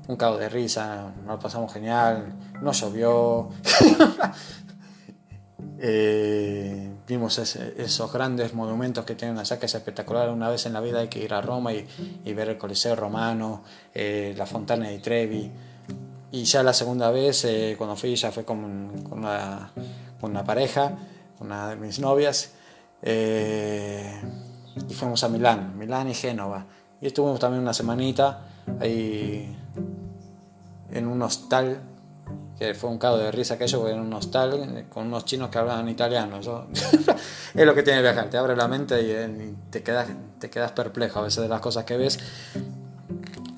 un 0.08 0.16
caos 0.18 0.39
de 0.39 0.49
risa, 0.49 1.12
nos 1.26 1.41
pasamos 1.41 1.72
genial, 1.74 2.34
no 2.62 2.72
llovió. 2.72 3.49
eh, 5.80 6.91
vimos 7.07 7.38
esos 7.38 8.11
grandes 8.11 8.53
monumentos 8.53 9.05
que 9.05 9.16
tienen 9.16 9.38
allá, 9.38 9.59
que 9.59 9.66
es 9.66 9.76
espectacular. 9.76 10.30
Una 10.30 10.49
vez 10.49 10.66
en 10.66 10.74
la 10.74 10.82
vida 10.82 10.99
hay 10.99 11.07
que 11.07 11.24
ir 11.24 11.34
a 11.34 11.41
Roma 11.41 11.74
y, 11.74 11.88
y 12.24 12.34
ver 12.34 12.49
el 12.49 12.57
Coliseo 12.57 12.95
Romano, 12.95 13.63
eh, 13.93 14.34
la 14.38 14.45
Fontana 14.45 14.89
di 14.89 14.99
Trevi. 14.99 15.51
Y 16.32 16.43
ya 16.43 16.63
la 16.63 16.74
segunda 16.74 17.11
vez, 17.11 17.45
eh, 17.45 17.76
cuando 17.78 17.95
fui, 17.95 18.16
ya 18.16 18.32
fue 18.32 18.43
con, 18.43 19.03
con, 19.07 19.20
una, 19.20 19.72
con, 20.20 20.32
una, 20.32 20.43
pareja, 20.43 20.97
una 21.39 21.70
de 21.70 21.76
mis 21.78 21.99
novias, 21.99 22.51
eh, 23.01 24.22
y 24.89 24.93
fuimos 24.93 25.24
a 25.24 25.30
Milán, 25.30 25.78
Milán 25.78 26.09
y 26.09 26.13
Génova. 26.13 26.66
Y 26.99 27.07
estuvimos 27.07 27.39
también 27.39 27.61
una 27.61 27.74
semanita 27.74 28.41
ahí 28.80 29.55
en 30.91 31.07
un 31.07 31.22
hostal, 31.22 31.80
que 32.57 32.73
fue 32.73 32.89
un 32.89 32.97
caso 32.97 33.17
de 33.17 33.32
risa 33.32 33.55
aquello, 33.55 33.80
porque 33.80 33.93
en 33.93 33.99
un 33.99 34.13
hostal 34.13 34.86
con 34.89 35.07
unos 35.07 35.26
chinos 35.26 35.49
que 35.49 35.57
hablaban 35.57 35.89
italiano. 35.89 36.39
es 37.53 37.65
lo 37.65 37.76
que 37.76 37.84
tiene 37.84 38.01
viajar, 38.01 38.30
te 38.30 38.38
abre 38.38 38.55
la 38.55 38.67
mente 38.67 39.01
y, 39.01 39.55
te, 39.69 39.84
quedas, 39.84 40.07
te 40.39 40.49
quedas 40.49 40.71
perplejo 40.71 41.19
a 41.19 41.23
veces 41.23 41.43
de 41.43 41.49
las 41.49 41.59
cosas 41.59 41.84
que 41.84 41.97
ves. 41.97 42.19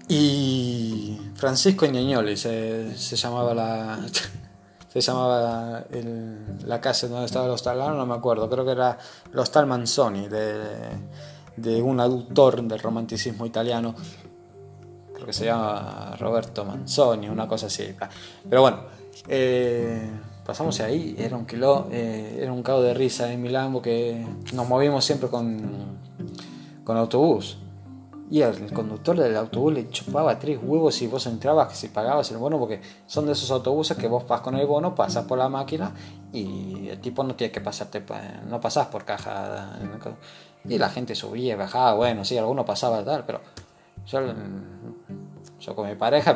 Y 0.07 1.19
Francisco 1.35 1.85
Ñeñoli 1.85 2.37
se, 2.37 2.97
se 2.97 3.15
llamaba 3.15 3.53
la... 3.53 3.99
se 4.87 5.01
llamaba 5.01 5.85
la 6.65 6.81
casa 6.81 7.07
donde 7.07 7.25
estaba 7.25 7.45
el 7.45 7.51
hostal, 7.51 7.77
no 7.77 8.05
me 8.05 8.15
acuerdo, 8.15 8.49
creo 8.49 8.65
que 8.65 8.71
era 8.71 8.97
el 9.31 9.37
hostal 9.37 9.67
Manzoni, 9.67 10.27
de, 10.27 10.55
de 11.55 11.81
un 11.81 11.99
autor 11.99 12.63
del 12.63 12.79
romanticismo 12.79 13.45
italiano 13.45 13.93
creo 15.17 15.25
que 15.25 15.33
se 15.33 15.45
llama 15.45 16.15
Roberto 16.19 16.63
Manzoni, 16.63 17.27
una 17.27 17.47
cosa 17.47 17.65
así. 17.65 17.95
Pero 18.47 18.61
bueno, 18.61 18.81
eh, 19.27 20.11
pasamos 20.45 20.79
ahí, 20.79 21.15
era 21.17 21.35
un 21.35 21.47
kilo, 21.47 21.87
eh, 21.91 22.37
era 22.39 22.53
un 22.53 22.61
caos 22.61 22.83
de 22.83 22.93
risa 22.93 23.33
en 23.33 23.41
Milán 23.41 23.73
porque 23.73 24.23
nos 24.53 24.69
movimos 24.69 25.03
siempre 25.03 25.27
con, 25.27 25.97
con 26.83 26.97
autobús. 26.97 27.57
Y 28.29 28.41
el 28.41 28.71
conductor 28.73 29.17
del 29.17 29.35
autobús 29.37 29.73
le 29.73 29.89
chupaba 29.89 30.37
tres 30.37 30.59
huevos 30.61 30.93
si 30.93 31.07
vos 31.07 31.25
entrabas, 31.25 31.69
que 31.69 31.75
si 31.75 31.87
pagabas 31.87 32.29
el 32.29 32.37
bono, 32.37 32.59
porque 32.59 32.81
son 33.07 33.25
de 33.25 33.31
esos 33.31 33.49
autobuses 33.49 33.97
que 33.97 34.07
vos 34.07 34.27
vas 34.27 34.41
con 34.41 34.55
el 34.55 34.67
bono, 34.67 34.93
pasas 34.93 35.25
por 35.25 35.39
la 35.39 35.49
máquina 35.49 35.93
y 36.31 36.89
el 36.89 36.99
tipo 36.99 37.23
no 37.23 37.35
tiene 37.35 37.51
que 37.51 37.61
pasarte, 37.61 38.03
no 38.47 38.61
pasás 38.61 38.87
por 38.87 39.05
caja. 39.05 39.79
Y 40.65 40.77
la 40.77 40.89
gente 40.89 41.15
subía, 41.15 41.55
bajaba, 41.55 41.93
bueno, 41.93 42.25
sí, 42.25 42.37
alguno 42.37 42.65
pasaba 42.65 43.03
tal, 43.03 43.23
pero 43.25 43.39
yo, 44.07 44.19
yo 45.59 45.75
con 45.75 45.87
mi 45.87 45.95
pareja, 45.95 46.35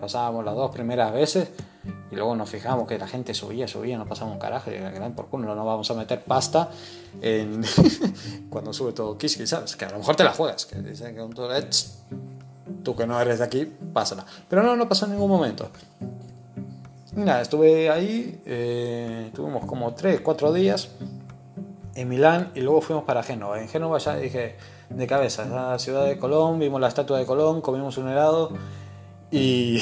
pasábamos 0.00 0.44
las 0.44 0.54
dos 0.54 0.70
primeras 0.70 1.12
veces 1.12 1.50
y 2.10 2.14
luego 2.14 2.36
nos 2.36 2.50
fijamos 2.50 2.86
que 2.86 2.98
la 2.98 3.06
gente 3.06 3.32
subía, 3.32 3.66
subía, 3.66 3.96
no 3.96 4.06
pasamos 4.06 4.34
un 4.34 4.40
carajo 4.40 4.70
y 4.70 5.10
por 5.12 5.26
culo, 5.28 5.54
no 5.54 5.64
vamos 5.64 5.90
a 5.90 5.94
meter 5.94 6.22
pasta 6.22 6.68
en 7.20 7.62
cuando 8.50 8.72
sube 8.72 8.92
todo 8.92 9.16
Kiss, 9.16 9.40
¿sabes? 9.48 9.76
Que 9.76 9.84
a 9.84 9.90
lo 9.90 9.98
mejor 9.98 10.16
te 10.16 10.24
la 10.24 10.32
juegas, 10.32 10.66
que 10.66 10.76
dicen 10.80 11.14
que 11.14 11.22
un 11.22 11.34
tú 12.82 12.96
que 12.96 13.06
no 13.06 13.20
eres 13.20 13.38
de 13.38 13.44
aquí, 13.44 13.72
pásala. 13.92 14.26
Pero 14.48 14.62
no, 14.62 14.76
no 14.76 14.88
pasó 14.88 15.06
en 15.06 15.12
ningún 15.12 15.30
momento. 15.30 15.70
Nada, 17.14 17.42
estuve 17.42 17.90
ahí, 17.90 18.40
eh, 18.46 19.30
tuvimos 19.34 19.64
como 19.66 19.94
3, 19.94 20.20
4 20.20 20.52
días 20.52 20.90
en 21.94 22.08
Milán 22.08 22.52
y 22.54 22.60
luego 22.60 22.80
fuimos 22.80 23.04
para 23.04 23.22
Génova. 23.22 23.60
En 23.60 23.68
Génova 23.68 23.98
ya 23.98 24.16
dije, 24.16 24.56
de 24.96 25.06
cabeza, 25.06 25.44
la 25.46 25.78
ciudad 25.78 26.06
de 26.06 26.18
Colón, 26.18 26.58
vimos 26.58 26.80
la 26.80 26.88
estatua 26.88 27.18
de 27.18 27.26
Colón, 27.26 27.60
comimos 27.60 27.96
un 27.98 28.08
helado 28.08 28.50
y, 29.30 29.80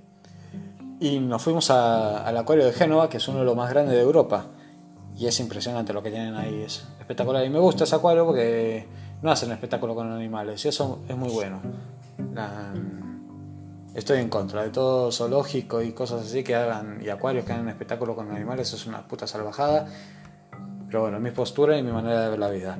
y 1.00 1.18
nos 1.20 1.42
fuimos 1.42 1.70
al 1.70 2.36
acuario 2.36 2.64
de 2.64 2.72
Génova, 2.72 3.08
que 3.08 3.16
es 3.16 3.28
uno 3.28 3.40
de 3.40 3.44
los 3.44 3.56
más 3.56 3.70
grandes 3.70 3.94
de 3.94 4.02
Europa. 4.02 4.46
Y 5.16 5.26
es 5.26 5.40
impresionante 5.40 5.92
lo 5.92 6.02
que 6.02 6.10
tienen 6.10 6.36
ahí, 6.36 6.62
es 6.62 6.86
espectacular. 7.00 7.44
Y 7.44 7.50
me 7.50 7.58
gusta 7.58 7.84
ese 7.84 7.96
acuario 7.96 8.24
porque 8.24 8.86
no 9.22 9.30
hacen 9.30 9.50
espectáculo 9.50 9.94
con 9.94 10.12
animales 10.12 10.64
y 10.64 10.68
eso 10.68 11.00
es 11.08 11.16
muy 11.16 11.30
bueno. 11.30 11.60
estoy 13.94 14.20
en 14.20 14.28
contra 14.28 14.62
de 14.62 14.70
todo 14.70 15.10
zoológico 15.10 15.82
y 15.82 15.92
cosas 15.92 16.22
así 16.22 16.44
que 16.44 16.54
hagan, 16.54 17.00
y 17.02 17.08
acuarios 17.08 17.44
que 17.44 17.52
hagan 17.52 17.68
espectáculo 17.68 18.14
con 18.14 18.30
animales, 18.30 18.68
eso 18.68 18.76
es 18.76 18.86
una 18.86 19.08
puta 19.08 19.26
salvajada. 19.26 19.88
Pero 20.86 21.02
bueno, 21.02 21.18
mi 21.18 21.30
postura 21.32 21.76
y 21.76 21.82
mi 21.82 21.92
manera 21.92 22.22
de 22.22 22.30
ver 22.30 22.38
la 22.38 22.50
vida. 22.50 22.78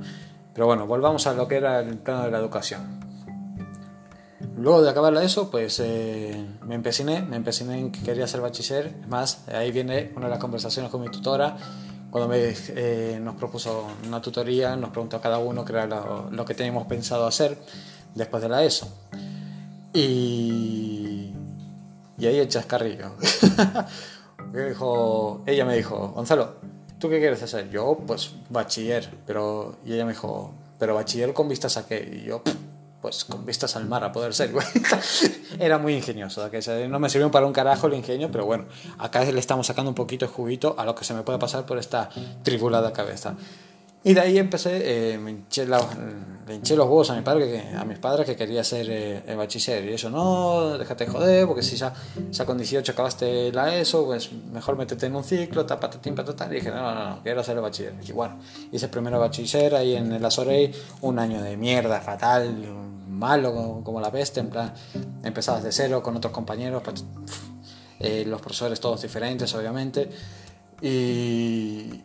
Pero 0.59 0.67
bueno, 0.67 0.89
volvamos 0.89 1.25
a 1.29 1.35
lo 1.35 1.47
que 1.47 1.55
era 1.55 1.79
el 1.79 1.99
plano 1.99 2.25
de 2.25 2.33
la 2.33 2.39
educación. 2.39 2.99
Luego 4.57 4.83
de 4.83 4.91
acabar 4.91 5.15
eso, 5.19 5.53
pues 5.53 5.79
eh, 5.79 6.49
me 6.67 6.75
empeciné, 6.75 7.23
me 7.23 7.37
empeciné 7.37 7.79
en 7.79 7.93
que 7.93 8.03
quería 8.03 8.27
ser 8.27 8.41
bachiller. 8.41 8.93
Más, 9.07 9.47
ahí 9.51 9.71
viene 9.71 10.11
una 10.17 10.27
de 10.27 10.31
las 10.31 10.41
conversaciones 10.41 10.91
con 10.91 11.01
mi 11.01 11.11
tutora, 11.11 11.57
cuando 12.11 12.29
me, 12.29 12.39
eh, 12.71 13.21
nos 13.23 13.37
propuso 13.37 13.87
una 14.05 14.21
tutoría, 14.21 14.75
nos 14.75 14.91
preguntó 14.91 15.19
a 15.19 15.21
cada 15.21 15.39
uno 15.39 15.65
qué 15.65 15.75
era 15.75 15.87
lo, 15.87 16.29
lo, 16.29 16.45
que 16.45 16.55
teníamos 16.55 16.89
pensado 16.89 17.25
hacer 17.25 17.57
después 18.17 18.43
de 18.43 18.49
la 18.49 18.65
ESO. 18.65 18.89
Y, 19.93 21.35
y 22.19 22.27
ahí 22.27 22.37
el 22.37 22.49
chascarrillo. 22.49 23.13
dijo, 24.53 25.45
ella 25.47 25.65
me 25.65 25.77
dijo, 25.77 26.09
Gonzalo, 26.09 26.57
¿tú 26.99 27.09
qué 27.09 27.19
quieres 27.19 27.43
hacer? 27.43 27.71
Yo, 27.71 27.99
pues, 28.07 28.33
bachiller, 28.51 29.09
pero... 29.27 29.77
Y 29.85 29.95
ella 29.95 30.05
me 30.05 30.13
dijo, 30.13 30.53
¿pero 30.79 30.95
bachiller 30.95 31.33
con 31.33 31.49
vistas 31.49 31.77
a 31.77 31.87
qué? 31.87 32.21
Y 32.23 32.27
yo, 32.27 32.43
pues, 33.01 33.25
con 33.25 33.45
vistas 33.47 33.77
al 33.77 33.87
mar, 33.87 34.05
a 34.05 34.13
poder 34.13 34.35
ser, 34.35 34.53
güey. 34.53 34.67
Era 35.59 35.79
muy 35.79 35.95
ingenioso, 35.95 36.51
que 36.51 36.61
no 36.89 36.99
me 36.99 37.09
sirvió 37.09 37.31
para 37.31 37.47
un 37.47 37.53
carajo 37.53 37.87
el 37.87 37.95
ingenio, 37.95 38.31
pero 38.31 38.47
bueno, 38.47 38.67
acá 38.99 39.25
le 39.25 39.39
estamos 39.39 39.67
sacando 39.67 39.91
un 39.91 39.95
poquito 39.95 40.27
de 40.27 40.33
juguito 40.33 40.75
a 40.79 40.85
lo 40.85 40.95
que 40.95 41.05
se 41.05 41.15
me 41.15 41.23
puede 41.23 41.39
pasar 41.39 41.67
por 41.67 41.79
esta 41.79 42.11
tribulada 42.43 42.93
cabeza. 42.93 43.37
Y 44.09 44.15
de 44.15 44.23
ahí 44.23 44.39
empecé, 44.39 45.13
eh, 45.13 45.19
me 45.19 45.33
hinché 45.33 45.67
los 45.67 46.87
huevos 46.87 47.11
a, 47.11 47.15
mis 47.85 47.99
padres 47.99 48.25
que 48.25 48.37
quería 48.37 48.65
ser 48.65 48.87
eh, 48.89 49.23
el 49.27 49.37
bachiller. 49.37 49.85
Y 49.85 49.93
eso, 49.93 50.09
no, 50.09 50.79
déjate 50.79 51.07
joder, 51.07 51.47
porque 51.47 51.63
si 51.63 51.77
ya, 51.77 51.93
con 52.47 52.57
18 52.57 52.93
acabaste 52.93 53.53
la 53.53 53.77
ESO, 53.77 54.07
pues 54.07 54.33
mejor 54.33 54.79
métete 54.79 55.05
en 55.05 55.15
un 55.15 55.25
ciclo, 55.25 55.67
tapatatín, 55.67 56.15
patatán. 56.15 56.51
Y 56.53 56.55
dije, 56.55 56.71
no, 56.71 56.95
no, 56.95 57.17
no, 57.17 57.23
quiero 57.23 57.45
ser 57.45 57.57
el 57.57 57.63
bachiller. 57.63 57.93
Y 58.03 58.13
bueno, 58.13 58.39
hice 58.73 58.89
primero 58.89 59.21
bachiller 59.21 59.75
ahí 59.75 59.95
en 59.95 60.11
el 60.11 60.25
Azorey, 60.25 60.73
un 61.03 61.19
año 61.19 61.43
de 61.43 61.59
mierda, 61.59 62.01
fatal, 62.01 62.67
malo 63.11 63.83
como, 63.85 64.01
la 64.01 64.11
peste, 64.11 64.41
en 64.41 64.49
plan, 64.49 64.73
empezabas 65.23 65.65
de 65.65 65.71
cero 65.71 66.03
con 66.03 66.17
otros 66.17 66.33
compañeros, 66.33 66.81
pues, 66.83 67.05
eh, 68.01 68.25
los 68.27 68.41
profesores 68.41 68.81
todos 68.81 69.03
diferentes, 69.03 69.55
obviamente. 69.55 70.09
Y, 70.81 72.05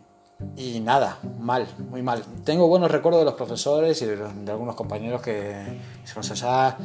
y 0.56 0.80
nada, 0.80 1.20
mal, 1.40 1.68
muy 1.90 2.02
mal. 2.02 2.24
Tengo 2.44 2.68
buenos 2.68 2.92
recuerdos 2.92 3.22
de 3.22 3.26
los 3.26 3.34
profesores 3.36 4.02
y 4.02 4.06
de, 4.06 4.52
algunos 4.52 4.76
compañeros 4.76 5.22
que 5.22 5.80
hicimos 6.04 6.30
allá. 6.32 6.78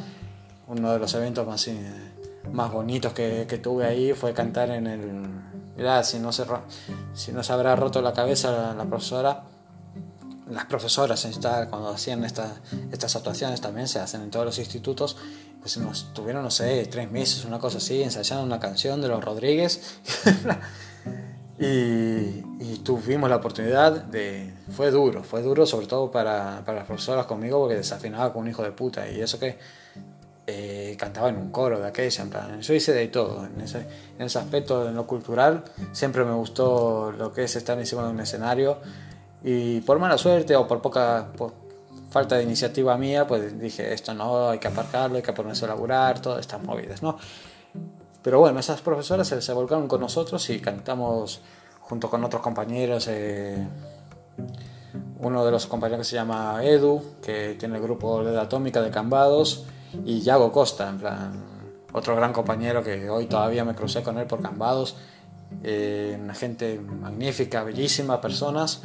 Uno 0.67 0.93
de 0.93 0.99
los 0.99 1.13
eventos 1.13 1.45
más, 1.45 1.67
eh, 1.67 2.11
más 2.51 2.71
bonitos 2.71 3.13
que, 3.13 3.59
tuve 3.61 3.85
ahí 3.85 4.13
fue 4.13 4.33
cantar 4.33 4.71
en 4.71 4.87
el... 4.87 5.01
Mirá, 5.75 6.03
si 6.03 6.19
no 6.19 6.31
se, 6.31 6.45
si 7.13 7.31
no 7.31 7.43
se 7.43 7.53
habrá 7.53 7.75
roto 7.75 8.01
la 8.01 8.13
cabeza 8.13 8.73
la, 8.73 8.85
profesora, 8.85 9.43
las 10.49 10.65
profesoras 10.65 11.25
cuando 11.69 11.89
hacían 11.89 12.25
estas 12.25 12.59
estas 12.91 13.15
actuaciones 13.15 13.61
también 13.61 13.87
se 13.87 13.99
hacen 13.99 14.23
en 14.23 14.29
todos 14.29 14.45
los 14.45 14.59
institutos 14.59 15.15
pues 15.61 15.77
nos 15.77 16.13
tuvieron 16.13 16.43
no 16.43 16.51
sé 16.51 16.85
tres 16.87 17.09
meses 17.09 17.45
una 17.45 17.59
cosa 17.59 17.77
así 17.77 18.03
ensayando 18.03 18.43
una 18.43 18.59
canción 18.59 18.99
de 18.99 19.07
los 19.07 19.23
Rodríguez 19.23 20.01
Y, 21.59 22.43
tuvimos 22.83 23.29
la 23.29 23.35
oportunidad 23.35 23.91
de... 24.03 24.53
Fue 24.71 24.89
duro, 24.89 25.23
fue 25.23 25.41
duro 25.41 25.65
sobre 25.65 25.87
todo 25.87 26.09
para, 26.09 26.63
para 26.65 26.79
las 26.79 26.87
profesoras 26.87 27.25
conmigo 27.25 27.59
porque 27.59 27.75
desafinaba 27.75 28.31
con 28.31 28.43
un 28.43 28.49
hijo 28.49 28.63
de 28.63 28.71
puta 28.71 29.09
y 29.09 29.19
eso 29.19 29.37
que 29.37 29.57
eh, 30.47 30.95
cantaba 30.97 31.29
en 31.29 31.37
un 31.37 31.51
coro 31.51 31.79
de 31.79 31.87
aquella, 31.87 32.23
en 32.23 32.29
plan, 32.29 32.61
yo 32.61 32.73
hice 32.73 32.93
de 32.93 33.07
todo, 33.09 33.45
en 33.45 33.61
ese, 33.61 33.85
en 34.17 34.25
ese 34.25 34.39
aspecto 34.39 34.85
de 34.85 34.91
lo 34.93 35.05
cultural 35.05 35.63
siempre 35.91 36.23
me 36.23 36.33
gustó 36.33 37.11
lo 37.11 37.31
que 37.31 37.43
es 37.43 37.55
estar 37.55 37.77
encima 37.77 38.03
de 38.03 38.09
un 38.09 38.19
escenario 38.19 38.77
y 39.43 39.81
por 39.81 39.99
mala 39.99 40.17
suerte 40.17 40.55
o 40.55 40.67
por 40.67 40.81
poca 40.81 41.27
por 41.37 41.53
falta 42.09 42.37
de 42.37 42.43
iniciativa 42.43 42.97
mía, 42.97 43.27
pues 43.27 43.59
dije, 43.59 43.93
esto 43.93 44.13
no, 44.13 44.49
hay 44.49 44.59
que 44.59 44.67
aparcarlo, 44.67 45.17
hay 45.17 45.21
que 45.21 45.33
ponerse 45.33 45.65
a 45.65 45.67
laburar, 45.67 46.19
todas 46.19 46.39
estas 46.39 46.63
movidas, 46.63 47.03
¿no? 47.03 47.17
Pero 48.21 48.39
bueno, 48.39 48.59
esas 48.59 48.81
profesoras 48.81 49.27
se, 49.27 49.53
volcaron 49.53 49.87
con 49.87 50.01
nosotros 50.01 50.49
y 50.49 50.59
cantamos 50.59 51.41
junto 51.81 52.09
con 52.09 52.23
otros 52.23 52.41
compañeros. 52.41 53.07
Eh, 53.07 53.67
uno 55.19 55.45
de 55.45 55.51
los 55.51 55.67
compañeros 55.67 56.05
que 56.05 56.11
se 56.11 56.15
llama 56.15 56.63
Edu, 56.63 57.01
que 57.21 57.55
tiene 57.59 57.77
el 57.77 57.81
grupo 57.81 58.23
de 58.23 58.39
Atómica 58.39 58.81
de 58.81 58.89
Cambados, 58.89 59.65
y 60.05 60.21
Yago 60.21 60.51
Costa, 60.51 60.89
en 60.89 60.99
plan, 60.99 61.43
otro 61.93 62.15
gran 62.15 62.33
compañero 62.33 62.83
que 62.83 63.09
hoy 63.09 63.25
todavía 63.25 63.65
me 63.65 63.73
crucé 63.73 64.03
con 64.03 64.17
él 64.17 64.27
por 64.27 64.41
Cambados. 64.41 64.95
Eh, 65.63 66.17
una 66.21 66.35
gente 66.35 66.79
magnífica, 66.79 67.63
bellísima, 67.63 68.21
personas. 68.21 68.81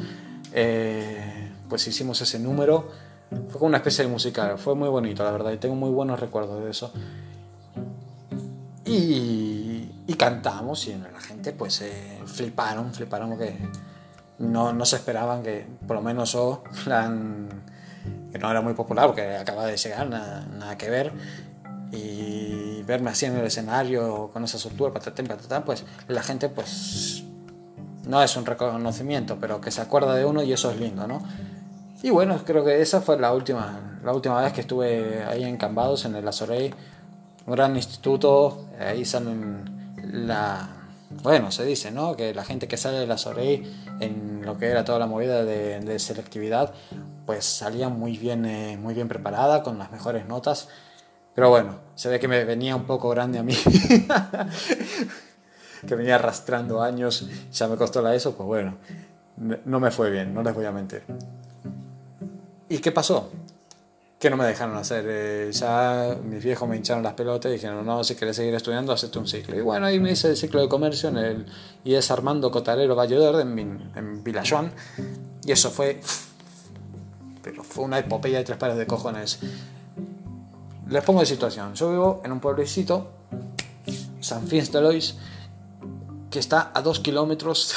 Eh, 0.53 1.53
pues 1.69 1.87
hicimos 1.87 2.21
ese 2.21 2.39
número. 2.39 2.89
Fue 3.49 3.59
como 3.59 3.67
una 3.67 3.79
especie 3.79 4.05
de 4.05 4.11
musical, 4.11 4.59
fue 4.59 4.75
muy 4.75 4.89
bonito, 4.89 5.25
la 5.25 5.33
verdad, 5.33 5.53
y 5.53 5.57
tengo 5.57 5.75
muy 5.75 5.91
buenos 5.91 6.21
recuerdos 6.21 6.63
de 6.63 6.71
eso. 6.71 6.93
Y, 8.87 10.15
cantamos 10.19 10.87
y 10.87 10.95
la 10.95 11.21
gente 11.21 11.53
pues 11.53 11.81
eh, 11.83 12.21
fliparon, 12.25 12.95
fliparon 12.95 13.31
porque 13.31 13.57
no, 14.39 14.73
no, 14.73 14.85
se 14.85 14.97
esperaban 14.97 15.43
que, 15.43 15.67
por 15.87 15.97
lo 15.97 16.03
menos 16.03 16.33
yo, 16.33 16.63
que 16.85 18.39
no 18.39 18.51
era 18.51 18.61
muy 18.61 18.75
popular 18.75 19.07
porque 19.07 19.37
acaba 19.37 19.67
de 19.67 19.77
llegar, 19.77 20.09
nada, 20.09 20.79
que 20.79 20.89
ver, 20.89 21.13
y 21.93 22.83
verme 22.83 23.11
así 23.11 23.27
en 23.27 23.37
el 23.37 23.45
escenario 23.47 24.31
con 24.33 24.45
esa 24.45 24.59
soltura, 24.59 24.93
patatán, 24.93 25.27
patatán, 25.27 25.65
pues 25.65 25.85
la 26.09 26.23
gente 26.23 26.49
pues 26.49 27.25
no 28.07 28.23
es 28.23 28.37
un 28.37 28.47
reconocimiento, 28.47 29.39
pero 29.41 29.61
que 29.61 29.71
se 29.71 29.81
acuerda 29.81 30.15
de 30.15 30.25
uno 30.25 30.43
y 30.43 30.53
eso 30.53 30.71
es 30.71 30.79
lindo, 30.79 31.07
¿no? 31.07 31.23
Y 32.03 32.11
bueno, 32.11 32.39
creo 32.45 32.65
que 32.65 32.83
esa 32.83 33.01
fue 33.01 33.19
la 33.19 33.33
última, 33.33 33.99
la 34.05 34.13
última 34.13 34.41
vez 34.43 34.53
que 34.53 34.61
estuve 34.61 35.25
ahí 35.25 35.43
en 35.45 35.57
Cambados, 35.57 36.05
en 36.05 36.15
el 36.15 36.29
Azorey, 36.29 36.75
un 37.47 37.55
gran 37.55 37.77
instituto, 37.77 38.67
ahí 38.79 39.05
salen 39.05 39.97
la... 40.03 40.69
Bueno, 41.23 41.53
se 41.53 41.65
dice, 41.65 41.91
¿no? 41.91 42.17
Que 42.17 42.35
la 42.35 42.45
gente 42.45 42.67
que 42.67 42.77
sale 42.77 42.99
de 42.99 43.07
la 43.07 43.19
Sorey 43.19 43.63
en 44.01 44.43
lo 44.45 44.59
que 44.59 44.67
era 44.67 44.85
toda 44.85 44.99
la 44.99 45.07
movida 45.07 45.45
de, 45.45 45.99
selectividad, 45.99 46.75
pues 47.25 47.45
salía 47.45 47.89
muy 47.89 48.19
bien, 48.19 48.45
eh, 48.47 48.77
muy 48.77 48.95
bien 48.95 49.09
preparada, 49.09 49.63
con 49.63 49.79
las 49.79 49.93
mejores 49.93 50.27
notas. 50.27 50.69
Pero 51.35 51.51
bueno, 51.51 51.77
se 51.95 52.09
ve 52.09 52.19
que 52.19 52.29
me 52.29 52.45
venía 52.45 52.75
un 52.75 52.85
poco 52.85 53.11
grande 53.11 53.39
a 53.39 53.43
mí. 53.43 53.55
que 55.87 55.95
venía 55.95 56.17
arrastrando 56.17 56.83
años, 56.83 57.29
ya 57.53 57.69
me 57.69 57.77
costó 57.77 58.03
la 58.03 58.15
ESO, 58.15 58.37
pues 58.37 58.47
bueno, 58.47 58.77
no 59.37 59.81
me 59.81 59.91
fue 59.91 60.11
bien, 60.11 60.35
no 60.35 60.43
les 60.43 60.55
voy 60.55 60.65
a 60.65 60.73
mentir. 60.73 61.03
¿Y 62.69 62.79
qué 62.79 62.93
pasó? 62.93 63.31
Que 64.25 64.31
no 64.31 64.39
me 64.39 64.47
dejaron 64.47 64.75
hacer. 64.79 65.05
Eh, 65.07 65.51
ya 65.53 66.17
mis 66.25 66.43
viejos 66.43 66.67
me 66.67 66.77
hincharon 66.77 67.03
las 67.03 67.13
pelotas 67.13 67.51
y 67.51 67.57
dijeron, 67.57 67.85
no, 67.85 68.03
si 68.03 68.15
quieres 68.15 68.35
seguir 68.37 68.55
estudiando, 68.55 68.91
hazte 68.91 69.19
un 69.19 69.29
ciclo. 69.29 69.55
Y 69.55 69.61
bueno, 69.61 69.85
ahí 69.85 70.01
me 70.01 70.13
hice 70.13 70.31
el 70.31 70.37
ciclo 70.39 70.63
de 70.63 70.69
comercio 70.69 71.11
en 71.11 71.19
el 71.19 71.47
y 71.85 71.93
es 71.93 72.11
Armando 72.11 72.51
Cotarero 72.51 72.97
Valledor 72.97 73.43
en, 73.43 73.59
en. 73.95 74.25
Y 75.45 75.53
eso 75.53 75.71
fue... 75.71 76.01
Pero 77.43 77.63
fue 77.63 77.85
una 77.85 77.99
epopeya 77.99 78.39
de 78.39 78.45
tres 78.45 78.57
pares 78.57 78.79
de 78.79 78.87
cojones. 78.87 79.41
Les 80.89 81.05
pongo 81.05 81.21
de 81.21 81.27
situación. 81.27 81.75
Yo 81.75 81.91
vivo 81.91 82.23
en 82.25 82.33
un 82.33 82.41
pueblecito, 82.41 83.11
San 84.21 84.49
Fins 84.49 84.73
de 84.73 84.81
Lois, 84.81 85.17
que 86.31 86.39
está 86.39 86.73
a 86.73 86.81
dos 86.81 86.99
kilómetros 87.01 87.75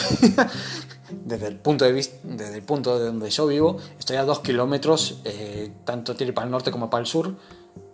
desde 1.09 1.47
el 1.47 1.57
punto 1.57 1.85
de 1.85 1.91
vista, 1.91 2.17
desde 2.23 2.55
el 2.55 2.63
punto 2.63 2.99
de 2.99 3.05
donde 3.05 3.29
yo 3.29 3.47
vivo, 3.47 3.77
estoy 3.97 4.17
a 4.17 4.25
dos 4.25 4.39
kilómetros, 4.39 5.21
eh, 5.23 5.71
tanto 5.85 6.15
tiene 6.15 6.33
para 6.33 6.45
el 6.45 6.51
norte 6.51 6.71
como 6.71 6.89
para 6.89 7.01
el 7.01 7.07
sur, 7.07 7.35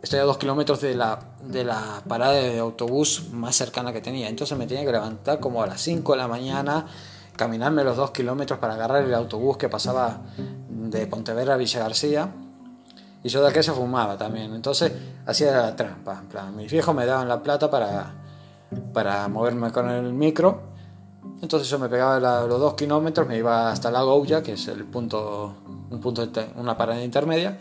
estoy 0.02 0.20
a 0.20 0.24
dos 0.24 0.38
kilómetros 0.38 0.82
de 0.82 0.96
la, 0.96 1.20
de 1.44 1.64
la 1.64 2.02
parada 2.08 2.34
de 2.34 2.60
autobús 2.60 3.30
más 3.32 3.56
cercana 3.56 3.94
que 3.94 4.02
tenía. 4.02 4.30
Entonces 4.30 4.58
me 4.58 4.68
tenía 4.68 4.84
que 4.84 4.92
levantar 4.92 5.40
como 5.40 5.62
a 5.62 5.68
las 5.68 5.82
5 5.82 6.14
de 6.14 6.18
la 6.18 6.28
mañana, 6.28 6.88
caminarme 7.36 7.84
los 7.84 7.98
dos 7.98 8.12
kilómetros 8.12 8.60
para 8.60 8.74
agarrar 8.74 9.04
el 9.04 9.14
autobús 9.14 9.58
que 9.58 9.70
pasaba 9.70 10.22
de 10.68 11.08
Pontevedra 11.08 11.54
a 11.54 11.58
Villa 11.58 11.80
García. 11.80 12.34
Y 13.24 13.30
yo 13.30 13.42
de 13.42 13.50
aquella 13.50 13.74
fumaba 13.74 14.18
también. 14.18 14.54
Entonces 14.54 14.92
hacía 15.26 15.52
la 15.52 15.76
trampa. 15.76 16.20
En 16.20 16.28
plan, 16.28 16.56
mis 16.56 16.72
viejos 16.72 16.94
me 16.94 17.06
daban 17.06 17.30
la 17.30 17.42
plata 17.42 17.70
para, 17.72 18.14
para 18.92 19.28
moverme 19.30 19.72
con 19.72 19.90
el 19.90 20.14
micro 20.14 20.73
entonces 21.42 21.70
yo 21.70 21.80
me 21.80 21.90
pegaba 21.90 22.20
los 22.48 22.60
dos 22.60 22.74
kilómetros, 22.76 23.28
me 23.28 23.38
iba 23.38 23.72
hasta 23.72 23.92
la 23.92 24.04
Gouya, 24.04 24.42
que 24.42 24.54
es 24.54 24.68
el 24.68 24.86
punto, 24.86 25.56
un 25.90 26.00
punto 26.00 26.28
una 26.56 26.78
parada 26.78 27.04
intermedia, 27.04 27.60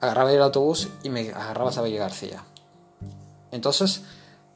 agarraba 0.00 0.32
el 0.32 0.42
autobús 0.42 0.88
y 1.02 1.10
me 1.10 1.30
agarraba 1.30 1.70
a 1.70 1.82
Villa 1.82 2.00
García. 2.00 2.42
Entonces, 3.50 4.02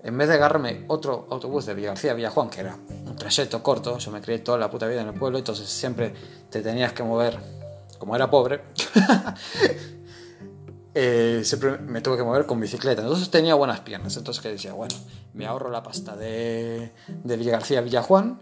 en 0.03 0.17
vez 0.19 0.29
de 0.29 0.35
agarrarme 0.35 0.85
otro 0.89 1.27
autobús 1.31 1.67
de 1.67 1.75
Villa 1.75 1.89
García 1.89 2.13
a 2.13 2.15
Villa 2.15 2.31
Juan, 2.31 2.51
que 2.51 2.61
era 2.61 2.77
un 3.07 3.17
trayecto 3.17 3.63
corto, 3.63 3.99
yo 3.99 4.11
me 4.11 4.21
crié 4.21 4.41
toda 4.41 4.59
la 4.59 4.71
puta 4.71 4.87
vida 4.87 5.03
en 5.03 5.09
el 5.09 5.15
pueblo, 5.15 5.39
entonces 5.39 5.69
siempre 5.69 6.15
te 6.51 6.61
tenías 6.63 6.93
que 6.93 7.03
mover, 7.03 7.39
como 7.99 8.17
era 8.17 8.29
pobre, 8.29 8.63
eh, 10.99 11.43
siempre 11.45 11.77
me 11.77 12.01
tuve 12.01 12.17
que 12.17 12.23
mover 12.23 12.47
con 12.47 12.59
bicicleta. 12.59 13.03
Entonces 13.03 13.29
tenía 13.31 13.55
buenas 13.55 13.81
piernas. 13.81 14.17
Entonces 14.17 14.43
que 14.43 14.49
decía, 14.49 14.73
bueno, 14.73 14.95
me 15.35 15.45
ahorro 15.47 15.71
la 15.71 15.83
pasta 15.83 16.17
de, 16.17 16.91
de 17.07 17.37
Villa 17.37 17.53
García 17.53 17.81
a 17.81 17.83
Villa 17.83 18.03
Juan 18.03 18.41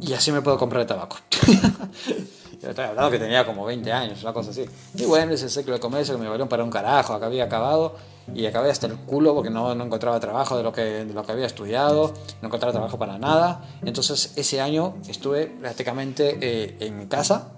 y 0.00 0.12
así 0.14 0.32
me 0.32 0.42
puedo 0.42 0.58
comprar 0.58 0.82
el 0.82 0.88
tabaco. 0.88 1.18
Yo 2.60 2.70
estaba 2.70 2.88
hablando 2.88 3.10
que 3.12 3.20
tenía 3.20 3.46
como 3.46 3.64
20 3.64 3.92
años, 3.92 4.22
una 4.22 4.32
cosa 4.32 4.50
así. 4.50 4.64
Y 4.94 5.04
bueno, 5.04 5.32
ese 5.32 5.48
ciclo 5.48 5.74
de 5.74 5.80
comercio 5.80 6.16
que 6.16 6.22
me 6.22 6.28
valió 6.28 6.48
para 6.48 6.64
un 6.64 6.70
carajo, 6.70 7.12
acá 7.12 7.26
había 7.26 7.44
acabado 7.44 7.94
y 8.34 8.46
acabé 8.46 8.72
hasta 8.72 8.88
el 8.88 8.96
culo 8.96 9.32
porque 9.32 9.50
no, 9.50 9.76
no 9.76 9.84
encontraba 9.84 10.18
trabajo 10.18 10.56
de 10.56 10.64
lo, 10.64 10.72
que, 10.72 10.82
de 10.82 11.14
lo 11.14 11.24
que 11.24 11.30
había 11.30 11.46
estudiado, 11.46 12.14
no 12.42 12.48
encontraba 12.48 12.72
trabajo 12.72 12.98
para 12.98 13.16
nada. 13.16 13.62
Entonces 13.84 14.32
ese 14.34 14.60
año 14.60 14.96
estuve 15.06 15.46
prácticamente 15.46 16.38
eh, 16.40 16.76
en 16.80 17.06
casa 17.06 17.52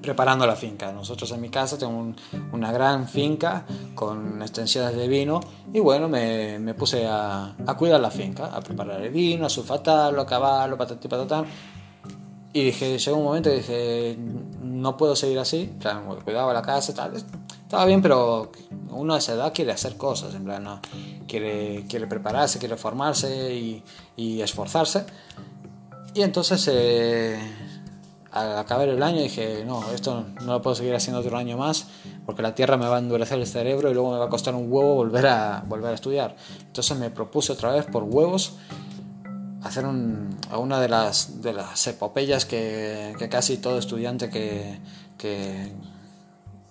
preparando 0.00 0.46
la 0.46 0.56
finca. 0.56 0.92
Nosotros 0.92 1.30
en 1.32 1.40
mi 1.40 1.48
casa 1.48 1.78
tengo 1.78 2.14
una 2.52 2.72
gran 2.72 3.08
finca 3.08 3.64
con 3.94 4.40
extensiones 4.42 4.96
de 4.96 5.08
vino 5.08 5.40
y 5.72 5.80
bueno, 5.80 6.08
me, 6.08 6.58
me 6.58 6.74
puse 6.74 7.06
a, 7.06 7.54
a, 7.66 7.76
cuidar 7.76 8.00
la 8.00 8.10
finca, 8.10 8.46
a 8.46 8.60
preparar 8.60 9.00
el 9.02 9.10
vino, 9.10 9.46
a 9.46 9.50
sulfatarlo, 9.50 10.22
a 10.22 10.26
cavarlo, 10.26 10.76
patatí, 10.76 11.08
patatán. 11.08 11.44
Y 12.52 12.64
dije, 12.64 12.98
llegó 12.98 13.16
un 13.16 13.24
momento 13.24 13.48
y 13.50 13.56
dije, 13.58 14.16
no 14.62 14.96
puedo 14.96 15.14
seguir 15.14 15.38
así, 15.38 15.72
o 15.78 15.82
sea, 15.82 16.02
cuidaba 16.24 16.52
la 16.52 16.62
casa, 16.62 16.92
tal, 16.92 17.14
estaba 17.14 17.84
bien, 17.84 18.02
pero 18.02 18.50
uno 18.90 19.14
a 19.14 19.18
esa 19.18 19.34
edad 19.34 19.52
quiere 19.54 19.70
hacer 19.70 19.96
cosas, 19.96 20.34
en 20.34 20.44
plan, 20.44 20.64
¿no? 20.64 20.80
quiere, 21.28 21.84
quiere 21.88 22.08
prepararse, 22.08 22.58
quiere 22.58 22.76
formarse 22.76 23.54
y, 23.54 23.84
y 24.16 24.40
esforzarse. 24.40 25.04
Y 26.14 26.22
entonces... 26.22 26.68
Eh, 26.72 27.38
al 28.32 28.58
acabar 28.58 28.88
el 28.88 29.02
año 29.02 29.22
dije, 29.22 29.64
no, 29.66 29.90
esto 29.92 30.26
no 30.44 30.52
lo 30.52 30.62
puedo 30.62 30.76
seguir 30.76 30.94
haciendo 30.94 31.20
otro 31.20 31.36
año 31.36 31.56
más 31.56 31.86
porque 32.24 32.42
la 32.42 32.54
tierra 32.54 32.76
me 32.76 32.86
va 32.86 32.96
a 32.96 32.98
endurecer 33.00 33.38
el 33.38 33.46
cerebro 33.46 33.90
y 33.90 33.94
luego 33.94 34.12
me 34.12 34.18
va 34.18 34.26
a 34.26 34.28
costar 34.28 34.54
un 34.54 34.70
huevo 34.70 34.94
volver 34.94 35.26
a, 35.26 35.64
volver 35.66 35.90
a 35.90 35.94
estudiar. 35.94 36.36
Entonces 36.60 36.96
me 36.96 37.10
propuse 37.10 37.52
otra 37.52 37.72
vez 37.72 37.86
por 37.86 38.04
huevos 38.04 38.54
hacer 39.62 39.84
un, 39.84 40.38
una 40.56 40.80
de 40.80 40.88
las, 40.88 41.42
de 41.42 41.52
las 41.52 41.86
epopeyas 41.86 42.44
que, 42.44 43.14
que 43.18 43.28
casi 43.28 43.58
todo 43.58 43.78
estudiante 43.78 44.30
que, 44.30 44.78
que, 45.18 45.72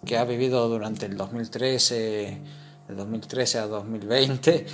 que, 0.05 0.17
ha 0.17 0.23
vivido 0.23 0.67
durante 0.69 1.05
el 1.05 1.17
2013, 1.17 2.37
el 2.89 2.95
2013 2.95 3.59
a 3.59 3.67
2020 3.67 4.65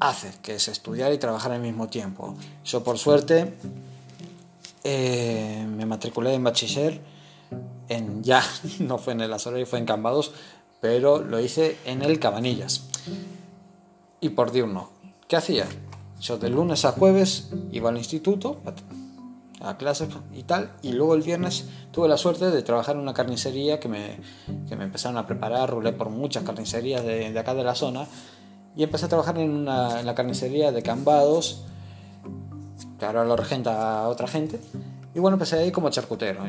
hace, 0.00 0.32
que 0.42 0.56
es 0.56 0.68
estudiar 0.68 1.12
y 1.12 1.18
trabajar 1.18 1.52
al 1.52 1.60
mismo 1.60 1.88
tiempo. 1.88 2.34
Yo 2.64 2.82
por 2.82 2.98
suerte 2.98 3.54
eh, 4.84 5.66
me 5.68 5.86
matriculé 5.86 6.34
en 6.34 6.44
bachiller, 6.44 7.00
en 7.88 8.22
ya, 8.22 8.42
no 8.80 8.98
fue 8.98 9.12
en 9.12 9.20
el 9.20 9.32
y 9.32 9.64
fue 9.64 9.78
en 9.78 9.86
Cambados, 9.86 10.32
pero 10.80 11.20
lo 11.20 11.40
hice 11.40 11.76
en 11.84 12.02
el 12.02 12.18
Cabanillas. 12.18 12.88
Y 14.20 14.30
por 14.30 14.52
diurno, 14.52 14.90
¿qué 15.28 15.36
hacía? 15.36 15.66
Yo 16.20 16.38
de 16.38 16.50
lunes 16.50 16.84
a 16.84 16.92
jueves 16.92 17.50
iba 17.72 17.88
al 17.88 17.96
instituto, 17.96 18.60
a 19.60 19.76
clases 19.76 20.08
y 20.34 20.42
tal, 20.42 20.72
y 20.82 20.92
luego 20.92 21.14
el 21.14 21.22
viernes 21.22 21.66
tuve 21.90 22.08
la 22.08 22.16
suerte 22.16 22.50
de 22.50 22.62
trabajar 22.62 22.96
en 22.96 23.02
una 23.02 23.14
carnicería 23.14 23.80
que 23.80 23.88
me, 23.88 24.18
que 24.68 24.76
me 24.76 24.84
empezaron 24.84 25.16
a 25.18 25.26
preparar, 25.26 25.70
rulé 25.70 25.92
por 25.92 26.10
muchas 26.10 26.44
carnicerías 26.44 27.04
de, 27.04 27.32
de 27.32 27.38
acá 27.38 27.54
de 27.54 27.64
la 27.64 27.74
zona, 27.74 28.06
y 28.76 28.82
empecé 28.82 29.06
a 29.06 29.08
trabajar 29.08 29.38
en, 29.38 29.50
una, 29.50 30.00
en 30.00 30.06
la 30.06 30.14
carnicería 30.14 30.72
de 30.72 30.82
Cambados, 30.82 31.64
que 33.00 33.06
ahora 33.06 33.24
lo 33.24 33.34
regenta 33.34 34.06
otra 34.06 34.28
gente. 34.28 34.60
Y 35.14 35.18
bueno, 35.18 35.34
empecé 35.34 35.58
ahí 35.58 35.72
como 35.72 35.90
charcutero. 35.90 36.44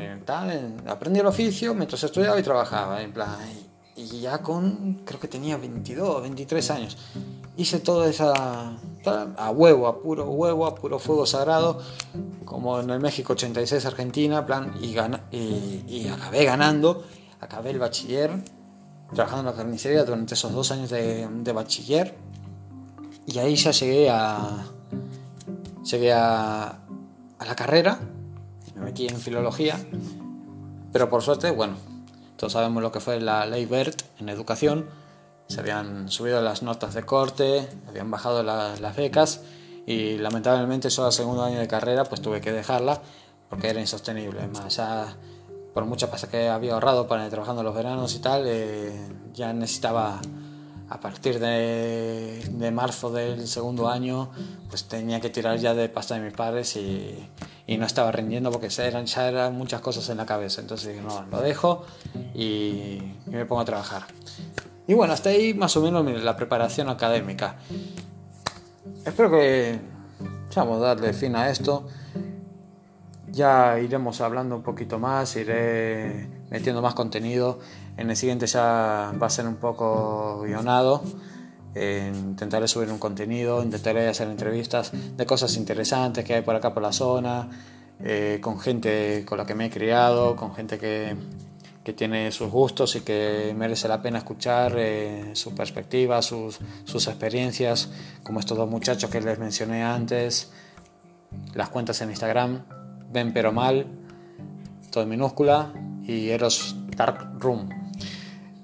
aprendí 0.86 1.18
el 1.18 1.26
oficio 1.26 1.74
mientras 1.74 2.04
estudiaba 2.04 2.38
y 2.38 2.42
trabajaba. 2.42 3.02
En 3.02 3.12
plan, 3.12 3.36
y 3.96 4.20
ya 4.20 4.38
con, 4.38 5.02
creo 5.04 5.18
que 5.18 5.28
tenía 5.28 5.56
22, 5.56 6.22
23 6.22 6.70
años. 6.70 6.98
Hice 7.56 7.80
toda 7.80 8.08
esa, 8.08 8.76
a 9.36 9.50
huevo, 9.50 9.88
a 9.88 10.00
puro 10.00 10.30
huevo, 10.30 10.66
a 10.66 10.74
puro 10.74 10.98
fuego 10.98 11.26
sagrado, 11.26 11.80
como 12.44 12.78
en 12.80 12.90
el 12.90 13.00
México 13.00 13.32
86 13.32 13.84
Argentina, 13.86 14.46
plan, 14.46 14.74
y, 14.80 14.94
y, 15.36 15.84
y 15.88 16.08
acabé 16.08 16.44
ganando. 16.44 17.02
Acabé 17.40 17.70
el 17.70 17.80
bachiller 17.80 18.30
trabajando 19.12 19.50
en 19.50 19.56
la 19.56 19.62
carnicería 19.62 20.04
durante 20.04 20.34
esos 20.34 20.52
dos 20.52 20.70
años 20.70 20.90
de, 20.90 21.26
de 21.28 21.52
bachiller. 21.52 22.14
Y 23.26 23.38
ahí 23.38 23.56
ya 23.56 23.72
llegué 23.72 24.10
a, 24.10 24.64
llegué 25.82 26.12
a, 26.12 26.78
la 27.44 27.56
carrera, 27.56 27.98
me 28.76 28.82
metí 28.82 29.06
en 29.08 29.18
filología, 29.18 29.78
pero 30.92 31.08
por 31.08 31.22
suerte, 31.22 31.50
bueno, 31.50 31.74
todos 32.36 32.52
sabemos 32.52 32.82
lo 32.82 32.92
que 32.92 33.00
fue 33.00 33.20
la 33.20 33.46
ley 33.46 33.66
BERT 33.66 34.02
en 34.20 34.28
educación, 34.28 34.88
se 35.48 35.60
habían 35.60 36.08
subido 36.08 36.40
las 36.40 36.62
notas 36.62 36.94
de 36.94 37.02
corte, 37.02 37.68
habían 37.88 38.10
bajado 38.10 38.42
las 38.42 38.96
becas 38.96 39.42
y 39.86 40.18
lamentablemente 40.18 40.88
solo 40.88 41.06
al 41.08 41.12
segundo 41.12 41.42
año 41.42 41.58
de 41.58 41.66
carrera 41.66 42.04
pues 42.04 42.22
tuve 42.22 42.40
que 42.40 42.52
dejarla 42.52 43.02
porque 43.50 43.68
era 43.68 43.80
insostenible, 43.80 44.46
más 44.46 44.76
ya 44.76 45.16
por 45.74 45.84
mucha 45.84 46.10
pasa 46.10 46.28
que 46.28 46.48
había 46.48 46.74
ahorrado 46.74 47.06
para 47.08 47.24
ir 47.24 47.30
trabajando 47.30 47.62
los 47.62 47.74
veranos 47.74 48.14
y 48.14 48.20
tal, 48.20 48.44
eh, 48.46 48.92
ya 49.34 49.52
necesitaba 49.52 50.20
a 50.92 51.00
partir 51.00 51.38
de, 51.38 52.70
marzo 52.70 53.10
del 53.10 53.48
segundo 53.48 53.88
año, 53.88 54.28
pues 54.68 54.84
tenía 54.84 55.20
que 55.20 55.30
tirar 55.30 55.56
ya 55.58 55.72
de 55.72 55.88
pasta 55.88 56.16
de 56.16 56.20
mis 56.20 56.34
padres 56.34 56.76
y, 56.76 57.30
no 57.78 57.86
estaba 57.86 58.12
rindiendo 58.12 58.50
porque 58.52 58.68
eran, 58.78 59.06
ya 59.06 59.26
eran 59.26 59.56
muchas 59.56 59.80
cosas 59.80 60.06
en 60.10 60.18
la 60.18 60.26
cabeza. 60.26 60.60
Entonces 60.60 61.02
no, 61.02 61.24
lo 61.30 61.40
dejo 61.40 61.86
y, 62.34 62.98
y 63.26 63.30
me 63.30 63.46
pongo 63.46 63.62
a 63.62 63.64
trabajar. 63.64 64.02
Y 64.86 64.92
bueno, 64.92 65.14
hasta 65.14 65.30
ahí 65.30 65.54
más 65.54 65.74
o 65.78 65.80
menos 65.80 66.04
la 66.22 66.36
preparación 66.36 66.90
académica. 66.90 67.56
Espero 69.06 69.30
que 69.30 69.80
vamos 70.54 70.76
a 70.82 70.88
darle 70.88 71.14
fin 71.14 71.34
a 71.36 71.48
esto. 71.48 71.88
Ya 73.30 73.80
iremos 73.80 74.20
hablando 74.20 74.56
un 74.56 74.62
poquito 74.62 74.98
más, 74.98 75.36
iré 75.36 76.28
metiendo 76.50 76.82
más 76.82 76.92
contenido. 76.92 77.60
En 77.96 78.10
el 78.10 78.16
siguiente 78.16 78.46
ya 78.46 79.12
va 79.20 79.26
a 79.26 79.30
ser 79.30 79.46
un 79.46 79.56
poco 79.56 80.40
guionado. 80.42 81.02
Eh, 81.74 82.12
intentaré 82.14 82.68
subir 82.68 82.90
un 82.90 82.98
contenido, 82.98 83.62
intentaré 83.62 84.08
hacer 84.08 84.28
entrevistas 84.28 84.92
de 84.92 85.26
cosas 85.26 85.56
interesantes 85.56 86.24
que 86.24 86.34
hay 86.34 86.42
por 86.42 86.54
acá 86.54 86.74
por 86.74 86.82
la 86.82 86.92
zona, 86.92 87.48
eh, 88.00 88.38
con 88.42 88.60
gente 88.60 89.24
con 89.24 89.38
la 89.38 89.46
que 89.46 89.54
me 89.54 89.66
he 89.66 89.70
criado, 89.70 90.36
con 90.36 90.54
gente 90.54 90.78
que, 90.78 91.16
que 91.82 91.92
tiene 91.92 92.30
sus 92.30 92.50
gustos 92.50 92.94
y 92.96 93.00
que 93.00 93.54
merece 93.56 93.88
la 93.88 94.02
pena 94.02 94.18
escuchar 94.18 94.74
eh, 94.76 95.30
su 95.34 95.54
perspectiva, 95.54 96.20
sus, 96.22 96.58
sus 96.84 97.06
experiencias, 97.08 97.90
como 98.22 98.40
estos 98.40 98.56
dos 98.56 98.68
muchachos 98.68 99.10
que 99.10 99.20
les 99.20 99.38
mencioné 99.38 99.82
antes, 99.82 100.52
las 101.54 101.70
cuentas 101.70 102.00
en 102.02 102.10
Instagram, 102.10 102.64
ven 103.10 103.32
pero 103.32 103.52
mal, 103.52 103.86
todo 104.90 105.04
en 105.04 105.10
minúscula, 105.10 105.72
y 106.04 106.28
Eros 106.28 106.76
Dark 106.96 107.38
Room. 107.38 107.81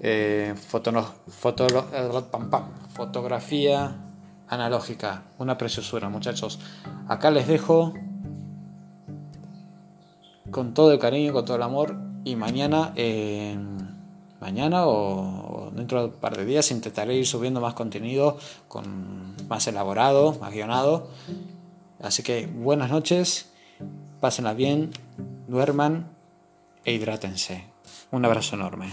Eh, 0.01 0.55
fotografía 2.95 3.97
analógica, 4.49 5.25
una 5.39 5.59
preciosura, 5.59 6.09
muchachos. 6.09 6.61
Acá 7.09 7.31
les 7.31 7.47
dejo 7.47 7.95
con 10.51 10.75
todo 10.75 10.93
el 10.93 10.99
cariño, 10.99 11.33
con 11.33 11.45
todo 11.45 11.57
el 11.57 11.63
amor, 11.63 11.97
y 12.25 12.37
mañana, 12.37 12.93
eh, 12.97 13.57
mañana 14.41 14.87
o, 14.87 15.71
dentro 15.75 16.01
de 16.01 16.07
un 16.07 16.13
par 16.13 16.37
de 16.37 16.45
días 16.45 16.71
intentaré 16.71 17.15
ir 17.15 17.27
subiendo 17.27 17.61
más 17.61 17.75
contenido, 17.75 18.39
con 18.69 19.35
más 19.49 19.67
elaborado, 19.67 20.37
más 20.41 20.53
guionado. 20.53 21.09
Así 22.01 22.23
que 22.23 22.47
buenas 22.47 22.91
noches, 22.91 23.51
pásenla 24.21 24.55
bien, 24.55 24.91
duerman 25.49 26.09
e 26.85 26.93
hidrátense. 26.93 27.65
Un 28.11 28.25
abrazo 28.25 28.57
enorme. 28.57 28.91